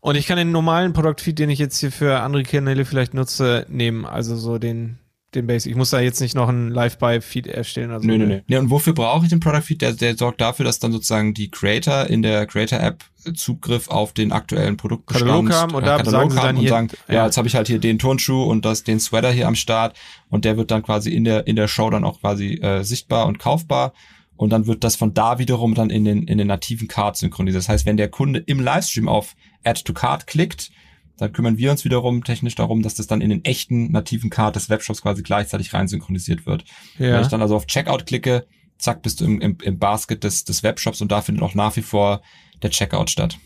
Und 0.00 0.16
ich 0.16 0.26
kann 0.26 0.38
den 0.38 0.52
normalen 0.52 0.92
Produktfeed, 0.92 1.38
den 1.38 1.50
ich 1.50 1.58
jetzt 1.58 1.78
hier 1.78 1.92
für 1.92 2.20
andere 2.20 2.42
Kanäle 2.42 2.84
vielleicht 2.84 3.14
nutze, 3.14 3.66
nehmen. 3.68 4.06
Also 4.06 4.36
so 4.36 4.58
den, 4.58 4.98
den 5.34 5.46
Basic. 5.46 5.72
Ich 5.72 5.76
muss 5.76 5.90
da 5.90 6.00
jetzt 6.00 6.20
nicht 6.20 6.34
noch 6.34 6.48
einen 6.48 6.70
Live-By-Feed 6.70 7.46
erstellen. 7.46 7.90
Also 7.90 8.06
nö, 8.06 8.16
nö, 8.16 8.26
nö. 8.26 8.40
Ja, 8.46 8.60
und 8.60 8.70
wofür 8.70 8.94
brauche 8.94 9.24
ich 9.24 9.30
den 9.30 9.40
Product 9.40 9.62
Feed? 9.62 9.82
Der, 9.82 9.92
der 9.92 10.16
sorgt 10.16 10.40
dafür, 10.40 10.64
dass 10.64 10.78
dann 10.78 10.92
sozusagen 10.92 11.34
die 11.34 11.50
Creator 11.50 12.06
in 12.06 12.22
der 12.22 12.46
Creator-App 12.46 13.04
Zugriff 13.34 13.88
auf 13.88 14.12
den 14.12 14.32
aktuellen 14.32 14.76
Produktbestand 14.76 15.28
Katalog 15.28 15.52
haben 15.52 15.74
und 15.74 15.86
da 15.86 15.98
Katalog 15.98 16.12
sagen 16.12 16.30
sie 16.30 16.36
dann 16.36 16.56
hier, 16.56 16.68
sagen, 16.68 16.88
ja, 17.08 17.14
ja, 17.14 17.26
jetzt 17.26 17.36
habe 17.36 17.46
ich 17.48 17.54
halt 17.54 17.66
hier 17.66 17.78
den 17.78 17.98
Turnschuh 17.98 18.44
und 18.44 18.64
das 18.64 18.84
den 18.84 19.00
Sweater 19.00 19.30
hier 19.30 19.46
am 19.48 19.54
Start 19.54 19.98
und 20.30 20.46
der 20.46 20.56
wird 20.56 20.70
dann 20.70 20.82
quasi 20.82 21.10
in 21.12 21.24
der 21.24 21.46
in 21.46 21.56
der 21.56 21.68
Show 21.68 21.90
dann 21.90 22.04
auch 22.04 22.20
quasi 22.20 22.54
äh, 22.54 22.84
sichtbar 22.84 23.26
und 23.26 23.38
kaufbar 23.38 23.92
und 24.38 24.50
dann 24.50 24.66
wird 24.66 24.84
das 24.84 24.94
von 24.94 25.12
da 25.12 25.38
wiederum 25.40 25.74
dann 25.74 25.90
in 25.90 26.04
den, 26.04 26.22
in 26.22 26.38
den 26.38 26.46
nativen 26.46 26.86
Card 26.86 27.16
synchronisiert. 27.16 27.64
Das 27.64 27.68
heißt, 27.68 27.84
wenn 27.86 27.96
der 27.96 28.08
Kunde 28.08 28.38
im 28.38 28.60
Livestream 28.60 29.08
auf 29.08 29.34
Add 29.64 29.82
to 29.82 29.92
Card 29.92 30.28
klickt, 30.28 30.70
dann 31.16 31.32
kümmern 31.32 31.58
wir 31.58 31.72
uns 31.72 31.84
wiederum 31.84 32.22
technisch 32.22 32.54
darum, 32.54 32.82
dass 32.82 32.94
das 32.94 33.08
dann 33.08 33.20
in 33.20 33.30
den 33.30 33.44
echten 33.44 33.90
nativen 33.90 34.30
Card 34.30 34.54
des 34.54 34.70
Webshops 34.70 35.02
quasi 35.02 35.24
gleichzeitig 35.24 35.74
rein 35.74 35.88
synchronisiert 35.88 36.46
wird. 36.46 36.64
Ja. 36.98 37.14
Wenn 37.14 37.22
ich 37.22 37.28
dann 37.28 37.42
also 37.42 37.56
auf 37.56 37.66
Checkout 37.66 38.06
klicke, 38.06 38.46
zack, 38.78 39.02
bist 39.02 39.20
du 39.20 39.24
im, 39.24 39.40
im, 39.40 39.58
im 39.60 39.78
Basket 39.80 40.22
des, 40.22 40.44
des 40.44 40.62
Webshops 40.62 41.00
und 41.00 41.10
da 41.10 41.20
findet 41.20 41.42
auch 41.42 41.56
nach 41.56 41.74
wie 41.74 41.82
vor 41.82 42.22
der 42.62 42.70
Checkout 42.70 43.10
statt. 43.10 43.36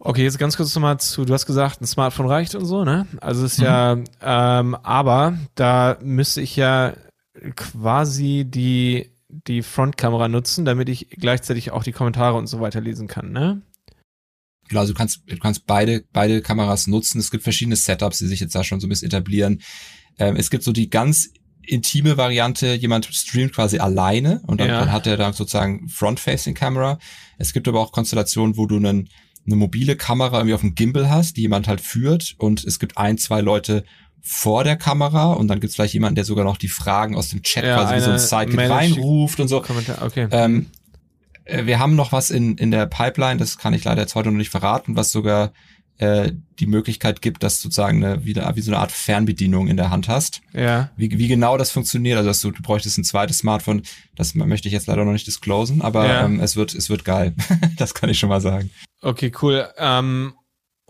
Okay, 0.00 0.24
jetzt 0.24 0.40
ganz 0.40 0.56
kurz 0.56 0.74
nochmal 0.74 0.98
zu, 0.98 1.24
du 1.24 1.32
hast 1.32 1.46
gesagt, 1.46 1.80
ein 1.80 1.86
Smartphone 1.86 2.26
reicht 2.26 2.56
und 2.56 2.64
so, 2.64 2.82
ne? 2.82 3.06
Also 3.20 3.44
ist 3.44 3.60
mhm. 3.60 3.64
ja, 3.64 3.96
ähm, 4.20 4.74
aber 4.82 5.38
da 5.54 5.98
müsste 6.02 6.40
ich 6.40 6.56
ja 6.56 6.94
quasi 7.54 8.44
die 8.44 9.11
die 9.32 9.62
Frontkamera 9.62 10.28
nutzen, 10.28 10.64
damit 10.64 10.88
ich 10.88 11.08
gleichzeitig 11.10 11.70
auch 11.70 11.82
die 11.82 11.92
Kommentare 11.92 12.36
und 12.36 12.46
so 12.46 12.60
weiter 12.60 12.80
lesen 12.80 13.08
kann, 13.08 13.32
ne? 13.32 13.62
Genau, 14.68 14.80
also 14.80 14.92
du 14.92 14.98
kannst, 14.98 15.22
du 15.26 15.36
kannst 15.38 15.66
beide, 15.66 16.04
beide 16.12 16.40
Kameras 16.40 16.86
nutzen. 16.86 17.18
Es 17.18 17.30
gibt 17.30 17.42
verschiedene 17.42 17.76
Setups, 17.76 18.18
die 18.18 18.26
sich 18.26 18.40
jetzt 18.40 18.54
da 18.54 18.64
schon 18.64 18.80
so 18.80 18.86
ein 18.86 18.90
bisschen 18.90 19.08
etablieren. 19.08 19.60
Ähm, 20.18 20.36
es 20.36 20.50
gibt 20.50 20.64
so 20.64 20.72
die 20.72 20.88
ganz 20.88 21.30
intime 21.64 22.16
Variante, 22.16 22.74
jemand 22.74 23.06
streamt 23.06 23.54
quasi 23.54 23.78
alleine 23.78 24.42
und 24.46 24.60
dann, 24.60 24.68
ja. 24.68 24.80
dann 24.80 24.92
hat 24.92 25.06
er 25.06 25.16
da 25.16 25.32
sozusagen 25.32 25.88
Front-Facing-Kamera. 25.88 26.98
Es 27.38 27.52
gibt 27.52 27.68
aber 27.68 27.80
auch 27.80 27.92
Konstellationen, 27.92 28.56
wo 28.56 28.66
du 28.66 28.76
einen, 28.76 29.08
eine 29.46 29.56
mobile 29.56 29.96
Kamera 29.96 30.38
irgendwie 30.38 30.54
auf 30.54 30.60
dem 30.60 30.74
Gimbal 30.74 31.10
hast, 31.10 31.36
die 31.36 31.42
jemand 31.42 31.68
halt 31.68 31.80
führt 31.80 32.34
und 32.38 32.64
es 32.64 32.78
gibt 32.78 32.98
ein, 32.98 33.18
zwei 33.18 33.40
Leute 33.40 33.84
vor 34.22 34.62
der 34.62 34.76
Kamera 34.76 35.32
und 35.32 35.48
dann 35.48 35.60
gibt's 35.60 35.74
vielleicht 35.74 35.94
jemanden, 35.94 36.14
der 36.14 36.24
sogar 36.24 36.44
noch 36.44 36.56
die 36.56 36.68
Fragen 36.68 37.16
aus 37.16 37.30
dem 37.30 37.42
Chat 37.42 37.64
ja, 37.64 37.76
quasi 37.76 37.96
wie 37.96 38.00
so 38.00 38.10
ein 38.12 38.18
Sidekick 38.18 38.70
reinruft 38.70 39.40
und 39.40 39.48
so. 39.48 39.60
Kommentar, 39.60 40.02
okay. 40.02 40.28
Ähm, 40.30 40.66
äh, 41.44 41.66
wir 41.66 41.80
haben 41.80 41.96
noch 41.96 42.12
was 42.12 42.30
in, 42.30 42.56
in 42.56 42.70
der 42.70 42.86
Pipeline, 42.86 43.38
das 43.38 43.58
kann 43.58 43.74
ich 43.74 43.82
leider 43.84 44.02
jetzt 44.02 44.14
heute 44.14 44.30
noch 44.30 44.38
nicht 44.38 44.50
verraten, 44.50 44.96
was 44.96 45.10
sogar 45.10 45.52
äh, 45.98 46.32
die 46.58 46.66
Möglichkeit 46.66 47.20
gibt, 47.20 47.42
dass 47.42 47.58
du 47.58 47.64
sozusagen 47.64 48.04
eine, 48.04 48.24
wieder 48.24 48.50
wie 48.54 48.60
so 48.60 48.70
eine 48.70 48.80
Art 48.80 48.92
Fernbedienung 48.92 49.68
in 49.68 49.76
der 49.76 49.90
Hand 49.90 50.08
hast. 50.08 50.40
Ja. 50.52 50.90
Wie, 50.96 51.18
wie 51.18 51.28
genau 51.28 51.58
das 51.58 51.70
funktioniert, 51.70 52.16
also 52.16 52.30
dass 52.30 52.40
du, 52.40 52.50
du 52.50 52.62
bräuchtest 52.62 52.98
ein 52.98 53.04
zweites 53.04 53.38
Smartphone, 53.38 53.82
das 54.14 54.34
möchte 54.34 54.68
ich 54.68 54.74
jetzt 54.74 54.86
leider 54.86 55.04
noch 55.04 55.12
nicht 55.12 55.26
disclosen, 55.26 55.82
aber 55.82 56.06
ja. 56.06 56.24
ähm, 56.24 56.40
es 56.40 56.56
wird 56.56 56.74
es 56.74 56.90
wird 56.90 57.04
geil. 57.04 57.34
das 57.76 57.94
kann 57.94 58.08
ich 58.08 58.18
schon 58.18 58.28
mal 58.28 58.40
sagen. 58.40 58.70
Okay, 59.00 59.32
cool. 59.42 59.68
Ähm, 59.78 60.34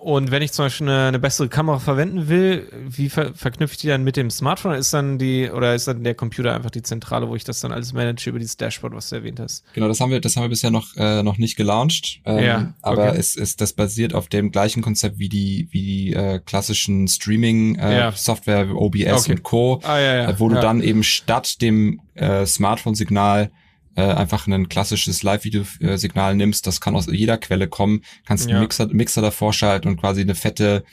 und 0.03 0.33
wenn 0.33 0.43
ich 0.43 0.51
zum 0.51 0.65
Beispiel 0.65 0.89
eine, 0.89 1.09
eine 1.09 1.19
bessere 1.21 1.49
Kamera 1.49 1.79
verwenden 1.79 2.29
will, 2.29 2.69
wie 2.89 3.09
ver 3.09 3.35
verknüpfe 3.35 3.75
ich 3.75 3.81
die 3.83 3.87
dann 3.87 4.03
mit 4.03 4.17
dem 4.17 4.31
Smartphone? 4.31 4.75
Ist 4.75 4.93
dann 4.93 5.17
die, 5.17 5.49
oder 5.49 5.77
ist 5.77 5.87
dann 5.87 6.03
der 6.03 6.15
Computer 6.15 6.53
einfach 6.55 6.71
die 6.71 6.83
Zentrale, 6.83 7.29
wo 7.29 7.37
ich 7.37 7.45
das 7.45 7.61
dann 7.61 7.71
alles 7.71 7.93
manage 7.93 8.29
über 8.29 8.41
dieses 8.41 8.57
Dashboard, 8.57 8.95
was 8.95 9.11
du 9.11 9.17
erwähnt 9.17 9.39
hast? 9.39 9.65
Genau, 9.75 9.87
das 9.87 10.01
haben 10.01 10.11
wir, 10.11 10.21
das 10.21 10.35
haben 10.35 10.43
wir 10.43 10.49
bisher 10.49 10.73
noch, 10.73 10.97
äh, 10.97 11.23
noch 11.23 11.39
nicht 11.39 11.55
gelauncht. 11.55 12.21
Ähm, 12.25 12.45
ja, 12.45 12.57
okay. 12.57 12.73
Aber 12.83 13.17
es 13.17 13.37
ist, 13.37 13.61
das 13.61 13.75
basiert 13.75 14.13
auf 14.13 14.27
dem 14.27 14.51
gleichen 14.51 14.83
Konzept 14.83 15.21
wie 15.21 15.29
die, 15.29 15.69
wie 15.71 15.83
die 15.83 16.13
äh, 16.15 16.41
klassischen 16.41 17.07
Streaming 17.07 17.77
äh, 17.77 17.99
ja. 17.99 18.13
Software, 18.13 18.75
OBS 18.75 19.23
okay. 19.23 19.33
und 19.33 19.43
Co. 19.45 19.81
Ah, 19.85 20.01
ja, 20.01 20.15
ja. 20.17 20.31
Äh, 20.31 20.41
wo 20.41 20.49
du 20.49 20.57
dann 20.57 20.83
eben 20.83 21.05
statt 21.05 21.63
dem 21.63 22.01
äh, 22.15 22.45
Smartphone-Signal 22.45 23.53
äh, 23.95 24.03
einfach 24.03 24.47
ein 24.47 24.69
klassisches 24.69 25.23
Live-Video-Signal 25.23 26.35
nimmst, 26.35 26.67
das 26.67 26.81
kann 26.81 26.97
aus 26.97 27.07
jeder 27.07 27.39
Quelle 27.39 27.69
kommen, 27.69 28.03
kannst 28.27 28.49
einen 28.49 28.61
Mixer, 28.61 28.87
Mixer 28.89 29.23
davor 29.23 29.53
schalten 29.53 29.89
und 29.89 29.99
quasi 29.99 30.23
eine 30.23 30.35
fette, 30.35 30.85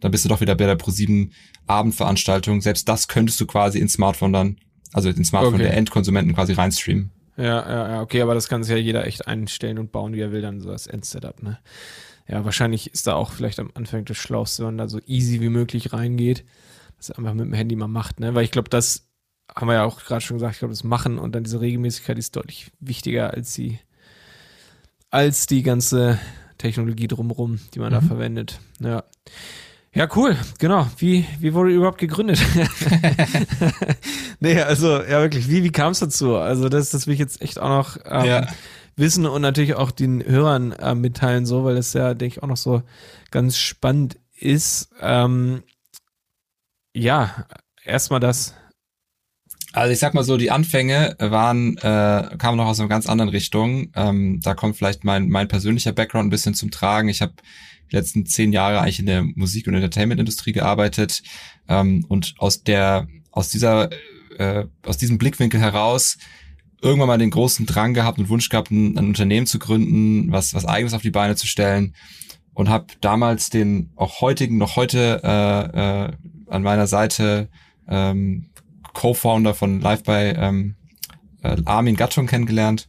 dann 0.00 0.10
bist 0.10 0.24
du 0.24 0.28
doch 0.28 0.40
wieder 0.40 0.54
bei 0.54 0.66
der 0.66 0.78
Pro7 0.78 1.30
Abendveranstaltung. 1.66 2.60
Selbst 2.60 2.88
das 2.88 3.08
könntest 3.08 3.40
du 3.40 3.46
quasi 3.46 3.78
ins 3.78 3.94
Smartphone 3.94 4.32
dann, 4.32 4.56
also 4.92 5.08
ins 5.08 5.28
Smartphone 5.28 5.54
okay. 5.54 5.64
der 5.64 5.76
Endkonsumenten 5.76 6.34
quasi 6.34 6.52
reinstreamen. 6.52 7.10
Ja, 7.36 7.44
ja, 7.44 7.88
ja, 7.88 8.02
okay, 8.02 8.22
aber 8.22 8.34
das 8.34 8.48
kann 8.48 8.62
sich 8.62 8.70
ja 8.70 8.78
jeder 8.78 9.06
echt 9.06 9.26
einstellen 9.26 9.78
und 9.78 9.92
bauen, 9.92 10.14
wie 10.14 10.20
er 10.20 10.32
will, 10.32 10.40
dann 10.40 10.60
so 10.60 10.70
als 10.70 10.86
Endsetup, 10.86 11.42
ne? 11.42 11.58
Ja, 12.28 12.44
wahrscheinlich 12.44 12.92
ist 12.92 13.06
da 13.06 13.14
auch 13.14 13.30
vielleicht 13.30 13.60
am 13.60 13.70
Anfang 13.74 14.04
das 14.04 14.16
Schlauste, 14.16 14.62
wenn 14.62 14.74
man 14.74 14.78
da 14.78 14.88
so 14.88 15.00
easy 15.06 15.40
wie 15.40 15.48
möglich 15.48 15.92
reingeht, 15.92 16.44
das 16.96 17.12
einfach 17.12 17.34
mit 17.34 17.44
dem 17.44 17.52
Handy 17.52 17.76
mal 17.76 17.88
macht, 17.88 18.20
ne? 18.20 18.34
Weil 18.34 18.44
ich 18.44 18.50
glaube, 18.50 18.70
das 18.70 19.05
haben 19.54 19.68
wir 19.68 19.74
ja 19.74 19.84
auch 19.84 20.04
gerade 20.04 20.20
schon 20.20 20.36
gesagt, 20.36 20.54
ich 20.54 20.58
glaube, 20.58 20.72
das 20.72 20.84
Machen 20.84 21.18
und 21.18 21.34
dann 21.34 21.44
diese 21.44 21.60
Regelmäßigkeit 21.60 22.18
ist 22.18 22.36
deutlich 22.36 22.70
wichtiger 22.80 23.32
als 23.32 23.54
die, 23.54 23.78
als 25.10 25.46
die 25.46 25.62
ganze 25.62 26.18
Technologie 26.58 27.08
drumherum, 27.08 27.60
die 27.74 27.78
man 27.78 27.90
mhm. 27.90 27.94
da 27.94 28.00
verwendet. 28.00 28.60
Ja. 28.80 29.04
Ja, 29.96 30.06
cool, 30.14 30.36
genau. 30.58 30.86
Wie, 30.98 31.24
wie 31.40 31.54
wurde 31.54 31.70
überhaupt 31.70 31.96
gegründet? 31.96 32.38
nee, 34.40 34.60
also, 34.60 35.02
ja, 35.02 35.22
wirklich, 35.22 35.48
wie, 35.48 35.64
wie 35.64 35.72
kam 35.72 35.92
es 35.92 36.00
dazu? 36.00 36.36
Also, 36.36 36.68
das, 36.68 36.90
das 36.90 37.06
will 37.06 37.14
ich 37.14 37.20
jetzt 37.20 37.40
echt 37.40 37.58
auch 37.58 37.68
noch 37.70 37.96
ähm, 38.04 38.26
ja. 38.26 38.46
wissen 38.96 39.24
und 39.24 39.40
natürlich 39.40 39.74
auch 39.74 39.90
den 39.90 40.22
Hörern 40.22 40.72
äh, 40.72 40.94
mitteilen, 40.94 41.46
so, 41.46 41.64
weil 41.64 41.76
das 41.76 41.94
ja, 41.94 42.12
denke 42.12 42.34
ich, 42.36 42.42
auch 42.42 42.48
noch 42.48 42.58
so 42.58 42.82
ganz 43.30 43.56
spannend 43.56 44.18
ist. 44.34 44.90
Ähm, 45.00 45.62
ja, 46.92 47.46
erstmal 47.82 48.20
das, 48.20 48.54
also 49.76 49.92
ich 49.92 49.98
sag 49.98 50.14
mal 50.14 50.24
so, 50.24 50.38
die 50.38 50.50
Anfänge 50.50 51.16
waren, 51.18 51.76
äh, 51.76 52.36
kamen 52.38 52.56
noch 52.56 52.66
aus 52.66 52.80
einer 52.80 52.88
ganz 52.88 53.06
anderen 53.06 53.28
Richtung. 53.28 53.90
Ähm, 53.94 54.40
da 54.42 54.54
kommt 54.54 54.76
vielleicht 54.76 55.04
mein, 55.04 55.28
mein 55.28 55.48
persönlicher 55.48 55.92
Background 55.92 56.26
ein 56.26 56.30
bisschen 56.30 56.54
zum 56.54 56.70
Tragen. 56.70 57.10
Ich 57.10 57.20
habe 57.20 57.34
die 57.92 57.96
letzten 57.96 58.24
zehn 58.24 58.54
Jahre 58.54 58.80
eigentlich 58.80 59.00
in 59.00 59.06
der 59.06 59.22
Musik- 59.22 59.66
und 59.66 59.74
Entertainment-Industrie 59.74 60.52
gearbeitet. 60.52 61.22
Ähm, 61.68 62.06
und 62.08 62.36
aus 62.38 62.64
der, 62.64 63.06
aus 63.30 63.50
dieser, 63.50 63.90
äh, 64.38 64.64
aus 64.82 64.96
diesem 64.96 65.18
Blickwinkel 65.18 65.60
heraus 65.60 66.16
irgendwann 66.80 67.08
mal 67.08 67.18
den 67.18 67.30
großen 67.30 67.66
Drang 67.66 67.92
gehabt 67.92 68.18
und 68.18 68.30
Wunsch 68.30 68.48
gehabt, 68.48 68.70
ein, 68.70 68.96
ein 68.96 69.08
Unternehmen 69.08 69.46
zu 69.46 69.58
gründen, 69.58 70.32
was, 70.32 70.54
was 70.54 70.64
eigenes 70.64 70.94
auf 70.94 71.02
die 71.02 71.10
Beine 71.10 71.36
zu 71.36 71.46
stellen 71.46 71.94
und 72.54 72.70
habe 72.70 72.86
damals 73.02 73.50
den 73.50 73.90
auch 73.94 74.22
heutigen, 74.22 74.56
noch 74.56 74.76
heute 74.76 75.20
äh, 75.22 76.06
äh, 76.06 76.12
an 76.48 76.62
meiner 76.62 76.86
Seite 76.86 77.50
ähm, 77.86 78.48
Co-Founder 78.96 79.52
von 79.52 79.78
Live 79.82 80.04
by 80.04 80.32
ähm, 80.36 80.74
äh, 81.42 81.56
Armin 81.66 81.96
Gattung 81.96 82.26
kennengelernt. 82.26 82.88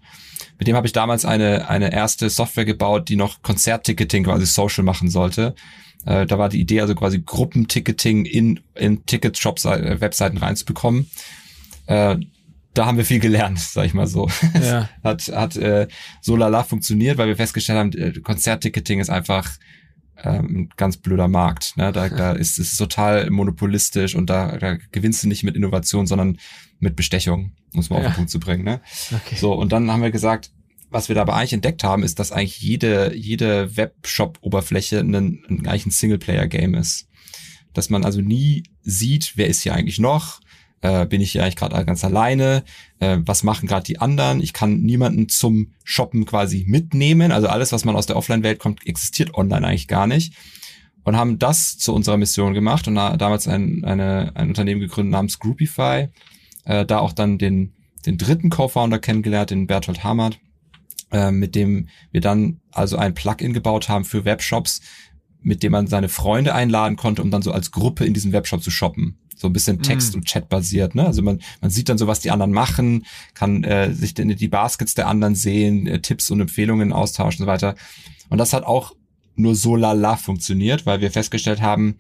Mit 0.57 0.67
dem 0.67 0.75
habe 0.77 0.87
ich 0.87 0.93
damals 0.93 1.25
eine, 1.25 1.67
eine 1.69 1.91
erste 1.91 2.29
Software 2.29 2.63
gebaut, 2.63 3.09
die 3.09 3.17
noch 3.17 3.41
Konzertticketing 3.41 4.23
quasi 4.23 4.45
social 4.45 4.85
machen 4.85 5.09
sollte. 5.09 5.53
Äh, 6.05 6.25
da 6.25 6.39
war 6.39 6.47
die 6.47 6.61
Idee 6.61 6.79
also 6.79 6.95
quasi 6.95 7.21
Gruppenticketing 7.23 8.23
in, 8.23 8.61
in 8.73 9.05
Ticketshops, 9.05 9.65
äh, 9.65 9.99
Webseiten 9.99 10.37
reinzubekommen. 10.37 11.11
Äh, 11.87 12.15
da 12.73 12.85
haben 12.85 12.97
wir 12.97 13.05
viel 13.05 13.19
gelernt, 13.19 13.59
sag 13.73 13.85
ich 13.85 13.93
mal 13.93 14.07
so. 14.07 14.29
Ja. 14.53 14.87
hat 15.03 15.27
hat 15.27 15.57
äh, 15.57 15.89
so 16.21 16.37
lala 16.37 16.63
funktioniert, 16.63 17.17
weil 17.17 17.27
wir 17.27 17.35
festgestellt 17.35 17.79
haben, 17.79 17.91
äh, 17.91 18.13
Konzertticketing 18.21 19.01
ist 19.01 19.09
einfach 19.09 19.51
ähm, 20.23 20.45
ein 20.45 20.69
ganz 20.77 20.97
blöder 20.97 21.27
Markt. 21.27 21.77
Ne? 21.77 21.91
Da, 21.91 22.09
da 22.09 22.31
ist 22.33 22.59
es 22.59 22.75
total 22.77 23.29
monopolistisch 23.29 24.15
und 24.15 24.29
da, 24.29 24.57
da 24.57 24.77
gewinnst 24.91 25.23
du 25.23 25.27
nicht 25.27 25.43
mit 25.43 25.55
Innovation, 25.55 26.07
sondern 26.07 26.37
mit 26.79 26.95
Bestechung, 26.95 27.53
muss 27.73 27.89
man 27.89 28.01
ja. 28.01 28.07
auf 28.07 28.13
den 28.13 28.17
Punkt 28.17 28.31
zu 28.31 28.39
bringen. 28.39 28.63
Ne? 28.63 28.81
Okay. 29.13 29.35
So, 29.35 29.53
und 29.53 29.71
dann 29.71 29.91
haben 29.91 30.01
wir 30.01 30.11
gesagt, 30.11 30.51
was 30.89 31.09
wir 31.09 31.15
dabei 31.15 31.33
eigentlich 31.33 31.53
entdeckt 31.53 31.83
haben, 31.83 32.03
ist, 32.03 32.19
dass 32.19 32.31
eigentlich 32.31 32.59
jede, 32.59 33.15
jede 33.15 33.75
Webshop-Oberfläche 33.75 34.99
ein, 34.99 35.13
ein, 35.13 35.67
eigentlich 35.67 35.85
ein 35.85 35.91
Singleplayer-Game 35.91 36.75
ist. 36.75 37.07
Dass 37.73 37.89
man 37.89 38.05
also 38.05 38.21
nie 38.21 38.63
sieht, 38.81 39.33
wer 39.35 39.47
ist 39.47 39.61
hier 39.61 39.73
eigentlich 39.73 39.99
noch, 39.99 40.39
äh, 40.81 41.05
bin 41.05 41.21
ich 41.21 41.31
hier 41.31 41.43
eigentlich 41.43 41.55
gerade 41.55 41.85
ganz 41.85 42.03
alleine, 42.03 42.63
äh, 42.99 43.17
was 43.21 43.43
machen 43.43 43.67
gerade 43.67 43.83
die 43.83 43.99
anderen, 43.99 44.41
ich 44.41 44.53
kann 44.53 44.81
niemanden 44.81 45.29
zum 45.29 45.73
Shoppen 45.83 46.25
quasi 46.25 46.65
mitnehmen, 46.67 47.31
also 47.31 47.47
alles, 47.47 47.71
was 47.71 47.85
man 47.85 47.95
aus 47.95 48.05
der 48.05 48.15
Offline-Welt 48.15 48.59
kommt, 48.59 48.85
existiert 48.85 49.33
online 49.33 49.67
eigentlich 49.67 49.87
gar 49.87 50.07
nicht. 50.07 50.33
Und 51.03 51.15
haben 51.15 51.39
das 51.39 51.77
zu 51.77 51.93
unserer 51.93 52.17
Mission 52.17 52.53
gemacht 52.53 52.87
und 52.87 52.95
da, 52.95 53.15
damals 53.15 53.47
ein, 53.47 53.85
eine, 53.85 54.33
ein 54.35 54.49
Unternehmen 54.49 54.81
gegründet 54.81 55.13
namens 55.13 55.39
Groupify, 55.39 56.09
äh, 56.65 56.85
da 56.85 56.99
auch 56.99 57.13
dann 57.13 57.37
den, 57.37 57.73
den 58.05 58.17
dritten 58.17 58.49
Co-Founder 58.49 58.99
kennengelernt, 58.99 59.51
den 59.51 59.67
Bertolt 59.67 60.03
Hamert, 60.03 60.37
äh, 61.11 61.31
mit 61.31 61.55
dem 61.55 61.87
wir 62.11 62.19
dann 62.19 62.59
also 62.73 62.97
ein 62.97 63.13
Plugin 63.13 63.53
gebaut 63.53 63.87
haben 63.87 64.03
für 64.03 64.25
Webshops, 64.25 64.81
mit 65.41 65.63
dem 65.63 65.71
man 65.71 65.87
seine 65.87 66.09
Freunde 66.09 66.53
einladen 66.53 66.97
konnte, 66.97 67.21
um 67.21 67.31
dann 67.31 67.41
so 67.41 67.51
als 67.51 67.71
Gruppe 67.71 68.05
in 68.05 68.13
diesem 68.13 68.33
Webshop 68.33 68.63
zu 68.63 68.71
shoppen 68.71 69.17
so 69.37 69.47
ein 69.47 69.53
bisschen 69.53 69.81
Text 69.83 70.13
mm. 70.13 70.17
und 70.17 70.25
Chat 70.25 70.49
basiert. 70.49 70.95
Ne? 70.95 71.05
Also 71.05 71.21
man, 71.21 71.39
man 71.61 71.69
sieht 71.69 71.89
dann 71.89 71.97
so, 71.97 72.07
was 72.07 72.19
die 72.19 72.31
anderen 72.31 72.51
machen, 72.51 73.05
kann 73.35 73.63
äh, 73.63 73.93
sich 73.93 74.13
die, 74.15 74.35
die 74.35 74.47
Baskets 74.47 74.95
der 74.95 75.07
anderen 75.07 75.35
sehen, 75.35 75.85
äh, 75.85 76.01
Tipps 76.01 76.31
und 76.31 76.41
Empfehlungen 76.41 76.91
austauschen 76.91 77.43
und 77.43 77.45
so 77.45 77.51
weiter. 77.51 77.75
Und 78.29 78.39
das 78.39 78.53
hat 78.53 78.63
auch 78.63 78.95
nur 79.35 79.55
so 79.55 79.75
lala 79.75 80.17
funktioniert, 80.17 80.85
weil 80.87 81.01
wir 81.01 81.11
festgestellt 81.11 81.61
haben, 81.61 81.99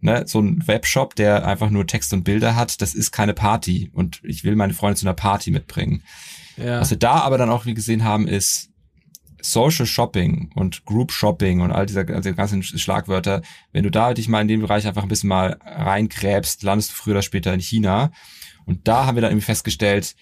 ne, 0.00 0.24
so 0.26 0.40
ein 0.40 0.66
Webshop, 0.66 1.14
der 1.14 1.46
einfach 1.46 1.70
nur 1.70 1.86
Text 1.86 2.12
und 2.12 2.24
Bilder 2.24 2.56
hat, 2.56 2.82
das 2.82 2.94
ist 2.94 3.12
keine 3.12 3.34
Party. 3.34 3.90
Und 3.92 4.20
ich 4.24 4.42
will 4.42 4.56
meine 4.56 4.74
Freunde 4.74 4.96
zu 4.96 5.06
einer 5.06 5.14
Party 5.14 5.52
mitbringen. 5.52 6.02
Ja. 6.56 6.80
Was 6.80 6.90
wir 6.90 6.98
da 6.98 7.20
aber 7.20 7.38
dann 7.38 7.50
auch 7.50 7.66
wie 7.66 7.74
gesehen 7.74 8.02
haben, 8.02 8.26
ist, 8.26 8.70
Social 9.44 9.86
Shopping 9.86 10.50
und 10.54 10.84
Group 10.86 11.12
Shopping 11.12 11.60
und 11.60 11.70
all 11.70 11.86
diese, 11.86 12.06
also 12.08 12.34
ganzen 12.34 12.62
Schlagwörter, 12.62 13.42
wenn 13.72 13.84
du 13.84 13.90
da 13.90 14.14
dich 14.14 14.28
mal 14.28 14.40
in 14.40 14.48
den 14.48 14.60
Bereich 14.60 14.86
einfach 14.86 15.02
ein 15.02 15.08
bisschen 15.08 15.28
mal 15.28 15.58
reingräbst, 15.64 16.62
landest 16.62 16.90
du 16.90 16.94
früher 16.94 17.14
oder 17.14 17.22
später 17.22 17.52
in 17.52 17.60
China. 17.60 18.10
Und 18.64 18.88
da 18.88 19.04
haben 19.04 19.16
wir 19.16 19.22
dann 19.22 19.32
irgendwie 19.32 19.44
festgestellt, 19.44 20.16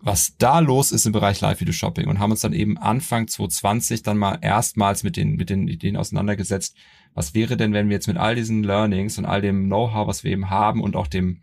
was 0.00 0.36
da 0.38 0.58
los 0.58 0.92
ist 0.92 1.06
im 1.06 1.12
Bereich 1.12 1.40
Live-Video-Shopping 1.40 2.08
und 2.08 2.18
haben 2.18 2.30
uns 2.30 2.40
dann 2.40 2.52
eben 2.52 2.78
Anfang 2.78 3.28
2020 3.28 4.02
dann 4.02 4.18
mal 4.18 4.38
erstmals 4.40 5.02
mit 5.02 5.16
den, 5.16 5.36
mit 5.36 5.50
den 5.50 5.68
Ideen 5.68 5.96
auseinandergesetzt. 5.96 6.76
Was 7.14 7.34
wäre 7.34 7.56
denn, 7.56 7.72
wenn 7.72 7.88
wir 7.88 7.94
jetzt 7.94 8.08
mit 8.08 8.16
all 8.16 8.34
diesen 8.34 8.64
Learnings 8.64 9.18
und 9.18 9.24
all 9.24 9.40
dem 9.40 9.66
Know-how, 9.66 10.06
was 10.06 10.24
wir 10.24 10.32
eben 10.32 10.50
haben 10.50 10.82
und 10.82 10.96
auch 10.96 11.06
dem, 11.06 11.42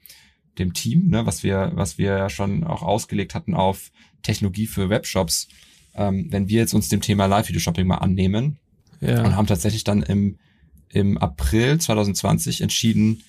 dem 0.57 0.73
Team, 0.73 1.09
ne, 1.09 1.25
was 1.25 1.43
wir, 1.43 1.71
was 1.75 1.97
wir 1.97 2.17
ja 2.17 2.29
schon 2.29 2.63
auch 2.63 2.81
ausgelegt 2.81 3.35
hatten 3.35 3.53
auf 3.53 3.91
Technologie 4.21 4.67
für 4.67 4.89
Webshops, 4.89 5.47
ähm, 5.95 6.27
wenn 6.29 6.47
wir 6.47 6.59
jetzt 6.59 6.73
uns 6.73 6.89
dem 6.89 7.01
Thema 7.01 7.25
Live-Video-Shopping 7.25 7.87
mal 7.87 7.97
annehmen 7.97 8.59
ja. 8.99 9.23
und 9.23 9.35
haben 9.35 9.47
tatsächlich 9.47 9.83
dann 9.83 10.03
im, 10.03 10.37
im 10.89 11.17
April 11.17 11.79
2020 11.79 12.61
entschieden, 12.61 13.23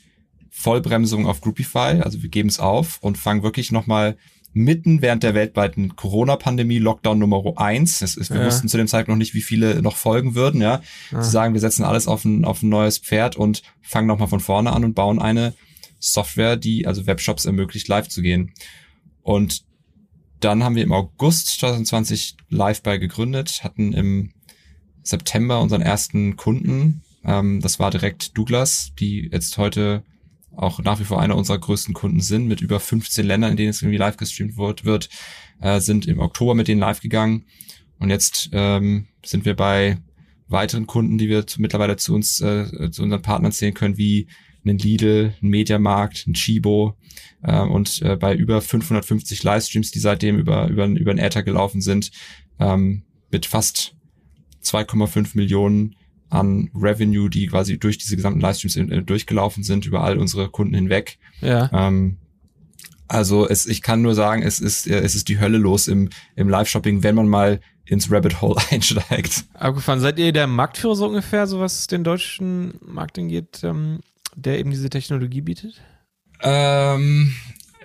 Vollbremsung 0.51 1.27
auf 1.27 1.41
Groupify, 1.41 2.01
also 2.03 2.23
wir 2.23 2.29
geben 2.29 2.49
es 2.49 2.61
auf 2.61 2.99
und 3.01 3.17
fangen 3.17 3.43
wirklich 3.43 3.73
nochmal 3.73 4.17
mitten 4.55 5.01
während 5.01 5.23
der 5.23 5.35
weltweiten 5.35 5.97
Corona-Pandemie, 5.97 6.79
Lockdown 6.79 7.19
Nummer 7.19 7.43
eins. 7.57 8.03
ist, 8.03 8.31
wir 8.31 8.41
ja. 8.41 8.47
wussten 8.47 8.69
zu 8.69 8.77
dem 8.77 8.87
Zeitpunkt 8.87 9.17
noch 9.17 9.25
nicht, 9.25 9.35
wie 9.35 9.41
viele 9.41 9.81
noch 9.81 9.97
folgen 9.97 10.35
würden, 10.35 10.61
ja. 10.61 10.83
ja. 11.11 11.21
Zu 11.21 11.31
sagen, 11.31 11.55
wir 11.55 11.61
setzen 11.61 11.85
alles 11.85 12.07
auf 12.07 12.25
ein, 12.25 12.45
auf 12.45 12.63
ein 12.63 12.69
neues 12.69 12.99
Pferd 12.99 13.35
und 13.37 13.63
fangen 13.81 14.07
nochmal 14.07 14.29
von 14.29 14.41
vorne 14.41 14.73
an 14.73 14.85
und 14.85 14.95
bauen 14.95 15.21
eine 15.21 15.55
Software, 15.99 16.57
die 16.57 16.87
also 16.87 17.07
Webshops 17.07 17.47
ermöglicht, 17.47 17.89
live 17.89 18.09
zu 18.09 18.21
gehen. 18.21 18.53
Und 19.23 19.63
dann 20.45 20.65
haben 20.65 20.77
wir 20.77 20.83
im 20.83 20.93
August 20.93 21.61
2020 21.61 22.37
Liveby 22.49 22.99
gegründet, 22.99 23.63
hatten 23.65 23.93
im 23.93 24.33
September 25.03 25.61
unseren 25.61 25.83
ersten 25.83 26.37
Kunden. 26.37 27.03
Ähm, 27.25 27.61
das 27.61 27.79
war 27.79 27.91
direkt 27.91 28.37
Douglas, 28.37 28.93
die 28.99 29.29
jetzt 29.33 29.59
heute 29.59 30.03
auch 30.55 30.81
nach 30.81 31.01
wie 31.01 31.05
vor 31.05 31.21
einer 31.21 31.37
unserer 31.37 31.59
größten 31.59 31.95
Kunden 31.95 32.21
sind, 32.21 32.47
mit 32.47 32.61
über 32.61 32.79
15 32.79 33.25
Ländern, 33.25 33.53
in 33.53 33.57
denen 33.57 33.71
es 33.71 33.81
irgendwie 33.83 33.99
live 33.99 34.17
gestreamt 34.17 34.57
wird, 34.57 34.85
wird 34.85 35.09
äh, 35.61 35.81
sind 35.81 36.07
im 36.07 36.19
Oktober 36.19 36.55
mit 36.55 36.69
denen 36.69 36.81
live 36.81 37.01
gegangen. 37.01 37.47
Und 37.99 38.11
jetzt 38.11 38.51
ähm, 38.53 39.07
sind 39.25 39.45
wir 39.45 39.55
bei 39.55 39.99
weiteren 40.49 40.87
Kunden, 40.87 41.19
die 41.19 41.29
wir 41.29 41.45
mittlerweile 41.57 41.97
zu 41.97 42.15
uns, 42.15 42.41
äh, 42.41 42.91
zu 42.91 43.03
unseren 43.03 43.23
Partnern 43.23 43.53
zählen 43.53 43.75
können, 43.75 43.97
wie 43.97 44.27
einen 44.65 44.79
Lidl, 44.79 45.35
einen 45.41 45.51
Mediamarkt, 45.51 46.25
einen 46.27 46.35
Chibo 46.35 46.97
äh, 47.43 47.61
und 47.61 48.03
äh, 48.03 48.17
bei 48.17 48.35
über 48.35 48.61
550 48.61 49.43
Livestreams, 49.43 49.91
die 49.91 49.99
seitdem 49.99 50.39
über 50.39 50.69
über 50.69 50.87
über 50.87 51.13
den 51.13 51.19
Äther 51.19 51.43
gelaufen 51.43 51.81
sind, 51.81 52.11
ähm, 52.59 53.03
mit 53.31 53.47
fast 53.47 53.95
2,5 54.63 55.31
Millionen 55.35 55.97
an 56.31 56.71
Revenue, 56.75 57.29
die 57.29 57.47
quasi 57.47 57.79
durch 57.79 57.99
diese 57.99 58.17
gesamten 58.17 58.41
Livestreams 58.41 58.77
äh, 58.77 59.03
durchgelaufen 59.03 59.63
sind, 59.63 59.85
über 59.85 60.03
all 60.03 60.19
unsere 60.19 60.49
Kunden 60.49 60.75
hinweg. 60.75 61.19
Ja. 61.41 61.71
Ähm, 61.73 62.19
also 63.07 63.47
es, 63.47 63.67
ich 63.67 63.83
kann 63.83 64.01
nur 64.01 64.15
sagen, 64.15 64.43
es 64.43 64.59
ist, 64.59 64.87
äh, 64.87 65.01
es 65.01 65.15
ist 65.15 65.29
die 65.29 65.39
Hölle 65.39 65.59
los 65.59 65.89
im, 65.89 66.09
im 66.35 66.49
Live-Shopping, 66.49 67.03
wenn 67.03 67.15
man 67.15 67.29
mal 67.29 67.61
ins 67.85 68.11
Rabbit 68.11 68.41
Hole 68.41 68.57
einsteigt. 68.71 69.45
Abgefahren. 69.53 70.01
Seid 70.01 70.19
ihr 70.19 70.33
der 70.33 70.47
Marktführer 70.47 70.97
so 70.97 71.07
ungefähr, 71.07 71.47
so 71.47 71.61
was 71.61 71.87
den 71.87 72.05
deutschen 72.05 72.75
Markt 72.81 73.19
angeht? 73.19 73.61
Ähm, 73.63 74.01
der 74.37 74.59
eben 74.59 74.71
diese 74.71 74.91
Technologie 74.91 75.41
bietet? 75.41 75.81
Ähm, 76.43 77.35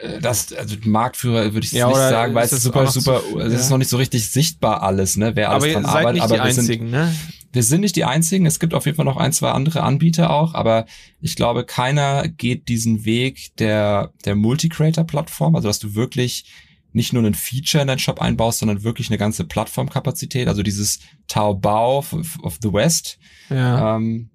äh, 0.02 0.20
das, 0.20 0.54
also 0.54 0.76
Marktführer 0.84 1.54
würde 1.54 1.66
ich 1.66 1.72
ja, 1.72 1.88
nicht 1.88 1.98
sagen, 1.98 2.34
weil 2.34 2.46
es 2.46 2.54
ist 2.54 2.64
super, 2.64 2.88
super, 2.88 3.22
so, 3.30 3.40
es 3.40 3.54
ja. 3.54 3.60
ist 3.60 3.70
noch 3.70 3.78
nicht 3.78 3.90
so 3.90 3.98
richtig 3.98 4.30
sichtbar 4.30 4.84
alles, 4.84 5.18
ne, 5.18 5.36
wer 5.36 5.52
alles 5.52 5.64
aber 5.64 5.74
dran 5.74 5.86
arbeitet. 5.86 6.22
aber 6.22 6.36
wir 6.36 6.44
einzigen, 6.44 6.86
sind, 6.86 6.92
ne? 6.92 7.14
wir 7.52 7.64
sind 7.64 7.82
nicht 7.82 7.96
die 7.96 8.06
einzigen. 8.06 8.46
Es 8.46 8.60
gibt 8.60 8.74
auf 8.74 8.86
jeden 8.86 8.96
Fall 8.96 9.06
noch 9.06 9.18
ein, 9.18 9.34
zwei 9.34 9.52
andere 9.52 9.84
Anbieter 9.84 10.32
auch, 10.32 10.54
aber 10.54 10.86
ich 11.22 11.36
glaube, 11.36 11.66
keiner 11.66 12.28
geht 12.28 12.68
diesen 12.68 13.06
Weg 13.06 13.56
der, 13.58 14.14
der 14.26 14.36
Multi-Creator-Plattform, 14.36 15.56
also 15.56 15.68
dass 15.68 15.80
du 15.80 15.96
wirklich 15.96 16.46
nicht 16.94 17.14
nur 17.14 17.24
ein 17.24 17.34
Feature 17.34 17.82
in 17.82 17.88
deinen 17.88 18.00
Shop 18.00 18.22
einbaust, 18.22 18.60
sondern 18.60 18.84
wirklich 18.84 19.10
eine 19.10 19.18
ganze 19.18 19.44
Plattformkapazität, 19.44 20.48
also 20.48 20.64
dieses 20.64 21.00
Taobao 21.28 22.00
of, 22.00 22.14
of 22.42 22.58
the 22.62 22.74
West. 22.74 23.20
Ja. 23.50 23.96
Ähm, 23.96 24.30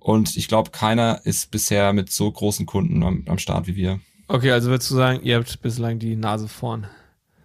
und 0.00 0.36
ich 0.36 0.48
glaube, 0.48 0.70
keiner 0.70 1.20
ist 1.24 1.50
bisher 1.50 1.92
mit 1.92 2.10
so 2.10 2.30
großen 2.30 2.66
Kunden 2.66 3.02
am, 3.02 3.24
am 3.28 3.38
Start 3.38 3.66
wie 3.66 3.76
wir. 3.76 4.00
Okay, 4.26 4.50
also 4.50 4.70
würdest 4.70 4.90
du 4.90 4.94
sagen, 4.94 5.22
ihr 5.22 5.36
habt 5.36 5.60
bislang 5.60 5.98
die 5.98 6.16
Nase 6.16 6.48
vorn? 6.48 6.86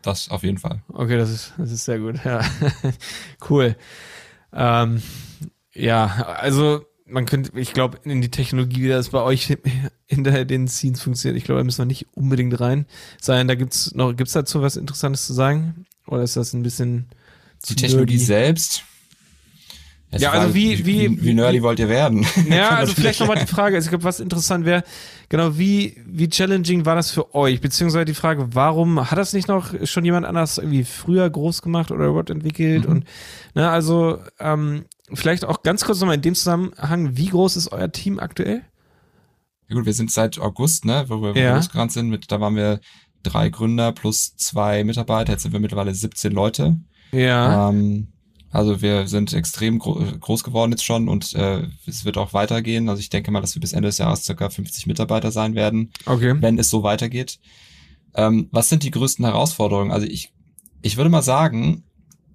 Das 0.02 0.30
auf 0.30 0.44
jeden 0.44 0.58
Fall. 0.58 0.82
Okay, 0.88 1.18
das 1.18 1.30
ist, 1.30 1.54
das 1.58 1.72
ist 1.72 1.86
sehr 1.86 2.00
gut. 2.00 2.24
Ja, 2.24 2.42
cool. 3.50 3.76
Ähm, 4.54 5.02
ja, 5.74 6.06
also 6.40 6.86
man 7.08 7.26
könnte, 7.26 7.60
ich 7.60 7.74
glaube, 7.74 8.00
in 8.04 8.22
die 8.22 8.32
Technologie, 8.32 8.84
wie 8.84 8.88
das 8.88 9.10
bei 9.10 9.22
euch 9.22 9.58
hinter 10.06 10.46
den 10.46 10.68
Scenes 10.68 11.02
funktioniert, 11.02 11.38
ich 11.38 11.44
glaube, 11.44 11.60
da 11.60 11.64
müssen 11.66 11.80
wir 11.80 11.86
nicht 11.86 12.08
unbedingt 12.14 12.60
rein 12.60 12.86
sein. 13.20 13.48
Da 13.48 13.56
gibt's 13.56 13.94
noch, 13.94 14.16
gibt's 14.16 14.34
dazu 14.34 14.62
was 14.62 14.78
Interessantes 14.78 15.26
zu 15.26 15.34
sagen? 15.34 15.86
Oder 16.08 16.24
ist 16.24 16.36
das 16.36 16.54
ein 16.54 16.64
bisschen 16.64 17.08
die 17.68 17.76
Technologie 17.76 18.14
nerdy? 18.14 18.26
selbst? 18.26 18.84
Es 20.16 20.22
ja, 20.22 20.32
also 20.32 20.56
wie, 20.56 20.86
wie, 20.86 21.10
wie, 21.10 21.24
wie 21.26 21.34
nerdy 21.34 21.62
wollt 21.62 21.78
ihr 21.78 21.90
werden? 21.90 22.26
Ja, 22.50 22.70
also 22.70 22.94
vielleicht 22.94 23.20
nochmal 23.20 23.38
die 23.38 23.48
Frage, 23.48 23.76
also 23.76 23.86
ich 23.86 23.90
glaube, 23.90 24.06
was 24.06 24.22
interessant 24.22 24.66
wäre, 24.66 24.86
genau, 25.28 25.58
wie, 25.58 26.02
wie 26.06 26.30
challenging 26.30 26.86
war 26.86 26.96
das 26.96 27.12
für 27.12 27.36
euch? 27.36 27.60
Beziehungsweise 27.60 28.06
die 28.06 28.14
Frage, 28.14 28.48
warum 28.56 29.12
hat 29.12 29.18
das 29.18 29.34
nicht 29.34 29.50
noch 29.50 29.74
schon 29.84 30.06
jemand 30.06 30.26
anders 30.26 30.58
irgendwie 30.58 30.86
früher 30.86 31.30
groß 31.30 31.62
gemacht 31.62 31.92
oder 31.92 32.06
überhaupt 32.06 32.30
entwickelt? 32.30 32.86
Mhm. 32.86 32.92
Und, 32.92 33.06
ne, 33.56 33.70
also, 33.70 34.20
ähm, 34.40 34.86
vielleicht 35.14 35.44
auch 35.44 35.64
ganz 35.64 35.84
kurz 35.84 36.00
nochmal 36.00 36.16
in 36.16 36.22
dem 36.22 36.36
Zusammenhang, 36.36 37.18
wie 37.18 37.28
groß 37.28 37.58
ist 37.58 37.74
euer 37.74 37.92
Team 37.92 38.18
aktuell? 38.18 38.62
Ja 39.68 39.76
gut, 39.76 39.86
wir 39.86 39.94
sind 39.94 40.12
seit 40.12 40.40
August, 40.40 40.86
ne, 40.86 41.04
wo 41.10 41.22
wir 41.22 41.36
ja. 41.36 41.58
losgerannt 41.58 41.92
sind, 41.92 42.08
mit, 42.08 42.32
da 42.32 42.40
waren 42.40 42.56
wir 42.56 42.80
drei 43.22 43.50
Gründer 43.50 43.92
plus 43.92 44.38
zwei 44.38 44.86
Mitarbeiter. 44.86 45.34
Jetzt 45.34 45.44
sind 45.44 45.52
wir 45.52 45.60
mittlerweile 45.60 45.94
17 45.94 46.32
Leute. 46.32 46.80
Ja. 47.12 47.70
Ähm, 47.70 48.14
also 48.56 48.82
wir 48.82 49.08
sind 49.08 49.34
extrem 49.34 49.80
gro 49.80 49.96
groß 50.20 50.44
geworden 50.44 50.72
jetzt 50.72 50.86
schon 50.86 51.08
und 51.10 51.34
äh, 51.36 51.68
es 51.86 52.06
wird 52.06 52.18
auch 52.18 52.34
weitergehen. 52.34 52.90
Also 52.90 53.00
ich 53.00 53.10
denke 53.10 53.32
mal, 53.32 53.42
dass 53.42 53.56
wir 53.56 53.60
bis 53.62 53.74
Ende 53.74 53.88
des 53.90 53.98
Jahres 53.98 54.24
circa 54.24 54.50
50 54.50 54.88
Mitarbeiter 54.88 55.32
sein 55.32 55.56
werden, 55.56 55.92
Okay. 56.06 56.36
wenn 56.40 56.58
es 56.60 56.70
so 56.70 56.82
weitergeht. 56.84 57.40
Ähm, 58.16 58.48
was 58.52 58.70
sind 58.70 58.84
die 58.84 58.92
größten 58.92 59.26
Herausforderungen? 59.26 59.92
Also 59.92 60.08
ich, 60.08 60.32
ich 60.82 60.98
würde 60.98 61.10
mal 61.10 61.22
sagen, 61.22 61.84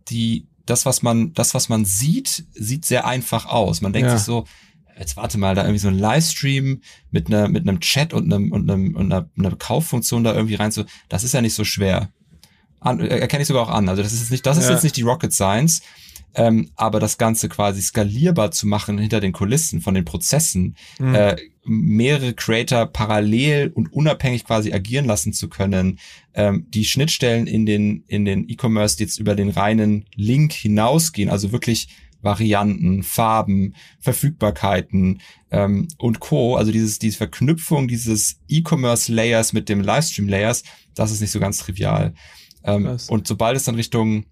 die, 0.08 0.46
das, 0.66 0.84
was 0.86 1.02
man, 1.02 1.32
das, 1.32 1.54
was 1.54 1.68
man 1.68 1.84
sieht, 1.84 2.44
sieht 2.54 2.84
sehr 2.84 3.06
einfach 3.06 3.46
aus. 3.46 3.80
Man 3.80 3.92
denkt 3.92 4.10
Ja. 4.10 4.16
sich 4.16 4.24
so, 4.26 4.44
jetzt 4.98 5.16
warte 5.16 5.38
mal, 5.38 5.54
da 5.54 5.62
irgendwie 5.62 5.78
so 5.78 5.88
ein 5.88 5.98
Livestream 5.98 6.82
mit 7.10 7.28
einer, 7.28 7.48
mit 7.48 7.66
einem 7.66 7.80
Chat 7.80 8.12
und 8.12 8.32
einem, 8.32 8.52
und 8.52 8.70
einem, 8.70 8.94
und 8.94 9.12
einer, 9.12 9.28
einer 9.38 9.56
Kauffunktion 9.56 10.22
da 10.24 10.34
irgendwie 10.34 10.56
rein 10.56 10.70
so, 10.70 10.84
das 11.08 11.24
ist 11.24 11.32
ja 11.32 11.40
nicht 11.40 11.54
so 11.54 11.64
schwer. 11.64 12.10
An, 12.80 13.00
erkenne 13.00 13.42
ich 13.42 13.48
sogar 13.48 13.62
auch 13.64 13.70
an. 13.70 13.88
Also 13.88 14.02
das 14.02 14.12
ist 14.12 14.20
jetzt 14.20 14.30
nicht, 14.30 14.44
das 14.46 14.58
ist 14.58 14.64
Ja. 14.64 14.72
jetzt 14.72 14.82
nicht 14.84 14.96
die 14.96 15.02
Rocket 15.02 15.32
Science. 15.32 15.80
Ähm, 16.34 16.70
aber 16.76 17.00
das 17.00 17.18
Ganze 17.18 17.48
quasi 17.48 17.82
skalierbar 17.82 18.52
zu 18.52 18.66
machen 18.68 18.98
hinter 18.98 19.20
den 19.20 19.32
Kulissen 19.32 19.80
von 19.80 19.94
den 19.94 20.04
Prozessen, 20.04 20.76
Mhm. 20.98 21.14
äh, 21.14 21.36
mehrere 21.64 22.34
Creator 22.34 22.86
parallel 22.86 23.70
und 23.74 23.92
unabhängig 23.92 24.44
quasi 24.44 24.72
agieren 24.72 25.04
lassen 25.06 25.32
zu 25.32 25.48
können, 25.48 25.98
ähm, 26.34 26.66
die 26.70 26.84
Schnittstellen 26.84 27.46
in 27.46 27.66
den 27.66 28.04
in 28.06 28.24
den 28.24 28.48
E-Commerce 28.48 28.96
die 28.96 29.04
jetzt 29.04 29.18
über 29.18 29.34
den 29.34 29.50
reinen 29.50 30.04
Link 30.14 30.52
hinausgehen, 30.52 31.30
also 31.30 31.52
wirklich 31.52 31.88
Varianten, 32.22 33.02
Farben, 33.02 33.74
Verfügbarkeiten 33.98 35.20
ähm, 35.50 35.88
und 35.98 36.20
Co. 36.20 36.56
Also 36.56 36.70
dieses 36.72 36.98
diese 36.98 37.16
Verknüpfung 37.16 37.88
dieses 37.88 38.38
E-Commerce 38.48 39.12
Layers 39.12 39.52
mit 39.52 39.68
dem 39.68 39.80
Livestream 39.80 40.28
Layers, 40.28 40.62
das 40.94 41.10
ist 41.10 41.20
nicht 41.20 41.30
so 41.30 41.40
ganz 41.40 41.58
trivial. 41.58 42.14
Ähm, 42.62 42.96
und 43.08 43.26
sobald 43.26 43.56
es 43.56 43.64
dann 43.64 43.74
Richtung 43.74 44.26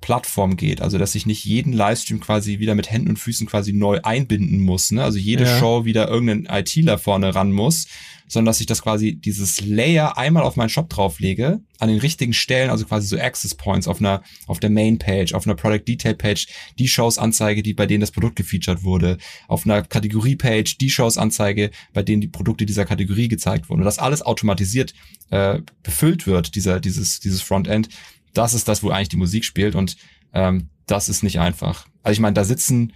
Plattform 0.00 0.56
geht, 0.56 0.80
also 0.80 0.98
dass 0.98 1.14
ich 1.14 1.26
nicht 1.26 1.44
jeden 1.44 1.72
Livestream 1.72 2.20
quasi 2.20 2.58
wieder 2.58 2.74
mit 2.74 2.90
Händen 2.90 3.08
und 3.08 3.18
Füßen 3.18 3.46
quasi 3.46 3.72
neu 3.72 4.00
einbinden 4.02 4.60
muss, 4.60 4.90
ne? 4.90 5.04
also 5.04 5.18
jede 5.18 5.44
Ja. 5.44 5.58
Show 5.58 5.84
wieder 5.84 6.08
irgendein 6.08 6.46
ITler 6.60 6.98
vorne 6.98 7.34
ran 7.34 7.52
muss, 7.52 7.86
sondern 8.30 8.46
dass 8.46 8.60
ich 8.60 8.66
das 8.66 8.82
quasi 8.82 9.14
dieses 9.14 9.60
Layer 9.60 10.16
einmal 10.16 10.44
auf 10.44 10.54
meinen 10.56 10.68
Shop 10.68 10.88
drauflege, 10.88 11.60
an 11.80 11.88
den 11.88 11.98
richtigen 11.98 12.32
Stellen, 12.32 12.70
also 12.70 12.84
quasi 12.86 13.08
so 13.08 13.18
Access 13.18 13.56
Points 13.56 13.88
auf 13.88 13.98
einer 14.00 14.22
auf 14.46 14.60
der 14.60 14.70
Main 14.70 14.98
Page, 14.98 15.34
auf 15.34 15.46
einer 15.46 15.56
Product 15.56 15.82
Detail 15.86 16.14
Page, 16.14 16.46
die 16.78 16.86
Shows 16.86 17.18
anzeige, 17.18 17.62
die 17.62 17.74
bei 17.74 17.86
denen 17.86 18.00
das 18.00 18.12
Produkt 18.12 18.36
gefeatured 18.36 18.84
wurde, 18.84 19.18
auf 19.48 19.66
einer 19.66 19.82
Kategorie 19.82 20.36
Page, 20.36 20.78
die 20.78 20.90
Shows 20.90 21.18
anzeige, 21.18 21.70
bei 21.92 22.02
denen 22.04 22.20
die 22.20 22.28
Produkte 22.28 22.66
dieser 22.66 22.84
Kategorie 22.84 23.28
gezeigt 23.28 23.68
wurden. 23.68 23.80
Und 23.80 23.86
das 23.86 23.98
alles 23.98 24.22
automatisiert 24.22 24.94
äh, 25.30 25.58
befüllt 25.82 26.26
wird, 26.26 26.54
dieser 26.54 26.78
dieses 26.78 27.18
dieses 27.18 27.42
Frontend 27.42 27.88
das 28.32 28.54
ist 28.54 28.68
das, 28.68 28.82
wo 28.82 28.90
eigentlich 28.90 29.08
die 29.08 29.16
Musik 29.16 29.44
spielt 29.44 29.74
und 29.74 29.96
ähm, 30.32 30.68
das 30.86 31.08
ist 31.08 31.22
nicht 31.22 31.40
einfach. 31.40 31.86
Also 32.02 32.14
ich 32.14 32.20
meine, 32.20 32.34
da 32.34 32.44
sitzen 32.44 32.92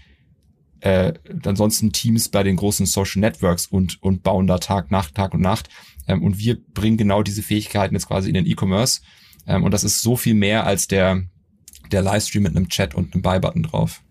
äh, 0.80 1.14
ansonsten 1.44 1.92
Teams 1.92 2.28
bei 2.28 2.42
den 2.42 2.56
großen 2.56 2.86
Social 2.86 3.20
Networks 3.20 3.66
und 3.66 4.02
und 4.02 4.22
bauen 4.22 4.46
da 4.46 4.58
Tag, 4.58 4.90
Nacht, 4.90 5.14
Tag 5.14 5.34
und 5.34 5.40
Nacht 5.40 5.68
ähm, 6.06 6.22
und 6.22 6.38
wir 6.38 6.58
bringen 6.72 6.96
genau 6.96 7.22
diese 7.22 7.42
Fähigkeiten 7.42 7.94
jetzt 7.94 8.08
quasi 8.08 8.28
in 8.28 8.34
den 8.34 8.46
E-Commerce 8.46 9.00
ähm, 9.46 9.62
und 9.64 9.72
das 9.72 9.84
ist 9.84 10.02
so 10.02 10.16
viel 10.16 10.34
mehr 10.34 10.66
als 10.66 10.86
der 10.88 11.22
der 11.90 12.02
Livestream 12.02 12.42
mit 12.42 12.56
einem 12.56 12.68
Chat 12.68 12.94
und 12.94 13.12
einem 13.12 13.22
Buy-Button 13.22 13.62
drauf. 13.62 14.02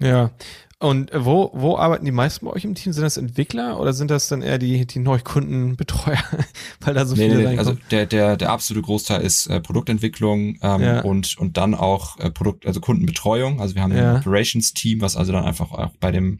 Ja. 0.00 0.32
Und 0.80 1.10
wo, 1.14 1.50
wo 1.54 1.78
arbeiten 1.78 2.04
die 2.04 2.10
meisten 2.12 2.44
bei 2.46 2.52
euch 2.52 2.64
im 2.64 2.74
Team? 2.74 2.92
Sind 2.92 3.04
das 3.04 3.16
Entwickler 3.16 3.80
oder 3.80 3.92
sind 3.92 4.10
das 4.10 4.28
dann 4.28 4.42
eher 4.42 4.58
die, 4.58 4.86
die 4.86 4.98
Neukundenbetreuer? 4.98 6.18
Weil 6.80 6.94
da 6.94 7.06
so 7.06 7.14
Nee, 7.14 7.30
viele 7.30 7.50
nee, 7.50 7.58
also 7.58 7.76
der, 7.90 8.06
der, 8.06 8.36
der 8.36 8.50
absolute 8.50 8.84
Großteil 8.84 9.22
ist 9.22 9.46
äh, 9.46 9.60
Produktentwicklung 9.60 10.58
ähm, 10.62 10.82
Ja. 10.82 11.00
und, 11.02 11.38
und 11.38 11.56
dann 11.56 11.74
auch 11.74 12.18
äh, 12.18 12.30
Produkt, 12.30 12.66
also 12.66 12.80
Kundenbetreuung. 12.80 13.60
Also 13.60 13.74
wir 13.76 13.82
haben 13.82 13.96
Ja. 13.96 14.14
ein 14.14 14.20
Operations-Team, 14.20 15.00
was 15.00 15.16
also 15.16 15.32
dann 15.32 15.44
einfach 15.44 15.70
auch 15.72 15.90
bei 16.00 16.10
dem 16.10 16.38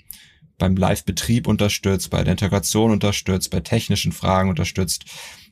beim 0.56 0.76
Live-Betrieb 0.76 1.48
unterstützt, 1.48 2.10
bei 2.10 2.22
der 2.22 2.32
Integration 2.32 2.92
unterstützt, 2.92 3.50
bei 3.50 3.58
technischen 3.60 4.12
Fragen 4.12 4.50
unterstützt. 4.50 5.04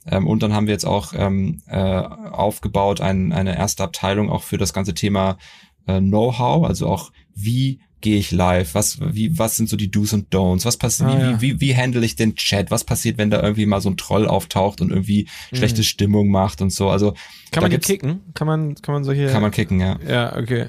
Ähm, 0.07 0.27
und 0.27 0.43
dann 0.43 0.53
haben 0.53 0.67
wir 0.67 0.75
jetzt 0.75 0.85
auch 0.87 1.13
ähm, 1.17 1.61
äh, 1.67 1.79
aufgebaut 1.79 3.01
ein, 3.01 3.33
eine 3.33 3.57
erste 3.57 3.83
Abteilung 3.83 4.31
auch 4.31 4.43
für 4.43 4.59
das 4.59 4.73
ganze 4.73 4.95
Thema 4.95 5.39
äh, 5.87 5.99
Know-how, 6.01 6.65
also 6.67 6.89
auch 6.89 7.11
wie 7.35 7.81
gehe 8.03 8.19
ich 8.19 8.31
live, 8.31 8.75
was, 8.75 8.99
wie, 9.01 9.39
was 9.39 9.57
sind 9.57 9.69
so 9.71 9.77
die 9.79 9.91
Do's 9.91 10.13
und 10.13 10.33
Don'ts, 10.35 10.67
was 10.67 10.77
passiert, 10.77 11.09
Ah, 11.09 11.17
wie, 11.19 11.23
ja. 11.23 11.41
wie, 11.41 11.53
wie, 11.53 11.61
wie 11.61 11.77
handle 11.77 12.05
ich 12.05 12.15
den 12.17 12.35
Chat, 12.35 12.71
was 12.71 12.85
passiert, 12.85 13.17
wenn 13.17 13.31
da 13.31 13.41
irgendwie 13.43 13.65
mal 13.67 13.81
so 13.81 13.89
ein 13.89 13.97
Troll 13.97 14.27
auftaucht 14.29 14.81
und 14.83 14.91
irgendwie 14.91 15.27
Mhm. 15.51 15.57
schlechte 15.57 15.83
Stimmung 15.85 16.29
macht 16.31 16.61
und 16.61 16.71
so, 16.71 16.91
also 16.91 17.13
Kann 17.13 17.19
da 17.53 17.61
man 17.63 17.71
die 17.71 17.79
kicken? 17.79 18.21
Kann 18.35 18.47
man, 18.47 18.75
kann 18.77 18.93
man 18.95 19.05
solche. 19.05 19.29
kann 19.29 19.41
man 19.41 19.51
kicken, 19.51 19.81
ja. 19.81 19.99
Ja, 20.07 20.37
okay. 20.37 20.67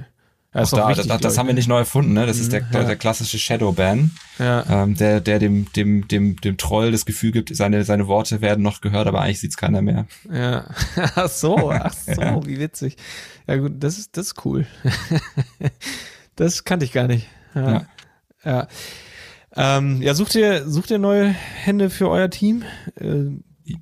Ja, 0.55 0.59
Auch 0.59 0.63
ist 0.65 0.73
auch 0.75 0.77
da, 0.77 0.89
wichtig, 0.89 1.07
das, 1.07 1.19
das 1.19 1.37
haben 1.39 1.47
wir 1.47 1.53
ich. 1.53 1.55
nicht 1.55 1.67
neu 1.67 1.79
erfunden, 1.79 2.13
ne? 2.13 2.27
Das 2.27 2.37
ist 2.37 2.49
Mhm, 2.49 2.51
der, 2.51 2.61
ja. 2.73 2.83
der 2.83 2.95
klassische 2.95 3.39
Shadowban, 3.39 4.11
Ja. 4.37 4.83
ähm, 4.83 4.93
der, 4.93 5.19
der 5.19 5.39
dem, 5.39 5.65
dem, 5.73 6.07
dem, 6.07 6.35
dem 6.41 6.57
Troll 6.57 6.91
das 6.91 7.05
Gefühl 7.07 7.31
gibt, 7.31 7.55
seine, 7.55 7.83
seine 7.85 8.05
Worte 8.07 8.39
werden 8.41 8.61
noch 8.63 8.79
gehört, 8.79 9.07
aber 9.07 9.21
eigentlich 9.21 9.39
sieht's 9.39 9.57
keiner 9.57 9.81
mehr. 9.81 10.05
Ja. 10.31 10.67
Ach 11.15 11.27
so, 11.27 11.71
ach 11.71 11.93
so, 11.93 12.21
wie 12.45 12.59
witzig. 12.59 12.97
Ja, 13.47 13.55
gut, 13.55 13.71
das 13.79 13.97
ist, 13.97 14.15
das 14.15 14.27
ist 14.27 14.45
cool. 14.45 14.67
das 16.35 16.63
kannte 16.63 16.85
ich 16.85 16.91
gar 16.91 17.07
nicht. 17.07 17.27
Ja. 17.55 17.71
Ja. 17.71 17.87
Ja. 18.45 18.67
Ähm, 19.55 20.01
ja, 20.01 20.13
sucht 20.15 20.35
ihr, 20.35 20.67
sucht 20.67 20.89
ihr 20.91 20.97
neue 20.99 21.27
Hände 21.27 21.89
für 21.89 22.09
euer 22.09 22.29
Team? 22.29 22.63
Äh, 22.95 23.25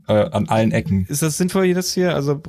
Äh, 0.07 0.29
an 0.31 0.47
allen 0.49 0.71
Ecken. 0.71 1.05
ist 1.07 1.21
das 1.23 1.37
sinnvoll, 1.37 1.65
jedes 1.65 1.93
hier? 1.93 2.13
Also, 2.13 2.41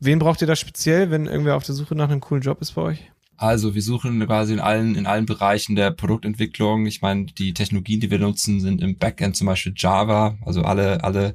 wen 0.00 0.18
braucht 0.18 0.40
ihr 0.40 0.46
da 0.46 0.56
speziell, 0.56 1.10
wenn 1.10 1.26
irgendwer 1.26 1.56
auf 1.56 1.64
der 1.64 1.74
Suche 1.74 1.94
nach 1.94 2.08
einem 2.08 2.20
coolen 2.20 2.42
Job 2.42 2.62
ist 2.62 2.72
bei 2.76 2.82
euch? 2.82 3.10
Also 3.36 3.74
wir 3.74 3.82
suchen 3.82 4.24
quasi 4.26 4.54
in 4.54 4.58
allen, 4.60 4.94
in 4.96 5.06
allen 5.06 5.26
Bereichen 5.26 5.76
der 5.76 5.90
Produktentwicklung. 5.92 6.86
Ich 6.86 7.02
meine, 7.02 7.26
die 7.26 7.52
Technologien, 7.54 8.00
die 8.00 8.10
wir 8.10 8.18
nutzen, 8.18 8.60
sind 8.60 8.80
im 8.80 8.96
Backend 8.96 9.36
zum 9.36 9.46
Beispiel 9.46 9.74
Java, 9.76 10.36
also 10.44 10.62
alle, 10.62 11.04
alle, 11.04 11.34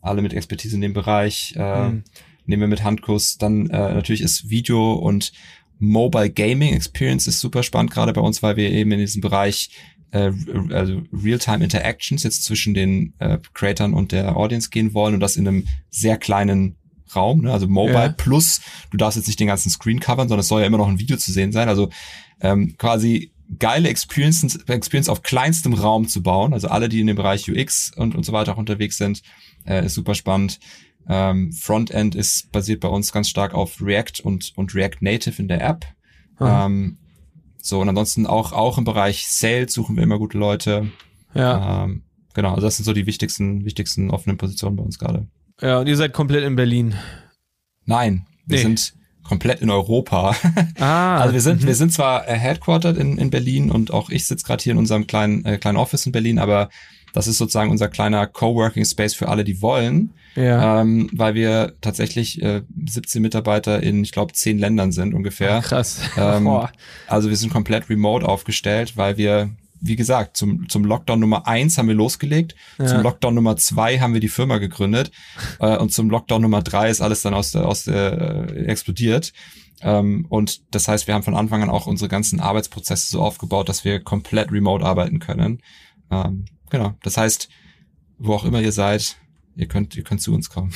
alle 0.00 0.22
mit 0.22 0.32
Expertise 0.32 0.74
in 0.74 0.80
dem 0.80 0.94
Bereich. 0.94 1.54
Äh, 1.56 1.86
Hm. 1.88 2.02
Nehmen 2.46 2.60
wir 2.62 2.68
mit 2.68 2.82
Handkuss. 2.82 3.38
Dann 3.38 3.70
äh, 3.70 3.94
natürlich 3.94 4.20
ist 4.20 4.50
Video 4.50 4.94
und 4.94 5.32
Mobile 5.78 6.30
Gaming 6.30 6.74
Experience 6.74 7.26
ist 7.26 7.40
super 7.40 7.62
spannend, 7.62 7.90
gerade 7.92 8.12
bei 8.12 8.20
uns, 8.20 8.42
weil 8.42 8.56
wir 8.56 8.70
eben 8.70 8.92
in 8.92 9.00
diesem 9.00 9.20
Bereich 9.20 9.70
äh, 10.12 10.30
also 10.70 11.02
Real-Time 11.12 11.64
Interactions 11.64 12.22
jetzt 12.22 12.44
zwischen 12.44 12.74
den 12.74 13.14
äh, 13.18 13.38
Creatern 13.52 13.94
und 13.94 14.12
der 14.12 14.36
Audience 14.36 14.70
gehen 14.70 14.94
wollen 14.94 15.14
und 15.14 15.20
das 15.20 15.36
in 15.36 15.46
einem 15.46 15.66
sehr 15.90 16.16
kleinen 16.16 16.76
Raum, 17.14 17.42
ne? 17.42 17.52
also 17.52 17.68
Mobile 17.68 17.94
Ja. 17.94 18.08
plus, 18.08 18.60
du 18.90 18.96
darfst 18.96 19.16
jetzt 19.16 19.26
nicht 19.26 19.40
den 19.40 19.48
ganzen 19.48 19.70
Screen 19.70 20.00
covern, 20.00 20.28
sondern 20.28 20.40
es 20.40 20.48
soll 20.48 20.60
ja 20.60 20.66
immer 20.66 20.78
noch 20.78 20.88
ein 20.88 20.98
Video 20.98 21.16
zu 21.16 21.32
sehen 21.32 21.52
sein, 21.52 21.68
also 21.68 21.90
ähm, 22.40 22.76
quasi 22.78 23.32
geile 23.58 23.88
Experience, 23.88 24.56
Experience 24.66 25.08
auf 25.08 25.22
kleinstem 25.22 25.74
Raum 25.74 26.08
zu 26.08 26.22
bauen, 26.22 26.54
also 26.54 26.68
alle, 26.68 26.88
die 26.88 27.00
in 27.00 27.06
dem 27.06 27.16
Bereich 27.16 27.50
UX 27.50 27.92
und, 27.94 28.14
und 28.14 28.24
so 28.24 28.32
weiter 28.32 28.54
auch 28.54 28.58
unterwegs 28.58 28.96
sind, 28.96 29.22
äh, 29.66 29.84
ist 29.84 29.94
super 29.94 30.14
spannend. 30.14 30.58
Ähm, 31.08 31.52
Frontend 31.52 32.14
ist 32.14 32.50
basiert 32.52 32.80
bei 32.80 32.88
uns 32.88 33.12
ganz 33.12 33.28
stark 33.28 33.54
auf 33.54 33.80
React 33.80 34.22
und, 34.22 34.52
und 34.56 34.74
React 34.74 34.98
Native 35.00 35.40
in 35.40 35.48
der 35.48 35.62
App. 35.62 35.86
Ah. 36.38 36.66
Ähm, 36.66 36.98
so, 37.58 37.80
und 37.80 37.88
ansonsten 37.88 38.26
auch, 38.26 38.52
auch 38.52 38.78
im 38.78 38.84
Bereich 38.84 39.26
Sales 39.28 39.72
suchen 39.72 39.96
wir 39.96 40.02
immer 40.02 40.18
gute 40.18 40.38
Leute. 40.38 40.90
Ja. 41.34 41.84
Ähm, 41.84 42.02
genau, 42.34 42.50
also 42.50 42.66
das 42.66 42.76
sind 42.76 42.84
so 42.84 42.92
die 42.92 43.06
wichtigsten, 43.06 43.64
wichtigsten 43.64 44.10
offenen 44.10 44.36
Positionen 44.36 44.76
bei 44.76 44.82
uns 44.82 44.98
gerade. 44.98 45.26
Ja, 45.60 45.78
und 45.78 45.86
ihr 45.86 45.96
seid 45.96 46.12
komplett 46.12 46.44
in 46.44 46.56
Berlin. 46.56 46.94
Nein, 47.86 48.26
wir 48.46 48.58
Nee. 48.58 48.62
sind 48.62 48.94
komplett 49.22 49.60
in 49.60 49.70
Europa. 49.70 50.36
Ah. 50.78 51.18
Also 51.18 51.34
wir 51.34 51.40
sind, 51.40 51.62
mhm. 51.62 51.66
wir 51.68 51.74
sind 51.74 51.92
zwar 51.92 52.28
äh, 52.28 52.34
headquartered 52.34 52.98
in, 52.98 53.16
in 53.16 53.30
Berlin 53.30 53.70
und 53.70 53.92
auch 53.92 54.10
ich 54.10 54.26
sitze 54.26 54.44
gerade 54.44 54.62
hier 54.62 54.72
in 54.72 54.78
unserem 54.78 55.06
kleinen, 55.06 55.44
äh, 55.44 55.56
kleinen 55.56 55.78
Office 55.78 56.04
in 56.04 56.12
Berlin, 56.12 56.38
aber 56.38 56.68
das 57.14 57.26
ist 57.26 57.38
sozusagen 57.38 57.70
unser 57.70 57.88
kleiner 57.88 58.26
Coworking 58.26 58.84
Space 58.84 59.14
für 59.14 59.28
alle, 59.28 59.44
die 59.44 59.62
wollen, 59.62 60.12
Ja. 60.34 60.82
ähm, 60.82 61.08
weil 61.12 61.34
wir 61.34 61.72
tatsächlich 61.80 62.42
äh, 62.42 62.60
17 62.86 63.22
Mitarbeiter 63.22 63.82
in, 63.82 64.02
ich 64.04 64.12
glaube, 64.12 64.34
10 64.34 64.58
Ländern 64.58 64.92
sind 64.92 65.14
ungefähr. 65.14 65.60
Krass. 65.62 66.00
Ähm, 66.18 66.44
Boah. 66.44 66.70
Also 67.06 67.30
wir 67.30 67.36
sind 67.36 67.50
komplett 67.52 67.88
remote 67.88 68.28
aufgestellt, 68.28 68.96
weil 68.96 69.16
wir, 69.16 69.50
wie 69.80 69.96
gesagt, 69.96 70.36
zum, 70.36 70.68
zum 70.68 70.84
Lockdown 70.84 71.20
Nummer 71.20 71.46
eins 71.46 71.78
haben 71.78 71.88
wir 71.88 71.94
losgelegt, 71.94 72.54
Ja. 72.78 72.86
zum 72.86 73.00
Lockdown 73.02 73.34
Nummer 73.34 73.56
zwei 73.56 74.00
haben 74.00 74.12
wir 74.12 74.20
die 74.20 74.28
Firma 74.28 74.58
gegründet 74.58 75.10
äh, 75.60 75.76
und 75.76 75.92
zum 75.92 76.10
Lockdown 76.10 76.42
Nummer 76.42 76.62
drei 76.62 76.90
ist 76.90 77.00
alles 77.00 77.22
dann 77.22 77.32
aus 77.34 77.52
der, 77.52 77.66
aus 77.68 77.84
der 77.84 78.48
äh, 78.50 78.64
explodiert. 78.66 79.32
Ähm, 79.82 80.26
und 80.30 80.62
das 80.74 80.88
heißt, 80.88 81.06
wir 81.06 81.14
haben 81.14 81.22
von 81.22 81.36
Anfang 81.36 81.62
an 81.62 81.70
auch 81.70 81.86
unsere 81.86 82.08
ganzen 82.08 82.40
Arbeitsprozesse 82.40 83.08
so 83.08 83.20
aufgebaut, 83.22 83.68
dass 83.68 83.84
wir 83.84 84.00
komplett 84.00 84.50
remote 84.50 84.84
arbeiten 84.84 85.18
können. 85.20 85.60
Ähm, 86.10 86.46
genau. 86.70 86.94
Das 87.02 87.16
heißt, 87.16 87.48
wo 88.18 88.34
auch 88.34 88.44
immer 88.44 88.60
ihr 88.60 88.72
seid, 88.72 89.16
ihr 89.56 89.66
könnt, 89.66 89.96
ihr 89.96 90.02
könnt 90.04 90.20
zu 90.22 90.34
uns 90.34 90.48
kommen. 90.50 90.72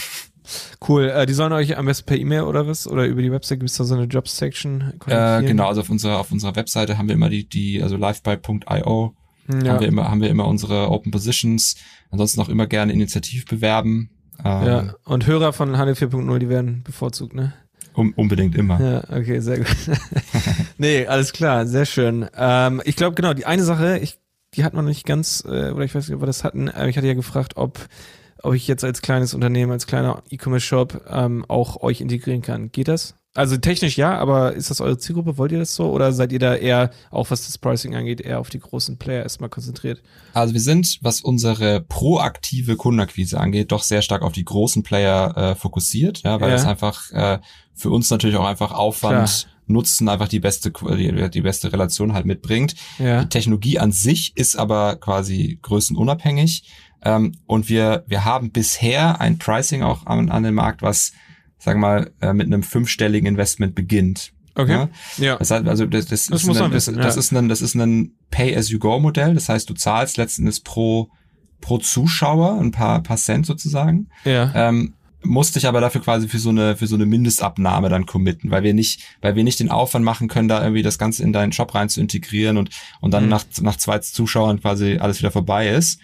Cool. 0.86 1.10
Äh, 1.10 1.26
die 1.26 1.34
sollen 1.34 1.52
euch 1.52 1.76
am 1.76 1.86
besten 1.86 2.06
per 2.06 2.16
E-Mail 2.16 2.42
oder 2.42 2.66
was? 2.66 2.86
Oder 2.86 3.04
über 3.06 3.20
die 3.20 3.30
Website 3.30 3.60
gibt 3.60 3.70
es 3.70 3.76
da 3.76 3.84
so 3.84 3.94
eine 3.94 4.04
Jobs-Section? 4.04 4.94
Äh, 5.06 5.42
genau, 5.42 5.68
also 5.68 5.82
auf 5.82 5.90
unserer, 5.90 6.18
auf 6.18 6.32
unserer 6.32 6.56
Webseite 6.56 6.96
haben 6.96 7.08
wir 7.08 7.14
immer 7.14 7.28
die, 7.28 7.46
die, 7.48 7.82
also 7.82 7.96
livebuy.io 7.96 9.14
haben 9.50 9.62
wir 9.62 9.66
Ja. 9.66 9.78
immer, 9.80 10.10
haben 10.10 10.20
wir 10.20 10.28
immer 10.30 10.46
unsere 10.46 10.90
Open 10.90 11.10
Positions. 11.10 11.76
Ansonsten 12.10 12.40
auch 12.40 12.48
immer 12.48 12.66
gerne 12.66 12.92
initiativ 12.92 13.44
bewerben. 13.46 14.10
Ähm, 14.44 14.66
ja, 14.66 14.94
und 15.04 15.26
Hörer 15.26 15.52
von 15.52 15.76
Handel 15.76 15.94
4.0, 15.94 16.38
die 16.38 16.48
werden 16.48 16.82
bevorzugt, 16.82 17.34
ne? 17.34 17.52
Um, 17.94 18.12
unbedingt 18.14 18.54
immer. 18.54 18.80
Ja, 18.80 19.04
okay, 19.16 19.40
sehr 19.40 19.58
gut. 19.58 19.76
nee, 20.78 21.06
alles 21.06 21.32
klar, 21.32 21.66
sehr 21.66 21.84
schön. 21.86 22.26
Ähm, 22.36 22.80
ich 22.84 22.94
glaube, 22.94 23.16
genau, 23.16 23.34
die 23.34 23.44
eine 23.46 23.64
Sache, 23.64 23.98
ich, 23.98 24.18
die 24.58 24.64
hat 24.64 24.74
man 24.74 24.84
nicht 24.84 25.06
ganz, 25.06 25.44
äh, 25.46 25.70
oder 25.70 25.84
ich 25.84 25.94
weiß 25.94 26.08
nicht, 26.08 26.16
ob 26.16 26.22
wir 26.22 26.26
das 26.26 26.42
hatten, 26.44 26.68
äh, 26.68 26.88
ich 26.90 26.96
hatte 26.96 27.06
ja 27.06 27.14
gefragt, 27.14 27.56
ob, 27.56 27.78
ob 28.42 28.54
ich 28.54 28.66
jetzt 28.66 28.84
als 28.84 29.02
kleines 29.02 29.32
Unternehmen, 29.32 29.70
als 29.70 29.86
kleiner 29.86 30.22
E-Commerce-Shop 30.30 31.06
ähm, 31.08 31.44
auch 31.46 31.80
euch 31.80 32.00
integrieren 32.00 32.42
kann. 32.42 32.72
Geht 32.72 32.88
das? 32.88 33.14
Also 33.34 33.56
technisch 33.56 33.96
ja, 33.96 34.18
aber 34.18 34.54
ist 34.54 34.68
das 34.70 34.80
eure 34.80 34.98
Zielgruppe? 34.98 35.38
Wollt 35.38 35.52
ihr 35.52 35.60
das 35.60 35.76
so? 35.76 35.92
Oder 35.92 36.12
seid 36.12 36.32
ihr 36.32 36.40
da 36.40 36.56
eher, 36.56 36.90
auch 37.12 37.30
was 37.30 37.46
das 37.46 37.56
Pricing 37.56 37.94
angeht, 37.94 38.20
eher 38.20 38.40
auf 38.40 38.48
die 38.48 38.58
großen 38.58 38.98
Player 38.98 39.22
erstmal 39.22 39.48
konzentriert? 39.48 40.02
Also 40.32 40.54
wir 40.54 40.60
sind, 40.60 40.98
was 41.02 41.20
unsere 41.20 41.80
proaktive 41.80 42.74
Kundenakquise 42.74 43.38
angeht, 43.38 43.70
doch 43.70 43.84
sehr 43.84 44.02
stark 44.02 44.22
auf 44.22 44.32
die 44.32 44.44
großen 44.44 44.82
Player 44.82 45.36
äh, 45.36 45.54
fokussiert, 45.54 46.22
ja, 46.24 46.40
weil 46.40 46.48
ja. 46.48 46.56
das 46.56 46.64
einfach 46.64 47.12
äh, 47.12 47.38
für 47.74 47.90
uns 47.90 48.10
natürlich 48.10 48.36
auch 48.36 48.46
einfach 48.46 48.72
Aufwand 48.72 49.28
Klar. 49.28 49.52
Nutzen 49.68 50.08
einfach 50.08 50.28
die 50.28 50.40
beste 50.40 50.70
die, 50.70 51.30
die 51.30 51.40
beste 51.40 51.72
Relation 51.72 52.12
halt 52.12 52.26
mitbringt. 52.26 52.74
Ja. 52.98 53.22
Die 53.22 53.28
Technologie 53.28 53.78
an 53.78 53.92
sich 53.92 54.32
ist 54.36 54.56
aber 54.56 54.96
quasi 54.96 55.58
größenunabhängig 55.62 56.64
ähm, 57.02 57.32
und 57.46 57.68
wir 57.68 58.04
wir 58.06 58.24
haben 58.24 58.50
bisher 58.50 59.20
ein 59.20 59.38
Pricing 59.38 59.82
auch 59.82 60.06
an, 60.06 60.30
an 60.30 60.42
den 60.42 60.54
Markt, 60.54 60.82
was 60.82 61.12
sagen 61.58 61.80
wir 61.80 61.88
mal, 61.88 62.10
äh, 62.20 62.32
mit 62.32 62.46
einem 62.46 62.62
fünfstelligen 62.62 63.26
Investment 63.26 63.74
beginnt. 63.74 64.32
Okay. 64.54 64.72
Ja. 64.72 64.88
ja. 65.18 65.36
Das 65.36 65.50
heißt, 65.50 65.68
also 65.68 65.86
das, 65.86 66.06
das, 66.06 66.26
das 66.26 66.42
ist 66.42 66.60
ein, 66.60 66.72
wissen, 66.72 66.96
das, 66.96 67.14
ja. 67.14 67.20
ist 67.20 67.32
ein, 67.32 67.48
das 67.48 67.62
ist 67.62 67.74
ein 67.74 68.12
Pay-as-you-go-Modell. 68.30 69.34
Das 69.34 69.48
heißt, 69.48 69.70
du 69.70 69.74
zahlst 69.74 70.16
letztendlich 70.16 70.64
pro 70.64 71.10
pro 71.60 71.78
Zuschauer 71.78 72.60
ein 72.60 72.70
paar, 72.70 73.02
paar 73.02 73.16
Cent 73.16 73.46
sozusagen. 73.46 74.08
Ja. 74.24 74.52
Ähm, 74.54 74.94
musste 75.22 75.58
ich 75.58 75.66
aber 75.66 75.80
dafür 75.80 76.00
quasi 76.00 76.28
für 76.28 76.38
so 76.38 76.50
eine 76.50 76.76
für 76.76 76.86
so 76.86 76.94
eine 76.94 77.06
Mindestabnahme 77.06 77.88
dann 77.88 78.06
committen, 78.06 78.50
weil 78.50 78.62
wir 78.62 78.74
nicht 78.74 79.02
weil 79.20 79.34
wir 79.34 79.44
nicht 79.44 79.60
den 79.60 79.70
Aufwand 79.70 80.04
machen 80.04 80.28
können, 80.28 80.48
da 80.48 80.62
irgendwie 80.62 80.82
das 80.82 80.98
Ganze 80.98 81.22
in 81.22 81.32
deinen 81.32 81.52
Shop 81.52 81.74
rein 81.74 81.88
zu 81.88 82.00
integrieren 82.00 82.56
und 82.56 82.70
und 83.00 83.12
dann 83.12 83.24
mhm. 83.24 83.30
nach 83.30 83.44
nach 83.60 83.76
zwei 83.76 83.98
Zuschauern 83.98 84.60
quasi 84.60 84.98
alles 84.98 85.18
wieder 85.18 85.30
vorbei 85.30 85.68
ist. 85.68 86.00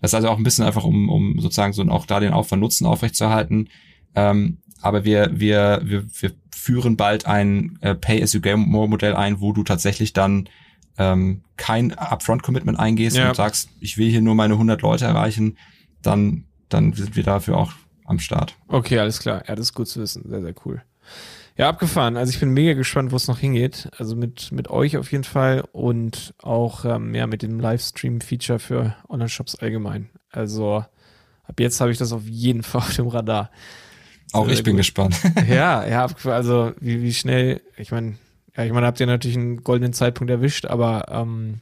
Das 0.00 0.10
ist 0.10 0.14
also 0.14 0.28
auch 0.28 0.36
ein 0.36 0.44
bisschen 0.44 0.64
einfach 0.64 0.84
um 0.84 1.08
um 1.08 1.40
sozusagen 1.40 1.72
so 1.72 1.82
auch 1.84 2.06
da 2.06 2.20
den 2.20 2.32
Aufwand 2.32 2.60
Nutzen 2.60 2.86
aufrechtzuerhalten. 2.86 3.68
Ähm, 4.14 4.58
aber 4.80 5.04
wir, 5.04 5.30
wir, 5.34 5.80
wir, 5.84 6.04
wir 6.20 6.32
führen 6.54 6.96
bald 6.96 7.26
ein 7.26 7.78
äh, 7.80 7.94
Pay-as-you-go-Modell 7.94 9.14
ein, 9.14 9.40
wo 9.40 9.52
du 9.52 9.64
tatsächlich 9.64 10.12
dann 10.12 10.48
ähm, 10.98 11.42
kein 11.56 11.92
Upfront-Commitment 11.94 12.78
eingehst 12.78 13.16
ja. 13.16 13.28
und 13.28 13.36
sagst, 13.36 13.70
ich 13.80 13.98
will 13.98 14.10
hier 14.10 14.20
nur 14.20 14.34
meine 14.34 14.54
100 14.54 14.82
Leute 14.82 15.04
erreichen, 15.04 15.56
dann, 16.02 16.44
dann 16.68 16.92
sind 16.92 17.16
wir 17.16 17.22
dafür 17.22 17.56
auch 17.56 17.72
am 18.08 18.18
Start. 18.18 18.56
Okay, 18.68 18.98
alles 18.98 19.20
klar. 19.20 19.44
Ja, 19.46 19.54
das 19.54 19.66
ist 19.66 19.74
gut 19.74 19.88
zu 19.88 20.00
wissen. 20.00 20.28
Sehr, 20.28 20.40
sehr 20.40 20.54
cool. 20.64 20.82
Ja, 21.56 21.68
abgefahren. 21.68 22.16
Also 22.16 22.30
ich 22.30 22.38
bin 22.38 22.50
mega 22.50 22.74
gespannt, 22.74 23.10
wo 23.10 23.16
es 23.16 23.26
noch 23.26 23.38
hingeht. 23.38 23.90
Also 23.98 24.14
mit, 24.14 24.52
mit 24.52 24.70
euch 24.70 24.96
auf 24.96 25.10
jeden 25.10 25.24
Fall 25.24 25.64
und 25.72 26.32
auch 26.40 26.84
ähm, 26.84 27.14
ja, 27.14 27.26
mit 27.26 27.42
dem 27.42 27.58
Livestream-Feature 27.58 28.60
für 28.60 28.94
Online-Shops 29.08 29.56
allgemein. 29.56 30.08
Also 30.30 30.84
ab 31.44 31.60
jetzt 31.60 31.80
habe 31.80 31.90
ich 31.90 31.98
das 31.98 32.12
auf 32.12 32.26
jeden 32.26 32.62
Fall 32.62 32.82
auf 32.82 32.94
dem 32.94 33.08
Radar. 33.08 33.50
Auch 34.32 34.46
ich 34.48 34.62
bin 34.62 34.74
gut. 34.74 34.80
gespannt. 34.80 35.16
ja, 35.48 35.86
ja, 35.86 36.06
also 36.24 36.72
wie, 36.80 37.02
wie 37.02 37.14
schnell, 37.14 37.60
ich 37.76 37.90
meine, 37.90 38.16
ja, 38.56 38.64
ich 38.64 38.72
meine, 38.72 38.86
habt 38.86 39.00
ihr 39.00 39.06
natürlich 39.06 39.36
einen 39.36 39.64
goldenen 39.64 39.92
Zeitpunkt 39.92 40.30
erwischt, 40.30 40.66
aber 40.66 41.06
ähm, 41.08 41.60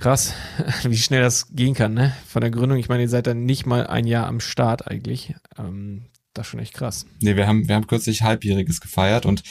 krass, 0.00 0.34
wie 0.82 0.96
schnell 0.96 1.22
das 1.22 1.48
gehen 1.54 1.74
kann, 1.74 1.94
ne? 1.94 2.14
Von 2.26 2.40
der 2.40 2.50
Gründung, 2.50 2.78
ich 2.78 2.88
meine, 2.88 3.02
ihr 3.02 3.08
seid 3.08 3.26
dann 3.26 3.44
nicht 3.44 3.66
mal 3.66 3.86
ein 3.86 4.06
Jahr 4.06 4.26
am 4.26 4.40
Start 4.40 4.88
eigentlich. 4.88 5.34
Ähm, 5.58 6.06
das 6.34 6.46
ist 6.46 6.50
schon 6.50 6.60
echt 6.60 6.74
krass. 6.74 7.06
Nee, 7.20 7.36
wir 7.36 7.46
haben, 7.46 7.68
wir 7.68 7.74
haben 7.74 7.86
kürzlich 7.86 8.22
Halbjähriges 8.22 8.80
gefeiert 8.80 9.26
und 9.26 9.42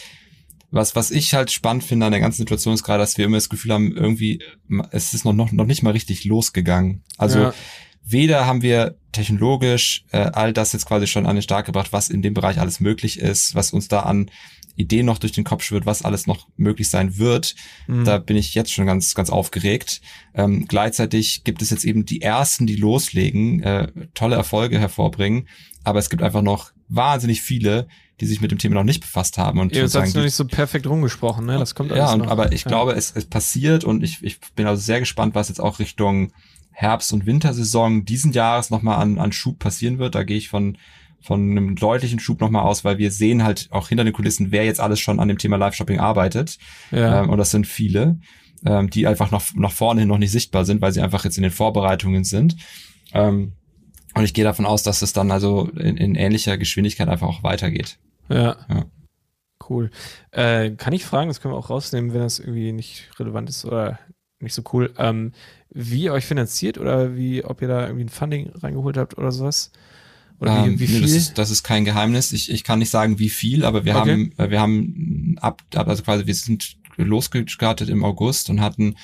was, 0.72 0.96
was 0.96 1.12
ich 1.12 1.34
halt 1.34 1.52
spannend 1.52 1.84
finde 1.84 2.06
an 2.06 2.12
der 2.12 2.22
ganzen 2.22 2.40
Situation 2.40 2.74
ist 2.74 2.84
gerade, 2.84 3.00
dass 3.00 3.18
wir 3.18 3.26
immer 3.26 3.38
das 3.38 3.50
Gefühl 3.50 3.74
haben, 3.74 3.96
irgendwie, 3.96 4.44
es 4.92 5.14
ist 5.14 5.26
noch, 5.26 5.34
noch, 5.34 5.52
noch 5.52 5.66
nicht 5.66 5.82
mal 5.82 5.92
richtig 5.92 6.26
losgegangen. 6.26 7.04
Also 7.18 7.40
ja. 7.40 7.54
weder 8.04 8.46
haben 8.46 8.62
wir 8.62 8.96
technologisch 9.12 10.06
äh, 10.12 10.18
all 10.18 10.54
das 10.54 10.74
jetzt 10.74 10.86
quasi 10.86 11.08
schon 11.08 11.26
an 11.26 11.36
den 11.36 11.42
Start 11.42 11.66
gebracht, 11.66 11.92
was 11.92 12.10
in 12.10 12.22
dem 12.22 12.36
Bereich 12.36 12.60
alles 12.60 12.80
möglich 12.80 13.20
ist, 13.20 13.56
was 13.56 13.74
uns 13.74 13.88
da 13.88 14.02
an 14.02 14.30
Ideen 14.80 15.06
noch 15.06 15.18
durch 15.18 15.34
den 15.34 15.44
Kopf 15.44 15.64
schwirrt, 15.64 15.86
was 15.86 16.04
alles 16.04 16.26
noch 16.26 16.48
möglich 16.56 16.90
sein 16.90 17.18
wird. 17.18 17.56
Mhm. 17.88 18.06
Da 18.06 18.18
bin 18.18 18.38
ich 18.38 18.56
jetzt 18.56 18.72
schon 18.72 18.86
ganz, 18.86 19.14
ganz 19.14 19.30
aufgeregt. 19.30 20.02
Ähm, 20.34 20.66
gleichzeitig 20.68 21.44
gibt 21.44 21.62
es 21.62 21.70
jetzt 21.70 21.84
eben 21.84 22.06
die 22.06 22.22
ersten, 22.22 22.66
die 22.66 22.78
loslegen, 22.78 23.62
äh, 23.62 23.92
tolle 24.14 24.36
Erfolge 24.36 24.80
hervorbringen. 24.80 25.48
Aber 25.84 26.00
es 26.00 26.10
gibt 26.10 26.24
einfach 26.24 26.42
noch 26.42 26.72
wahnsinnig 26.88 27.42
viele, 27.42 27.88
die 28.22 28.26
sich 28.26 28.42
mit 28.42 28.52
dem 28.52 28.58
Thema 28.58 28.76
noch 28.76 28.84
nicht 28.84 29.02
befasst 29.02 29.38
haben. 29.38 29.60
Und 29.60 29.74
Ihr 29.74 29.84
habt 29.84 29.94
noch 30.16 30.24
nicht 30.24 30.34
so 30.34 30.46
perfekt 30.46 30.88
rumgesprochen, 30.88 31.46
ne? 31.46 31.58
Das 31.58 31.76
kommt 31.76 31.92
alles 31.92 32.02
Ja, 32.02 32.14
und, 32.14 32.20
noch. 32.20 32.28
aber 32.28 32.52
ich 32.52 32.64
ja. 32.64 32.70
glaube, 32.70 32.94
es, 32.94 33.12
es 33.16 33.26
passiert 33.26 33.84
und 33.84 34.04
ich, 34.04 34.24
ich 34.24 34.40
bin 34.56 34.66
also 34.66 34.82
sehr 34.82 35.00
gespannt, 35.00 35.36
was 35.36 35.50
jetzt 35.50 35.60
auch 35.60 35.80
Richtung 35.80 36.32
Herbst- 36.72 37.12
und 37.12 37.26
Wintersaison 37.26 38.06
diesen 38.06 38.32
Jahres 38.32 38.70
nochmal 38.70 39.02
an, 39.02 39.20
an 39.20 39.34
Schub 39.34 39.60
passieren 39.60 40.00
wird. 40.00 40.16
Da 40.16 40.24
gehe 40.24 40.38
ich 40.38 40.48
von, 40.50 40.78
von 41.22 41.52
einem 41.52 41.76
deutlichen 41.76 42.20
Schub 42.20 42.40
nochmal 42.42 42.64
aus, 42.64 42.84
weil 42.84 42.98
wir 42.98 43.12
sehen 43.12 43.44
halt 43.44 43.68
auch 43.72 43.90
hinter 43.90 44.04
den 44.04 44.14
Kulissen, 44.14 44.52
wer 44.52 44.66
jetzt 44.66 44.80
alles 44.80 45.00
schon 45.00 45.20
an 45.20 45.28
dem 45.28 45.38
Thema 45.38 45.58
Live-Shopping 45.58 46.00
arbeitet. 46.00 46.58
Ja. 46.92 47.22
Ähm, 47.24 47.30
und 47.30 47.38
das 47.38 47.52
sind 47.52 47.68
viele, 47.68 48.20
ähm, 48.66 48.90
die 48.90 49.08
einfach 49.08 49.32
noch 49.32 49.44
nach 49.56 49.72
vorne 49.72 50.02
hin 50.02 50.10
noch 50.10 50.18
nicht 50.18 50.32
sichtbar 50.32 50.66
sind, 50.66 50.82
weil 50.82 50.92
sie 50.92 51.02
einfach 51.02 51.24
jetzt 51.26 51.38
in 51.38 51.44
den 51.44 51.52
Vorbereitungen 51.52 52.24
sind. 52.24 52.56
Ähm, 53.14 53.54
und 54.16 54.24
ich 54.24 54.34
gehe 54.34 54.44
davon 54.44 54.66
aus, 54.66 54.84
dass 54.84 55.02
es 55.02 55.14
dann 55.14 55.32
also 55.32 55.70
in, 55.78 55.98
in 55.98 56.16
ähnlicher 56.16 56.58
Geschwindigkeit 56.58 57.08
einfach 57.10 57.28
auch 57.28 57.44
weitergeht. 57.44 58.00
Ja. 58.30 58.58
ja. 58.70 58.86
Cool. 59.70 59.92
Äh, 60.32 60.72
kann 60.72 60.94
ich 60.94 61.06
fragen, 61.06 61.28
das 61.28 61.42
können 61.42 61.54
wir 61.54 61.58
auch 61.58 61.70
rausnehmen, 61.70 62.14
wenn 62.14 62.22
das 62.22 62.40
irgendwie 62.40 62.72
nicht 62.72 63.10
relevant 63.20 63.50
ist 63.50 63.66
oder 63.66 64.00
nicht 64.40 64.54
so 64.54 64.64
cool. 64.74 64.94
Ähm, 64.98 65.34
wie 65.70 66.04
ihr 66.04 66.14
euch 66.14 66.26
finanziert 66.26 66.78
oder 66.78 67.16
wie, 67.16 67.44
ob 67.44 67.62
ihr 67.62 67.68
da 67.68 67.86
irgendwie 67.86 68.06
ein 68.06 68.10
Funding 68.10 68.52
reingeholt 68.56 68.98
habt 68.98 69.18
oder 69.18 69.32
sowas? 69.32 69.72
Oder 70.40 70.64
wie, 70.64 70.70
ähm, 70.70 70.80
wie 70.80 70.88
viel? 70.88 70.96
Nee, 70.98 71.02
das, 71.02 71.12
ist, 71.12 71.38
das 71.38 71.50
ist 71.50 71.64
kein 71.64 71.86
Geheimnis. 71.86 72.32
Ich, 72.32 72.50
ich 72.52 72.64
kann 72.64 72.80
nicht 72.80 72.90
sagen, 72.90 73.20
wie 73.20 73.30
viel, 73.30 73.66
aber 73.66 73.86
wir 73.86 73.96
okay. 73.96 74.12
haben, 74.12 74.32
äh, 74.38 74.50
wir 74.50 74.62
haben 74.62 75.36
ab, 75.42 75.62
also 75.76 76.04
quasi 76.04 76.26
wir 76.26 76.36
sind 76.36 76.78
losgestartet 76.98 77.90
im 77.90 78.04
August 78.04 78.50
und 78.50 78.62
hatten 78.62 78.96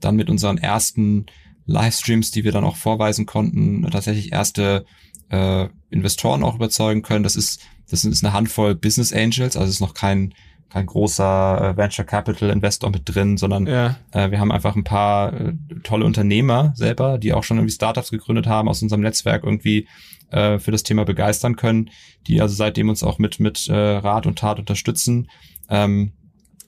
dann 0.00 0.16
mit 0.16 0.30
unseren 0.30 0.58
ersten 0.58 1.26
Livestreams, 1.66 2.30
die 2.30 2.44
wir 2.44 2.52
dann 2.52 2.64
auch 2.64 2.76
vorweisen 2.76 3.26
konnten, 3.26 3.82
tatsächlich 3.90 4.32
erste 4.32 4.84
äh, 5.30 5.68
Investoren 5.90 6.42
auch 6.42 6.54
überzeugen 6.54 7.02
können. 7.02 7.22
Das 7.22 7.36
ist, 7.36 7.60
das 7.90 8.04
ist 8.04 8.24
eine 8.24 8.32
Handvoll 8.32 8.74
Business 8.74 9.12
Angels, 9.12 9.56
also 9.56 9.68
es 9.68 9.76
ist 9.76 9.80
noch 9.80 9.94
kein 9.94 10.34
kein 10.70 10.86
großer 10.86 11.70
äh, 11.70 11.76
Venture 11.76 12.04
Capital 12.04 12.50
Investor 12.50 12.90
mit 12.90 13.02
drin, 13.04 13.36
sondern 13.36 13.66
ja. 13.66 13.96
äh, 14.12 14.30
wir 14.30 14.38
haben 14.38 14.52
einfach 14.52 14.76
ein 14.76 14.84
paar 14.84 15.32
äh, 15.32 15.54
tolle 15.82 16.04
Unternehmer 16.04 16.72
selber, 16.76 17.18
die 17.18 17.32
auch 17.32 17.44
schon 17.44 17.56
irgendwie 17.56 17.74
Startups 17.74 18.10
gegründet 18.10 18.46
haben, 18.46 18.68
aus 18.68 18.82
unserem 18.82 19.00
Netzwerk 19.00 19.44
irgendwie 19.44 19.88
äh, 20.30 20.58
für 20.58 20.70
das 20.70 20.82
Thema 20.82 21.04
begeistern 21.04 21.56
können, 21.56 21.90
die 22.26 22.40
also 22.40 22.54
seitdem 22.54 22.88
uns 22.88 23.02
auch 23.02 23.18
mit 23.18 23.40
mit 23.40 23.68
äh, 23.68 23.74
Rat 23.74 24.26
und 24.26 24.38
Tat 24.38 24.58
unterstützen. 24.58 25.28
Ähm, 25.70 26.12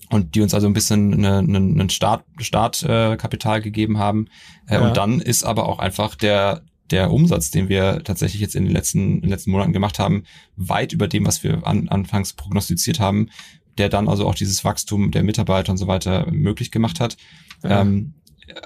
und 0.09 0.35
die 0.35 0.41
uns 0.41 0.55
also 0.55 0.67
ein 0.67 0.73
bisschen 0.73 1.25
einen 1.25 1.79
eine 1.79 1.91
Start, 1.91 2.25
Startkapital 2.39 3.59
äh, 3.59 3.63
gegeben 3.63 3.99
haben. 3.99 4.27
Äh, 4.67 4.75
ja. 4.75 4.81
Und 4.81 4.97
dann 4.97 5.21
ist 5.21 5.45
aber 5.45 5.69
auch 5.69 5.79
einfach 5.79 6.17
der 6.17 6.63
der 6.91 7.13
Umsatz, 7.13 7.53
den 7.53 7.69
wir 7.69 8.03
tatsächlich 8.03 8.41
jetzt 8.41 8.57
in 8.57 8.65
den 8.65 8.73
letzten, 8.73 9.17
in 9.17 9.21
den 9.23 9.31
letzten 9.31 9.53
Monaten 9.53 9.73
gemacht 9.73 10.01
haben, 10.01 10.25
weit 10.57 10.93
über 10.93 11.07
dem, 11.07 11.25
was 11.25 11.45
wir 11.45 11.65
an, 11.65 11.89
anfangs 11.89 12.33
prognostiziert 12.33 12.99
haben 12.99 13.29
der 13.81 13.89
dann 13.89 14.09
also 14.09 14.29
auch 14.29 14.35
dieses 14.35 14.65
Wachstum 14.65 15.11
der 15.11 15.23
Mitarbeiter 15.23 15.73
und 15.73 15.79
so 15.79 15.87
weiter 15.87 16.31
möglich 16.31 16.71
gemacht 16.71 17.01
hat. 17.01 17.17
Ja. 17.65 17.81
Ähm, 17.81 18.13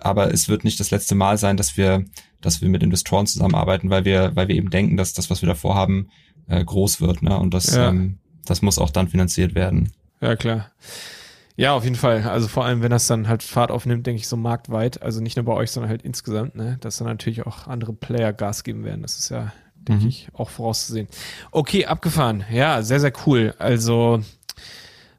aber 0.01 0.33
es 0.33 0.49
wird 0.49 0.65
nicht 0.65 0.81
das 0.81 0.91
letzte 0.91 1.15
Mal 1.15 1.39
sein, 1.39 1.57
dass 1.57 1.77
wir, 1.77 2.05
dass 2.41 2.61
wir 2.61 2.69
mit 2.69 2.83
Investoren 2.83 3.27
zusammenarbeiten, 3.27 3.91
weil 3.91 4.05
wir, 4.05 4.35
weil 4.35 4.49
wir 4.49 4.57
eben 4.57 4.71
denken, 4.71 4.97
dass 4.97 5.13
das, 5.13 5.31
was 5.31 5.41
wir 5.41 5.47
davor 5.47 5.77
haben, 5.77 6.09
äh, 6.49 6.65
groß 6.65 7.01
wird. 7.01 7.23
Ne? 7.23 7.39
Und 7.39 7.55
das, 7.55 7.75
ja. 7.75 7.91
ähm, 7.91 8.19
das 8.45 8.61
muss 8.61 8.79
auch 8.79 8.91
dann 8.91 9.09
finanziert 9.09 9.55
werden. 9.55 9.93
Ja, 10.21 10.35
klar. 10.35 10.73
Ja, 11.57 11.75
auf 11.75 11.85
jeden 11.85 11.97
Fall. 11.97 12.23
Also 12.23 12.49
vor 12.49 12.65
allem, 12.65 12.83
wenn 12.83 12.91
das 12.91 13.07
dann 13.07 13.29
halt 13.29 13.45
Fahrt 13.45 13.71
aufnimmt, 13.71 14.07
denke 14.07 14.19
ich 14.21 14.27
so 14.27 14.37
marktweit, 14.37 15.01
also 15.03 15.21
nicht 15.21 15.37
nur 15.37 15.45
bei 15.45 15.53
euch, 15.53 15.71
sondern 15.71 15.91
halt 15.91 16.03
insgesamt, 16.03 16.57
ne, 16.57 16.79
dass 16.81 16.97
dann 16.97 17.07
natürlich 17.07 17.47
auch 17.47 17.69
andere 17.69 17.93
Player 17.93 18.33
Gas 18.33 18.65
geben 18.65 18.83
werden. 18.85 19.03
Das 19.03 19.17
ist 19.19 19.29
ja, 19.29 19.53
denke 19.77 20.03
mhm. 20.03 20.09
ich, 20.09 20.29
auch 20.33 20.51
vorauszusehen. 20.51 21.07
Okay, 21.53 21.87
abgefahren. 21.87 22.45
Ja, 22.51 22.83
sehr, 22.83 22.99
sehr 22.99 23.13
cool. 23.27 23.55
Also 23.59 24.21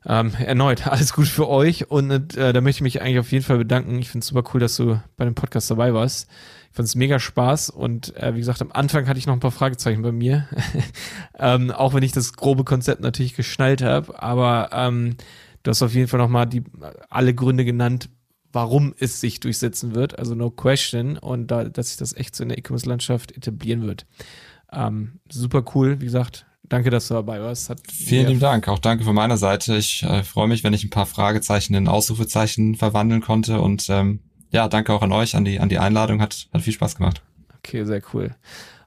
ähm, 0.08 0.34
erneut, 0.38 0.88
alles 0.92 1.14
gut 1.14 1.28
für 1.28 1.48
euch 1.48 1.90
und 1.90 2.36
äh, 2.38 2.54
da 2.54 2.62
möchte 2.62 2.80
ich 2.80 2.84
mich 2.84 3.02
eigentlich 3.02 3.20
auf 3.20 3.32
jeden 3.32 3.44
Fall 3.44 3.58
bedanken. 3.58 3.98
Ich 4.00 4.10
finde 4.10 4.24
es 4.24 4.28
super 4.28 4.44
cool, 4.54 4.60
dass 4.60 4.76
du 4.76 5.02
bei 5.18 5.26
dem 5.26 5.36
Podcast 5.36 5.70
dabei 5.72 5.94
warst. 5.94 6.30
Ich 6.72 6.76
fand 6.76 6.88
es 6.88 6.96
mega 6.96 7.20
Spaß 7.20 7.70
und 7.70 8.16
äh, 8.18 8.34
wie 8.36 8.40
gesagt, 8.40 8.62
am 8.62 8.72
Anfang 8.72 9.08
hatte 9.08 9.18
ich 9.18 9.28
noch 9.28 9.34
ein 9.34 9.40
paar 9.40 9.52
Fragezeichen 9.52 10.02
bei 10.02 10.12
mir, 10.12 10.48
ähm, 11.40 11.72
auch 11.72 11.94
wenn 11.94 12.04
ich 12.04 12.12
das 12.12 12.34
grobe 12.34 12.64
Konzept 12.64 13.02
natürlich 13.02 13.36
geschnallt 13.36 13.82
habe, 13.82 14.22
aber 14.22 14.70
ähm, 14.74 15.16
du 15.64 15.72
hast 15.72 15.82
auf 15.82 15.94
jeden 15.94 16.08
Fall 16.08 16.20
nochmal 16.20 16.48
die 16.48 16.64
alle 17.10 17.34
Gründe 17.34 17.66
genannt, 17.66 18.10
warum 18.52 18.94
es 18.98 19.20
sich 19.20 19.40
durchsetzen 19.42 19.96
wird, 19.96 20.18
also 20.18 20.34
no 20.34 20.50
question, 20.50 21.18
und 21.18 21.48
da, 21.48 21.66
dass 21.66 21.90
sich 21.90 21.98
das 21.98 22.16
echt 22.16 22.36
so 22.36 22.44
in 22.44 22.50
der 22.50 22.58
E-Commerce-Landschaft 22.58 23.36
etablieren 23.36 23.86
wird. 23.86 24.06
Ähm, 24.72 25.20
super 25.30 25.64
cool, 25.76 26.00
wie 26.00 26.06
gesagt, 26.06 26.46
danke, 26.70 26.90
dass 26.90 27.08
du 27.08 27.14
dabei 27.14 27.42
warst. 27.42 27.70
Hat 27.70 27.80
Vielen 27.92 28.28
lieben 28.28 28.40
Dank, 28.40 28.68
auch 28.68 28.80
danke 28.80 29.04
von 29.04 29.16
meiner 29.16 29.38
Seite. 29.38 29.76
Ich 29.76 30.04
äh, 30.04 30.24
freue 30.24 30.48
mich, 30.48 30.64
wenn 30.64 30.74
ich 30.74 30.84
ein 30.84 30.90
paar 30.90 31.06
Fragezeichen 31.06 31.74
in 31.74 31.88
Ausrufezeichen 31.88 32.76
verwandeln 32.76 33.22
konnte 33.22 33.62
und 33.62 33.88
ähm, 33.90 34.20
ja, 34.52 34.68
danke 34.68 34.94
auch 34.94 35.02
an 35.02 35.12
euch, 35.12 35.36
an 35.36 35.46
die, 35.46 35.60
an 35.60 35.70
die 35.70 35.80
Einladung, 35.80 36.22
hat, 36.22 36.48
hat 36.54 36.62
viel 36.62 36.74
Spaß 36.74 36.96
gemacht. 36.96 37.22
Okay, 37.58 37.84
sehr 37.84 38.02
cool. 38.14 38.36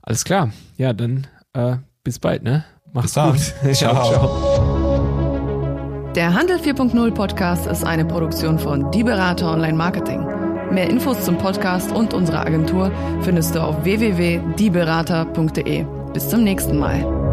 Alles 0.02 0.24
klar, 0.24 0.52
ja, 0.76 0.92
dann 0.92 1.26
äh, 1.52 1.76
bis 2.04 2.18
bald, 2.18 2.42
ne? 2.42 2.64
Mach's 2.92 3.14
gut. 3.14 3.38
ciao. 3.74 4.10
ciao. 4.10 6.12
Der 6.14 6.34
Handel 6.34 6.56
4.0 6.56 7.10
Podcast 7.12 7.66
ist 7.66 7.84
eine 7.84 8.04
Produktion 8.04 8.58
von 8.58 8.90
Die 8.90 9.04
Berater 9.04 9.52
Online 9.52 9.76
Marketing. 9.76 10.26
Mehr 10.70 10.90
Infos 10.90 11.24
zum 11.24 11.38
Podcast 11.38 11.92
und 11.92 12.12
unserer 12.12 12.44
Agentur 12.46 12.92
findest 13.22 13.54
du 13.54 13.62
auf 13.62 13.84
www.dieberater.de. 13.84 15.86
Bis 16.12 16.28
zum 16.28 16.44
nächsten 16.44 16.78
Mal. 16.78 17.27